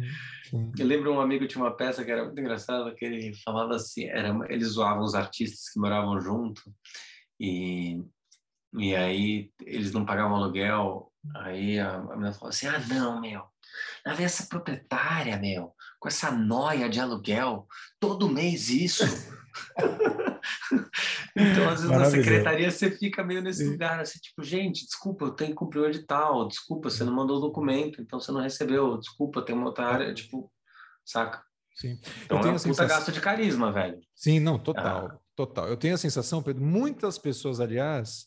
Sim, 0.44 0.50
sim. 0.50 0.72
Eu 0.78 0.86
lembro 0.86 1.12
um 1.12 1.20
amigo 1.20 1.46
tinha 1.46 1.64
uma 1.64 1.74
peça 1.74 2.04
que 2.04 2.10
era 2.10 2.24
muito 2.24 2.38
engraçada, 2.38 2.94
que 2.94 3.04
ele 3.04 3.34
falava 3.42 3.76
assim, 3.76 4.04
era, 4.04 4.36
eles 4.50 4.68
zoavam 4.68 5.04
os 5.04 5.14
artistas 5.14 5.70
que 5.72 5.80
moravam 5.80 6.20
junto, 6.20 6.60
e, 7.40 8.02
e 8.74 8.94
aí 8.94 9.50
eles 9.62 9.92
não 9.92 10.04
pagavam 10.04 10.36
aluguel, 10.36 11.10
aí 11.36 11.78
a, 11.78 11.96
a 11.96 12.10
menina 12.10 12.32
falou 12.34 12.50
assim, 12.50 12.66
ah, 12.66 12.78
não, 12.88 13.20
meu, 13.22 13.42
Lá 14.04 14.14
vem 14.14 14.26
essa 14.26 14.46
proprietária, 14.46 15.36
meu, 15.36 15.72
com 15.98 16.08
essa 16.08 16.30
noia 16.30 16.88
de 16.88 17.00
aluguel, 17.00 17.66
todo 17.98 18.28
mês 18.28 18.68
isso. 18.68 19.04
então, 21.36 21.68
às 21.68 21.82
vezes, 21.82 21.90
na 21.90 22.04
secretaria 22.04 22.70
você 22.70 22.90
fica 22.90 23.24
meio 23.24 23.42
nesse 23.42 23.64
lugar, 23.64 24.00
assim, 24.00 24.18
tipo, 24.18 24.42
gente, 24.42 24.84
desculpa, 24.84 25.24
eu 25.24 25.32
tenho 25.32 25.50
que 25.50 25.56
cumprir 25.56 25.80
o 25.80 25.86
edital, 25.86 26.46
desculpa, 26.46 26.90
você 26.90 27.04
não 27.04 27.14
mandou 27.14 27.38
o 27.38 27.40
documento, 27.40 28.00
então 28.00 28.20
você 28.20 28.32
não 28.32 28.40
recebeu, 28.40 28.98
desculpa, 28.98 29.42
tem 29.42 29.54
uma 29.54 29.66
outra 29.66 29.86
área, 29.86 30.14
tipo, 30.14 30.50
saca? 31.04 31.42
Sim. 31.74 31.98
Então 32.24 32.38
eu 32.38 32.42
tenho 32.42 32.52
é 32.52 32.56
um 32.56 32.58
puta 32.58 32.58
sensação... 32.58 32.88
gasto 32.88 33.12
de 33.12 33.20
carisma, 33.20 33.70
velho. 33.70 33.98
Sim, 34.14 34.40
não, 34.40 34.58
total, 34.58 35.10
ah. 35.12 35.18
total. 35.34 35.68
Eu 35.68 35.76
tenho 35.76 35.94
a 35.94 35.98
sensação, 35.98 36.42
Pedro, 36.42 36.64
muitas 36.64 37.18
pessoas, 37.18 37.60
aliás, 37.60 38.26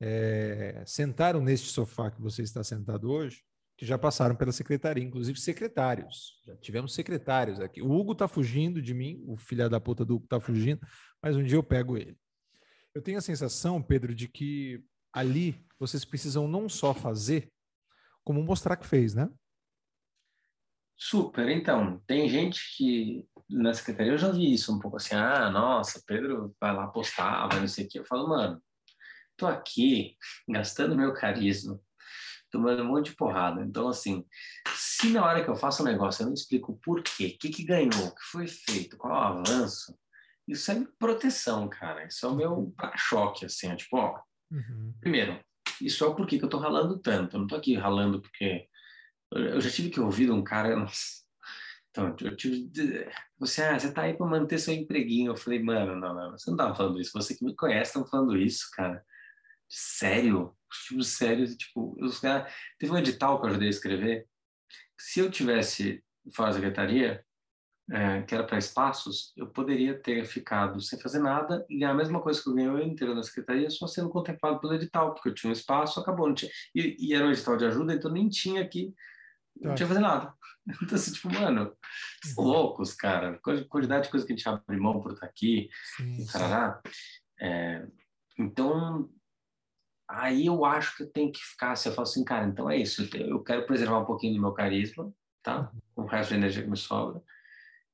é, 0.00 0.82
sentaram 0.86 1.40
neste 1.40 1.68
sofá 1.68 2.10
que 2.10 2.20
você 2.20 2.42
está 2.42 2.62
sentado 2.62 3.10
hoje, 3.10 3.42
que 3.76 3.84
já 3.84 3.98
passaram 3.98 4.34
pela 4.34 4.52
secretaria, 4.52 5.04
inclusive 5.04 5.38
secretários. 5.38 6.40
Já 6.46 6.56
tivemos 6.56 6.94
secretários 6.94 7.60
aqui. 7.60 7.82
O 7.82 7.90
Hugo 7.90 8.12
está 8.12 8.26
fugindo 8.26 8.80
de 8.80 8.94
mim, 8.94 9.22
o 9.26 9.36
filho 9.36 9.68
da 9.68 9.78
puta 9.78 10.04
do 10.04 10.16
Hugo 10.16 10.24
está 10.24 10.40
fugindo, 10.40 10.80
mas 11.22 11.36
um 11.36 11.44
dia 11.44 11.56
eu 11.56 11.62
pego 11.62 11.96
ele. 11.96 12.16
Eu 12.94 13.02
tenho 13.02 13.18
a 13.18 13.22
sensação, 13.22 13.82
Pedro, 13.82 14.14
de 14.14 14.28
que 14.28 14.82
ali 15.12 15.62
vocês 15.78 16.04
precisam 16.04 16.48
não 16.48 16.68
só 16.68 16.94
fazer, 16.94 17.52
como 18.24 18.42
mostrar 18.42 18.76
que 18.76 18.86
fez, 18.86 19.14
né? 19.14 19.28
Super. 20.98 21.50
Então, 21.50 22.00
tem 22.06 22.26
gente 22.30 22.74
que 22.74 23.28
na 23.50 23.74
secretaria 23.74 24.12
eu 24.12 24.18
já 24.18 24.32
vi 24.32 24.54
isso 24.54 24.74
um 24.74 24.78
pouco 24.78 24.96
assim, 24.96 25.14
ah, 25.14 25.50
nossa, 25.50 26.02
Pedro 26.06 26.56
vai 26.58 26.74
lá 26.74 26.86
postar, 26.86 27.46
vai 27.48 27.60
não 27.60 27.68
sei 27.68 27.84
o 27.84 27.88
quê. 27.88 27.98
Eu 27.98 28.06
falo, 28.06 28.26
mano, 28.26 28.62
tô 29.36 29.46
aqui 29.46 30.16
gastando 30.48 30.96
meu 30.96 31.12
carisma 31.12 31.78
tomando 32.56 32.82
um 32.82 32.86
monte 32.86 33.10
de 33.10 33.16
porrada. 33.16 33.62
Então, 33.62 33.88
assim, 33.88 34.24
se 34.74 35.10
na 35.10 35.24
hora 35.24 35.44
que 35.44 35.50
eu 35.50 35.56
faço 35.56 35.82
um 35.82 35.86
negócio 35.86 36.22
eu 36.22 36.26
não 36.26 36.34
explico 36.34 36.72
o 36.72 36.78
porquê, 36.78 37.26
o 37.26 37.38
que, 37.38 37.50
que 37.50 37.64
ganhou, 37.64 38.06
o 38.06 38.14
que 38.14 38.22
foi 38.30 38.46
feito, 38.46 38.96
qual 38.96 39.12
é 39.12 39.16
o 39.16 39.38
avanço, 39.40 39.96
isso 40.48 40.70
é 40.72 40.86
proteção, 40.98 41.68
cara. 41.68 42.06
Isso 42.06 42.24
é 42.24 42.28
o 42.28 42.34
meu 42.34 42.72
para-choque, 42.76 43.44
assim, 43.44 43.68
é 43.68 43.76
tipo, 43.76 43.96
ó, 43.96 44.18
uhum. 44.50 44.94
primeiro, 45.00 45.38
isso 45.80 46.04
é 46.04 46.06
o 46.06 46.14
porquê 46.14 46.38
que 46.38 46.44
eu 46.44 46.48
tô 46.48 46.58
ralando 46.58 46.98
tanto. 46.98 47.36
Eu 47.36 47.40
não 47.40 47.46
tô 47.46 47.56
aqui 47.56 47.74
ralando 47.74 48.22
porque 48.22 48.66
eu 49.32 49.60
já 49.60 49.70
tive 49.70 49.90
que 49.90 50.00
ouvir 50.00 50.30
um 50.30 50.42
cara, 50.42 50.74
então, 51.90 52.16
eu 52.20 52.36
tive. 52.36 52.70
Você, 53.38 53.62
ah, 53.62 53.78
você 53.78 53.92
tá 53.92 54.02
aí 54.02 54.14
para 54.14 54.26
manter 54.26 54.58
seu 54.58 54.72
empreguinho. 54.72 55.32
Eu 55.32 55.36
falei, 55.36 55.62
mano, 55.62 55.96
não, 55.96 56.14
não, 56.14 56.30
você 56.32 56.50
não 56.50 56.56
tava 56.56 56.74
falando 56.74 57.00
isso. 57.00 57.12
Você 57.12 57.36
que 57.36 57.44
me 57.44 57.54
conhece, 57.54 57.94
tá 57.94 58.04
falando 58.06 58.36
isso, 58.36 58.68
cara. 58.72 59.04
Sério? 59.68 60.54
Tipo, 60.88 61.02
sério, 61.02 61.56
tipo, 61.56 61.96
os 62.00 62.20
caras. 62.20 62.52
Teve 62.78 62.92
um 62.92 62.98
edital 62.98 63.40
que 63.40 63.46
eu 63.46 63.50
ajudei 63.50 63.68
a 63.68 63.70
escrever. 63.70 64.26
Se 64.98 65.20
eu 65.20 65.30
tivesse 65.30 66.02
fora 66.32 66.50
da 66.50 66.56
secretaria, 66.56 67.24
é, 67.90 68.22
que 68.22 68.34
era 68.34 68.44
para 68.44 68.58
espaços, 68.58 69.32
eu 69.36 69.46
poderia 69.46 70.00
ter 70.00 70.24
ficado 70.24 70.80
sem 70.80 70.98
fazer 70.98 71.20
nada 71.20 71.64
e 71.68 71.78
ganhar 71.78 71.92
a 71.92 71.96
mesma 71.96 72.20
coisa 72.20 72.42
que 72.42 72.48
eu 72.48 72.54
ganhei 72.54 72.68
o 72.68 72.74
ano 72.74 72.82
inteiro 72.82 73.14
na 73.14 73.22
secretaria, 73.22 73.70
só 73.70 73.86
sendo 73.86 74.10
contemplado 74.10 74.60
pelo 74.60 74.74
edital, 74.74 75.14
porque 75.14 75.28
eu 75.28 75.34
tinha 75.34 75.50
um 75.50 75.52
espaço, 75.52 76.00
acabou. 76.00 76.26
Não 76.26 76.34
tinha, 76.34 76.50
e, 76.74 76.96
e 76.98 77.14
era 77.14 77.24
um 77.24 77.30
edital 77.30 77.56
de 77.56 77.64
ajuda, 77.64 77.94
então 77.94 78.10
nem 78.10 78.28
tinha 78.28 78.66
que. 78.68 78.92
Não 79.56 79.70
tá. 79.70 79.76
tinha 79.76 79.86
que 79.88 79.94
fazer 79.94 80.00
nada. 80.00 80.34
Então, 80.82 80.96
assim, 80.96 81.12
tipo, 81.12 81.32
mano, 81.32 81.72
uhum. 82.36 82.44
loucos, 82.44 82.92
cara. 82.92 83.38
Quantidade 83.68 84.06
de 84.06 84.10
coisa 84.10 84.26
que 84.26 84.32
a 84.32 84.36
gente 84.36 84.48
abre 84.48 84.76
mão 84.76 85.00
por 85.00 85.12
estar 85.12 85.24
aqui, 85.24 85.68
sim, 85.96 86.26
tarará. 86.26 86.82
É, 87.40 87.86
então, 88.36 89.08
aí 90.08 90.46
eu 90.46 90.64
acho 90.64 90.96
que 90.96 91.02
eu 91.02 91.10
tenho 91.10 91.32
que 91.32 91.40
ficar, 91.40 91.76
se 91.76 91.88
eu 91.88 91.92
falo 91.92 92.08
assim, 92.08 92.24
cara, 92.24 92.46
então 92.46 92.70
é 92.70 92.76
isso, 92.76 93.08
eu 93.16 93.42
quero 93.42 93.66
preservar 93.66 93.98
um 93.98 94.04
pouquinho 94.04 94.34
do 94.34 94.40
meu 94.40 94.52
carisma, 94.52 95.12
tá? 95.42 95.70
Com 95.94 96.02
o 96.02 96.06
resto 96.06 96.30
da 96.30 96.36
energia 96.36 96.62
que 96.62 96.70
me 96.70 96.76
sobra 96.76 97.22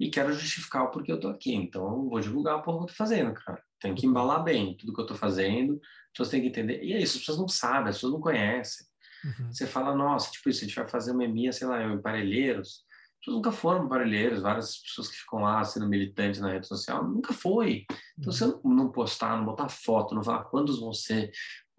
e 0.02 0.10
quero 0.10 0.32
justificar 0.32 0.82
o 0.82 0.90
porquê 0.90 1.12
eu 1.12 1.20
tô 1.20 1.28
aqui. 1.28 1.54
Então, 1.54 1.84
eu 1.84 2.08
vou 2.08 2.18
divulgar 2.18 2.56
o 2.56 2.62
porra 2.62 2.78
que 2.78 2.82
eu 2.84 2.88
tô 2.88 2.94
fazendo, 2.94 3.32
cara. 3.34 3.62
Tem 3.78 3.94
que 3.94 4.04
embalar 4.04 4.42
bem 4.42 4.76
tudo 4.76 4.92
que 4.92 5.00
eu 5.00 5.06
tô 5.06 5.14
fazendo, 5.14 5.74
as 5.74 6.10
pessoas 6.10 6.28
têm 6.28 6.40
que 6.40 6.48
entender. 6.48 6.82
E 6.82 6.92
é 6.92 7.00
isso, 7.00 7.18
as 7.18 7.20
pessoas 7.20 7.38
não 7.38 7.46
sabem, 7.46 7.90
as 7.90 7.96
pessoas 7.96 8.12
não 8.12 8.20
conhecem. 8.20 8.84
Uhum. 9.24 9.52
Você 9.52 9.64
fala, 9.64 9.94
nossa, 9.94 10.32
tipo 10.32 10.50
isso, 10.50 10.64
a 10.64 10.66
gente 10.66 10.74
vai 10.74 10.88
fazer 10.88 11.12
uma 11.12 11.24
EMIA, 11.24 11.52
sei 11.52 11.68
lá, 11.68 11.80
em 11.84 12.02
Parelheiros. 12.02 12.68
As 12.68 13.18
pessoas 13.20 13.36
nunca 13.36 13.52
foram 13.52 13.88
Parelheiros, 13.88 14.42
várias 14.42 14.78
pessoas 14.78 15.06
que 15.06 15.16
ficam 15.18 15.38
lá 15.38 15.62
sendo 15.62 15.88
militantes 15.88 16.40
na 16.40 16.50
rede 16.50 16.66
social, 16.66 17.06
nunca 17.06 17.32
foi. 17.32 17.84
Então, 18.18 18.32
uhum. 18.32 18.32
você 18.32 18.60
não 18.64 18.90
postar, 18.90 19.36
não 19.36 19.44
botar 19.44 19.68
foto, 19.68 20.16
não 20.16 20.22
falar 20.24 20.42
quantos 20.44 20.80
vão 20.80 20.92
ser, 20.92 21.30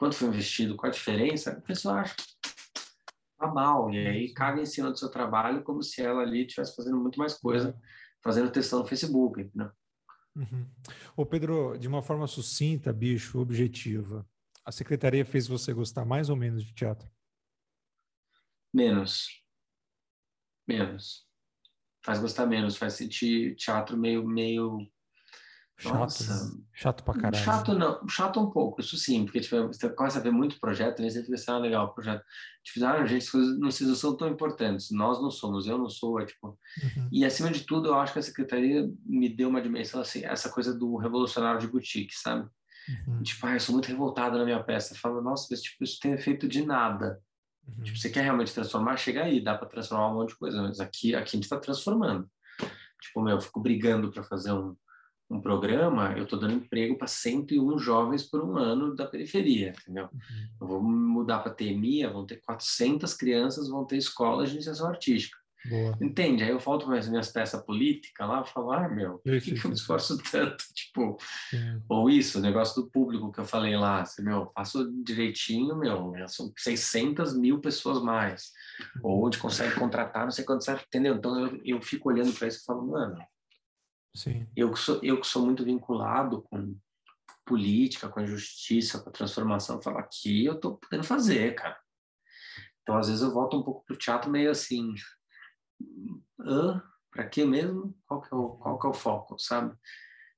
quanto 0.03 0.15
foi 0.15 0.27
investido, 0.27 0.75
qual 0.75 0.89
a 0.89 0.93
diferença, 0.93 1.51
a 1.51 1.61
pessoa 1.61 2.01
acha 2.01 2.15
que 2.15 2.23
tá 3.39 3.47
mal. 3.47 3.91
E 3.91 4.07
aí 4.07 4.27
uhum. 4.27 4.33
caga 4.33 4.61
em 4.61 4.65
cima 4.65 4.91
do 4.91 4.97
seu 4.97 5.09
trabalho 5.09 5.63
como 5.63 5.81
se 5.81 6.01
ela 6.01 6.21
ali 6.21 6.45
estivesse 6.45 6.75
fazendo 6.75 6.97
muito 6.97 7.17
mais 7.17 7.33
coisa 7.33 7.69
uhum 7.69 7.81
fazendo 8.23 8.51
testão 8.51 8.79
no 8.79 8.87
Facebook, 8.87 9.51
né? 9.53 9.69
Uhum. 10.35 10.67
Ô 11.15 11.25
Pedro, 11.25 11.77
de 11.77 11.87
uma 11.87 12.01
forma 12.01 12.25
sucinta, 12.25 12.91
bicho, 12.91 13.39
objetiva, 13.39 14.27
a 14.65 14.71
secretaria 14.71 15.25
fez 15.25 15.47
você 15.47 15.73
gostar 15.73 16.05
mais 16.05 16.29
ou 16.29 16.35
menos 16.35 16.63
de 16.63 16.73
teatro? 16.73 17.07
Menos. 18.73 19.43
Menos. 20.67 21.27
Faz 22.03 22.19
gostar 22.19 22.47
menos, 22.47 22.77
faz 22.77 22.93
sentir 22.93 23.55
teatro 23.55 23.97
meio, 23.97 24.25
meio 24.25 24.89
Chato, 25.77 25.93
Nossa. 25.93 26.45
Né? 26.45 26.61
chato 26.71 27.03
pra 27.03 27.13
caralho. 27.15 27.43
Chato 27.43 27.73
não, 27.73 28.07
chato 28.07 28.39
um 28.39 28.49
pouco, 28.49 28.79
isso 28.79 28.95
sim, 28.95 29.25
porque 29.25 29.41
tipo, 29.41 29.67
você 29.67 29.89
começa 29.89 30.19
a 30.19 30.21
ver 30.21 30.31
muito 30.31 30.59
projeto, 30.59 31.01
né? 31.01 31.09
Você 31.09 31.23
fica 31.23 31.35
assim, 31.35 31.51
ah, 31.51 31.57
legal, 31.57 31.93
projeto. 31.93 32.23
Tipo, 32.63 32.85
ah, 32.85 33.05
gente, 33.05 33.23
as 33.23 33.29
coisas 33.29 33.59
não, 33.59 33.67
não 33.89 33.95
são 33.95 34.15
tão 34.15 34.29
importantes, 34.29 34.91
nós 34.91 35.21
não 35.21 35.31
somos, 35.31 35.67
eu 35.67 35.77
não 35.77 35.89
sou, 35.89 36.19
é 36.19 36.25
tipo. 36.25 36.47
Uhum. 36.47 37.09
E 37.11 37.25
acima 37.25 37.49
de 37.49 37.61
tudo, 37.61 37.89
eu 37.89 37.95
acho 37.95 38.13
que 38.13 38.19
a 38.19 38.23
secretaria 38.23 38.89
me 39.05 39.27
deu 39.27 39.49
uma 39.49 39.61
dimensão 39.61 39.99
assim, 39.99 40.23
essa 40.23 40.49
coisa 40.49 40.77
do 40.77 40.95
revolucionário 40.97 41.59
de 41.59 41.67
boutique, 41.67 42.15
sabe? 42.15 42.47
Uhum. 43.07 43.23
Tipo, 43.23 43.47
ah, 43.47 43.53
eu 43.53 43.59
sou 43.59 43.73
muito 43.73 43.87
revoltado 43.87 44.37
na 44.37 44.45
minha 44.45 44.63
peça. 44.63 44.93
Eu 44.93 44.97
falo, 44.97 45.21
nossa, 45.21 45.47
mas, 45.49 45.61
tipo, 45.61 45.83
isso 45.83 45.99
tem 45.99 46.13
efeito 46.13 46.47
de 46.47 46.65
nada. 46.65 47.19
Uhum. 47.67 47.83
Tipo, 47.83 47.97
você 47.97 48.09
quer 48.09 48.23
realmente 48.23 48.53
transformar? 48.53 48.97
Chega 48.97 49.23
aí, 49.23 49.41
dá 49.41 49.57
para 49.57 49.67
transformar 49.67 50.11
um 50.11 50.15
monte 50.15 50.29
de 50.29 50.37
coisa, 50.37 50.61
mas 50.61 50.79
aqui, 50.79 51.15
aqui 51.15 51.29
a 51.29 51.35
gente 51.35 51.43
está 51.43 51.59
transformando. 51.59 52.29
Tipo, 53.01 53.21
meu, 53.21 53.35
eu 53.35 53.41
fico 53.41 53.59
brigando 53.59 54.11
para 54.11 54.23
fazer 54.23 54.51
um 54.53 54.75
um 55.33 55.41
programa, 55.41 56.13
eu 56.15 56.23
estou 56.23 56.39
dando 56.39 56.53
emprego 56.53 56.97
para 56.97 57.07
101 57.07 57.77
jovens 57.79 58.23
por 58.23 58.43
um 58.43 58.57
ano 58.57 58.95
da 58.95 59.05
periferia, 59.05 59.73
entendeu? 59.81 60.09
Uhum. 60.13 60.47
Eu 60.61 60.67
vou 60.67 60.81
mudar 60.81 61.39
para 61.39 61.53
TMIA, 61.53 62.09
vão 62.09 62.25
ter 62.25 62.37
400 62.37 63.13
crianças, 63.15 63.67
vão 63.67 63.85
ter 63.85 63.97
escolas 63.97 64.49
de 64.49 64.55
iniciação 64.55 64.87
artística. 64.87 65.41
Boa. 65.65 65.97
Entende? 66.01 66.43
Aí 66.43 66.49
eu 66.49 66.59
volto 66.59 66.85
para 66.85 66.97
as 66.97 67.07
minhas 67.07 67.31
peças 67.31 67.63
políticas 67.63 68.27
lá 68.27 68.41
e 68.41 68.49
falo, 68.49 68.71
ah, 68.73 68.89
meu, 68.89 69.19
por 69.19 69.41
que, 69.41 69.53
que 69.53 69.65
eu 69.65 69.69
me 69.69 69.75
esforço 69.75 70.17
tanto? 70.17 70.63
Tipo, 70.75 71.17
ou 71.87 72.09
isso, 72.09 72.37
o 72.37 72.41
negócio 72.41 72.81
do 72.81 72.89
público 72.89 73.31
que 73.31 73.39
eu 73.39 73.45
falei 73.45 73.77
lá, 73.77 74.01
assim, 74.01 74.23
meu, 74.23 74.51
faço 74.53 74.91
direitinho, 75.03 75.77
meu, 75.77 76.13
são 76.27 76.51
600 76.57 77.37
mil 77.37 77.59
pessoas 77.59 78.03
mais. 78.03 78.51
Ou 79.01 79.25
onde 79.25 79.37
consegue 79.37 79.75
contratar, 79.75 80.25
não 80.25 80.31
sei 80.31 80.43
quanto 80.43 80.65
certo, 80.65 80.85
entendeu? 80.85 81.15
Então 81.15 81.39
eu, 81.39 81.61
eu 81.63 81.81
fico 81.81 82.09
olhando 82.09 82.33
para 82.33 82.47
isso 82.47 82.59
e 82.61 82.65
falo, 82.65 82.85
mano, 82.85 83.17
Sim. 84.15 84.47
Eu 84.55 84.71
que 84.71 84.79
sou 84.79 84.99
eu 85.01 85.19
que 85.19 85.27
sou 85.27 85.45
muito 85.45 85.63
vinculado 85.63 86.41
com 86.43 86.77
política, 87.45 88.07
com 88.07 88.19
a 88.19 88.25
justiça, 88.25 89.01
com 89.01 89.09
a 89.09 89.13
transformação, 89.13 89.81
falo 89.81 89.97
aqui 89.97 90.45
eu 90.45 90.59
tô 90.59 90.77
podendo 90.77 91.03
fazer, 91.03 91.55
cara. 91.55 91.77
Então 92.81 92.97
às 92.97 93.07
vezes 93.07 93.21
eu 93.21 93.33
volto 93.33 93.57
um 93.57 93.63
pouco 93.63 93.83
pro 93.85 93.97
teatro 93.97 94.29
meio 94.29 94.51
assim, 94.51 94.93
hã? 96.39 96.81
Para 97.11 97.27
quê 97.27 97.45
mesmo? 97.45 97.95
Qual 98.07 98.21
que 98.21 98.33
é 98.33 98.37
o 98.37 98.49
qual 98.57 98.79
que 98.79 98.87
é 98.87 98.89
o 98.89 98.93
foco, 98.93 99.37
sabe? 99.39 99.75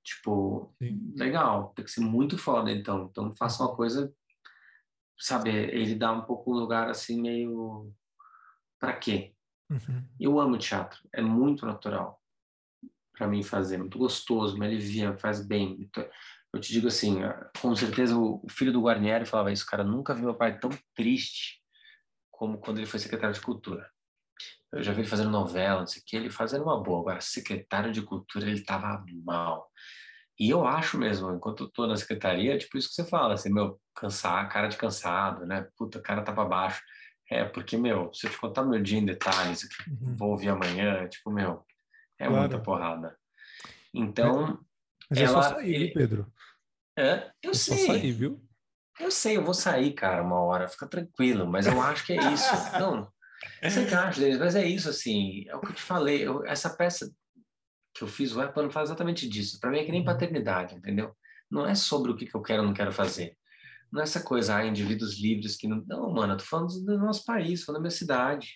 Tipo, 0.03 0.73
Sim. 0.77 1.13
legal, 1.15 1.73
tem 1.75 1.83
que 1.83 1.91
ser 1.91 2.01
muito 2.01 2.37
foda 2.37 2.71
então. 2.71 3.07
Então 3.09 3.35
faça 3.35 3.63
uma 3.63 3.75
coisa, 3.75 4.13
sabe, 5.17 5.49
ele 5.49 5.95
dá 5.95 6.11
um 6.11 6.21
pouco 6.21 6.51
um 6.51 6.59
lugar 6.59 6.89
assim 6.89 7.21
meio 7.21 7.93
para 8.79 8.93
quê? 8.93 9.33
Uhum. 9.69 10.07
Eu 10.19 10.39
amo 10.39 10.57
teatro, 10.57 10.99
é 11.11 11.21
muito 11.21 11.65
natural 11.65 12.21
para 13.15 13.27
mim 13.27 13.43
fazer, 13.43 13.77
muito 13.77 13.97
gostoso, 13.97 14.57
me 14.57 14.65
alivia, 14.65 15.17
faz 15.17 15.45
bem. 15.45 15.77
Então, 15.79 16.07
eu 16.53 16.59
te 16.59 16.71
digo 16.71 16.87
assim, 16.87 17.23
ah, 17.23 17.49
com 17.61 17.75
certeza 17.75 18.17
o 18.17 18.45
filho 18.49 18.71
do 18.71 18.81
Guarnieri 18.81 19.25
falava 19.25 19.51
isso, 19.51 19.65
cara, 19.65 19.83
nunca 19.83 20.13
vi 20.13 20.21
meu 20.21 20.35
pai 20.35 20.57
tão 20.59 20.69
triste 20.93 21.61
como 22.31 22.57
quando 22.57 22.77
ele 22.77 22.85
foi 22.85 22.99
secretário 22.99 23.33
de 23.33 23.41
cultura. 23.41 23.89
Eu 24.71 24.83
já 24.83 24.91
vi 24.91 25.01
ele 25.01 25.07
fazendo 25.07 25.29
novela, 25.29 25.79
não 25.79 25.87
sei 25.87 26.01
o 26.01 26.05
que, 26.05 26.15
ele 26.15 26.29
fazendo 26.29 26.63
uma 26.63 26.81
boa. 26.81 26.99
Agora, 26.99 27.21
secretário 27.21 27.91
de 27.91 28.01
cultura, 28.01 28.49
ele 28.49 28.61
tava 28.61 29.03
mal. 29.23 29.69
E 30.37 30.49
eu 30.49 30.67
acho 30.67 30.97
mesmo, 30.97 31.31
enquanto 31.33 31.63
eu 31.63 31.69
tô 31.69 31.87
na 31.87 31.95
secretaria, 31.95 32.57
tipo 32.57 32.77
isso 32.77 32.89
que 32.89 32.95
você 32.95 33.05
fala, 33.05 33.35
assim, 33.35 33.53
meu, 33.53 33.79
cansar, 33.95 34.49
cara 34.49 34.67
de 34.67 34.75
cansado, 34.75 35.45
né? 35.45 35.67
Puta, 35.77 36.01
cara 36.01 36.21
tá 36.21 36.33
pra 36.33 36.43
baixo. 36.43 36.81
É, 37.31 37.45
porque, 37.45 37.77
meu, 37.77 38.13
se 38.13 38.27
eu 38.27 38.31
te 38.31 38.37
contar 38.37 38.63
meu 38.63 38.81
dia 38.81 38.99
em 38.99 39.05
detalhes, 39.05 39.63
uhum. 39.87 40.15
vou 40.15 40.31
ouvir 40.31 40.49
amanhã, 40.49 41.07
tipo, 41.07 41.31
meu, 41.31 41.65
é 42.19 42.27
claro. 42.27 42.41
muita 42.41 42.59
porrada. 42.59 43.17
Então. 43.93 44.59
Mas 45.09 45.19
ela, 45.19 45.39
é 45.39 45.43
só 45.43 45.55
sair, 45.55 45.75
ele... 45.75 45.93
Pedro? 45.93 46.33
É, 46.97 47.31
eu 47.41 47.51
é 47.51 47.53
sei. 47.53 47.77
Só 47.77 47.93
sair, 47.93 48.11
viu? 48.11 48.41
Eu 48.99 49.11
sei, 49.11 49.37
eu 49.37 49.43
vou 49.43 49.53
sair, 49.53 49.93
cara, 49.93 50.23
uma 50.23 50.39
hora, 50.39 50.69
fica 50.69 50.87
tranquilo, 50.87 51.45
mas 51.45 51.67
eu 51.67 51.81
acho 51.81 52.05
que 52.05 52.13
é 52.13 52.31
isso. 52.31 52.47
Não, 52.79 53.11
você 53.61 53.85
que 53.85 53.93
acha, 53.93 54.19
deles, 54.19 54.39
mas 54.39 54.55
é 54.55 54.65
isso, 54.65 54.89
assim, 54.89 55.45
é 55.47 55.55
o 55.55 55.59
que 55.59 55.67
eu 55.67 55.73
te 55.73 55.81
falei, 55.81 56.25
eu, 56.25 56.45
essa 56.45 56.69
peça 56.69 57.11
que 57.93 58.03
eu 58.03 58.07
fiz, 58.07 58.35
o 58.35 58.41
Apple 58.41 58.71
faz 58.71 58.89
exatamente 58.89 59.27
disso. 59.27 59.59
Para 59.59 59.71
mim 59.71 59.79
é 59.79 59.85
que 59.85 59.91
nem 59.91 60.01
uhum. 60.01 60.05
paternidade, 60.05 60.75
entendeu? 60.75 61.15
Não 61.49 61.65
é 61.65 61.75
sobre 61.75 62.11
o 62.11 62.15
que, 62.15 62.25
que 62.25 62.35
eu 62.35 62.41
quero 62.41 62.61
ou 62.61 62.67
não 62.67 62.73
quero 62.73 62.91
fazer. 62.91 63.37
Não 63.91 64.01
é 64.01 64.03
essa 64.03 64.21
coisa, 64.21 64.57
ah, 64.57 64.65
indivíduos 64.65 65.19
livres 65.19 65.55
que 65.55 65.67
não. 65.67 65.83
Não, 65.87 66.11
mano, 66.11 66.33
eu 66.33 66.37
tô 66.37 66.43
falando 66.43 66.73
do 66.83 66.97
nosso 66.97 67.23
país, 67.23 67.63
falando 67.63 67.79
da 67.79 67.83
minha 67.83 67.97
cidade. 67.97 68.49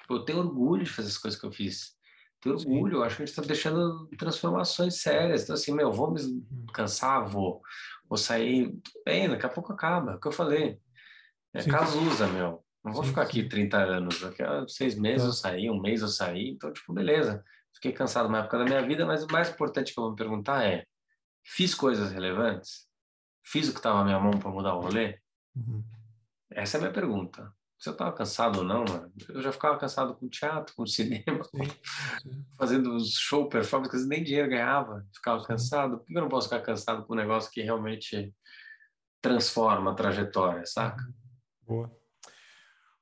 Tipo, 0.00 0.14
eu 0.14 0.24
tenho 0.24 0.38
orgulho 0.38 0.84
de 0.84 0.90
fazer 0.90 1.08
as 1.08 1.18
coisas 1.18 1.38
que 1.38 1.46
eu 1.46 1.52
fiz 1.52 1.94
ter 2.40 2.50
orgulho. 2.50 2.98
Eu 2.98 3.04
acho 3.04 3.16
que 3.16 3.22
a 3.22 3.26
gente 3.26 3.38
está 3.38 3.42
deixando 3.42 4.06
transformações 4.18 5.00
sérias. 5.00 5.42
Então, 5.42 5.54
assim, 5.54 5.72
meu, 5.74 5.92
vou 5.92 6.10
me 6.10 6.20
uhum. 6.20 6.66
cansar, 6.72 7.26
vou, 7.26 7.62
vou 8.08 8.16
sair. 8.16 8.74
Bem, 9.04 9.28
daqui 9.28 9.46
a 9.46 9.50
pouco 9.50 9.72
acaba. 9.72 10.12
É 10.12 10.14
o 10.16 10.20
que 10.20 10.28
eu 10.28 10.32
falei. 10.32 10.78
É 11.52 11.60
sim. 11.60 11.70
casusa, 11.70 12.26
meu. 12.28 12.64
Não 12.84 12.92
vou 12.92 13.02
sim, 13.02 13.10
ficar 13.10 13.22
aqui 13.22 13.42
sim. 13.42 13.48
30 13.48 13.76
anos. 13.76 14.20
Daqui 14.20 14.42
a 14.42 14.66
seis 14.66 14.94
meses 14.94 15.22
tá. 15.22 15.28
eu 15.28 15.32
saí, 15.32 15.70
um 15.70 15.80
mês 15.80 16.02
eu 16.02 16.08
saí. 16.08 16.50
Então, 16.50 16.72
tipo, 16.72 16.92
beleza. 16.92 17.44
Fiquei 17.74 17.92
cansado 17.92 18.28
na 18.28 18.40
época 18.40 18.58
da 18.58 18.64
minha 18.64 18.82
vida, 18.82 19.06
mas 19.06 19.22
o 19.22 19.30
mais 19.30 19.50
importante 19.50 19.92
que 19.92 19.98
eu 20.00 20.04
vou 20.04 20.10
me 20.12 20.16
perguntar 20.16 20.64
é: 20.64 20.84
fiz 21.44 21.74
coisas 21.74 22.10
relevantes? 22.10 22.88
Fiz 23.44 23.68
o 23.68 23.72
que 23.72 23.78
estava 23.78 23.98
na 23.98 24.04
minha 24.04 24.20
mão 24.20 24.32
para 24.32 24.50
mudar 24.50 24.74
o 24.74 24.80
rolê? 24.80 25.18
Uhum. 25.54 25.82
Essa 26.50 26.76
é 26.76 26.78
a 26.78 26.80
minha 26.82 26.92
pergunta 26.92 27.52
eu 27.88 27.92
estava 27.92 28.12
cansado 28.12 28.58
ou 28.58 28.64
não, 28.64 28.84
mano. 28.84 29.12
Eu 29.28 29.40
já 29.40 29.52
ficava 29.52 29.78
cansado 29.78 30.14
com 30.14 30.28
teatro, 30.28 30.74
com 30.74 30.86
cinema, 30.86 31.40
fazendo 32.58 32.98
show, 33.04 33.48
performance, 33.48 34.06
nem 34.06 34.22
dinheiro 34.22 34.50
ganhava, 34.50 35.06
ficava 35.14 35.42
cansado. 35.44 35.98
Por 35.98 36.06
que 36.06 36.16
eu 36.16 36.22
não 36.22 36.28
posso 36.28 36.48
ficar 36.48 36.60
cansado 36.60 37.06
com 37.06 37.14
um 37.14 37.16
negócio 37.16 37.50
que 37.50 37.62
realmente 37.62 38.34
transforma 39.22 39.92
a 39.92 39.94
trajetória, 39.94 40.66
saca? 40.66 41.02
Uhum. 41.02 41.14
Boa. 41.62 42.00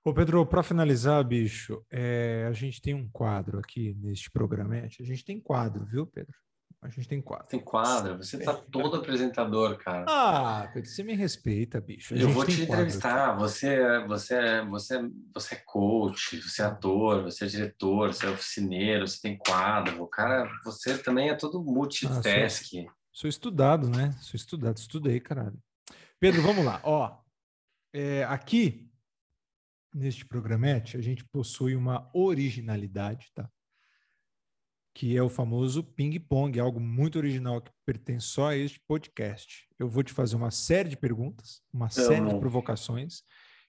Ô 0.04 0.14
Pedro, 0.14 0.46
para 0.46 0.62
finalizar, 0.62 1.22
bicho, 1.24 1.84
é, 1.90 2.46
a 2.48 2.52
gente 2.52 2.80
tem 2.80 2.94
um 2.94 3.08
quadro 3.10 3.58
aqui 3.58 3.94
neste 3.94 4.30
programa. 4.30 4.76
A 4.76 5.02
gente 5.02 5.24
tem 5.24 5.40
quadro, 5.40 5.84
viu, 5.84 6.06
Pedro? 6.06 6.34
A 6.80 6.88
gente 6.88 7.08
tem 7.08 7.20
quadro. 7.20 7.46
Tem 7.48 7.58
quadro? 7.58 8.16
Você 8.18 8.38
tá 8.38 8.54
todo 8.54 8.96
apresentador, 8.96 9.76
cara. 9.78 10.04
Ah, 10.08 10.72
você 10.72 11.02
me 11.02 11.14
respeita, 11.14 11.80
bicho. 11.80 12.14
Eu 12.14 12.28
vou 12.28 12.44
te 12.44 12.62
entrevistar. 12.62 13.36
Você, 13.36 13.74
é, 13.74 14.06
você, 14.06 14.34
é, 14.34 14.64
você, 14.64 14.96
é, 14.96 15.02
você 15.34 15.54
é 15.56 15.62
coach, 15.66 16.40
você 16.40 16.62
é 16.62 16.66
ator, 16.66 17.24
você 17.24 17.46
é 17.46 17.48
diretor, 17.48 18.14
você 18.14 18.26
é 18.26 18.30
oficineiro, 18.30 19.08
você 19.08 19.20
tem 19.20 19.36
quadro. 19.36 20.00
O 20.00 20.06
cara, 20.06 20.48
você 20.64 20.96
também 20.96 21.30
é 21.30 21.34
todo 21.34 21.64
multitask. 21.64 22.24
Ah, 22.26 22.82
sou, 22.82 22.92
sou, 23.12 23.28
estudado, 23.28 23.90
né? 23.90 24.12
Sou 24.20 24.36
estudado, 24.36 24.76
estudei, 24.76 25.18
caralho. 25.18 25.58
Pedro, 26.20 26.42
vamos 26.42 26.64
lá. 26.64 26.80
Ó, 26.84 27.18
é, 27.92 28.22
aqui 28.24 28.88
neste 29.92 30.24
programete 30.24 30.96
a 30.96 31.00
gente 31.00 31.24
possui 31.24 31.74
uma 31.74 32.08
originalidade, 32.14 33.32
tá? 33.34 33.50
Que 34.98 35.16
é 35.16 35.22
o 35.22 35.28
famoso 35.28 35.84
ping-pong, 35.84 36.58
algo 36.58 36.80
muito 36.80 37.18
original 37.18 37.60
que 37.60 37.70
pertence 37.86 38.26
só 38.26 38.48
a 38.48 38.56
este 38.56 38.80
podcast. 38.80 39.68
Eu 39.78 39.88
vou 39.88 40.02
te 40.02 40.12
fazer 40.12 40.34
uma 40.34 40.50
série 40.50 40.88
de 40.88 40.96
perguntas, 40.96 41.62
uma 41.72 41.88
série 41.88 42.26
de 42.26 42.36
provocações, 42.40 43.22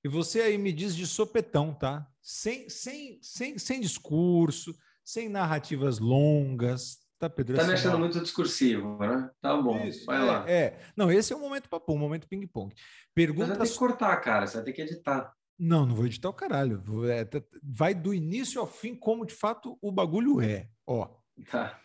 e 0.03 0.09
você 0.09 0.41
aí 0.41 0.57
me 0.57 0.73
diz 0.73 0.95
de 0.95 1.05
sopetão, 1.05 1.71
tá? 1.71 2.07
Sem, 2.19 2.67
sem, 2.67 3.19
sem, 3.21 3.59
sem 3.59 3.79
discurso, 3.79 4.75
sem 5.05 5.29
narrativas 5.29 5.99
longas, 5.99 6.97
tá, 7.19 7.29
Pedro? 7.29 7.57
Tá 7.57 7.63
me 7.63 7.73
achando 7.73 7.93
uma... 7.93 7.99
muito 7.99 8.19
discursivo, 8.19 8.97
né? 8.97 9.29
Tá 9.39 9.55
bom, 9.55 9.85
Isso, 9.85 10.07
vai 10.07 10.17
é, 10.17 10.23
lá. 10.23 10.49
É, 10.49 10.79
não, 10.97 11.11
esse 11.11 11.31
é 11.31 11.35
o 11.35 11.39
momento 11.39 11.69
papo, 11.69 11.93
o 11.93 11.97
momento 11.99 12.27
ping-pong. 12.27 12.73
Perguntas... 13.13 13.49
Mas 13.49 13.57
vai 13.59 13.67
ter 13.67 13.73
que 13.73 13.77
cortar, 13.77 14.17
cara, 14.17 14.47
você 14.47 14.55
vai 14.55 14.65
ter 14.65 14.73
que 14.73 14.81
editar. 14.81 15.31
Não, 15.59 15.85
não 15.85 15.93
vou 15.93 16.07
editar 16.07 16.29
o 16.29 16.33
caralho. 16.33 16.81
É, 17.07 17.27
vai 17.61 17.93
do 17.93 18.15
início 18.15 18.59
ao 18.59 18.65
fim, 18.65 18.95
como 18.95 19.27
de 19.27 19.35
fato 19.35 19.77
o 19.79 19.91
bagulho 19.91 20.41
é. 20.41 20.69
Ó. 20.87 21.18
Tá. 21.45 21.81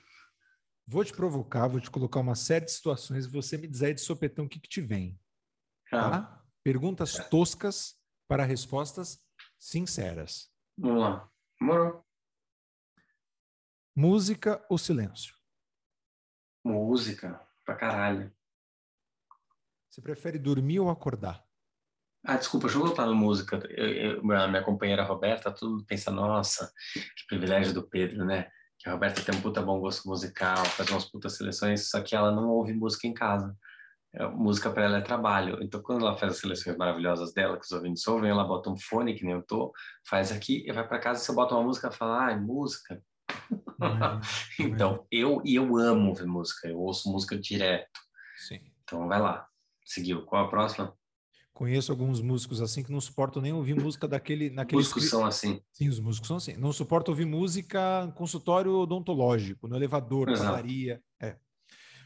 Vou 0.87 1.05
te 1.05 1.13
provocar, 1.13 1.67
vou 1.67 1.81
te 1.81 1.91
colocar 1.91 2.21
uma 2.21 2.35
série 2.35 2.67
de 2.67 2.73
situações 2.73 3.25
e 3.25 3.31
você 3.31 3.57
me 3.57 3.67
dizer 3.67 3.95
de 3.95 4.01
sopetão 4.01 4.45
o 4.45 4.49
que, 4.49 4.61
que 4.61 4.69
te 4.69 4.81
vem. 4.81 5.19
Tá? 5.91 6.11
tá? 6.11 6.45
Perguntas 6.63 7.15
tá. 7.15 7.25
toscas 7.25 7.99
para 8.29 8.45
respostas 8.45 9.19
sinceras. 9.59 10.51
Vamos 10.77 11.01
lá. 11.01 11.31
Morou. 11.61 12.05
Música 13.97 14.65
ou 14.69 14.77
silêncio? 14.77 15.35
Música, 16.65 17.41
pra 17.65 17.77
caralho. 17.77 18.35
Você 19.89 20.03
prefere 20.03 20.39
dormir 20.39 20.81
ou 20.81 20.91
acordar? 20.91 21.47
Ah, 22.27 22.37
desculpa, 22.37 22.67
deixa 22.67 22.81
eu 22.81 22.87
voltar 22.87 23.07
na 23.07 23.13
música. 23.13 23.61
Eu, 23.71 24.17
eu, 24.17 24.25
minha 24.25 24.65
companheira 24.65 25.05
Roberta, 25.05 25.53
tudo 25.53 25.85
pensa, 25.85 26.11
nossa, 26.11 26.73
que 26.93 27.27
privilégio 27.29 27.73
do 27.73 27.87
Pedro, 27.89 28.25
né? 28.25 28.51
Que 28.85 28.91
a 28.91 28.93
Roberta 28.93 29.23
tem 29.23 29.35
um 29.35 29.41
puta 29.41 29.63
bom 29.63 29.81
gosto 29.81 30.07
musical, 30.07 30.63
faz 30.63 30.91
umas 30.91 31.07
putas 31.07 31.39
seleções, 31.39 31.89
só 31.89 32.03
que 32.03 32.15
ela 32.15 32.31
não 32.31 32.51
ouve 32.51 32.75
música 32.75 33.07
em 33.07 33.15
casa. 33.15 33.57
É, 34.13 34.27
música 34.27 34.71
para 34.71 34.85
ela 34.85 34.99
é 34.99 35.01
trabalho. 35.01 35.57
Então, 35.63 35.81
quando 35.81 36.07
ela 36.07 36.19
faz 36.19 36.33
as 36.33 36.39
seleções 36.39 36.77
maravilhosas 36.77 37.33
dela, 37.33 37.59
que 37.59 37.65
os 37.65 37.73
ouvintes 37.73 38.07
ouvem, 38.07 38.31
ela 38.31 38.45
bota 38.45 38.69
um 38.69 38.77
fone, 38.77 39.15
que 39.15 39.25
nem 39.25 39.33
eu 39.33 39.43
tô, 39.43 39.73
faz 40.07 40.31
aqui, 40.31 40.63
e 40.69 40.73
vai 40.73 40.87
para 40.87 40.99
casa, 40.99 41.21
você 41.21 41.33
bota 41.33 41.55
uma 41.55 41.65
música 41.65 41.89
e 41.89 41.97
fala, 41.97 42.27
ai, 42.27 42.39
música. 42.39 43.03
então, 44.61 45.07
eu 45.11 45.41
e 45.47 45.55
eu 45.55 45.79
amo 45.79 46.11
ouvir 46.11 46.27
música, 46.27 46.69
eu 46.69 46.79
ouço 46.79 47.11
música 47.11 47.39
direto. 47.39 47.99
Sim. 48.37 48.61
Então, 48.83 49.09
vai 49.09 49.19
lá. 49.19 49.49
Seguiu. 49.87 50.27
Qual 50.27 50.45
a 50.45 50.51
próxima? 50.51 50.95
Conheço 51.55 51.93
alguns 51.93 52.21
músicos 52.21 52.61
assim 52.61 52.83
que 52.83 52.91
não 52.91 53.01
suportam 53.01 53.41
nem 53.41 53.53
ouvir 53.53 53.81
música 53.81 54.09
daquele. 54.09 54.51
Naquele 54.51 54.81
músicos 54.81 55.09
são 55.09 55.25
assim. 55.25 55.63
Sim, 55.73 55.89
os 55.89 56.01
músicos 56.01 56.27
são 56.27 56.37
assim. 56.37 56.57
Não 56.57 56.73
suportam 56.73 57.13
ouvir 57.13 57.25
música 57.25 58.05
em 58.05 58.11
consultório 58.11 58.73
odontológico, 58.73 59.69
no 59.69 59.77
elevador, 59.77 60.29
na 60.29 60.37
padaria. 60.37 61.01
É. 61.23 61.39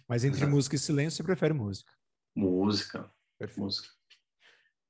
Mas 0.06 0.22
entre 0.22 0.40
Exato. 0.40 0.52
música 0.52 0.76
e 0.76 0.78
silêncio, 0.78 1.16
você 1.16 1.22
prefere 1.22 1.54
música. 1.54 1.90
Música. 2.36 3.10
Perfeito. 3.38 3.60
Música. 3.62 3.88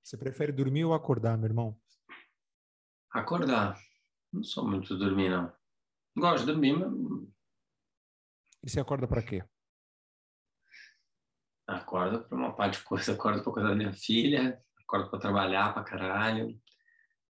Você 0.03 0.17
prefere 0.17 0.51
dormir 0.51 0.85
ou 0.85 0.93
acordar, 0.93 1.39
meu 1.39 1.47
irmão? 1.47 1.81
Acordar. 3.13 3.79
Não 4.33 4.43
sou 4.43 4.69
muito 4.69 4.99
dormir, 4.99 5.31
não. 5.31 5.53
Gosto 6.17 6.45
de 6.45 6.53
dormir, 6.53 6.73
mas. 6.77 6.93
E 8.65 8.69
você 8.71 8.81
acorda 8.81 9.07
para 9.07 9.23
quê? 9.23 9.45
Acordo 11.69 12.25
para 12.25 12.37
uma 12.37 12.55
parte 12.57 12.79
de 12.79 12.85
coisa, 12.85 13.12
acordo 13.14 13.43
para 13.43 13.53
cuidar 13.53 13.69
da 13.69 13.77
minha 13.77 13.93
filha, 13.93 14.59
acordo 14.81 15.11
para 15.11 15.19
trabalhar 15.19 15.75
para 15.75 15.85
caralho. 15.85 16.59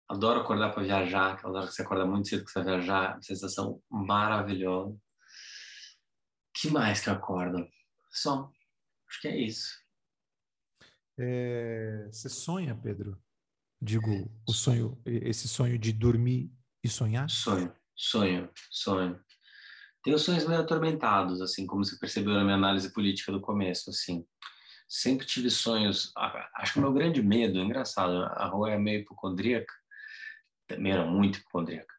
Adoro 0.08 0.40
acordar 0.40 0.74
para 0.74 0.82
viajar, 0.82 1.38
que 1.38 1.46
adoro 1.46 1.66
que 1.66 1.72
você 1.72 1.82
acorda 1.82 2.04
muito 2.04 2.28
cedo 2.28 2.44
que 2.44 2.50
você 2.50 2.62
vai 2.62 2.76
viajar, 2.76 3.18
sensação 3.22 3.80
maravilhosa. 3.90 4.98
que 6.52 6.68
mais 6.68 7.00
que 7.00 7.08
eu 7.08 7.14
acordo? 7.14 7.66
Só. 8.10 8.50
Acho 9.08 9.20
que 9.20 9.28
é 9.28 9.36
isso. 9.36 9.72
É, 11.18 12.08
você 12.10 12.28
sonha, 12.28 12.74
Pedro? 12.74 13.16
Digo, 13.80 14.30
o 14.48 14.52
sonho, 14.52 15.00
esse 15.06 15.46
sonho 15.46 15.78
de 15.78 15.92
dormir 15.92 16.52
e 16.82 16.88
sonhar? 16.88 17.30
Sonho, 17.30 17.72
sonho, 17.94 18.50
sonho. 18.70 19.24
Tenho 20.04 20.18
sonhos 20.18 20.46
meio 20.46 20.60
atormentados, 20.60 21.40
assim, 21.40 21.66
como 21.66 21.82
você 21.82 21.98
percebeu 21.98 22.34
na 22.34 22.44
minha 22.44 22.56
análise 22.56 22.92
política 22.92 23.32
do 23.32 23.40
começo, 23.40 23.88
assim. 23.88 24.24
Sempre 24.86 25.26
tive 25.26 25.50
sonhos, 25.50 26.12
acho 26.56 26.74
que 26.74 26.78
o 26.78 26.82
meu 26.82 26.92
grande 26.92 27.22
medo, 27.22 27.58
engraçado, 27.58 28.22
a 28.22 28.46
rua 28.46 28.72
é 28.72 28.78
meio 28.78 29.00
hipocondríaca, 29.00 29.72
também 30.68 30.92
era 30.92 31.06
muito 31.06 31.38
hipocondríaca. 31.38 31.92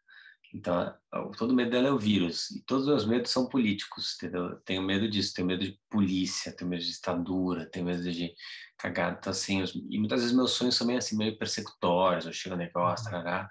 Então, 0.54 0.96
todo 1.36 1.54
medo 1.54 1.72
dela 1.72 1.88
é 1.88 1.92
o 1.92 1.98
vírus, 1.98 2.52
e 2.52 2.64
todos 2.64 2.84
os 2.84 2.90
meus 2.90 3.06
medos 3.06 3.32
são 3.32 3.50
políticos, 3.50 4.16
entendeu? 4.16 4.56
Tenho 4.64 4.84
medo 4.84 5.10
disso, 5.10 5.34
tenho 5.34 5.48
medo 5.48 5.66
de 5.66 5.78
polícia, 5.90 6.56
tenho 6.56 6.70
medo 6.70 6.84
de 6.84 6.92
ditadura, 6.92 7.66
tenho 7.66 7.86
medo 7.86 8.04
de 8.04 8.34
cagada, 8.78 9.18
então, 9.20 9.32
assim, 9.32 9.64
e 9.90 9.98
muitas 9.98 10.22
vezes 10.22 10.36
meus 10.36 10.52
sonhos 10.52 10.76
são 10.76 10.86
meio 10.86 11.00
assim, 11.00 11.18
meio 11.18 11.38
persecutórios, 11.38 12.28
eu 12.28 12.32
chego 12.32 12.56
no 12.56 12.62
negócio, 12.62 13.04
tarará, 13.10 13.50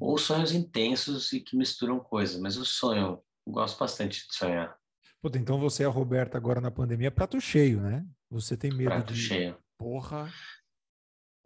ou 0.00 0.18
sonhos 0.18 0.52
intensos 0.52 1.32
e 1.32 1.40
que 1.40 1.56
misturam 1.56 2.00
coisas, 2.00 2.38
mas 2.38 2.56
o 2.56 2.64
sonho 2.66 3.22
Gosto 3.46 3.78
bastante 3.78 4.26
de 4.26 4.34
sonhar. 4.34 4.76
Puta, 5.20 5.38
então 5.38 5.58
você 5.58 5.84
é 5.84 5.86
a 5.86 5.90
Roberta 5.90 6.36
agora 6.36 6.60
na 6.60 6.70
pandemia, 6.70 7.10
prato 7.10 7.40
cheio, 7.40 7.80
né? 7.80 8.04
Você 8.28 8.56
tem 8.56 8.72
medo 8.72 8.90
prato 8.90 9.12
de... 9.12 9.20
cheio. 9.20 9.56
Porra. 9.78 10.28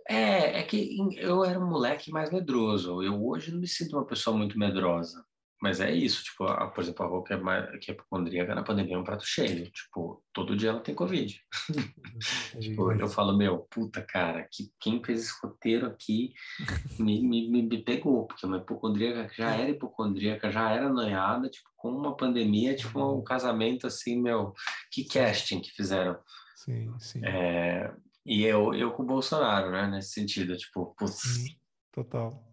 É, 0.08 0.60
é 0.60 0.62
que 0.62 0.96
eu 1.18 1.44
era 1.44 1.58
um 1.58 1.68
moleque 1.68 2.10
mais 2.10 2.30
medroso. 2.30 3.02
Eu 3.02 3.22
hoje 3.26 3.50
não 3.50 3.60
me 3.60 3.66
sinto 3.66 3.96
uma 3.96 4.06
pessoa 4.06 4.36
muito 4.36 4.58
medrosa. 4.58 5.25
Mas 5.60 5.80
é 5.80 5.90
isso, 5.90 6.22
tipo, 6.22 6.44
a, 6.44 6.68
por 6.68 6.82
exemplo, 6.82 7.02
a 7.02 7.08
avó 7.08 7.22
que 7.22 7.32
é, 7.32 7.78
que 7.78 7.90
é 7.90 7.94
hipocondríaca 7.94 8.54
na 8.54 8.62
pandemia 8.62 8.94
é 8.94 8.98
um 8.98 9.04
prato 9.04 9.24
cheio. 9.24 9.70
Tipo, 9.70 10.22
todo 10.32 10.56
dia 10.56 10.68
ela 10.70 10.80
tem 10.80 10.94
Covid. 10.94 11.40
tipo, 12.60 12.92
eu 12.92 13.08
falo, 13.08 13.36
meu, 13.36 13.60
puta, 13.70 14.02
cara, 14.02 14.46
que, 14.52 14.70
quem 14.78 15.02
fez 15.02 15.22
esse 15.22 15.32
roteiro 15.42 15.86
aqui 15.86 16.34
me, 17.00 17.22
me, 17.22 17.62
me 17.62 17.82
pegou, 17.82 18.26
porque 18.26 18.44
uma 18.44 18.58
hipocondríaca 18.58 19.32
já 19.34 19.56
era 19.56 19.70
hipocondríaca, 19.70 20.50
já 20.50 20.70
era 20.70 20.90
noiada, 20.90 21.48
tipo, 21.48 21.70
com 21.74 21.90
uma 21.90 22.14
pandemia, 22.14 22.76
tipo, 22.76 23.02
um 23.02 23.24
casamento 23.24 23.86
assim, 23.86 24.20
meu, 24.20 24.52
que 24.92 25.04
casting 25.04 25.60
que 25.60 25.70
fizeram. 25.70 26.18
Sim, 26.54 26.98
sim. 26.98 27.24
É, 27.24 27.94
e 28.26 28.44
eu, 28.44 28.74
eu 28.74 28.92
com 28.92 29.04
o 29.04 29.06
Bolsonaro, 29.06 29.70
né, 29.70 29.86
nesse 29.86 30.10
sentido, 30.10 30.54
tipo, 30.56 30.94
putz. 30.98 31.56
Total, 31.92 32.44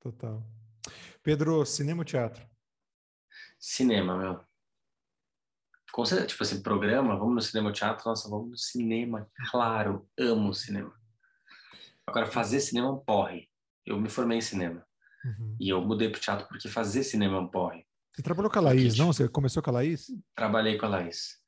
total. 0.00 0.59
Pedro, 1.22 1.64
cinema 1.66 2.00
ou 2.00 2.04
teatro? 2.04 2.42
Cinema, 3.58 4.16
meu. 4.16 4.40
Com 5.92 6.04
certeza, 6.04 6.28
tipo 6.28 6.42
assim, 6.42 6.62
programa, 6.62 7.16
vamos 7.18 7.34
no 7.34 7.42
cinema 7.42 7.68
ou 7.68 7.74
teatro? 7.74 8.08
Nossa, 8.08 8.28
vamos 8.28 8.50
no 8.50 8.56
cinema, 8.56 9.28
claro, 9.50 10.08
amo 10.18 10.54
cinema. 10.54 10.94
Agora, 12.06 12.26
fazer 12.26 12.60
cinema 12.60 12.88
é 12.88 12.90
um 12.90 12.98
porre. 12.98 13.48
Eu 13.84 14.00
me 14.00 14.08
formei 14.08 14.38
em 14.38 14.42
cinema. 14.42 14.86
Uhum. 15.24 15.56
E 15.60 15.68
eu 15.68 15.80
mudei 15.82 16.08
pro 16.08 16.20
teatro 16.20 16.46
porque 16.48 16.68
fazer 16.68 17.02
cinema 17.02 17.36
é 17.36 17.40
um 17.40 17.48
porre. 17.48 17.84
Você 18.14 18.22
trabalhou 18.22 18.50
com 18.50 18.58
a 18.58 18.62
Laís, 18.62 18.94
porque, 18.94 19.00
não? 19.00 19.12
Você 19.12 19.28
começou 19.28 19.62
com 19.62 19.70
a 19.70 19.74
Laís? 19.74 20.06
Trabalhei 20.34 20.78
com 20.78 20.86
a 20.86 20.88
Laís. 20.88 21.38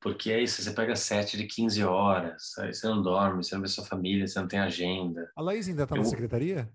Porque 0.00 0.30
é 0.30 0.40
isso, 0.40 0.62
você 0.62 0.70
pega 0.70 0.94
sete 0.94 1.36
de 1.36 1.44
15 1.46 1.82
horas, 1.82 2.56
aí 2.58 2.72
você 2.72 2.86
não 2.86 3.02
dorme, 3.02 3.42
você 3.42 3.54
não 3.54 3.62
vê 3.62 3.68
sua 3.68 3.84
família, 3.84 4.26
você 4.26 4.38
não 4.38 4.46
tem 4.46 4.60
agenda. 4.60 5.30
A 5.34 5.42
Laís 5.42 5.66
ainda 5.66 5.82
está 5.82 5.96
eu... 5.96 6.02
na 6.02 6.08
secretaria? 6.08 6.72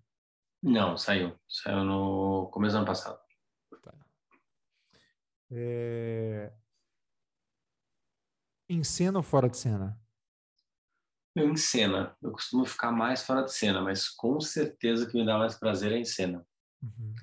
Não, 0.64 0.97
saiu. 0.97 1.38
Saiu 1.45 1.84
no 1.84 2.47
começo 2.49 2.74
do 2.74 2.78
ano 2.78 2.88
passado. 2.88 3.20
Tá. 3.84 3.93
É... 5.51 6.53
Em 8.70 8.82
cena 8.82 9.20
ou 9.20 9.24
fora 9.24 9.49
de 9.49 9.57
cena? 9.57 10.01
Eu 11.36 11.49
em 11.49 11.57
cena. 11.57 12.16
Eu 12.22 12.32
costumo 12.32 12.66
ficar 12.66 12.93
mais 12.93 13.25
fora 13.25 13.43
de 13.43 13.54
cena, 13.54 13.82
mas 13.82 14.08
com 14.08 14.39
certeza 14.39 15.05
que 15.05 15.17
me 15.17 15.25
dá 15.25 15.38
mais 15.38 15.55
prazer 15.55 15.92
é 15.92 15.97
em 15.97 16.05
cena. 16.05 16.47
Uhum. 16.82 17.13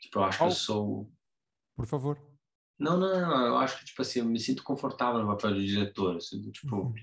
Tipo, 0.00 0.20
eu 0.20 0.24
acho 0.24 0.38
que 0.38 0.44
eu 0.44 0.50
sou. 0.52 1.12
Por 1.74 1.86
favor. 1.86 2.16
Não, 2.78 2.96
não, 2.96 3.20
não, 3.20 3.46
Eu 3.46 3.56
acho 3.56 3.80
que, 3.80 3.84
tipo 3.86 4.00
assim, 4.02 4.20
eu 4.20 4.26
me 4.26 4.38
sinto 4.38 4.62
confortável 4.62 5.20
no 5.20 5.26
papel 5.26 5.54
de 5.54 5.66
diretor. 5.66 6.18
Assim, 6.18 6.40
tipo, 6.52 6.76
uhum. 6.76 6.94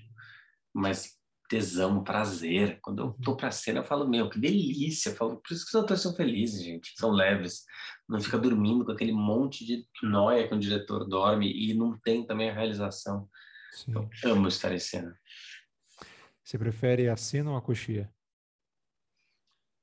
mas 0.72 1.20
tesão, 1.48 2.02
prazer. 2.02 2.78
Quando 2.80 3.02
eu 3.02 3.12
tô 3.22 3.32
uhum. 3.32 3.36
pra 3.36 3.50
cena, 3.50 3.80
eu 3.80 3.84
falo, 3.84 4.08
meu, 4.08 4.28
que 4.30 4.38
delícia. 4.38 5.10
Eu 5.10 5.16
falo, 5.16 5.36
por 5.36 5.52
isso 5.52 5.64
que 5.64 5.76
os 5.76 5.82
atores 5.82 6.02
são 6.02 6.14
felizes, 6.14 6.62
gente. 6.62 6.92
São 6.96 7.10
leves. 7.10 7.64
Não 8.08 8.20
fica 8.20 8.38
dormindo 8.38 8.84
com 8.84 8.92
aquele 8.92 9.12
monte 9.12 9.64
de 9.64 9.86
noia 10.02 10.48
que 10.48 10.54
o 10.54 10.58
diretor 10.58 11.06
dorme 11.06 11.52
e 11.52 11.74
não 11.74 11.98
tem 11.98 12.26
também 12.26 12.50
a 12.50 12.54
realização. 12.54 13.28
Sim. 13.72 13.90
Então, 13.90 14.10
amo 14.24 14.48
estar 14.48 14.72
em 14.72 14.78
cena. 14.78 15.18
Você 16.42 16.58
prefere 16.58 17.08
a 17.08 17.16
cena 17.16 17.50
ou 17.50 17.56
a 17.56 17.62
coxia? 17.62 18.12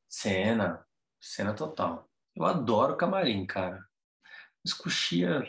Cena. 0.09 0.85
Cena 1.19 1.53
total. 1.53 2.09
Eu 2.35 2.45
adoro 2.45 2.97
camarim, 2.97 3.45
cara. 3.45 3.83
Mas 4.63 4.73
coxia... 4.73 5.43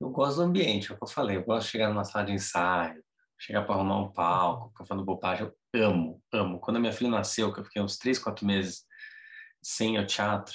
Eu 0.00 0.10
gosto 0.10 0.38
do 0.38 0.42
ambiente, 0.42 0.90
é 0.90 0.94
o 0.94 0.98
que 0.98 1.04
eu 1.04 1.08
falei. 1.08 1.36
Eu 1.36 1.44
gosto 1.44 1.66
de 1.66 1.70
chegar 1.70 1.88
numa 1.88 2.02
sala 2.02 2.26
de 2.26 2.32
ensaio, 2.32 3.04
chegar 3.42 3.62
para 3.62 3.74
arrumar 3.74 3.98
um 3.98 4.12
palco, 4.12 4.68
ficar 4.68 4.86
falando 4.86 5.04
bobagem, 5.04 5.50
eu 5.72 5.84
amo, 5.84 6.22
amo. 6.32 6.60
Quando 6.60 6.76
a 6.76 6.80
minha 6.80 6.92
filha 6.92 7.10
nasceu, 7.10 7.52
que 7.52 7.58
eu 7.58 7.64
fiquei 7.64 7.82
uns 7.82 7.98
três, 7.98 8.18
quatro 8.18 8.46
meses 8.46 8.84
sem 9.60 9.98
o 9.98 10.06
teatro, 10.06 10.54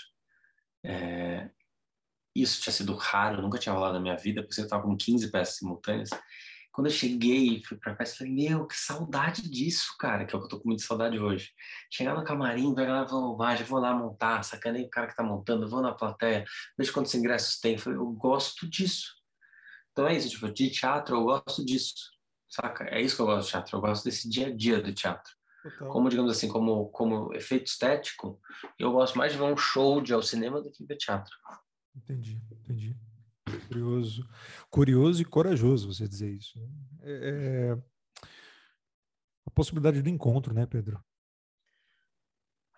é... 0.86 1.50
isso 2.34 2.62
tinha 2.62 2.72
sido 2.72 2.96
raro, 2.96 3.42
nunca 3.42 3.60
tinha 3.60 3.74
rolado 3.76 3.96
na 3.96 4.00
minha 4.00 4.16
vida, 4.16 4.42
porque 4.42 4.62
eu 4.62 4.64
estava 4.64 4.84
com 4.84 4.96
15 4.96 5.30
peças 5.30 5.58
simultâneas. 5.58 6.10
Quando 6.72 6.88
eu 6.88 6.94
cheguei, 6.94 7.62
fui 7.64 7.76
pra 7.76 7.96
festa, 7.96 8.20
falei, 8.20 8.34
meu, 8.34 8.66
que 8.66 8.78
saudade 8.78 9.50
disso, 9.50 9.96
cara, 10.00 10.26
que 10.26 10.34
é 10.34 10.38
o 10.38 10.40
que 10.40 10.46
eu 10.46 10.50
tô 10.50 10.60
com 10.60 10.70
muita 10.70 10.84
saudade 10.84 11.20
hoje. 11.20 11.52
Chegar 11.92 12.16
no 12.16 12.24
camarim, 12.24 12.74
vai 12.74 12.88
lá, 12.88 13.04
vou, 13.04 13.36
vai, 13.36 13.62
vou 13.64 13.80
lá 13.80 13.94
montar, 13.94 14.44
sacanei 14.44 14.86
o 14.86 14.90
cara 14.90 15.08
que 15.08 15.16
tá 15.16 15.24
montando, 15.24 15.70
vou 15.70 15.82
na 15.82 15.94
plateia, 15.94 16.46
vejo 16.78 16.94
quantos 16.94 17.14
ingressos 17.16 17.60
tem. 17.60 17.78
Falei, 17.78 18.00
eu 18.00 18.06
gosto 18.12 18.70
disso. 18.70 19.14
Então 19.92 20.08
é 20.08 20.16
isso, 20.16 20.30
tipo, 20.30 20.50
de 20.54 20.70
teatro 20.70 21.18
eu 21.18 21.24
gosto 21.24 21.66
disso, 21.66 21.96
saca? 22.50 22.86
É 22.86 23.02
isso 23.02 23.16
que 23.16 23.22
eu 23.22 23.26
gosto 23.26 23.46
de 23.46 23.52
teatro, 23.52 23.78
eu 23.78 23.82
gosto 23.82 24.04
desse 24.04 24.30
dia 24.30 24.48
a 24.48 24.56
dia 24.56 24.82
do 24.82 24.94
teatro. 24.94 25.32
Total. 25.64 25.90
Como, 25.90 26.10
digamos 26.10 26.32
assim, 26.32 26.48
como, 26.48 26.90
como 26.90 27.34
efeito 27.34 27.68
estético, 27.68 28.40
eu 28.80 28.92
gosto 28.92 29.18
mais 29.18 29.32
de 29.32 29.38
ver 29.38 29.44
um 29.44 29.58
show 29.58 30.02
de 30.02 30.14
ao 30.14 30.22
cinema 30.22 30.62
do 30.62 30.72
que 30.72 30.86
ver 30.86 30.98
teatro. 30.98 31.36
Entendi, 31.96 32.42
entendi. 32.52 32.96
Curioso, 33.68 34.28
curioso 34.70 35.22
e 35.22 35.26
corajoso 35.26 35.94
você 35.94 36.08
dizer 36.08 36.32
isso. 36.32 36.60
Né? 36.60 36.70
É, 37.02 37.12
é, 37.12 37.78
a 39.46 39.52
possibilidade 39.52 40.02
do 40.02 40.10
encontro, 40.10 40.54
né, 40.54 40.66
Pedro? 40.66 41.04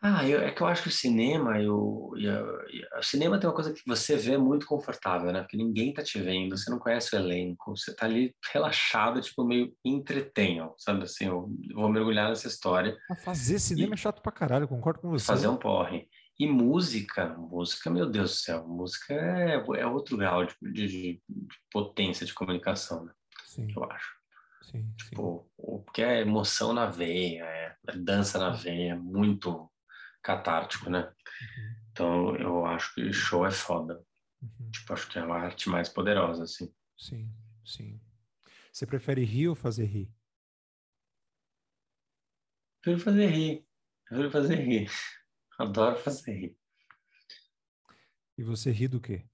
Ah, 0.01 0.25
eu, 0.25 0.41
é 0.41 0.49
que 0.49 0.61
eu 0.61 0.67
acho 0.67 0.83
que 0.83 0.87
o 0.87 0.91
cinema, 0.91 1.59
eu, 1.61 2.11
e 2.15 2.25
a, 2.27 2.39
e 2.71 2.87
a, 2.93 2.99
o 2.99 3.03
cinema 3.03 3.37
tem 3.37 3.49
uma 3.49 3.55
coisa 3.55 3.73
que 3.73 3.81
você 3.85 4.15
vê 4.15 4.37
muito 4.37 4.65
confortável, 4.65 5.31
né? 5.33 5.41
Porque 5.41 5.57
ninguém 5.57 5.93
tá 5.93 6.01
te 6.01 6.21
vendo, 6.21 6.57
você 6.57 6.71
não 6.71 6.79
conhece 6.79 7.13
o 7.13 7.19
elenco, 7.19 7.75
você 7.75 7.93
tá 7.93 8.05
ali 8.05 8.33
relaxado, 8.53 9.19
tipo, 9.19 9.43
meio 9.43 9.73
entretenho, 9.83 10.73
sabe? 10.77 11.03
Assim, 11.03 11.25
eu 11.25 11.51
vou 11.73 11.89
mergulhar 11.89 12.29
nessa 12.29 12.47
história. 12.47 12.97
A 13.09 13.15
fazer 13.15 13.59
cinema 13.59 13.91
e, 13.91 13.93
é 13.93 13.97
chato 13.97 14.21
pra 14.21 14.31
caralho, 14.31 14.69
concordo 14.69 15.01
com 15.01 15.09
você. 15.09 15.25
Fazer 15.25 15.49
um 15.49 15.57
porre. 15.57 16.07
E 16.39 16.47
música, 16.47 17.35
música, 17.37 17.89
meu 17.89 18.09
Deus 18.09 18.31
do 18.31 18.37
céu, 18.37 18.65
música 18.65 19.13
é, 19.13 19.55
é 19.81 19.85
outro 19.85 20.15
grau 20.15 20.45
de, 20.45 20.55
de, 20.61 20.87
de 20.87 21.21
potência 21.69 22.25
de 22.25 22.33
comunicação, 22.33 23.03
né? 23.03 23.11
Sim. 23.45 23.67
Eu 23.75 23.83
acho. 23.91 24.17
Sim, 24.61 24.89
tipo, 24.97 25.45
sim. 25.45 25.51
o 25.57 25.83
que 25.91 26.01
é 26.01 26.21
emoção 26.21 26.71
na 26.71 26.85
veia, 26.85 27.43
é, 27.43 27.75
é 27.87 27.97
dança 27.97 28.39
na 28.39 28.51
veia, 28.51 28.93
é 28.93 28.95
muito 28.95 29.68
catártico, 30.29 30.89
né? 30.91 30.99
Uhum. 31.01 31.75
Então, 31.91 32.35
eu 32.35 32.65
acho 32.65 32.93
que 32.93 33.11
show 33.11 33.45
é 33.45 33.51
foda. 33.51 34.05
Uhum. 34.41 34.69
Tipo, 34.69 34.93
acho 34.93 35.09
que 35.09 35.17
é 35.17 35.21
a 35.21 35.33
arte 35.33 35.69
mais 35.69 35.89
poderosa, 35.89 36.43
assim. 36.43 36.71
Sim, 36.95 37.33
sim. 37.65 37.99
Você 38.71 38.85
prefere 38.85 39.23
rir 39.23 39.47
ou 39.47 39.55
fazer 39.55 39.85
rir? 39.85 40.13
Prefiro 42.81 43.03
fazer 43.03 43.27
rir. 43.27 43.67
Prefiro 44.05 44.31
fazer 44.31 44.55
rir. 44.55 44.89
Adoro 45.57 45.95
fazer 45.97 46.31
rir. 46.31 46.57
E 48.37 48.43
você 48.43 48.71
ri 48.71 48.87
do 48.87 49.01
quê? 49.01 49.25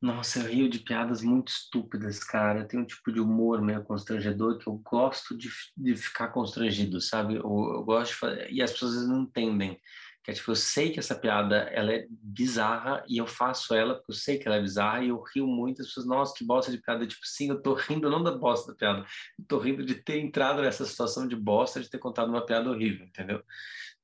Nossa, 0.00 0.38
eu 0.40 0.46
rio 0.46 0.68
de 0.68 0.78
piadas 0.78 1.20
muito 1.22 1.48
estúpidas, 1.48 2.24
cara. 2.24 2.64
Tenho 2.66 2.82
um 2.82 2.86
tipo 2.86 3.12
de 3.12 3.20
humor 3.20 3.60
meio 3.60 3.84
constrangedor 3.84 4.56
que 4.58 4.66
eu 4.66 4.74
gosto 4.78 5.36
de, 5.36 5.50
de 5.76 5.94
ficar 5.94 6.28
constrangido, 6.28 7.00
sabe? 7.02 7.34
Eu, 7.34 7.42
eu 7.42 7.84
gosto 7.84 8.12
de 8.12 8.16
fazer... 8.18 8.50
E 8.50 8.62
as 8.62 8.72
pessoas 8.72 9.06
não 9.06 9.22
entendem. 9.22 9.78
Que 10.24 10.30
é 10.30 10.34
tipo, 10.34 10.50
eu 10.50 10.56
sei 10.56 10.90
que 10.90 10.98
essa 10.98 11.14
piada 11.14 11.56
ela 11.70 11.92
é 11.92 12.06
bizarra 12.10 13.02
e 13.08 13.18
eu 13.18 13.26
faço 13.26 13.74
ela 13.74 13.94
porque 13.94 14.12
eu 14.12 14.16
sei 14.16 14.38
que 14.38 14.46
ela 14.46 14.56
é 14.56 14.62
bizarra 14.62 15.04
e 15.04 15.08
eu 15.08 15.22
rio 15.34 15.46
muito. 15.46 15.82
As 15.82 15.88
pessoas, 15.88 16.06
nossa, 16.06 16.34
que 16.34 16.44
bosta 16.44 16.72
de 16.72 16.78
piada. 16.78 17.06
Tipo, 17.06 17.26
sim, 17.26 17.50
eu 17.50 17.60
tô 17.60 17.74
rindo 17.74 18.08
não 18.10 18.22
da 18.22 18.32
bosta 18.32 18.72
da 18.72 18.78
piada. 18.78 19.04
Eu 19.38 19.44
tô 19.46 19.58
rindo 19.58 19.84
de 19.84 19.96
ter 19.96 20.18
entrado 20.18 20.62
nessa 20.62 20.86
situação 20.86 21.28
de 21.28 21.36
bosta, 21.36 21.80
de 21.80 21.90
ter 21.90 21.98
contado 21.98 22.28
uma 22.30 22.44
piada 22.44 22.70
horrível, 22.70 23.06
entendeu? 23.06 23.42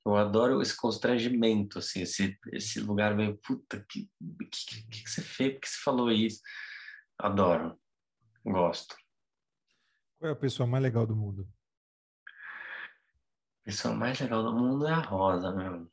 Eu 0.07 0.15
adoro 0.15 0.63
esse 0.63 0.77
constrangimento, 0.77 1.81
assim, 1.81 2.03
esse, 2.03 2.39
esse 2.53 2.79
lugar 2.79 3.17
meio, 3.17 3.37
puta, 3.39 3.85
que, 3.91 4.09
que, 4.53 4.87
que, 4.89 5.03
que 5.03 5.11
você 5.11 5.21
fez? 5.21 5.55
Por 5.55 5.61
que 5.63 5.69
você 5.69 5.83
falou 5.83 6.13
isso? 6.13 6.41
Adoro. 7.19 7.77
Gosto. 8.45 8.95
Qual 10.17 10.31
é 10.31 10.33
a 10.33 10.37
pessoa 10.37 10.65
mais 10.65 10.85
legal 10.85 11.09
do 11.09 11.17
mundo? 11.17 11.49
A 13.63 13.65
pessoa 13.65 13.95
mais 13.97 14.21
legal 14.21 14.45
do 14.45 14.53
mundo 14.53 14.87
é 14.87 14.93
a 14.93 15.01
Rosa, 15.01 15.51
meu. 15.51 15.91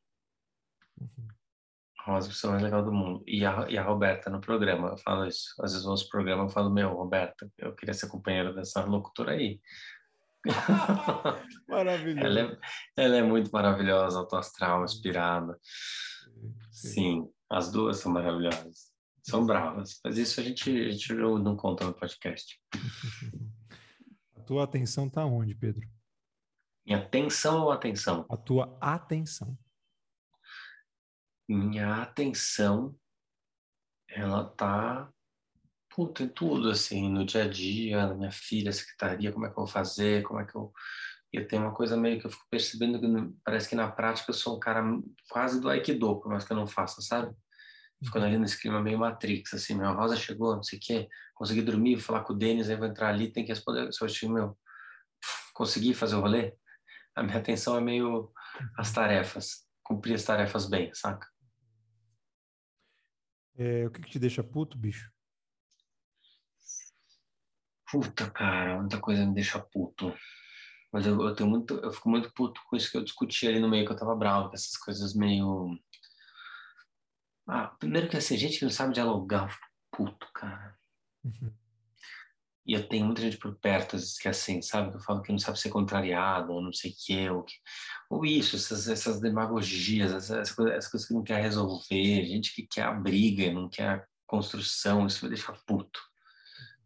Uhum. 1.00 1.28
Rosa 2.06 2.28
é 2.28 2.30
a 2.30 2.34
pessoa 2.34 2.52
mais 2.52 2.64
legal 2.64 2.86
do 2.86 2.92
mundo. 2.92 3.24
E 3.26 3.44
a, 3.44 3.68
e 3.68 3.80
a 3.80 3.84
Roberta 3.84 4.30
no 4.30 4.40
programa, 4.40 4.90
eu 4.90 4.98
falo 5.00 5.26
isso. 5.26 5.56
Às 5.60 5.72
vezes 5.72 5.86
eu 5.86 5.90
ouço 5.90 6.06
o 6.06 6.10
programa 6.10 6.46
e 6.46 6.54
falo, 6.54 6.70
meu, 6.70 6.94
Roberta, 6.94 7.52
eu 7.58 7.74
queria 7.74 7.96
ser 7.96 8.10
companheira 8.10 8.54
dessa 8.54 8.86
locutora 8.86 9.32
aí. 9.32 9.60
Maravilhoso. 11.68 12.26
Ela 12.26 12.40
é, 12.40 12.58
ela 12.98 13.16
é 13.18 13.24
muito 13.24 13.50
maravilhosa, 13.52 14.20
autoastral, 14.20 14.84
inspirada. 14.84 15.58
Sim. 16.72 17.30
As 17.50 17.72
duas 17.72 17.98
são 17.98 18.12
maravilhosas. 18.12 18.92
São 19.24 19.46
bravas, 19.46 20.02
mas 20.04 20.18
isso 20.18 20.40
a 20.42 20.44
gente, 20.44 20.70
a 20.70 20.92
gente 20.92 21.14
não 21.14 21.56
conta 21.56 21.86
no 21.86 21.94
podcast. 21.94 22.60
A 24.36 24.46
tua 24.46 24.66
atenção 24.66 25.08
está 25.08 25.26
onde, 25.26 25.56
Pedro? 25.56 25.88
Minha 26.86 26.98
atenção 26.98 27.62
ou 27.62 27.72
atenção? 27.72 28.26
A 28.30 28.36
tua 28.36 28.78
atenção. 28.82 29.58
Minha 31.48 32.02
atenção, 32.02 32.94
ela 34.10 34.44
tá 34.44 35.10
puta, 35.96 36.24
em 36.24 36.28
tudo, 36.28 36.70
assim, 36.70 37.10
no 37.10 37.26
dia 37.26 37.44
a 37.44 37.48
dia, 37.48 38.08
na 38.08 38.16
minha 38.16 38.32
filha, 38.32 38.72
secretaria, 38.72 39.32
como 39.32 39.46
é 39.46 39.50
que 39.50 39.54
eu 39.54 39.64
vou 39.64 39.68
fazer, 39.68 40.24
como 40.24 40.40
é 40.40 40.46
que 40.46 40.56
eu... 40.56 40.72
Eu 41.32 41.48
tenho 41.48 41.64
uma 41.64 41.74
coisa 41.74 41.98
meio 41.98 42.20
que 42.20 42.28
eu 42.28 42.30
fico 42.30 42.46
percebendo 42.48 43.00
que 43.00 43.08
parece 43.44 43.68
que 43.68 43.76
na 43.76 43.92
prática 43.92 44.30
eu 44.30 44.36
sou 44.36 44.56
um 44.56 44.60
cara 44.60 44.84
quase 45.32 45.60
do 45.60 45.68
Aikido, 45.68 46.20
por 46.20 46.30
mais 46.30 46.46
que 46.46 46.54
eu 46.54 46.58
não 46.58 46.68
faça, 46.68 47.02
sabe? 47.02 47.36
Ficando 48.04 48.28
ali 48.28 48.38
nesse 48.38 48.62
clima 48.62 48.80
meio 48.80 49.00
Matrix, 49.00 49.52
assim, 49.52 49.74
meu, 49.74 49.88
a 49.88 49.94
Rosa 49.94 50.16
chegou, 50.16 50.56
não 50.56 50.62
sei 50.62 50.78
o 50.78 50.82
quê, 50.82 51.10
consegui 51.34 51.64
dormir, 51.64 51.96
vou 51.96 52.04
falar 52.04 52.24
com 52.24 52.34
o 52.34 52.38
Denis, 52.38 52.70
aí 52.70 52.76
vou 52.76 52.88
entrar 52.88 53.10
ali, 53.10 53.32
tem 53.32 53.44
que 53.44 53.52
responder, 53.52 53.92
se 53.92 54.04
eu 54.04 54.06
achei, 54.06 54.30
meu, 54.30 54.56
consegui 55.56 55.96
fazer 55.96 56.16
o 56.18 56.22
rolê, 56.22 56.56
a 57.16 57.24
minha 57.24 57.38
atenção 57.38 57.78
é 57.78 57.82
meio 57.82 58.32
as 58.78 58.92
tarefas, 58.92 59.68
cumprir 59.82 60.14
as 60.14 60.24
tarefas 60.24 60.70
bem, 60.70 60.94
saca? 60.94 61.28
É, 63.56 63.88
o 63.88 63.92
que, 63.92 64.02
que 64.02 64.10
te 64.12 64.20
deixa 64.20 64.44
puto, 64.44 64.78
bicho? 64.78 65.13
Puta, 67.94 68.28
cara, 68.32 68.80
muita 68.80 69.00
coisa 69.00 69.24
me 69.24 69.36
deixa 69.36 69.60
puto. 69.60 70.12
Mas 70.92 71.06
eu, 71.06 71.22
eu 71.22 71.36
tenho 71.36 71.48
muito, 71.48 71.76
eu 71.76 71.92
fico 71.92 72.10
muito 72.10 72.34
puto 72.34 72.60
com 72.66 72.76
isso 72.76 72.90
que 72.90 72.98
eu 72.98 73.04
discuti 73.04 73.48
ali 73.48 73.60
no 73.60 73.70
meio, 73.70 73.86
que 73.86 73.92
eu 73.92 73.96
tava 73.96 74.16
bravo, 74.16 74.50
com 74.50 74.56
essas 74.56 74.76
coisas 74.78 75.14
meio. 75.14 75.78
Ah, 77.48 77.68
primeiro 77.68 78.10
que 78.10 78.18
assim, 78.18 78.36
gente 78.36 78.58
que 78.58 78.66
não 78.66 78.72
sabe 78.72 78.96
dialogar, 78.96 79.44
eu 79.44 79.50
fico 79.50 79.68
puto, 79.92 80.28
cara. 80.34 80.76
Uhum. 81.24 81.54
E 82.66 82.74
eu 82.74 82.90
tenho 82.90 83.06
muita 83.06 83.22
gente 83.22 83.38
por 83.38 83.56
perto, 83.60 83.96
às 83.96 84.02
vezes, 84.02 84.18
que 84.18 84.28
é 84.28 84.32
assim, 84.32 84.60
sabe? 84.64 84.90
Que 84.90 84.98
eu 84.98 85.02
falo 85.02 85.22
que 85.22 85.32
não 85.32 85.38
sabe 85.38 85.60
ser 85.60 85.70
contrariado, 85.70 86.52
ou 86.52 86.64
não 86.64 86.74
sei 86.74 86.90
o 86.90 86.96
quê, 86.98 87.30
ou, 87.30 87.44
que... 87.44 87.54
ou 88.10 88.26
isso, 88.26 88.56
essas, 88.56 88.88
essas 88.88 89.22
demagogias, 89.22 90.12
essas, 90.12 90.32
essas, 90.32 90.56
coisas, 90.56 90.76
essas 90.78 90.92
coisas 90.92 91.08
que 91.08 91.14
não 91.14 91.24
quer 91.24 91.44
resolver, 91.44 92.26
gente 92.26 92.56
que 92.56 92.66
quer 92.66 92.86
a 92.86 92.92
briga, 92.92 93.54
não 93.54 93.70
quer 93.70 93.88
a 93.88 94.06
construção, 94.26 95.06
isso 95.06 95.24
me 95.24 95.30
deixa 95.30 95.54
puto 95.68 96.02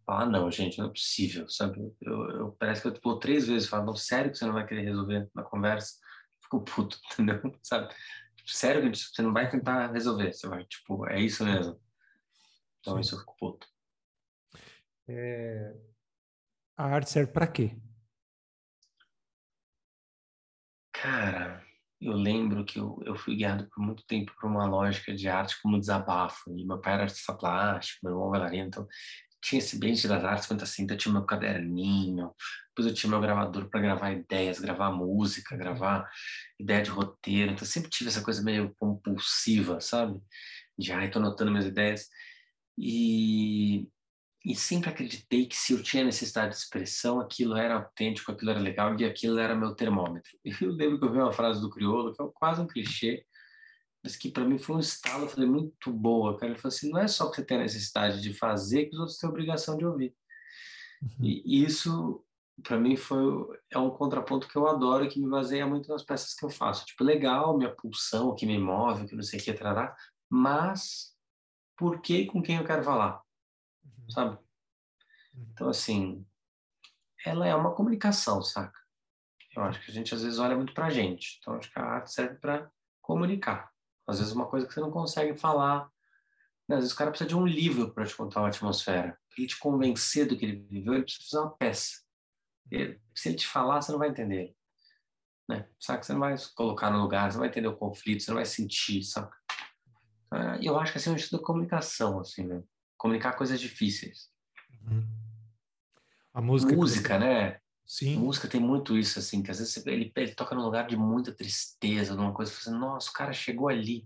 ah, 0.08 0.26
não, 0.26 0.50
gente, 0.50 0.78
não 0.80 0.88
é 0.88 0.90
possível, 0.90 1.50
sabe? 1.50 1.80
Eu, 2.02 2.30
eu 2.32 2.52
parece 2.54 2.82
que 2.82 2.88
eu 2.88 3.00
vou 3.04 3.20
três 3.20 3.48
vezes 3.48 3.68
falar, 3.68 3.86
não, 3.86 3.96
sério 3.96 4.32
que 4.32 4.38
você 4.38 4.46
não 4.46 4.54
vai 4.54 4.66
querer 4.66 4.84
resolver 4.84 5.30
na 5.36 5.44
conversa? 5.44 5.96
Fico 6.42 6.64
puto, 6.64 6.98
entendeu? 7.14 7.42
Sabe? 7.62 7.94
Tipo, 8.38 8.50
sério 8.50 8.90
que 8.90 8.98
você 8.98 9.22
não 9.22 9.34
vai 9.34 9.50
tentar 9.50 9.92
resolver, 9.92 10.32
você 10.32 10.48
vai, 10.48 10.64
tipo, 10.66 11.06
é 11.08 11.20
isso 11.20 11.44
mesmo. 11.44 11.80
Então, 12.80 12.96
Sim. 12.96 13.02
isso 13.02 13.16
eu 13.16 13.20
fico 13.20 13.36
puto. 13.38 13.68
É... 15.10 15.76
A 16.78 16.86
arte 16.86 17.10
serve 17.10 17.32
para 17.34 17.48
quê? 17.48 17.76
Cara, 20.94 21.66
eu 22.00 22.14
lembro 22.14 22.64
que 22.64 22.80
eu, 22.80 23.02
eu 23.06 23.16
fui 23.16 23.36
guiado 23.36 23.68
por 23.70 23.82
muito 23.82 24.06
tempo 24.06 24.34
por 24.40 24.50
uma 24.50 24.66
lógica 24.66 25.14
de 25.14 25.28
arte 25.28 25.62
como 25.62 25.80
desabafo. 25.80 26.52
E 26.58 26.66
meu 26.66 26.80
pai 26.80 26.94
era 26.94 27.04
artista 27.04 27.34
plástico, 27.34 28.00
meu 28.04 28.14
irmão 28.14 28.30
bailarino, 28.30 28.68
então 28.68 28.88
tinha 29.42 29.60
esse 29.60 29.76
ambiente 29.76 30.08
das 30.08 30.24
artes 30.24 30.52
assim, 30.52 30.84
então 30.84 30.96
eu 30.96 31.00
tinha 31.00 31.14
meu 31.14 31.26
caderninho, 31.26 32.34
depois 32.70 32.88
eu 32.88 32.94
tinha 32.94 33.10
meu 33.10 33.22
gravador 33.22 33.70
para 33.70 33.82
gravar 33.82 34.12
ideias, 34.12 34.60
gravar 34.60 34.92
música, 34.92 35.58
gravar 35.58 36.10
ideia 36.60 36.82
de 36.84 36.90
roteiro, 36.90 37.52
então 37.52 37.66
sempre 37.66 37.90
tive 37.90 38.10
essa 38.10 38.22
coisa 38.22 38.44
meio 38.44 38.74
compulsiva, 38.78 39.80
sabe? 39.80 40.20
De, 40.78 40.92
ai, 40.92 41.10
tô 41.10 41.20
anotando 41.20 41.52
minhas 41.52 41.66
ideias. 41.66 42.08
E, 42.78 43.88
e 44.46 44.56
sempre 44.56 44.90
acreditei 44.90 45.48
que 45.48 45.56
se 45.56 45.74
eu 45.74 45.82
tinha 45.82 46.04
necessidade 46.04 46.52
de 46.52 46.58
expressão, 46.58 47.20
aquilo 47.20 47.56
era 47.58 47.76
autêntico, 47.76 48.32
aquilo 48.32 48.52
era 48.52 48.60
legal 48.60 48.96
e 49.00 49.06
aquilo 49.06 49.40
era 49.40 49.56
meu 49.56 49.74
termômetro. 49.76 50.32
Eu 50.62 50.72
lembro 50.72 51.00
que 51.00 51.06
eu 51.06 51.12
vi 51.12 51.18
uma 51.18 51.34
frase 51.34 51.60
do 51.60 51.70
Criolo, 51.70 52.14
que 52.14 52.22
é 52.22 52.26
quase 52.34 52.62
um 52.62 52.68
clichê, 52.68 53.26
mas 54.08 54.16
que 54.16 54.32
para 54.32 54.46
mim 54.46 54.58
foi 54.58 54.78
um 54.78 54.80
estalo, 54.80 55.26
eu 55.26 55.30
falei, 55.30 55.50
muito 55.50 55.92
boa, 55.92 56.38
cara. 56.38 56.54
Ele 56.54 56.60
falou 56.60 56.74
assim, 56.74 56.90
não 56.90 56.98
é 56.98 57.10
só 57.10 57.30
que 57.30 57.36
você 57.36 57.44
tem 57.44 57.58
a 57.58 57.62
necessidade 57.62 58.22
de 58.22 58.34
fazer, 58.34 58.86
que 58.86 58.96
os 58.96 59.00
outros 59.00 59.18
têm 59.18 59.28
a 59.28 59.32
obrigação 59.32 59.78
de 59.78 59.86
ouvir. 59.86 60.16
Uhum. 61.02 61.26
E 61.26 61.62
isso, 61.66 62.24
para 62.64 62.80
mim, 62.80 62.96
foi 62.96 63.20
é 63.70 63.78
um 63.78 63.90
contraponto 63.90 64.48
que 64.48 64.56
eu 64.56 64.66
adoro 64.66 65.10
que 65.10 65.20
me 65.20 65.30
baseia 65.30 65.68
muito 65.68 65.90
nas 65.90 66.06
peças 66.06 66.34
que 66.34 66.46
eu 66.46 66.50
faço. 66.50 66.86
Tipo, 66.86 67.04
legal, 67.04 67.58
minha 67.58 67.76
pulsão, 67.76 68.34
que 68.34 68.46
me 68.46 68.58
move, 68.58 69.10
que 69.10 69.16
não 69.16 69.24
sei 69.24 69.42
o 69.42 69.44
que, 69.44 69.52
trará, 69.52 69.94
mas 70.30 71.14
por 71.76 72.02
que 72.02 72.20
e 72.20 72.28
com 72.28 72.42
quem 72.42 72.56
eu 72.56 72.66
quero 72.66 72.84
falar, 72.84 73.22
Uhum. 73.84 74.10
sabe? 74.10 74.38
Uhum. 75.34 75.48
Então, 75.52 75.68
assim, 75.68 76.26
ela 77.26 77.46
é 77.46 77.54
uma 77.54 77.76
comunicação, 77.76 78.42
saca? 78.42 78.80
Eu 79.54 79.64
acho 79.64 79.84
que 79.84 79.92
a 79.92 79.94
gente 79.94 80.16
às 80.16 80.24
vezes 80.24 80.40
olha 80.40 80.56
muito 80.56 80.74
pra 80.74 80.90
gente. 80.90 81.40
Então, 81.42 81.56
acho 81.56 81.70
que 81.70 81.78
a 81.78 81.84
arte 81.84 82.14
serve 82.14 82.36
para 82.36 82.72
comunicar. 83.02 83.70
Às 84.08 84.20
vezes, 84.20 84.34
uma 84.34 84.48
coisa 84.48 84.66
que 84.66 84.74
você 84.74 84.80
não 84.80 84.92
consegue 84.92 85.38
falar. 85.38 85.90
Né? 86.68 86.76
Às 86.76 86.84
vezes, 86.84 86.94
o 86.94 86.98
cara 86.98 87.12
precisa 87.12 87.28
de 87.28 87.36
um 87.36 87.46
livro 87.46 87.94
para 87.94 88.06
te 88.06 88.16
contar 88.16 88.42
uma 88.42 88.48
atmosfera. 88.48 89.18
Para 89.30 89.38
ele 89.38 89.48
te 89.48 89.60
convencer 89.60 90.28
do 90.28 90.38
que 90.38 90.46
ele 90.46 90.66
viveu, 90.70 90.94
ele 90.94 91.04
precisa 91.04 91.26
fazer 91.30 91.44
uma 91.44 91.58
peça. 91.58 92.02
Ele, 92.72 93.02
se 93.16 93.30
ele 93.30 93.38
te 93.38 93.48
falar, 93.48 93.82
você 93.82 93.92
não 93.92 94.00
vai 94.00 94.10
entender. 94.10 94.56
Né? 95.50 95.68
Saca? 95.80 96.04
Você 96.04 96.14
não 96.14 96.20
vai 96.20 96.38
se 96.38 96.54
colocar 96.54 96.90
no 96.90 97.02
lugar, 97.02 97.32
você 97.32 97.38
não 97.38 97.42
vai 97.42 97.50
entender 97.50 97.68
o 97.68 97.78
conflito, 97.78 98.24
você 98.24 98.32
não 98.32 98.38
vai 98.38 98.46
sentir, 98.46 99.04
saca? 99.04 99.36
E 100.60 100.66
eu 100.66 100.78
acho 100.78 100.92
que 100.92 100.98
assim, 100.98 101.10
é 101.10 101.14
um 101.14 101.16
estudo 101.16 101.40
de 101.40 101.46
comunicação, 101.46 102.20
assim, 102.20 102.46
né? 102.46 102.62
Comunicar 102.98 103.34
coisas 103.34 103.60
difíceis. 103.60 104.30
Uhum. 104.84 105.08
A 106.34 106.42
música. 106.42 106.76
Música, 106.76 107.18
né? 107.18 107.62
Sim. 107.88 108.18
Música 108.18 108.50
tem 108.50 108.60
muito 108.60 108.98
isso, 108.98 109.18
assim, 109.18 109.42
que 109.42 109.50
às 109.50 109.60
vezes 109.60 109.86
ele, 109.88 110.12
ele 110.14 110.36
toca 110.36 110.54
num 110.54 110.64
lugar 110.64 110.88
de 110.88 110.98
muita 110.98 111.32
tristeza, 111.32 112.14
numa 112.16 112.34
coisa, 112.34 112.52
assim, 112.52 112.72
nossa, 112.72 113.10
o 113.10 113.14
cara 113.14 113.32
chegou 113.32 113.70
ali. 113.70 114.06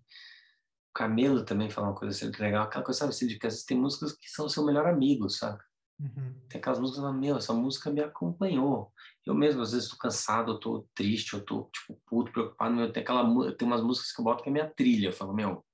O 0.91 0.93
Camelo 0.93 1.43
também 1.43 1.69
fala 1.69 1.87
uma 1.87 1.95
coisa 1.95 2.15
assim, 2.15 2.25
muito 2.25 2.39
legal, 2.39 2.65
aquela 2.65 2.85
coisa, 2.85 2.99
sabe, 2.99 3.09
assim, 3.09 3.25
de 3.25 3.39
que 3.39 3.47
às 3.47 3.53
vezes 3.53 3.65
tem 3.65 3.75
músicas 3.77 4.13
que 4.13 4.29
são 4.29 4.47
seu 4.47 4.63
melhor 4.63 4.85
amigo, 4.85 5.27
sabe? 5.29 5.59
Uhum. 5.99 6.35
Tem 6.47 6.59
aquelas 6.59 6.79
músicas 6.79 7.03
que 7.03 7.17
meu, 7.17 7.37
essa 7.37 7.53
música 7.53 7.89
me 7.89 8.01
acompanhou. 8.01 8.93
Eu 9.25 9.33
mesmo, 9.33 9.61
às 9.61 9.71
vezes, 9.71 9.85
estou 9.85 9.97
cansado, 9.97 10.51
eu 10.51 10.59
tô 10.59 10.87
triste, 10.93 11.33
eu 11.33 11.43
tô, 11.43 11.69
tipo, 11.73 11.99
puto, 12.05 12.31
preocupado, 12.31 12.75
meu, 12.75 12.91
tem, 12.91 13.01
aquela, 13.01 13.23
tem 13.55 13.67
umas 13.67 13.81
músicas 13.81 14.11
que 14.11 14.21
eu 14.21 14.25
boto 14.25 14.43
que 14.43 14.49
é 14.49 14.51
minha 14.51 14.69
trilha, 14.69 15.07
eu 15.07 15.13
falo, 15.13 15.33
meu, 15.33 15.65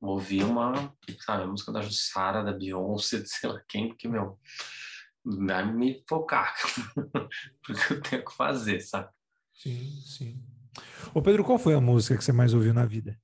vou 0.00 0.12
ouvir 0.12 0.44
uma, 0.44 0.94
sabe, 1.20 1.42
a 1.42 1.46
música 1.46 1.72
da 1.72 1.82
Jussara, 1.82 2.44
da 2.44 2.52
Beyoncé, 2.52 3.22
sei 3.26 3.50
lá 3.50 3.60
quem, 3.68 3.88
porque, 3.88 4.06
meu, 4.06 4.38
vai 5.24 5.72
me 5.72 6.04
focar 6.08 6.54
porque 7.64 7.94
eu 7.94 8.02
tenho 8.02 8.24
que 8.24 8.34
fazer, 8.34 8.80
sabe? 8.80 9.10
Sim, 9.54 10.00
sim. 10.02 10.44
Ô 11.14 11.22
Pedro, 11.22 11.44
qual 11.44 11.58
foi 11.58 11.74
a 11.74 11.80
música 11.80 12.16
que 12.16 12.24
você 12.24 12.32
mais 12.32 12.52
ouviu 12.52 12.74
na 12.74 12.84
vida? 12.84 13.18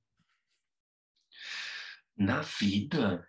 Na 2.17 2.41
vida? 2.41 3.27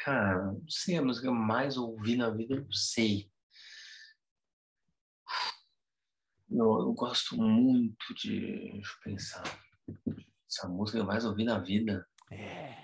Cara, 0.00 0.46
não 0.46 0.68
sei 0.68 0.96
a 0.96 1.02
música 1.02 1.26
que 1.26 1.30
eu 1.30 1.34
mais 1.34 1.76
ouvi 1.76 2.16
na 2.16 2.28
vida, 2.30 2.56
eu 2.56 2.64
não 2.64 2.72
sei. 2.72 3.30
Eu, 6.50 6.80
eu 6.80 6.92
gosto 6.92 7.36
muito 7.36 8.14
de. 8.16 8.72
Deixa 8.72 8.92
eu 8.92 9.02
pensar. 9.04 9.42
Essa 10.50 10.68
música 10.68 10.98
que 10.98 11.02
eu 11.02 11.06
mais 11.06 11.24
ouvi 11.24 11.44
na 11.44 11.58
vida. 11.58 12.06
É. 12.30 12.81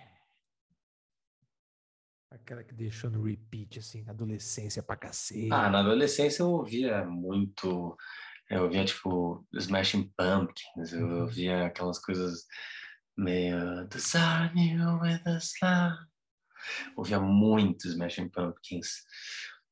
Aquela 2.31 2.63
que 2.63 2.75
deixou 2.75 3.11
no 3.11 3.23
repeat, 3.23 3.79
assim, 3.79 4.05
adolescência 4.09 4.83
pra 4.83 4.97
cacete. 4.97 5.51
Ah, 5.51 5.71
na 5.71 5.81
adolescência 5.81 6.43
eu 6.43 6.51
ouvia 6.51 7.05
muito. 7.07 7.97
Eu 8.51 8.65
ouvia, 8.65 8.85
tipo, 8.85 9.47
Smashing 9.55 10.13
Pumpkins, 10.17 10.93
eu 10.93 11.07
Uhum. 11.07 11.21
ouvia 11.23 11.67
aquelas 11.67 11.99
coisas 11.99 12.45
meio. 13.17 13.87
Design 13.89 14.75
you 14.75 15.01
with 15.01 15.23
a 15.27 15.39
slam. 15.39 15.97
Ouvia 16.97 17.19
muito 17.21 17.89
Smashing 17.89 18.29
Pumpkins. 18.29 18.89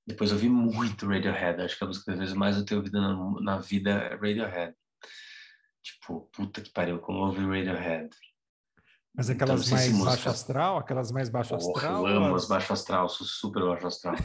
Depois 0.07 0.33
ouvi 0.33 0.49
muito 0.49 1.07
Radiohead. 1.07 1.61
Acho 1.61 1.77
que 1.77 1.85
a 1.85 1.87
música 1.89 2.13
que 2.13 2.19
vezes 2.19 2.35
mais 2.35 2.57
eu 2.57 2.65
tenho 2.65 2.81
ouvido 2.81 3.01
na, 3.01 3.41
na 3.43 3.59
vida 3.59 3.91
é 3.91 4.15
Radiohead. 4.15 4.75
Tipo, 5.83 6.29
puta 6.33 6.61
que 6.63 6.71
pariu, 6.73 7.01
como 7.01 7.19
eu 7.19 7.23
ouvi 7.27 7.41
Radiohead. 7.45 8.09
Mas 9.17 9.31
Então, 9.31 9.45
aquelas 9.47 9.65
se 9.67 9.73
mais 9.73 9.89
música- 9.93 10.11
baixo 10.11 10.29
astral, 10.29 10.79
aquelas 10.79 11.11
mais 11.11 11.29
baixo 11.29 11.57
Porra, 11.57 11.73
astral. 11.73 12.09
eu 12.09 12.17
amo 12.17 12.35
as- 12.35 12.43
as 12.43 12.49
baixo 12.49 12.73
astral, 12.73 13.09
sou 13.09 13.27
super 13.27 13.65
baixo 13.65 13.87
astral. 13.87 14.17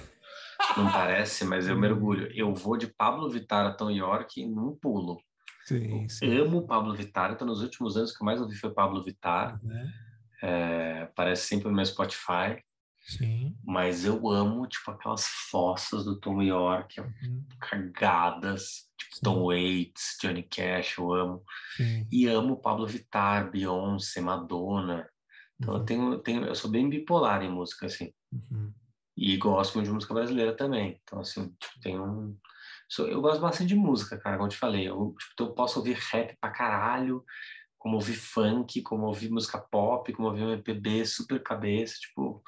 Não 0.78 0.92
parece, 0.92 1.46
mas 1.46 1.68
eu 1.68 1.78
mergulho. 1.78 2.30
Eu 2.36 2.54
vou 2.54 2.78
de 2.78 2.88
Pablo 2.88 3.30
Vittar 3.30 3.66
a 3.66 3.72
Tom 3.74 3.90
York 3.90 4.46
num 4.46 4.76
pulo. 4.76 5.18
Sim, 5.66 6.08
sim. 6.10 6.38
Amo 6.38 6.68
Pablo 6.68 6.94
Vittar, 6.94 7.32
então 7.32 7.48
nos 7.48 7.62
últimos 7.62 7.96
anos 7.98 8.16
que 8.16 8.22
eu 8.22 8.26
mais 8.26 8.42
ouvi 8.42 8.56
foi 8.56 8.72
Pablo 8.74 9.04
Vittar. 9.04 9.60
Né? 9.64 9.92
É, 10.44 11.02
aparece 11.04 11.48
sempre 11.48 11.68
no 11.70 11.74
meu 11.76 11.86
Spotify, 11.86 12.62
Sim. 13.18 13.56
mas 13.64 14.06
eu 14.06 14.30
amo 14.30 14.68
tipo 14.68 14.92
aquelas 14.92 15.26
fossas 15.50 16.06
do 16.06 16.20
Tom 16.20 16.42
York, 16.42 17.00
Uhum. 17.02 17.46
cagadas, 17.60 18.90
tipo 18.98 19.16
Sim. 19.16 19.22
Tom 19.24 19.44
Waits, 19.46 20.18
Johnny 20.22 20.44
Cash, 20.44 20.98
eu 20.98 21.14
amo. 21.14 21.44
Sim. 21.78 22.08
E 22.12 22.28
amo 22.28 22.58
Pablo 22.62 22.88
Vittar, 22.88 23.50
Beyoncé, 23.52 24.22
Madonna. 24.22 25.10
Então 25.60 25.74
eu 25.76 25.80
Uhum. 25.80 25.86
tenho, 25.86 26.20
tenho, 26.20 26.46
eu 26.46 26.56
sou 26.56 26.70
bem 26.72 26.90
bipolar 26.90 27.44
em 27.44 27.50
música 27.52 27.86
assim. 27.86 28.12
Uhum. 28.32 28.74
E 29.18 29.38
gosto 29.38 29.76
muito 29.76 29.88
de 29.88 29.94
música 29.94 30.14
brasileira 30.14 30.56
também. 30.56 31.00
Então, 31.04 31.20
assim, 31.20 31.50
tipo, 31.60 31.80
tem 31.82 32.00
um. 32.00 32.36
Eu 33.00 33.22
gosto 33.22 33.40
bastante 33.40 33.68
de 33.70 33.76
música, 33.76 34.18
cara, 34.18 34.36
como 34.38 34.48
eu 34.48 34.52
te 34.52 34.58
falei. 34.58 34.90
Eu, 34.90 35.16
tipo, 35.18 35.44
eu 35.44 35.54
posso 35.54 35.80
ouvir 35.80 35.98
rap 36.12 36.36
pra 36.42 36.50
caralho, 36.50 37.24
como 37.78 37.96
ouvir 37.96 38.16
funk, 38.16 38.82
como 38.82 39.06
ouvir 39.06 39.30
música 39.30 39.60
pop, 39.60 40.12
como 40.14 40.28
ouvir 40.28 40.44
um 40.44 40.52
MPB 40.52 41.06
super 41.06 41.42
cabeça. 41.44 41.96
Tipo, 42.00 42.42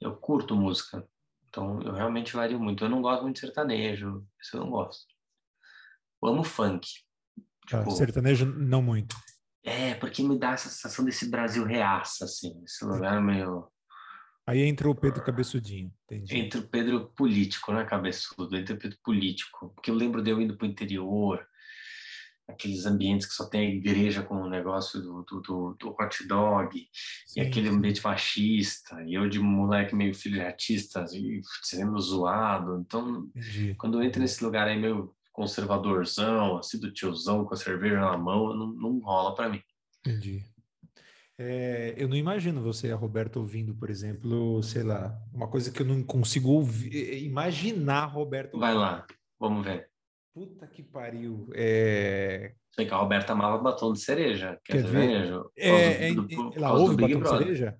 eu 0.00 0.14
curto 0.16 0.54
música. 0.56 1.06
Então, 1.48 1.80
eu 1.82 1.92
realmente 1.92 2.34
vario 2.34 2.60
muito. 2.60 2.84
Eu 2.84 2.88
não 2.90 3.00
gosto 3.02 3.22
muito 3.22 3.36
de 3.36 3.40
sertanejo, 3.40 4.26
isso 4.40 4.56
eu 4.56 4.60
não 4.60 4.70
gosto. 4.70 5.06
Eu 6.22 6.28
amo 6.28 6.44
funk. 6.44 6.88
Tá, 7.70 7.78
Tipo, 7.78 7.90
sertanejo, 7.92 8.46
não 8.46 8.82
muito. 8.82 9.16
é, 9.62 9.94
porque 9.94 10.22
me 10.22 10.38
dá 10.38 10.52
essa 10.52 10.68
sensação 10.68 11.04
desse 11.04 11.28
Brasil 11.30 11.64
reaça, 11.64 12.24
assim. 12.24 12.62
Esse 12.64 12.84
lugar 12.84 13.20
meio. 13.22 13.68
Aí 14.46 14.62
entra 14.62 14.88
o 14.88 14.94
Pedro 14.94 15.22
Cabeçudinho, 15.22 15.92
entendi. 16.04 16.34
Entre 16.38 16.58
o 16.60 16.66
Pedro 16.66 17.08
político, 17.10 17.70
né, 17.72 17.84
cabeçudo? 17.84 18.56
Entre 18.56 18.72
o 18.74 18.78
Pedro 18.78 18.96
político. 19.04 19.70
Porque 19.74 19.90
eu 19.90 19.94
lembro 19.94 20.22
de 20.22 20.30
eu 20.30 20.40
indo 20.40 20.56
para 20.56 20.66
o 20.66 20.70
interior, 20.70 21.46
aqueles 22.48 22.86
ambientes 22.86 23.26
que 23.26 23.34
só 23.34 23.46
tem 23.46 23.60
a 23.60 23.70
igreja 23.70 24.22
com 24.22 24.36
o 24.36 24.48
negócio 24.48 25.00
do, 25.00 25.22
do, 25.22 25.40
do, 25.40 25.76
do 25.78 25.88
hot 25.90 26.26
dog, 26.26 26.76
e 26.78 26.88
Sim, 27.26 27.40
aquele 27.40 27.68
sim. 27.68 27.76
ambiente 27.76 28.02
machista, 28.02 29.02
e 29.04 29.14
eu 29.14 29.28
de 29.28 29.38
moleque 29.38 29.94
meio 29.94 30.14
filho 30.14 30.36
de 30.36 30.40
artista, 30.40 31.04
e 31.12 31.40
sendo 31.62 32.00
zoado. 32.00 32.80
Então, 32.80 33.28
Entendi. 33.36 33.74
quando 33.74 33.98
eu 34.00 34.02
entro 34.02 34.20
nesse 34.20 34.42
lugar 34.42 34.66
aí 34.66 34.80
meio 34.80 35.14
conservadorzão, 35.32 36.56
assim, 36.56 36.80
do 36.80 36.92
tiozão 36.92 37.44
com 37.44 37.54
a 37.54 37.56
cerveja 37.56 38.00
na 38.00 38.16
mão, 38.16 38.56
não, 38.56 38.72
não 38.72 38.98
rola 38.98 39.34
para 39.34 39.48
mim. 39.50 39.62
Entendi. 40.00 40.42
É, 41.40 41.94
eu 41.96 42.08
não 42.08 42.16
imagino 42.16 42.60
você, 42.60 42.90
a 42.90 42.96
Roberto, 42.96 43.36
ouvindo, 43.36 43.72
por 43.72 43.90
exemplo, 43.90 44.60
sei 44.64 44.82
lá, 44.82 45.16
uma 45.32 45.46
coisa 45.46 45.70
que 45.70 45.82
eu 45.82 45.86
não 45.86 46.02
consigo 46.02 46.50
ouvir, 46.50 47.22
imaginar 47.22 48.06
Roberto. 48.06 48.58
Vai 48.58 48.74
lá, 48.74 49.06
vamos 49.38 49.64
ver. 49.64 49.88
Puta 50.38 50.68
que 50.68 50.84
pariu. 50.84 51.50
É, 51.52 52.54
Sei 52.72 52.86
que 52.86 52.94
a 52.94 52.96
Roberta 52.96 53.32
amava 53.32 53.58
batom 53.58 53.92
de 53.92 53.98
cereja, 53.98 54.56
que 54.64 54.70
Quer 54.72 54.78
é 54.78 54.82
ver? 54.82 54.90
sertanejo. 54.92 55.42
por 55.42 55.52
é, 55.56 55.68
causa 55.68 55.84
é, 55.88 56.14
do- 56.14 56.54
ela 56.54 56.68
do 56.68 56.80
ouve 56.80 56.94
batom 56.96 57.08
de 57.08 57.16
Brother. 57.18 57.38
cereja? 57.40 57.78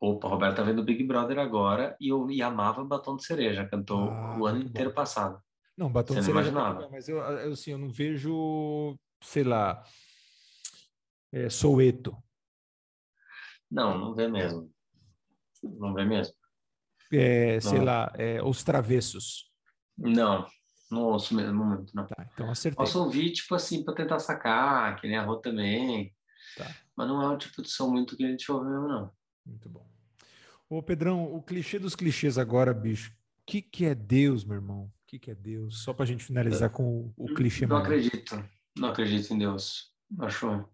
Opa, 0.00 0.26
a 0.26 0.30
Roberta 0.30 0.56
tá 0.56 0.62
vendo 0.62 0.78
o 0.80 0.84
Big 0.86 1.04
Brother 1.04 1.38
agora 1.38 1.94
e 2.00 2.08
eu 2.08 2.30
e 2.30 2.40
amava 2.40 2.82
Batom 2.82 3.14
de 3.16 3.26
Cereja, 3.26 3.68
cantou 3.68 4.08
Ah, 4.08 4.38
o 4.38 4.46
ano 4.46 4.62
inteiro 4.62 4.88
bom. 4.88 4.94
passado. 4.94 5.38
Não, 5.76 5.92
batom 5.92 6.14
Você 6.14 6.20
de 6.20 6.26
cereja. 6.26 6.48
imaginava? 6.50 6.88
Mas 6.90 7.08
eu, 7.10 7.18
eu, 7.18 7.52
assim, 7.52 7.72
eu 7.72 7.78
não 7.78 7.90
vejo, 7.90 8.98
sei 9.22 9.44
lá, 9.44 9.84
é, 11.30 11.50
Soweto. 11.50 12.16
Não, 13.70 13.98
não 13.98 14.14
vê 14.14 14.28
mesmo. 14.28 14.72
Não 15.62 15.92
vê 15.92 16.06
mesmo. 16.06 16.34
É, 17.12 17.60
sei 17.60 17.78
Não. 17.80 17.84
lá, 17.84 18.12
é, 18.16 18.42
Os 18.42 18.64
Travessos. 18.64 19.52
Não, 19.98 20.46
não 20.92 21.02
ouço 21.02 21.34
mesmo 21.34 21.64
muito, 21.64 21.94
não. 21.94 22.06
Tá, 22.06 22.28
então 22.32 22.50
acertei. 22.50 22.76
Posso 22.76 23.02
ouvir, 23.02 23.32
tipo 23.32 23.54
assim, 23.54 23.82
pra 23.84 23.94
tentar 23.94 24.18
sacar, 24.18 25.00
que 25.00 25.08
nem 25.08 25.16
a 25.16 25.22
Rô 25.24 25.36
também. 25.36 26.14
Tá. 26.56 26.70
Mas 26.96 27.08
não 27.08 27.22
é 27.22 27.28
um 27.28 27.38
tipo 27.38 27.62
de 27.62 27.68
som 27.70 27.90
muito 27.90 28.16
que 28.16 28.24
a 28.24 28.28
gente 28.28 28.50
ouve 28.52 28.68
mesmo, 28.68 28.88
não. 28.88 29.10
Muito 29.46 29.68
bom. 29.68 29.86
Ô, 30.68 30.82
Pedrão, 30.82 31.24
o 31.34 31.42
clichê 31.42 31.78
dos 31.78 31.94
clichês 31.94 32.38
agora, 32.38 32.72
bicho. 32.72 33.10
O 33.10 33.14
que, 33.46 33.60
que 33.60 33.84
é 33.84 33.94
Deus, 33.94 34.44
meu 34.44 34.56
irmão? 34.56 34.84
O 34.84 34.92
que, 35.06 35.18
que 35.18 35.30
é 35.30 35.34
Deus? 35.34 35.82
Só 35.82 35.92
pra 35.92 36.06
gente 36.06 36.24
finalizar 36.24 36.70
com 36.70 37.12
o, 37.16 37.24
o 37.24 37.34
clichê 37.34 37.66
Não 37.66 37.76
maior. 37.76 37.84
acredito. 37.84 38.44
Não 38.76 38.88
acredito 38.88 39.34
em 39.34 39.38
Deus. 39.38 39.92
Acho. 40.20 40.64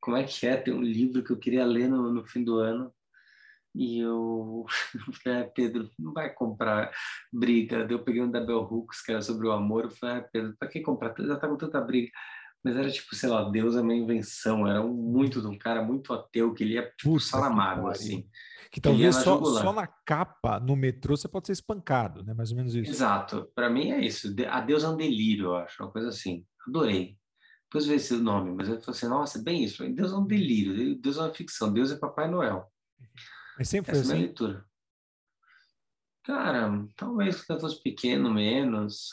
Como 0.00 0.16
é 0.16 0.24
que 0.24 0.46
é? 0.46 0.56
Tem 0.56 0.72
um 0.72 0.82
livro 0.82 1.22
que 1.22 1.30
eu 1.32 1.38
queria 1.38 1.64
ler 1.64 1.88
no, 1.88 2.12
no 2.12 2.24
fim 2.24 2.44
do 2.44 2.58
ano. 2.58 2.92
E 3.74 4.00
eu 4.00 4.66
ah, 5.26 5.44
Pedro, 5.54 5.88
não 5.98 6.12
vai 6.12 6.32
comprar 6.32 6.90
briga. 7.32 7.86
Eu 7.88 8.02
peguei 8.02 8.22
um 8.22 8.30
da 8.30 8.40
Bell 8.40 8.62
Hooks, 8.62 9.02
que 9.02 9.12
era 9.12 9.22
sobre 9.22 9.46
o 9.46 9.52
amor. 9.52 9.84
Eu 9.84 9.90
falei, 9.90 10.16
ah, 10.16 10.28
Pedro, 10.32 10.56
pra 10.58 10.68
que 10.68 10.80
comprar? 10.80 11.14
Já 11.18 11.36
tá 11.36 11.48
com 11.48 11.56
tanta 11.56 11.80
briga. 11.80 12.10
Mas 12.62 12.76
era 12.76 12.90
tipo, 12.90 13.14
sei 13.14 13.28
lá, 13.28 13.48
Deus 13.48 13.74
é 13.74 13.80
uma 13.80 13.94
invenção. 13.94 14.66
Era 14.66 14.82
um 14.82 14.92
muito 14.92 15.40
de 15.40 15.46
um 15.46 15.56
cara 15.56 15.82
muito 15.82 16.12
ateu 16.12 16.52
que 16.52 16.62
ele 16.62 16.74
ia 16.74 16.82
tipo 16.82 17.16
que 17.16 17.24
salamago, 17.24 17.88
assim. 17.88 18.28
Que 18.70 18.80
talvez 18.80 19.16
só, 19.16 19.36
jugular. 19.36 19.62
só 19.62 19.72
na 19.72 19.86
capa, 19.86 20.60
no 20.60 20.76
metrô, 20.76 21.16
você 21.16 21.26
pode 21.26 21.46
ser 21.46 21.54
espancado, 21.54 22.22
né? 22.22 22.34
Mais 22.34 22.50
ou 22.50 22.56
menos 22.56 22.74
isso. 22.74 22.90
Exato. 22.90 23.50
Para 23.54 23.70
mim 23.70 23.90
é 23.90 24.04
isso. 24.04 24.34
A 24.48 24.60
Deus 24.60 24.84
é 24.84 24.88
um 24.88 24.96
delírio, 24.96 25.46
eu 25.46 25.56
acho. 25.56 25.82
Uma 25.82 25.90
coisa 25.90 26.08
assim. 26.08 26.44
Adorei. 26.68 27.16
Depois 27.64 27.86
veio 27.86 27.96
esse 27.96 28.16
nome, 28.16 28.52
mas 28.52 28.68
eu 28.68 28.80
falei 28.80 28.98
assim, 28.98 29.08
nossa, 29.08 29.38
é 29.38 29.42
bem 29.42 29.62
isso. 29.62 29.88
Deus 29.88 30.12
é 30.12 30.16
um 30.16 30.26
delírio, 30.26 30.96
Deus 30.96 31.16
é 31.16 31.20
uma 31.20 31.32
ficção, 31.32 31.72
Deus 31.72 31.92
é 31.92 31.96
Papai 31.96 32.28
Noel. 32.28 32.68
Mas 33.58 33.68
sempre 33.68 33.92
foi 33.92 34.00
Essa 34.00 34.10
é 34.10 34.12
a 34.12 34.16
assim? 34.16 34.24
leitura. 34.24 34.64
Cara, 36.24 36.86
talvez 36.96 37.42
quando 37.42 37.58
eu 37.58 37.60
fosse 37.60 37.82
pequeno, 37.82 38.32
menos, 38.32 39.08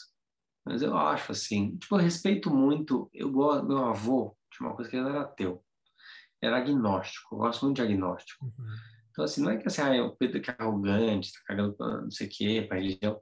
mas 0.66 0.82
eu 0.82 0.96
acho 0.98 1.32
assim, 1.32 1.78
tipo, 1.78 1.96
eu 1.96 2.00
respeito 2.00 2.54
muito, 2.54 3.10
eu 3.14 3.32
gosto, 3.32 3.66
meu 3.66 3.86
avô 3.86 4.36
tinha 4.52 4.68
uma 4.68 4.76
coisa 4.76 4.90
que 4.90 4.98
ele 4.98 5.08
era 5.08 5.22
ateu, 5.22 5.64
era 6.42 6.58
agnóstico, 6.58 7.36
eu 7.36 7.40
gosto 7.40 7.64
muito 7.66 7.78
de 7.78 7.82
agnóstico. 7.82 8.46
Uhum. 8.46 8.76
Então, 9.10 9.26
assim, 9.26 9.42
não 9.42 9.50
é 9.50 9.58
que 9.58 9.68
assim, 9.68 9.82
ah, 9.82 10.04
o 10.04 10.16
Pedro 10.16 10.42
que 10.42 10.52
é 10.52 10.56
arrogante, 10.60 11.34
tá 11.34 11.40
cagando 11.48 11.74
pra 11.74 12.02
não 12.02 12.12
sei 12.12 12.28
o 12.28 12.30
quê, 12.30 12.66
pra 12.68 12.78
religião. 12.78 13.20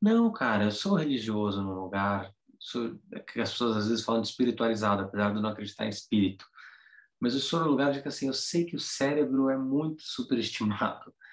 Não, 0.00 0.32
cara, 0.32 0.64
eu 0.64 0.70
sou 0.70 0.94
religioso 0.94 1.62
num 1.62 1.74
lugar, 1.74 2.32
sou, 2.58 2.98
é 3.12 3.40
as 3.42 3.50
pessoas 3.50 3.76
às 3.76 3.88
vezes 3.88 4.04
falam 4.04 4.22
de 4.22 4.28
espiritualizado, 4.28 5.02
apesar 5.02 5.30
de 5.30 5.36
eu 5.36 5.42
não 5.42 5.50
acreditar 5.50 5.84
em 5.84 5.90
espírito. 5.90 6.46
Mas 7.20 7.34
eu 7.34 7.40
sou 7.40 7.60
no 7.60 7.70
lugar 7.70 7.92
de 7.92 8.02
que, 8.02 8.08
assim, 8.08 8.26
eu 8.26 8.32
sei 8.32 8.64
que 8.64 8.76
o 8.76 8.80
cérebro 8.80 9.48
é 9.48 9.56
muito 9.56 10.02
superestimado. 10.02 11.14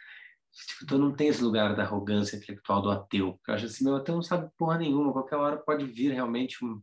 Tipo, 0.54 0.84
então 0.84 0.98
não 0.98 1.16
tem 1.16 1.30
esse 1.30 1.42
lugar 1.42 1.74
da 1.78 1.84
arrogância 1.84 2.36
intelectual 2.36 2.82
do 2.82 2.92
ateu. 2.92 3.40
Eu 3.48 3.54
acho 3.54 3.66
assim, 3.68 3.86
meu 3.86 3.96
ateu 3.96 4.16
não 4.16 4.22
sabe 4.22 4.52
porra 4.58 4.78
nenhuma, 4.78 5.14
qualquer 5.14 5.38
hora 5.38 5.58
pode 5.58 5.86
vir 5.86 6.12
realmente 6.12 6.64
um, 6.66 6.82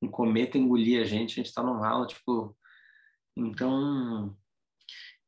um 0.00 0.08
cometa 0.08 0.56
engolir 0.56 1.02
a 1.02 1.04
gente, 1.04 1.38
a 1.38 1.44
gente 1.44 1.52
tá 1.52 1.62
no 1.62 1.78
ralo, 1.78 2.06
tipo... 2.06 2.56
Então, 3.36 4.34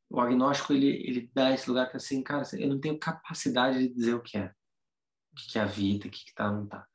o 0.09 0.19
agnóstico, 0.19 0.73
ele, 0.73 0.87
ele 0.87 1.31
dá 1.33 1.51
esse 1.51 1.69
lugar 1.69 1.89
que 1.89 1.97
assim, 1.97 2.23
cara, 2.23 2.43
eu 2.53 2.69
não 2.69 2.79
tenho 2.79 2.97
capacidade 2.97 3.79
de 3.79 3.93
dizer 3.93 4.13
o 4.15 4.21
que 4.21 4.37
é. 4.37 4.47
O 4.47 5.51
que 5.51 5.59
é 5.59 5.61
a 5.61 5.65
vida, 5.65 6.07
o 6.07 6.09
que, 6.09 6.25
que 6.25 6.33
tá, 6.33 6.51
não 6.51 6.65
tá. 6.65 6.87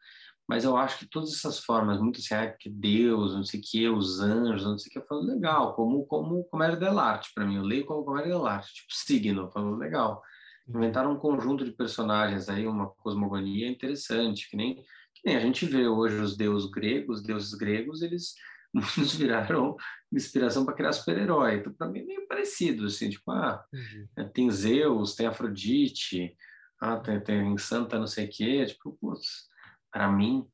Mas 0.51 0.65
eu 0.65 0.77
acho 0.77 0.99
que 0.99 1.07
todas 1.07 1.33
essas 1.33 1.61
formas, 1.61 2.01
muito 2.01 2.19
assim, 2.19 2.35
ah, 2.35 2.51
que 2.51 2.69
Deus, 2.69 3.37
não 3.37 3.45
sei 3.45 3.61
o 3.61 3.63
que, 3.63 3.89
os 3.89 4.19
anjos, 4.19 4.67
não 4.67 4.77
sei 4.77 4.89
o 4.89 4.93
que, 4.93 4.99
eu 4.99 5.07
falo 5.07 5.21
legal, 5.21 5.77
como, 5.77 6.05
como 6.07 6.43
comédia 6.43 6.77
dell'arte 6.77 7.31
para 7.33 7.47
mim, 7.47 7.55
eu 7.55 7.63
leio 7.63 7.87
como 7.87 8.05
comédia 8.05 8.33
dell'arte, 8.33 8.75
tipo 8.75 8.93
signo, 8.93 9.43
eu 9.43 9.51
falo 9.53 9.77
legal. 9.77 10.21
Inventaram 10.69 11.13
um 11.13 11.19
conjunto 11.21 11.65
de 11.65 11.71
personagens 11.71 12.49
aí, 12.49 12.67
uma 12.67 12.89
cosmogonia 12.89 13.69
interessante, 13.69 14.51
que 14.51 14.57
nem, 14.57 14.75
que 14.75 15.23
nem 15.25 15.37
a 15.37 15.41
gente 15.41 15.65
vê 15.67 15.87
hoje 15.87 16.17
os 16.17 16.37
deuses 16.37 16.69
gregos, 16.69 17.21
os 17.21 17.25
deuses 17.25 17.55
gregos, 17.55 18.03
eles 18.03 18.35
muitos 18.75 19.15
viraram 19.15 19.77
inspiração 20.13 20.65
para 20.65 20.75
criar 20.75 20.93
super-herói. 20.93 21.59
Então, 21.59 21.73
para 21.73 21.87
mim, 21.87 22.01
é 22.01 22.05
meio 22.05 22.27
parecido, 22.27 22.87
assim, 22.87 23.09
tipo, 23.09 23.31
ah, 23.31 23.65
Entendi. 23.73 24.33
tem 24.35 24.51
Zeus, 24.51 25.15
tem 25.15 25.29
Afrodite, 25.29 26.37
ah, 26.81 26.97
tem, 26.97 27.21
tem 27.21 27.57
Santa 27.57 28.01
não 28.01 28.09
sei 28.09 28.27
o 28.27 28.29
quê, 28.29 28.67
tipo, 28.67 28.99
putz, 29.01 29.49
para 29.91 30.09
mim, 30.11 30.51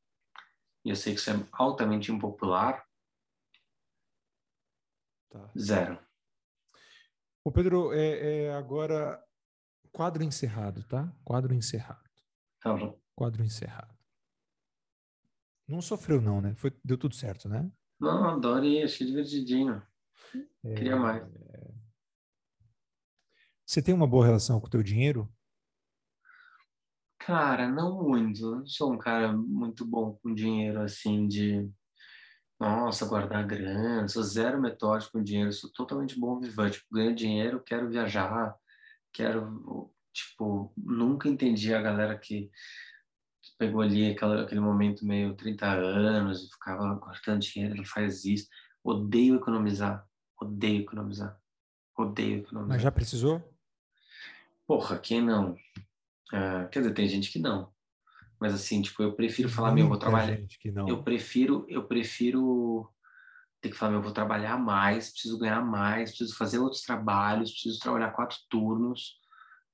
e 0.83 0.89
eu 0.89 0.95
sei 0.95 1.13
que 1.13 1.19
isso 1.19 1.29
é 1.29 1.33
altamente 1.51 2.11
impopular, 2.11 2.85
Tá. 5.29 5.51
zero. 5.57 5.99
Ô 7.43 7.51
Pedro, 7.51 7.93
é, 7.93 8.45
é 8.45 8.53
agora 8.53 9.21
quadro 9.91 10.23
encerrado, 10.23 10.83
tá? 10.87 11.13
Quadro 11.23 11.53
encerrado. 11.53 12.09
Então, 12.57 12.99
Quadro 13.15 13.43
encerrado. 13.43 13.97
Não 15.67 15.81
sofreu 15.81 16.21
não, 16.21 16.39
né? 16.39 16.55
Foi, 16.55 16.71
deu 16.83 16.97
tudo 16.97 17.13
certo, 17.15 17.49
né? 17.49 17.69
não, 17.99 18.29
adorei, 18.29 18.83
achei 18.83 19.05
divertidinho. 19.05 19.85
É, 20.63 20.75
Queria 20.75 20.95
mais. 20.95 21.23
Você 23.65 23.81
tem 23.81 23.93
uma 23.93 24.07
boa 24.07 24.25
relação 24.25 24.61
com 24.61 24.67
o 24.67 24.69
teu 24.69 24.81
dinheiro? 24.81 25.29
Cara, 27.19 27.67
não 27.67 28.01
muito. 28.03 28.41
Eu 28.41 28.55
não 28.57 28.67
sou 28.67 28.93
um 28.93 28.97
cara 28.97 29.31
muito 29.33 29.85
bom 29.85 30.17
com 30.21 30.33
dinheiro, 30.33 30.81
assim, 30.81 31.27
de 31.27 31.69
nossa, 32.59 33.05
guardar 33.05 33.45
grana. 33.45 34.07
Sou 34.07 34.23
zero 34.23 34.59
metódico 34.59 35.13
com 35.13 35.23
dinheiro. 35.23 35.51
Sou 35.51 35.71
totalmente 35.71 36.19
bom 36.19 36.39
vivante. 36.39 36.79
Tipo, 36.79 36.95
ganho 36.95 37.15
dinheiro, 37.15 37.63
quero 37.63 37.89
viajar, 37.89 38.55
quero. 39.13 39.91
Tipo, 40.13 40.73
nunca 40.75 41.29
entendi 41.29 41.73
a 41.73 41.81
galera 41.81 42.17
que 42.17 42.49
pegou 43.59 43.81
ali 43.81 44.11
aquela, 44.11 44.43
aquele 44.43 44.59
momento 44.59 45.05
meio 45.05 45.35
30 45.35 45.67
anos 45.67 46.43
e 46.43 46.51
ficava 46.51 46.95
guardando 46.95 47.41
dinheiro, 47.41 47.75
não 47.75 47.85
faz 47.85 48.25
isso. 48.25 48.47
Odeio 48.83 49.35
economizar. 49.35 50.05
Odeio 50.41 50.81
economizar. 50.81 51.37
Odeio 51.97 52.39
economizar. 52.39 52.75
Mas 52.75 52.81
já 52.81 52.91
precisou? 52.91 53.43
Porra, 54.65 54.97
quem 54.99 55.21
não? 55.21 55.55
Ah, 56.33 56.67
quer 56.71 56.79
dizer, 56.79 56.93
tem 56.93 57.07
gente 57.07 57.31
que 57.31 57.39
não. 57.39 57.71
Mas 58.39 58.53
assim, 58.53 58.81
tipo, 58.81 59.01
eu 59.01 59.13
prefiro 59.13 59.49
falar, 59.49 59.71
meu, 59.71 59.85
eu 59.85 59.89
vou 59.89 59.97
trabalhar. 59.97 60.35
gente 60.35 60.59
que 60.59 60.71
não. 60.71 60.87
Eu 60.87 61.03
prefiro, 61.03 61.65
eu 61.67 61.85
prefiro 61.87 62.87
ter 63.59 63.69
que 63.69 63.75
falar, 63.75 63.91
meu, 63.91 63.99
eu 63.99 64.03
vou 64.03 64.13
trabalhar 64.13 64.57
mais, 64.57 65.09
preciso 65.09 65.39
ganhar 65.39 65.61
mais, 65.61 66.11
preciso 66.11 66.35
fazer 66.35 66.59
outros 66.59 66.83
trabalhos, 66.83 67.51
preciso 67.51 67.79
trabalhar 67.79 68.11
quatro 68.11 68.37
turnos, 68.49 69.19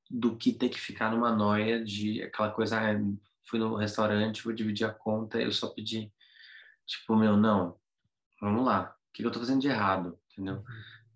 do 0.10 0.38
que 0.38 0.54
ter 0.54 0.70
que 0.70 0.80
ficar 0.80 1.12
numa 1.12 1.36
noia 1.36 1.84
de 1.84 2.22
aquela 2.22 2.52
coisa, 2.52 2.80
ah, 2.80 3.00
fui 3.46 3.60
no 3.60 3.76
restaurante, 3.76 4.44
vou 4.44 4.54
dividir 4.54 4.86
a 4.86 4.94
conta, 4.94 5.42
eu 5.42 5.52
só 5.52 5.68
pedi. 5.68 6.12
Tipo, 6.86 7.16
meu, 7.16 7.36
não, 7.36 7.78
vamos 8.40 8.66
lá, 8.66 8.96
o 9.10 9.14
que 9.14 9.26
eu 9.26 9.32
tô 9.32 9.40
fazendo 9.40 9.62
de 9.62 9.68
errado, 9.68 10.18
entendeu? 10.32 10.64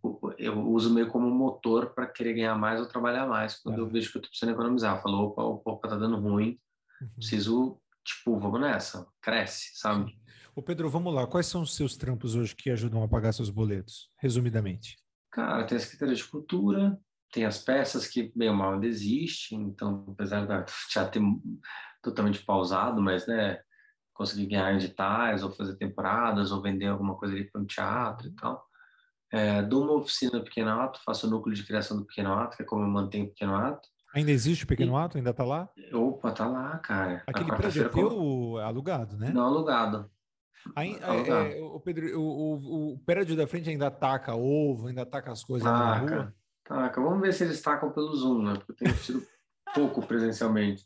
O- 0.04 0.32
Eu 0.38 0.60
uso 0.70 0.94
meio 0.94 1.10
como 1.10 1.30
motor 1.30 1.94
para 1.94 2.08
querer 2.08 2.34
ganhar 2.34 2.56
mais 2.56 2.80
ou 2.80 2.86
trabalhar 2.88 3.28
mais 3.28 3.60
quando 3.60 3.80
eu 3.80 3.90
vejo 3.90 4.12
que 4.12 4.18
eu 4.18 4.22
tô 4.22 4.28
precisando 4.30 4.54
economizar. 4.54 4.96
Eu 4.98 5.02
falo, 5.02 5.18
opa, 5.26 5.44
opa, 5.44 5.72
opa, 5.72 5.88
tá 5.90 5.96
dando 5.98 6.20
ruim, 6.20 6.60
Uhum. 7.02 7.10
preciso, 7.18 7.80
tipo, 8.04 8.40
vamos 8.40 8.60
nessa, 8.62 9.08
cresce, 9.22 9.72
sabe? 9.78 10.18
Ô 10.56 10.62
Pedro, 10.64 10.90
vamos 10.90 11.14
lá. 11.14 11.28
Quais 11.28 11.46
são 11.46 11.62
os 11.62 11.76
seus 11.76 11.96
trampos 11.96 12.36
hoje 12.36 12.56
que 12.56 12.70
ajudam 12.72 13.04
a 13.04 13.08
pagar 13.08 13.32
seus 13.34 13.50
boletos? 13.52 14.10
Resumidamente. 14.18 14.98
Cara, 15.32 15.64
tem 15.66 15.78
a 15.78 15.80
Secretaria 15.80 16.16
de 16.16 16.24
Cultura, 16.24 17.00
tem 17.32 17.46
as 17.46 17.60
peças 17.64 18.08
que, 18.08 18.32
bem 18.36 18.50
ou 18.50 18.56
mal, 18.56 18.74
ainda 18.74 18.88
existem, 18.88 19.62
então, 19.62 20.06
apesar 20.10 20.48
da 20.48 20.66
já 20.92 21.08
ter 21.08 21.22
totalmente 22.02 22.44
pausado, 22.44 23.02
mas, 23.02 23.28
né, 23.28 23.60
conseguir 24.14 24.48
ganhar 24.48 24.74
editais, 24.74 25.44
ou 25.44 25.52
fazer 25.52 25.76
temporadas, 25.76 26.52
ou 26.52 26.62
vender 26.62 26.88
alguma 26.88 27.16
coisa 27.16 27.36
ali 27.36 27.44
para 27.52 27.62
um 27.62 27.66
teatro 27.66 28.28
e 28.28 28.32
tal. 28.32 28.67
É, 29.32 29.62
dou 29.62 29.84
uma 29.84 29.94
oficina 29.94 30.38
no 30.38 30.44
Pequeno 30.44 30.70
Ato, 30.70 31.02
faço 31.04 31.28
o 31.28 31.30
núcleo 31.30 31.56
de 31.56 31.66
criação 31.66 31.98
do 31.98 32.06
Pequeno 32.06 32.34
Ato, 32.34 32.56
que 32.56 32.64
é 32.64 32.66
como 32.66 32.84
eu 32.84 32.88
mantenho 32.88 33.26
o 33.26 33.30
Pequeno 33.30 33.56
Ato. 33.56 33.88
Ainda 34.16 34.32
existe 34.32 34.64
o 34.64 34.68
Pequeno 34.68 34.98
Ato? 34.98 35.18
Ainda 35.18 35.34
tá 35.34 35.44
lá? 35.44 35.70
Opa, 35.94 36.32
tá 36.32 36.48
lá, 36.48 36.78
cara. 36.80 37.24
Aquele 37.28 37.52
prédio 37.56 38.60
é 38.60 38.64
alugado, 38.64 39.18
né? 39.18 39.32
Não 39.34 39.46
alugado. 39.46 40.10
Aí, 40.76 40.96
é, 40.96 41.04
alugado. 41.04 41.50
é, 41.50 41.62
o 41.62 41.80
Pedro, 41.80 42.20
o, 42.20 42.24
o, 42.24 42.94
o 42.94 43.00
prédio 43.00 43.36
da 43.36 43.48
frente 43.48 43.70
ainda 43.70 43.92
taca 43.92 44.34
ovo, 44.36 44.88
ainda 44.88 45.06
taca 45.06 45.32
as 45.32 45.44
coisas 45.44 45.70
lá 45.70 45.78
na 45.78 45.98
rua? 45.98 46.10
Taca, 46.10 46.36
taca. 46.64 47.02
Vamos 47.02 47.22
ver 47.22 47.34
se 47.34 47.44
eles 47.44 47.62
tacam 47.62 47.92
pelo 47.92 48.16
Zoom, 48.16 48.44
né? 48.44 48.54
Porque 48.56 48.72
eu 48.72 48.76
tenho 48.76 48.98
tido 48.98 49.24
pouco 49.76 50.06
presencialmente. 50.06 50.84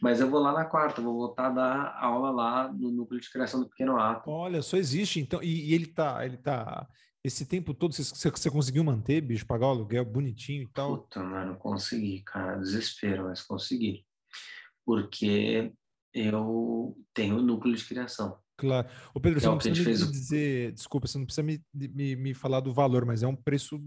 Mas 0.00 0.20
eu 0.20 0.28
vou 0.28 0.40
lá 0.40 0.52
na 0.52 0.64
quarta, 0.64 1.00
vou 1.00 1.14
voltar 1.14 1.46
a 1.46 1.50
dar 1.50 1.96
aula 2.00 2.30
lá 2.30 2.72
no 2.72 2.90
núcleo 2.90 3.20
de 3.20 3.30
criação 3.30 3.60
do 3.60 3.68
Pequeno 3.68 3.96
Ato. 3.98 4.28
Olha, 4.28 4.60
só 4.60 4.76
existe 4.76 5.20
então. 5.20 5.40
E, 5.42 5.70
e 5.70 5.74
ele 5.74 5.86
tá, 5.86 6.26
ele 6.26 6.36
tá. 6.36 6.88
Esse 7.24 7.46
tempo 7.46 7.72
todo 7.72 7.94
você, 7.94 8.02
você- 8.02 8.50
conseguiu 8.50 8.82
manter, 8.82 9.20
bicho, 9.20 9.46
pagar 9.46 9.66
o 9.68 9.70
aluguel 9.70 10.04
bonitinho 10.04 10.64
e 10.64 10.68
tal? 10.68 10.98
Puta, 10.98 11.22
mano, 11.22 11.56
consegui, 11.56 12.22
cara. 12.22 12.56
Desespero, 12.58 13.24
mas 13.24 13.40
consegui. 13.42 14.04
Porque 14.84 15.72
eu 16.12 16.96
tenho 17.14 17.38
o 17.38 17.42
núcleo 17.42 17.76
de 17.76 17.84
criação. 17.84 18.38
Claro. 18.56 18.88
Ô 19.14 19.20
Pedro, 19.20 19.40
você 19.40 19.46
É 19.46 19.48
o 19.48 19.52
não 19.52 19.58
precisa 19.58 20.04
me 20.04 20.08
o- 20.08 20.10
dizer, 20.10 20.72
desculpa, 20.72 21.06
você 21.06 21.18
não 21.18 21.24
precisa 21.24 21.42
me, 21.44 21.62
me, 21.72 22.16
me 22.16 22.34
falar 22.34 22.60
do 22.60 22.72
valor, 22.72 23.04
mas 23.06 23.22
é 23.22 23.26
um 23.26 23.36
preço 23.36 23.80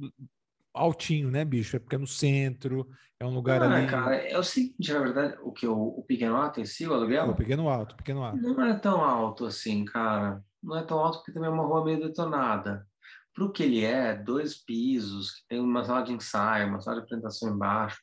altinho, 0.74 1.30
né, 1.30 1.44
bicho? 1.44 1.76
É 1.76 1.80
porque 1.80 1.95
é 1.95 1.99
no 1.99 2.07
centro, 2.07 2.88
é 3.20 3.26
um 3.26 3.34
lugar 3.34 3.62
Ah, 3.62 3.76
ali. 3.76 3.88
cara, 3.88 4.16
é 4.16 4.38
o 4.38 4.44
seguinte, 4.44 4.91
na 4.94 4.99
verdade, 4.99 5.38
o 5.44 5.52
que 5.52 5.68
o, 5.68 5.78
o 5.78 6.03
Pequeno 6.03 6.38
Ato 6.38 6.62
em 6.62 6.66
si, 6.66 6.88
o 6.88 6.94
aluguel, 6.94 7.32
o 7.32 7.36
pequeno 7.36 7.70
alto, 7.70 7.95
pequeno 7.98 8.24
alto. 8.24 8.41
não 8.41 8.64
é 8.66 8.78
tão 8.80 9.02
alto 9.03 9.45
assim, 9.45 9.84
cara. 9.86 10.41
Não 10.64 10.78
é 10.78 10.84
tão 10.84 10.99
alto 10.99 11.18
porque 11.20 11.32
também 11.34 11.49
é 11.49 11.53
uma 11.53 11.64
rua 11.66 11.84
meio 11.86 11.99
detonada. 11.99 12.88
Pro 13.36 13.52
que 13.52 13.62
ele 13.62 13.84
é, 13.84 14.16
dois 14.16 14.56
pisos, 14.56 15.32
que 15.32 15.48
tem 15.49 15.60
uma 15.60 15.84
sala 15.84 16.03
de 16.03 16.14
ensaio, 16.14 16.70
uma 16.70 16.80
sala 16.80 16.98
de 16.98 17.03
apresentação 17.03 17.53
embaixo. 17.53 17.99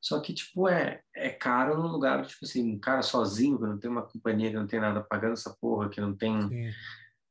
Só 0.00 0.18
que, 0.20 0.32
tipo, 0.32 0.66
é, 0.66 1.02
é 1.14 1.28
caro 1.28 1.76
num 1.76 1.88
lugar, 1.88 2.24
tipo 2.24 2.44
assim, 2.44 2.74
um 2.74 2.80
cara 2.80 3.02
sozinho, 3.02 3.58
que 3.58 3.66
não 3.66 3.78
tem 3.78 3.90
uma 3.90 4.02
companhia, 4.02 4.50
que 4.50 4.56
não 4.56 4.66
tem 4.66 4.80
nada 4.80 5.02
pagando 5.02 5.34
essa 5.34 5.54
porra, 5.60 5.90
que 5.90 6.00
não 6.00 6.16
tem, 6.16 6.40
Sim. 6.48 6.70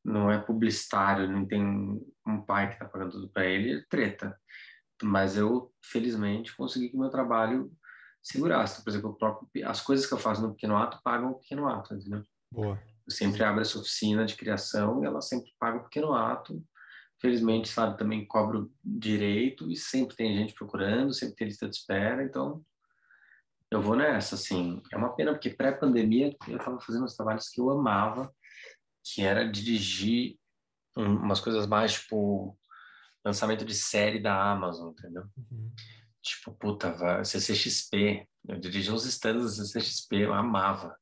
não 0.06 0.32
é 0.32 0.38
publicitário, 0.38 1.28
não 1.28 1.48
tem 1.48 2.00
um 2.28 2.42
pai 2.46 2.70
que 2.70 2.78
tá 2.78 2.86
pagando 2.86 3.14
tudo 3.14 3.30
para 3.30 3.46
ele, 3.46 3.80
é 3.80 3.84
treta. 3.90 4.40
Mas 5.02 5.36
eu, 5.36 5.74
felizmente, 5.84 6.56
consegui 6.56 6.90
que 6.90 6.96
o 6.96 7.00
meu 7.00 7.10
trabalho 7.10 7.72
segurasse. 8.22 8.84
Por 8.84 8.90
exemplo, 8.92 9.10
o 9.10 9.16
próprio, 9.16 9.50
as 9.68 9.82
coisas 9.82 10.06
que 10.06 10.14
eu 10.14 10.20
faço 10.20 10.42
no 10.42 10.54
Pequeno 10.54 10.78
Ato 10.78 11.00
pagam 11.04 11.32
o 11.32 11.40
Pequeno 11.40 11.68
Ato, 11.68 11.96
entendeu? 11.96 12.22
Boa. 12.52 12.80
Eu 13.08 13.12
sempre 13.12 13.44
abro 13.44 13.62
essa 13.62 13.80
oficina 13.80 14.26
de 14.26 14.36
criação 14.36 15.02
e 15.02 15.08
ela 15.08 15.22
sempre 15.22 15.52
paga 15.60 15.78
o 15.78 15.84
Pequeno 15.84 16.14
Ato. 16.14 16.64
Felizmente, 17.22 17.68
sabe, 17.68 17.98
também 17.98 18.26
cobro 18.26 18.72
direito 18.84 19.70
e 19.70 19.76
sempre 19.76 20.16
tem 20.16 20.36
gente 20.36 20.54
procurando, 20.54 21.14
sempre 21.14 21.36
tem 21.36 21.48
lista 21.48 21.68
de 21.68 21.76
espera, 21.76 22.24
então 22.24 22.64
eu 23.72 23.82
vou 23.82 23.96
nessa, 23.96 24.36
assim. 24.36 24.82
É 24.92 24.98
uma 24.98 25.16
pena, 25.16 25.32
porque 25.34 25.50
pré-pandemia 25.50 26.36
eu 26.48 26.58
estava 26.58 26.80
fazendo 26.80 27.06
os 27.06 27.16
trabalhos 27.16 27.50
que 27.50 27.62
eu 27.62 27.70
amava, 27.70 28.34
que 29.04 29.22
era 29.22 29.50
dirigir 29.50 30.38
umas 30.96 31.40
coisas 31.40 31.68
mais 31.68 31.94
tipo 31.94 32.58
lançamento 33.24 33.66
de 33.66 33.76
série 33.76 34.20
da 34.20 34.52
Amazon, 34.52 34.92
entendeu? 34.92 35.24
Uhum. 35.38 35.72
Tipo, 36.22 36.52
puta, 36.54 37.24
CCXP. 37.24 38.28
Eu 38.48 38.60
dirigi 38.60 38.92
uns 38.92 39.06
stands 39.06 39.58
da 39.58 39.66
CCXP, 39.66 40.26
eu 40.26 40.34
amava. 40.34 40.98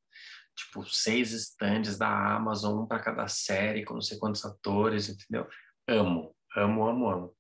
Tipo, 0.56 0.84
seis 0.84 1.32
stands 1.32 1.98
da 1.98 2.36
Amazon, 2.36 2.84
um 2.84 2.88
para 2.88 3.00
cada 3.00 3.28
série, 3.28 3.86
com 3.86 3.94
não 3.94 4.02
sei 4.02 4.18
quantos 4.18 4.44
atores, 4.44 5.10
entendeu? 5.10 5.48
Amo, 5.88 6.36
amo, 6.56 6.88
amo, 6.88 7.10
amo. 7.10 7.36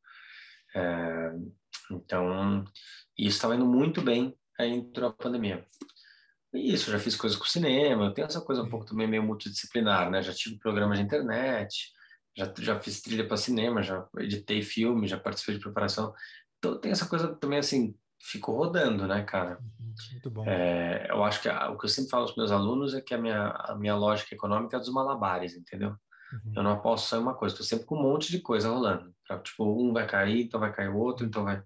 É, 0.75 1.31
então, 1.91 2.63
isso 3.17 3.35
estava 3.35 3.55
indo 3.55 3.65
muito 3.65 4.01
bem 4.01 4.37
aí 4.59 4.71
entrou 4.71 5.09
a 5.09 5.13
pandemia. 5.13 5.65
E 6.53 6.73
isso, 6.73 6.91
já 6.91 6.97
fiz 6.97 7.15
coisas 7.15 7.37
com 7.37 7.45
cinema, 7.45 8.05
eu 8.05 8.13
tenho 8.13 8.25
essa 8.25 8.41
coisa 8.41 8.63
um 8.63 8.69
pouco 8.69 8.85
também 8.85 9.07
meio 9.07 9.23
multidisciplinar, 9.23 10.09
né? 10.09 10.21
Já 10.21 10.33
tive 10.33 10.57
programas 10.57 10.97
de 10.97 11.03
internet, 11.03 11.91
já, 12.35 12.51
já 12.59 12.79
fiz 12.79 13.01
trilha 13.01 13.27
para 13.27 13.37
cinema, 13.37 13.83
já 13.83 14.07
editei 14.17 14.61
filme, 14.61 15.07
já 15.07 15.19
participei 15.19 15.55
de 15.55 15.61
preparação. 15.61 16.13
Então 16.57 16.79
tem 16.79 16.91
essa 16.91 17.07
coisa 17.07 17.35
também 17.35 17.59
assim, 17.59 17.95
ficou 18.19 18.55
rodando, 18.55 19.07
né, 19.07 19.23
cara? 19.23 19.59
Muito 20.11 20.31
bom. 20.31 20.45
É, 20.47 21.07
eu 21.09 21.23
acho 21.23 21.41
que 21.41 21.49
a, 21.49 21.69
o 21.69 21.77
que 21.77 21.85
eu 21.85 21.89
sempre 21.89 22.09
falo 22.09 22.23
aos 22.23 22.35
meus 22.35 22.51
alunos 22.51 22.93
é 22.93 23.01
que 23.01 23.13
a 23.13 23.17
minha, 23.17 23.49
a 23.49 23.75
minha 23.75 23.95
lógica 23.95 24.33
econômica 24.33 24.77
é 24.77 24.79
dos 24.79 24.91
malabares, 24.91 25.55
entendeu? 25.55 25.95
Uhum. 26.33 26.53
Eu 26.55 26.63
não 26.63 26.71
aposto 26.71 27.07
só 27.07 27.17
em 27.17 27.21
uma 27.21 27.33
coisa, 27.33 27.53
estou 27.53 27.65
sempre 27.65 27.85
com 27.85 27.95
um 27.95 28.03
monte 28.03 28.31
de 28.31 28.39
coisa 28.39 28.69
rolando. 28.69 29.13
Pra, 29.25 29.39
tipo, 29.39 29.63
um 29.63 29.93
vai 29.93 30.07
cair, 30.07 30.43
então 30.43 30.59
vai 30.59 30.73
cair 30.73 30.89
o 30.89 30.97
outro, 30.97 31.25
então 31.25 31.43
vai. 31.43 31.63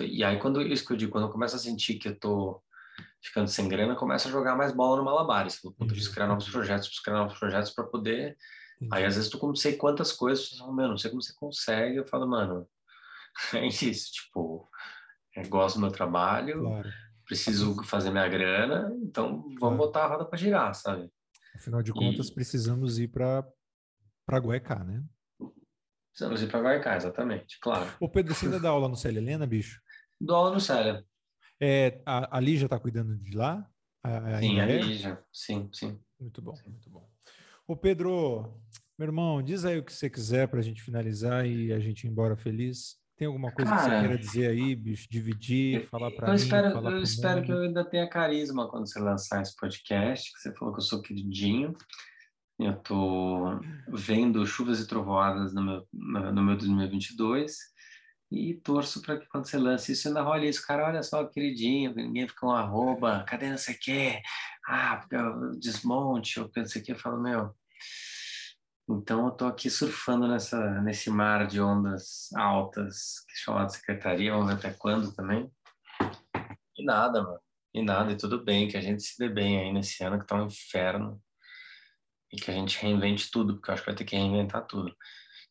E 0.00 0.24
aí, 0.24 0.38
quando 0.38 0.62
isso 0.62 0.86
que 0.86 0.92
eu 0.92 0.96
digo, 0.96 1.12
quando 1.12 1.26
eu 1.26 1.30
começo 1.30 1.54
a 1.54 1.58
sentir 1.58 1.94
que 1.94 2.08
eu 2.08 2.18
tô 2.18 2.62
ficando 3.22 3.48
sem 3.48 3.68
grana, 3.68 3.94
começo 3.94 4.28
a 4.28 4.30
jogar 4.30 4.56
mais 4.56 4.72
bola 4.72 4.96
no 4.96 5.04
malabares. 5.04 5.60
Eu 5.62 5.72
preciso 5.86 6.12
criar 6.12 6.26
novos 6.26 6.48
projetos, 6.48 6.86
preciso 6.86 7.04
criar 7.04 7.18
novos 7.18 7.38
projetos 7.38 7.70
para 7.70 7.84
poder. 7.84 8.36
Entendi. 8.76 8.90
Aí, 8.92 9.04
às 9.04 9.14
vezes, 9.14 9.30
tu 9.30 9.38
não 9.46 9.54
sei 9.54 9.76
quantas 9.76 10.12
coisas, 10.12 10.50
eu 10.52 10.58
falo, 10.58 10.74
meu, 10.74 10.88
não 10.88 10.98
sei 10.98 11.10
como 11.10 11.22
você 11.22 11.32
consegue. 11.34 11.96
Eu 11.96 12.06
falo, 12.06 12.26
mano, 12.26 12.66
é 13.54 13.66
isso, 13.66 14.12
tipo, 14.12 14.68
eu 15.36 15.48
gosto 15.48 15.76
do 15.76 15.82
meu 15.82 15.90
trabalho, 15.90 16.60
claro. 16.60 16.90
preciso 17.24 17.82
fazer 17.84 18.10
minha 18.10 18.28
grana, 18.28 18.92
então 19.02 19.42
vamos 19.42 19.58
claro. 19.58 19.76
botar 19.76 20.04
a 20.04 20.08
roda 20.08 20.24
para 20.24 20.38
girar, 20.38 20.74
sabe? 20.74 21.10
Afinal 21.54 21.82
de 21.82 21.92
contas, 21.92 22.28
e... 22.28 22.34
precisamos 22.34 22.98
ir 22.98 23.08
para 23.08 23.46
para 24.26 24.38
Guaicá, 24.38 24.84
né? 24.84 25.02
Precisamos 26.10 26.42
ir 26.42 26.48
para 26.48 26.60
Guaicá, 26.60 26.96
exatamente, 26.96 27.58
claro. 27.60 27.90
Ô 27.98 28.08
Pedro, 28.08 28.34
você 28.34 28.46
ainda 28.46 28.60
dá 28.60 28.68
aula 28.68 28.88
no 28.88 28.96
Célia 28.96 29.18
Helena, 29.18 29.46
bicho? 29.46 29.80
Dou 30.20 30.36
aula 30.36 30.52
no 30.52 30.60
Célia. 30.60 31.04
É, 31.60 32.02
a, 32.04 32.36
a 32.36 32.40
Lígia 32.40 32.66
está 32.66 32.78
cuidando 32.78 33.16
de 33.16 33.36
lá? 33.36 33.66
A, 34.04 34.36
a 34.36 34.38
sim, 34.40 34.60
a? 34.60 34.66
Lígia, 34.66 35.24
sim, 35.32 35.70
sim. 35.72 35.98
Muito 36.20 36.42
bom, 36.42 36.54
muito 36.66 36.90
bom. 36.90 37.08
Ô 37.66 37.76
Pedro, 37.76 38.60
meu 38.98 39.06
irmão, 39.06 39.42
diz 39.42 39.64
aí 39.64 39.78
o 39.78 39.84
que 39.84 39.92
você 39.92 40.10
quiser 40.10 40.48
para 40.48 40.60
a 40.60 40.62
gente 40.62 40.82
finalizar 40.82 41.46
e 41.46 41.72
a 41.72 41.78
gente 41.78 42.06
ir 42.06 42.10
embora 42.10 42.36
feliz. 42.36 43.00
Tem 43.16 43.26
alguma 43.26 43.52
coisa 43.52 43.70
Cara, 43.70 43.82
que 43.82 43.90
você 43.90 44.00
queira 44.00 44.18
dizer 44.18 44.50
aí, 44.50 44.74
bicho? 44.74 45.06
Dividir, 45.08 45.86
falar 45.86 46.10
para 46.10 46.28
mim? 46.28 46.34
Espero, 46.34 46.72
falar 46.72 46.90
eu 46.90 47.02
espero 47.02 47.36
mundo. 47.36 47.46
que 47.46 47.52
eu 47.52 47.62
ainda 47.62 47.84
tenha 47.84 48.08
carisma 48.08 48.68
quando 48.68 48.88
você 48.88 48.98
lançar 48.98 49.40
esse 49.42 49.54
podcast, 49.56 50.32
que 50.32 50.40
você 50.40 50.52
falou 50.54 50.74
que 50.74 50.80
eu 50.80 50.84
sou 50.84 51.00
queridinho. 51.00 51.72
Eu 52.66 52.72
estou 52.72 53.60
vendo 53.88 54.46
chuvas 54.46 54.80
e 54.80 54.86
trovoadas 54.86 55.52
no 55.52 55.62
meu, 55.62 55.88
no 55.92 56.42
meu 56.42 56.56
2022 56.56 57.56
e 58.32 58.54
torço 58.54 59.02
para 59.02 59.18
que 59.18 59.26
quando 59.26 59.46
você 59.46 59.58
lance 59.58 59.92
isso, 59.92 60.08
ainda 60.08 60.22
role 60.22 60.48
isso. 60.48 60.66
Cara, 60.66 60.86
olha 60.86 61.02
só, 61.02 61.24
queridinho, 61.26 61.94
ninguém 61.94 62.26
fica 62.26 62.46
um 62.46 62.50
arroba, 62.50 63.24
cadê 63.28 63.50
não 63.50 63.58
sei 63.58 63.74
o 63.74 63.78
quê? 63.78 64.22
Ah, 64.66 64.96
porque 64.96 65.16
eu 65.16 65.50
desmonte, 65.58 66.40
ou 66.40 66.50
não 66.56 66.66
sei 66.66 66.80
o 66.80 66.84
quê. 66.84 66.92
Eu 66.92 66.98
falo, 66.98 67.20
meu... 67.20 67.54
Então, 68.88 69.26
eu 69.26 69.32
estou 69.32 69.48
aqui 69.48 69.70
surfando 69.70 70.26
nessa, 70.26 70.80
nesse 70.82 71.08
mar 71.08 71.46
de 71.46 71.60
ondas 71.60 72.28
altas, 72.34 73.20
que 73.26 73.32
é 73.32 73.36
chamado 73.36 73.70
secretaria, 73.70 74.32
vamos 74.32 74.48
ver 74.48 74.54
até 74.54 74.70
quando 74.72 75.14
também. 75.14 75.50
E 76.76 76.84
nada, 76.84 77.22
mano. 77.22 77.40
E 77.74 77.82
nada, 77.82 78.12
e 78.12 78.16
tudo 78.16 78.44
bem, 78.44 78.68
que 78.68 78.76
a 78.76 78.80
gente 78.80 79.02
se 79.02 79.16
dê 79.18 79.28
bem 79.28 79.58
aí 79.60 79.72
nesse 79.72 80.02
ano, 80.04 80.18
que 80.18 80.26
tá 80.26 80.36
um 80.36 80.46
inferno 80.46 81.22
e 82.32 82.36
que 82.36 82.50
a 82.50 82.54
gente 82.54 82.80
reinvente 82.80 83.30
tudo, 83.30 83.54
porque 83.54 83.70
eu 83.70 83.74
acho 83.74 83.82
que 83.82 83.90
vai 83.90 83.96
ter 83.96 84.04
que 84.04 84.16
reinventar 84.16 84.66
tudo. 84.66 84.94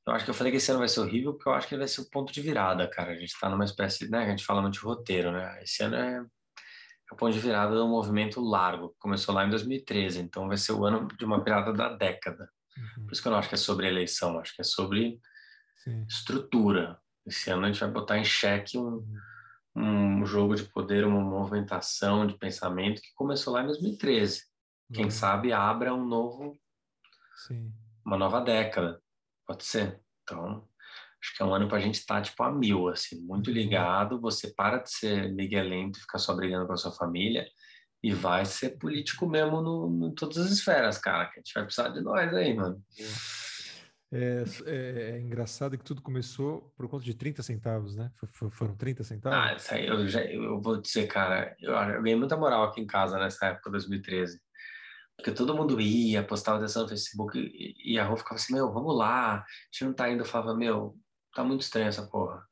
Eu 0.06 0.14
acho 0.14 0.26
que 0.26 0.32
eu 0.32 0.36
falei 0.36 0.52
que 0.52 0.58
esse 0.58 0.72
ano 0.72 0.80
vai 0.80 0.90
ser 0.90 1.00
horrível, 1.00 1.34
porque 1.34 1.48
eu 1.48 1.54
acho 1.54 1.68
que 1.68 1.76
ele 1.76 1.82
vai 1.82 1.88
ser 1.88 2.02
o 2.02 2.10
ponto 2.10 2.34
de 2.34 2.42
virada, 2.42 2.90
cara. 2.90 3.12
A 3.12 3.16
gente 3.16 3.30
está 3.30 3.48
numa 3.48 3.64
espécie, 3.64 4.10
né? 4.10 4.24
A 4.26 4.30
gente 4.30 4.44
fala 4.44 4.62
muito 4.62 4.74
de 4.74 4.80
roteiro, 4.80 5.32
né? 5.32 5.62
Esse 5.62 5.84
ano 5.84 5.96
é, 5.96 6.16
é 6.16 7.14
o 7.14 7.16
ponto 7.16 7.32
de 7.34 7.40
virada 7.40 7.76
de 7.76 7.82
um 7.82 7.90
movimento 7.90 8.42
largo. 8.42 8.96
Começou 8.98 9.36
lá 9.36 9.46
em 9.46 9.50
2013, 9.52 10.22
então 10.22 10.48
vai 10.48 10.58
ser 10.58 10.72
o 10.72 10.84
ano 10.84 11.08
de 11.08 11.24
uma 11.24 11.44
virada 11.44 11.72
da 11.72 11.94
década. 11.94 12.50
Uhum. 12.76 13.06
Por 13.06 13.14
isso 13.14 13.22
que 13.22 13.28
eu 13.28 13.32
não 13.32 13.38
acho 13.38 13.50
que 13.50 13.56
é 13.56 13.58
sobre 13.60 13.88
eleição, 13.88 14.40
acho 14.40 14.56
que 14.56 14.62
é 14.62 14.66
sobre 14.66 15.20
Sim. 15.84 16.04
estrutura. 16.10 17.00
Esse 17.28 17.52
ano 17.52 17.66
a 17.66 17.68
gente 17.72 17.80
vai 17.80 17.92
botar 17.92 18.18
em 18.18 18.26
xeque 18.26 18.80
um, 18.80 19.06
um 19.76 20.26
jogo 20.26 20.56
de 20.56 20.64
poder, 20.64 21.06
uma 21.06 21.22
movimentação 21.22 22.26
de 22.26 22.38
pensamento 22.40 23.02
que 23.04 23.14
começou 23.14 23.54
lá 23.54 23.62
em 23.62 23.68
2013. 23.68 24.46
Quem 24.92 25.06
uhum. 25.06 25.12
sabe 25.12 25.54
abra 25.54 25.94
um 25.94 26.06
novo 26.06 26.60
Sim. 27.48 27.74
Uma 28.06 28.18
nova 28.18 28.42
década, 28.42 29.02
pode 29.46 29.64
ser. 29.64 30.00
Então, 30.24 30.68
acho 31.22 31.36
que 31.36 31.42
é 31.42 31.46
um 31.46 31.54
ano 31.54 31.68
para 31.68 31.78
a 31.78 31.82
gente 31.82 31.96
estar 31.96 32.16
tá, 32.16 32.22
tipo 32.22 32.42
a 32.44 32.52
mil, 32.52 32.88
assim, 32.88 33.22
muito 33.22 33.48
uhum. 33.48 33.54
ligado. 33.54 34.20
Você 34.22 34.54
para 34.54 34.78
de 34.78 34.92
ser 34.92 35.32
miguelento 35.34 36.00
e 36.00 36.02
ficar 36.02 36.18
só 36.18 36.36
brigando 36.36 36.68
com 36.68 36.74
a 36.74 36.78
sua 36.78 36.92
família 36.92 37.48
e 38.04 38.14
vai 38.14 38.46
ser 38.46 38.78
político 38.80 39.28
mesmo 39.28 39.62
no, 39.62 40.08
em 40.08 40.16
todas 40.16 40.38
as 40.38 40.52
esferas, 40.52 40.98
cara. 40.98 41.26
Que 41.26 41.40
a 41.40 41.42
gente 41.42 41.54
vai 41.54 41.64
precisar 41.64 41.90
de 41.90 42.02
nós 42.02 42.34
aí, 42.34 42.54
mano. 42.54 42.84
É, 44.14 44.44
é, 44.66 45.12
é, 45.12 45.20
engraçado 45.22 45.78
que 45.78 45.86
tudo 45.86 46.02
começou 46.02 46.74
por 46.76 46.90
conta 46.90 47.06
de 47.06 47.14
30 47.14 47.42
centavos, 47.44 47.96
né? 47.96 48.12
foram 48.50 48.76
30 48.76 49.04
centavos? 49.06 49.40
Ah, 49.40 49.56
isso 49.56 49.74
aí 49.74 49.88
eu, 49.88 50.06
já, 50.06 50.22
eu 50.26 50.60
vou 50.60 50.82
dizer, 50.82 51.08
cara, 51.08 51.56
eu, 51.62 51.72
eu 51.72 52.02
ganhei 52.02 52.18
muita 52.18 52.36
moral 52.36 52.64
aqui 52.64 52.82
em 52.82 52.86
casa 52.86 53.18
nessa 53.18 53.48
época, 53.48 53.72
2013. 53.72 54.38
Porque 55.22 55.32
todo 55.32 55.56
mundo 55.56 55.80
ia, 55.80 56.24
postava 56.24 56.58
atenção 56.58 56.82
no 56.82 56.90
Facebook 56.90 57.38
e, 57.38 57.94
e 57.94 58.00
a 58.00 58.06
Rô 58.06 58.18
ficava 58.18 58.36
assim, 58.36 58.54
meu, 58.54 58.74
vamos 58.74 58.98
lá, 58.98 59.36
a 59.36 59.46
gente 59.72 59.86
não 59.86 59.94
tá 59.94 60.10
indo. 60.10 60.22
Eu 60.22 60.26
falava, 60.26 60.56
meu, 60.56 60.98
tá 61.36 61.44
muito 61.44 61.62
estranho 61.62 61.88
essa 61.88 62.08
porra. 62.08 62.44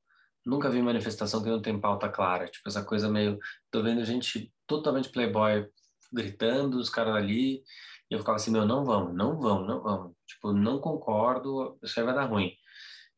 Nunca 0.46 0.70
vi 0.70 0.80
manifestação 0.82 1.42
que 1.42 1.50
não 1.50 1.62
tem 1.62 1.80
pauta 1.82 2.08
clara. 2.08 2.48
Tipo, 2.48 2.70
essa 2.70 2.84
coisa 2.84 3.10
meio. 3.10 3.40
Tô 3.72 3.82
vendo 3.82 4.06
gente 4.06 4.54
totalmente 4.68 5.10
playboy 5.10 5.68
gritando, 6.14 6.78
os 6.78 6.90
caras 6.90 7.16
ali. 7.16 7.64
E 8.10 8.14
eu 8.14 8.20
ficava 8.20 8.36
assim, 8.36 8.52
meu, 8.52 8.66
não 8.66 8.86
vamos, 8.86 9.16
não 9.16 9.40
vamos, 9.40 9.68
não 9.68 9.82
vamos. 9.82 10.14
Tipo, 10.28 10.54
não 10.54 10.80
concordo, 10.80 11.78
isso 11.84 12.00
aí 12.00 12.06
vai 12.06 12.14
dar 12.16 12.26
ruim. 12.26 12.54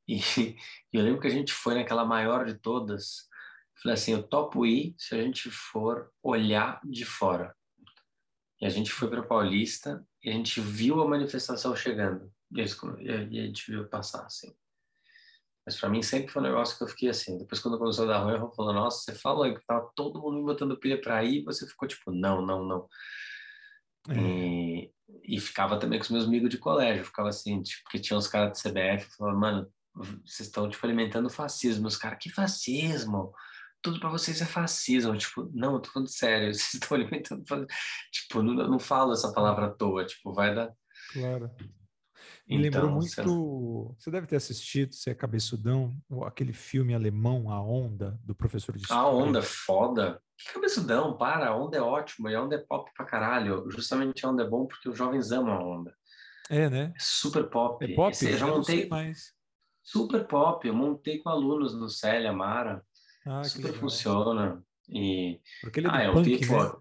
E, 0.07 0.17
e 0.17 0.97
eu 0.97 1.03
lembro 1.03 1.21
que 1.21 1.27
a 1.27 1.31
gente 1.31 1.53
foi 1.53 1.75
naquela 1.75 2.05
maior 2.05 2.45
de 2.45 2.55
todas. 2.55 3.29
Falei 3.81 3.95
assim, 3.95 4.13
eu 4.13 4.23
topo 4.23 4.65
ir 4.65 4.95
se 4.97 5.13
a 5.13 5.21
gente 5.21 5.49
for 5.51 6.09
olhar 6.23 6.79
de 6.83 7.05
fora. 7.05 7.53
E 8.61 8.65
a 8.65 8.69
gente 8.69 8.91
foi 8.91 9.09
para 9.09 9.23
Paulista 9.23 10.05
e 10.23 10.29
a 10.29 10.33
gente 10.33 10.61
viu 10.61 11.01
a 11.01 11.07
manifestação 11.07 11.75
chegando. 11.75 12.31
E 12.53 12.61
a 12.61 13.45
gente 13.45 13.71
viu 13.71 13.87
passar, 13.87 14.25
assim. 14.25 14.53
Mas 15.65 15.79
para 15.79 15.89
mim 15.89 16.01
sempre 16.01 16.31
foi 16.31 16.41
um 16.41 16.45
negócio 16.45 16.77
que 16.77 16.83
eu 16.83 16.87
fiquei 16.87 17.09
assim. 17.09 17.37
Depois, 17.37 17.59
quando 17.59 17.77
começou 17.77 18.05
a 18.05 18.07
dar 18.07 18.19
ruim, 18.19 18.33
eu 18.33 18.51
falei, 18.51 18.75
nossa, 18.75 19.03
você 19.03 19.17
falou 19.17 19.51
que 19.53 19.65
tava 19.65 19.89
todo 19.95 20.21
mundo 20.21 20.37
me 20.37 20.43
botando 20.43 20.77
pilha 20.77 20.99
para 20.99 21.23
ir, 21.23 21.39
e 21.39 21.43
você 21.43 21.67
ficou 21.67 21.87
tipo, 21.87 22.11
não, 22.11 22.45
não, 22.45 22.63
não. 22.63 22.89
É. 24.09 24.19
E, 24.19 24.91
e, 25.23 25.39
ficava 25.39 25.79
também 25.79 25.99
com 25.99 26.03
os 26.03 26.09
meus 26.11 26.25
amigos 26.25 26.49
de 26.49 26.57
colégio. 26.57 27.05
Ficava 27.05 27.29
assim, 27.29 27.61
tipo, 27.61 27.83
porque 27.83 27.99
tinha 27.99 28.17
uns 28.17 28.27
caras 28.27 28.59
de 28.59 28.69
CBF, 28.69 29.15
falava, 29.15 29.37
mano, 29.37 29.73
vocês 30.25 30.47
estão, 30.47 30.69
tipo, 30.69 30.85
alimentando 30.85 31.29
fascismo. 31.29 31.87
Os 31.87 31.97
caras, 31.97 32.17
que 32.19 32.29
fascismo? 32.29 33.33
Tudo 33.81 33.99
para 33.99 34.09
vocês 34.09 34.41
é 34.41 34.45
fascismo. 34.45 35.17
Tipo, 35.17 35.49
não, 35.53 35.73
eu 35.73 35.79
tô 35.79 35.91
falando 35.91 36.09
sério, 36.09 36.47
vocês 36.53 36.73
estão 36.75 36.95
alimentando. 36.97 37.43
Tipo, 38.11 38.41
não, 38.41 38.53
não 38.53 38.79
falo 38.79 39.13
essa 39.13 39.33
palavra 39.33 39.67
à 39.67 39.69
toa, 39.69 40.05
tipo, 40.05 40.33
vai 40.33 40.53
dar. 40.53 40.71
Claro. 41.13 41.49
Me 42.47 42.57
então, 42.57 42.81
lembrou 42.81 42.91
muito. 42.91 43.95
Você... 43.95 44.03
você 44.03 44.11
deve 44.11 44.27
ter 44.27 44.35
assistido, 44.35 44.93
se 44.93 45.09
é 45.09 45.15
cabeçudão, 45.15 45.95
aquele 46.25 46.53
filme 46.53 46.93
alemão, 46.93 47.49
A 47.49 47.61
Onda, 47.61 48.19
do 48.23 48.35
professor 48.35 48.75
de 48.75 48.81
história. 48.81 49.03
A 49.03 49.09
Onda, 49.09 49.41
foda. 49.41 50.21
Que 50.37 50.53
cabeçudão, 50.53 51.17
para, 51.17 51.49
a 51.49 51.55
Onda 51.55 51.77
é 51.77 51.81
ótima, 51.81 52.31
e 52.31 52.35
a 52.35 52.43
Onda 52.43 52.55
é 52.55 52.59
pop 52.59 52.91
pra 52.95 53.05
caralho. 53.05 53.69
Justamente 53.69 54.25
a 54.25 54.29
Onda 54.29 54.43
é 54.43 54.47
bom 54.47 54.65
porque 54.65 54.89
os 54.89 54.97
jovens 54.97 55.31
amam 55.31 55.53
a 55.53 55.63
Onda. 55.63 55.95
É, 56.49 56.69
né? 56.69 56.91
É 56.95 56.99
super 56.99 57.49
pop. 57.49 57.85
É 57.85 57.95
pop? 57.95 58.11
Esse, 58.11 58.29
eu 58.29 58.37
já 58.37 58.47
montei 58.47 58.87
mais. 58.87 59.33
Super 59.83 60.27
pop. 60.27 60.67
Eu 60.67 60.73
montei 60.73 61.19
com 61.19 61.29
alunos 61.29 61.73
no 61.73 61.87
Célia, 61.87 62.33
Mara. 62.33 62.83
Ah, 63.25 63.43
super 63.43 63.73
funciona. 63.73 64.63
E... 64.89 65.39
Porque 65.61 65.79
ele 65.79 65.87
é 65.87 65.89
ah, 65.89 66.11
punk, 66.11 66.33
é 66.33 66.51
um 66.51 66.63
né? 66.63 66.71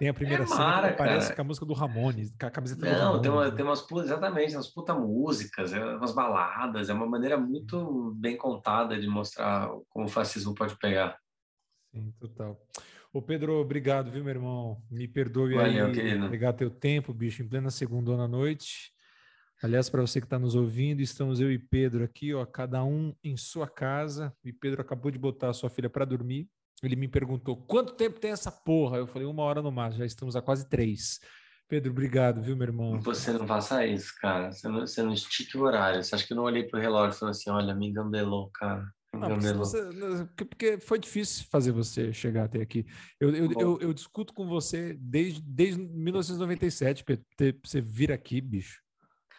Tem 0.00 0.08
a 0.08 0.14
primeira 0.14 0.44
é 0.44 0.46
cena 0.46 0.58
mara, 0.58 0.88
que 0.88 0.94
aparece 0.94 1.26
cara. 1.26 1.36
com 1.36 1.42
a 1.42 1.44
música 1.44 1.66
do 1.66 1.74
Ramones, 1.74 2.34
com 2.40 2.46
a 2.46 2.50
camiseta 2.50 2.80
Não, 2.80 2.90
do 2.90 2.98
Ramones. 2.98 3.22
Tem, 3.22 3.30
uma, 3.30 3.44
né? 3.44 3.50
tem 3.50 3.64
umas, 3.66 3.86
exatamente, 4.04 4.56
umas 4.56 4.68
puta 4.68 4.94
músicas, 4.94 5.74
é 5.74 5.84
umas 5.94 6.14
baladas, 6.14 6.88
é 6.88 6.94
uma 6.94 7.06
maneira 7.06 7.36
muito 7.36 8.14
bem 8.16 8.34
contada 8.34 8.98
de 8.98 9.06
mostrar 9.06 9.68
como 9.90 10.06
o 10.06 10.08
fascismo 10.08 10.54
pode 10.54 10.74
pegar. 10.78 11.18
Sim, 11.92 12.14
total. 12.18 12.58
Ô 13.12 13.20
Pedro, 13.20 13.60
obrigado, 13.60 14.10
viu, 14.10 14.24
meu 14.24 14.32
irmão? 14.32 14.82
Me 14.90 15.06
perdoe 15.06 15.54
Valeu, 15.54 15.86
aí 15.86 15.92
querido. 15.92 16.30
pegar 16.30 16.54
teu 16.54 16.70
tempo, 16.70 17.12
bicho, 17.12 17.42
em 17.42 17.48
plena 17.48 17.70
segunda 17.70 18.16
na 18.16 18.26
noite. 18.26 18.94
Aliás, 19.62 19.90
para 19.90 20.00
você 20.00 20.20
que 20.20 20.26
está 20.26 20.38
nos 20.38 20.54
ouvindo, 20.54 21.00
estamos 21.00 21.38
eu 21.38 21.52
e 21.52 21.58
Pedro 21.58 22.02
aqui, 22.02 22.32
ó, 22.32 22.46
cada 22.46 22.82
um 22.82 23.14
em 23.22 23.36
sua 23.36 23.68
casa. 23.68 24.34
E 24.42 24.52
Pedro 24.52 24.80
acabou 24.80 25.10
de 25.10 25.18
botar 25.18 25.50
a 25.50 25.52
sua 25.52 25.68
filha 25.68 25.90
para 25.90 26.06
dormir. 26.06 26.48
Ele 26.82 26.96
me 26.96 27.06
perguntou 27.06 27.56
quanto 27.56 27.92
tempo 27.92 28.18
tem 28.18 28.30
essa 28.30 28.50
porra. 28.50 28.96
Eu 28.96 29.06
falei 29.06 29.28
uma 29.28 29.42
hora 29.42 29.60
no 29.60 29.70
máximo. 29.70 29.98
Já 29.98 30.06
estamos 30.06 30.34
a 30.34 30.40
quase 30.40 30.66
três. 30.66 31.20
Pedro, 31.68 31.92
obrigado, 31.92 32.42
viu, 32.42 32.56
meu 32.56 32.68
irmão? 32.68 33.00
Você 33.02 33.32
não 33.32 33.46
faça 33.46 33.86
isso, 33.86 34.14
cara. 34.18 34.50
Você 34.50 34.66
não, 34.66 34.80
você 34.80 35.02
não 35.02 35.12
estique 35.12 35.58
o 35.58 35.62
horário. 35.62 36.02
Você 36.02 36.14
acha 36.14 36.26
que 36.26 36.32
eu 36.32 36.36
não 36.36 36.44
olhei 36.44 36.64
pro 36.64 36.80
relógio 36.80 37.14
e 37.14 37.18
falei 37.18 37.32
assim: 37.32 37.50
olha, 37.50 37.74
me 37.74 37.88
engambelou, 37.88 38.50
cara. 38.50 38.90
Me 39.14 39.20
não, 39.20 39.38
você, 39.58 39.78
porque 40.36 40.78
foi 40.78 40.98
difícil 40.98 41.44
fazer 41.50 41.72
você 41.72 42.12
chegar 42.12 42.44
até 42.44 42.62
aqui. 42.62 42.86
Eu, 43.20 43.34
eu, 43.34 43.52
eu, 43.52 43.78
eu, 43.80 43.92
discuto 43.92 44.32
com 44.32 44.46
você 44.46 44.96
desde, 45.00 45.42
desde 45.42 45.82
1997, 45.82 47.04
Pedro. 47.04 47.24
Você 47.62 47.80
vir 47.80 48.10
aqui, 48.10 48.40
bicho. 48.40 48.80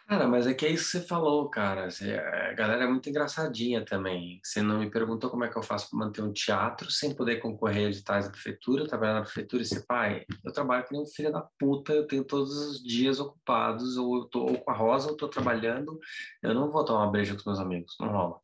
Cara, 0.07 0.27
mas 0.27 0.45
é 0.45 0.53
que 0.53 0.65
é 0.65 0.69
isso 0.69 0.85
que 0.85 0.97
você 0.99 1.07
falou, 1.07 1.49
cara. 1.49 1.89
Você, 1.89 2.13
a 2.13 2.53
galera 2.53 2.83
é 2.83 2.87
muito 2.87 3.09
engraçadinha 3.09 3.85
também. 3.85 4.39
Você 4.43 4.61
não 4.61 4.79
me 4.79 4.89
perguntou 4.89 5.29
como 5.29 5.43
é 5.43 5.49
que 5.49 5.57
eu 5.57 5.63
faço 5.63 5.89
para 5.89 5.99
manter 5.99 6.21
um 6.21 6.33
teatro 6.33 6.91
sem 6.91 7.15
poder 7.15 7.37
concorrer 7.37 7.87
a 7.87 7.89
editais 7.89 8.25
da 8.25 8.31
prefeitura, 8.31 8.87
trabalhar 8.87 9.13
na 9.13 9.21
prefeitura 9.21 9.63
e 9.63 9.65
ser 9.65 9.85
pai. 9.85 10.25
Eu 10.43 10.51
trabalho 10.51 10.85
com 10.87 11.01
um 11.01 11.05
filho 11.05 11.31
da 11.31 11.41
puta, 11.57 11.93
eu 11.93 12.05
tenho 12.05 12.23
todos 12.23 12.55
os 12.55 12.83
dias 12.83 13.19
ocupados, 13.19 13.97
ou 13.97 14.17
eu 14.17 14.25
tô 14.25 14.41
ou 14.41 14.57
com 14.57 14.71
a 14.71 14.73
Rosa, 14.73 15.09
ou 15.09 15.15
tô 15.15 15.29
trabalhando. 15.29 15.97
Eu 16.43 16.53
não 16.53 16.69
vou 16.69 16.83
tomar 16.83 17.05
uma 17.05 17.11
breja 17.11 17.33
com 17.33 17.39
os 17.39 17.45
meus 17.45 17.59
amigos, 17.59 17.95
não 17.99 18.09
rola. 18.09 18.39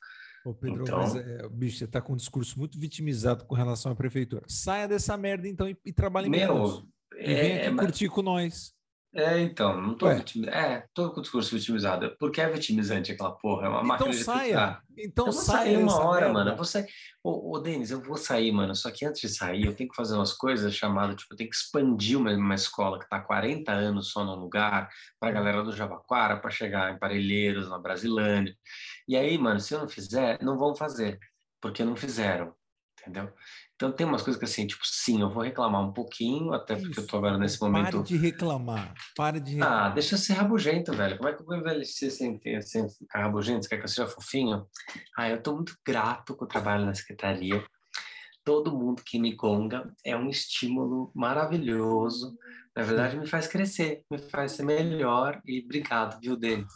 Ô 0.46 0.54
Pedro, 0.54 0.84
então... 0.84 1.00
mas 1.00 1.16
é, 1.16 1.50
bicho, 1.50 1.78
você 1.78 1.84
está 1.84 2.00
com 2.00 2.14
um 2.14 2.16
discurso 2.16 2.58
muito 2.58 2.80
vitimizado 2.80 3.44
com 3.44 3.54
relação 3.54 3.92
à 3.92 3.96
prefeitura. 3.96 4.44
Saia 4.48 4.88
dessa 4.88 5.18
merda 5.18 5.46
então 5.46 5.68
e, 5.68 5.76
e 5.86 5.92
trabalhe 5.92 6.30
Meu, 6.30 6.54
menos. 6.54 6.86
E 7.18 7.34
é, 7.34 7.42
vem 7.42 7.58
aqui 7.58 7.70
mas... 7.72 7.86
curtir 7.86 8.08
com 8.08 8.22
nós. 8.22 8.77
É, 9.18 9.40
então, 9.40 9.82
não 9.82 9.96
tô 9.96 10.14
vitimizado. 10.14 10.56
É, 10.56 10.86
tô 10.94 11.12
com 11.12 11.20
o 11.20 11.24
discurso 11.24 11.56
vitimizado. 11.56 12.16
Porque 12.20 12.40
é 12.40 12.48
vitimizante 12.48 13.12
aquela 13.12 13.32
porra, 13.32 13.66
é 13.66 13.70
uma 13.70 13.78
então 13.80 13.88
máquina 13.88 14.14
saia. 14.14 14.80
de 14.88 15.06
Então 15.08 15.26
eu 15.26 15.32
vou 15.32 15.42
saia. 15.42 15.64
sair 15.64 15.78
uma 15.78 16.00
hora, 16.06 16.26
merda. 16.28 16.34
mano. 16.34 16.52
Eu 16.52 16.56
vou 16.56 16.66
sair. 16.66 16.86
Ô, 17.24 17.56
ô, 17.56 17.60
Denis, 17.60 17.90
eu 17.90 18.00
vou 18.00 18.16
sair, 18.16 18.52
mano. 18.52 18.76
Só 18.76 18.92
que 18.92 19.04
antes 19.04 19.20
de 19.20 19.30
sair, 19.30 19.66
eu 19.66 19.74
tenho 19.76 19.90
que 19.90 19.96
fazer 19.96 20.14
umas 20.14 20.34
coisas 20.34 20.72
chamadas, 20.76 21.16
tipo, 21.16 21.34
eu 21.34 21.38
tenho 21.38 21.50
que 21.50 21.56
expandir 21.56 22.16
uma, 22.16 22.32
uma 22.32 22.54
escola 22.54 23.00
que 23.00 23.10
tá 23.10 23.18
há 23.18 23.22
40 23.22 23.72
anos 23.72 24.12
só 24.12 24.24
no 24.24 24.36
lugar, 24.36 24.88
pra 25.20 25.32
galera 25.32 25.64
do 25.64 25.76
Jabaquara, 25.76 26.38
para 26.38 26.52
chegar 26.52 26.94
em 26.94 27.00
Parelheiros, 27.00 27.68
na 27.70 27.80
Brasilândia. 27.80 28.56
E 29.08 29.18
aí, 29.18 29.36
mano, 29.40 29.60
se 29.60 29.74
eu 29.74 29.80
não 29.80 29.90
fizer, 29.90 30.38
não 30.44 30.60
vão 30.60 30.76
fazer, 30.76 31.18
porque 31.60 31.84
não 31.84 31.96
fizeram, 31.96 32.54
entendeu? 33.02 33.34
Então 33.78 33.92
tem 33.92 34.08
umas 34.08 34.24
coisas 34.24 34.40
que 34.40 34.46
assim, 34.46 34.66
tipo, 34.66 34.82
sim, 34.84 35.22
eu 35.22 35.30
vou 35.30 35.44
reclamar 35.44 35.88
um 35.88 35.94
pouquinho, 35.94 36.52
até 36.52 36.76
porque 36.76 36.94
Isso. 36.94 37.02
eu 37.02 37.08
tô 37.08 37.18
agora 37.18 37.38
nesse 37.38 37.62
momento. 37.62 37.92
Pare 37.92 38.04
de 38.04 38.18
reclamar, 38.18 38.94
pare 39.16 39.40
de 39.40 39.52
reclamar. 39.52 39.86
Ah, 39.86 39.90
deixa 39.90 40.16
eu 40.16 40.20
ser 40.20 40.34
rabugento, 40.34 40.94
velho. 40.94 41.16
Como 41.16 41.30
é 41.30 41.34
que 41.34 41.44
eu 41.44 41.46
vou 41.46 41.56
envelhecer 41.56 42.10
sem, 42.12 42.42
sem 42.64 42.90
ficar 42.90 43.22
rabugento? 43.22 43.64
Você 43.64 43.70
quer 43.70 43.78
que 43.78 43.84
eu 43.84 43.88
seja 43.88 44.08
fofinho? 44.08 44.66
Ah, 45.16 45.30
eu 45.30 45.44
tô 45.44 45.54
muito 45.54 45.78
grato 45.86 46.36
com 46.36 46.46
o 46.46 46.48
trabalho 46.48 46.88
na 46.88 46.96
secretaria. 46.96 47.64
Todo 48.44 48.76
mundo 48.76 49.04
que 49.06 49.20
me 49.20 49.36
gonga 49.36 49.94
é 50.04 50.18
um 50.18 50.28
estímulo 50.28 51.12
maravilhoso. 51.14 52.36
Na 52.76 52.82
verdade, 52.82 53.16
me 53.16 53.28
faz 53.28 53.48
crescer, 53.48 54.04
me 54.10 54.18
faz 54.18 54.54
ser 54.54 54.64
melhor. 54.64 55.40
E 55.46 55.62
obrigado, 55.64 56.20
viu, 56.20 56.36
Denis? 56.36 56.74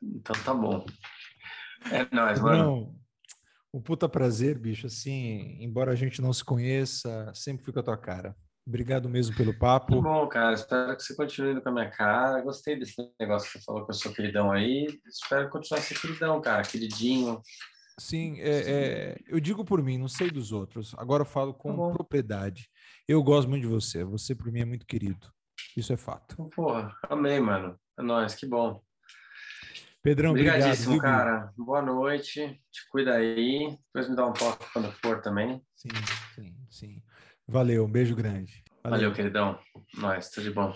Então 0.00 0.36
tá 0.44 0.54
bom. 0.54 0.86
É 1.90 2.06
nóis, 2.14 2.40
mano. 2.40 2.64
Não. 2.64 3.00
Um 3.72 3.80
puta 3.80 4.08
prazer, 4.08 4.58
bicho. 4.58 4.86
Assim, 4.86 5.56
embora 5.60 5.92
a 5.92 5.96
gente 5.96 6.20
não 6.20 6.32
se 6.32 6.44
conheça, 6.44 7.32
sempre 7.34 7.64
fica 7.64 7.80
a 7.80 7.82
tua 7.82 7.96
cara. 7.96 8.36
Obrigado 8.66 9.08
mesmo 9.08 9.36
pelo 9.36 9.56
papo. 9.58 9.94
Muito 9.94 10.04
bom, 10.04 10.28
cara. 10.28 10.54
Espero 10.54 10.96
que 10.96 11.02
você 11.02 11.14
continue 11.14 11.52
indo 11.52 11.62
com 11.62 11.70
a 11.70 11.72
minha 11.72 11.90
cara. 11.90 12.40
Gostei 12.42 12.78
desse 12.78 12.94
negócio 13.18 13.50
que 13.50 13.58
você 13.58 13.64
falou 13.64 13.84
que 13.84 13.90
eu 13.90 13.94
sou 13.94 14.12
queridão 14.12 14.52
aí. 14.52 14.86
Espero 15.06 15.50
continuar 15.50 15.80
sendo 15.80 16.00
queridão, 16.00 16.40
cara. 16.40 16.62
Queridinho. 16.62 17.40
Sim, 17.98 18.40
é, 18.40 18.48
é, 18.48 19.16
eu 19.28 19.38
digo 19.40 19.64
por 19.64 19.82
mim, 19.82 19.98
não 19.98 20.08
sei 20.08 20.30
dos 20.30 20.52
outros. 20.52 20.94
Agora 20.96 21.22
eu 21.22 21.26
falo 21.26 21.52
com 21.52 21.88
tá 21.88 21.94
propriedade. 21.94 22.68
Eu 23.06 23.22
gosto 23.22 23.48
muito 23.48 23.62
de 23.62 23.68
você. 23.68 24.04
Você, 24.04 24.34
por 24.34 24.50
mim, 24.50 24.60
é 24.60 24.64
muito 24.64 24.86
querido. 24.86 25.30
Isso 25.76 25.92
é 25.92 25.96
fato. 25.96 26.36
Porra, 26.54 26.94
amei, 27.08 27.40
mano. 27.40 27.78
É 27.98 28.02
nóis, 28.02 28.34
que 28.34 28.46
bom. 28.46 28.80
Pedrão, 30.02 30.30
Obrigadíssimo, 30.30 30.94
obrigado, 30.94 31.12
cara. 31.14 31.52
Boa 31.58 31.82
noite. 31.82 32.58
Te 32.72 32.88
cuida 32.90 33.16
aí. 33.16 33.76
Depois 33.92 34.08
me 34.08 34.16
dá 34.16 34.26
um 34.26 34.32
toque 34.32 34.64
quando 34.72 34.90
for 34.92 35.20
também. 35.20 35.62
Sim, 35.74 35.90
sim, 36.34 36.56
sim. 36.70 37.02
Valeu, 37.46 37.84
um 37.84 37.90
beijo 37.90 38.16
grande. 38.16 38.64
Valeu, 38.82 38.98
Valeu 38.98 39.12
queridão. 39.12 39.58
Nós, 39.98 40.30
tudo 40.30 40.44
de 40.44 40.50
bom. 40.52 40.74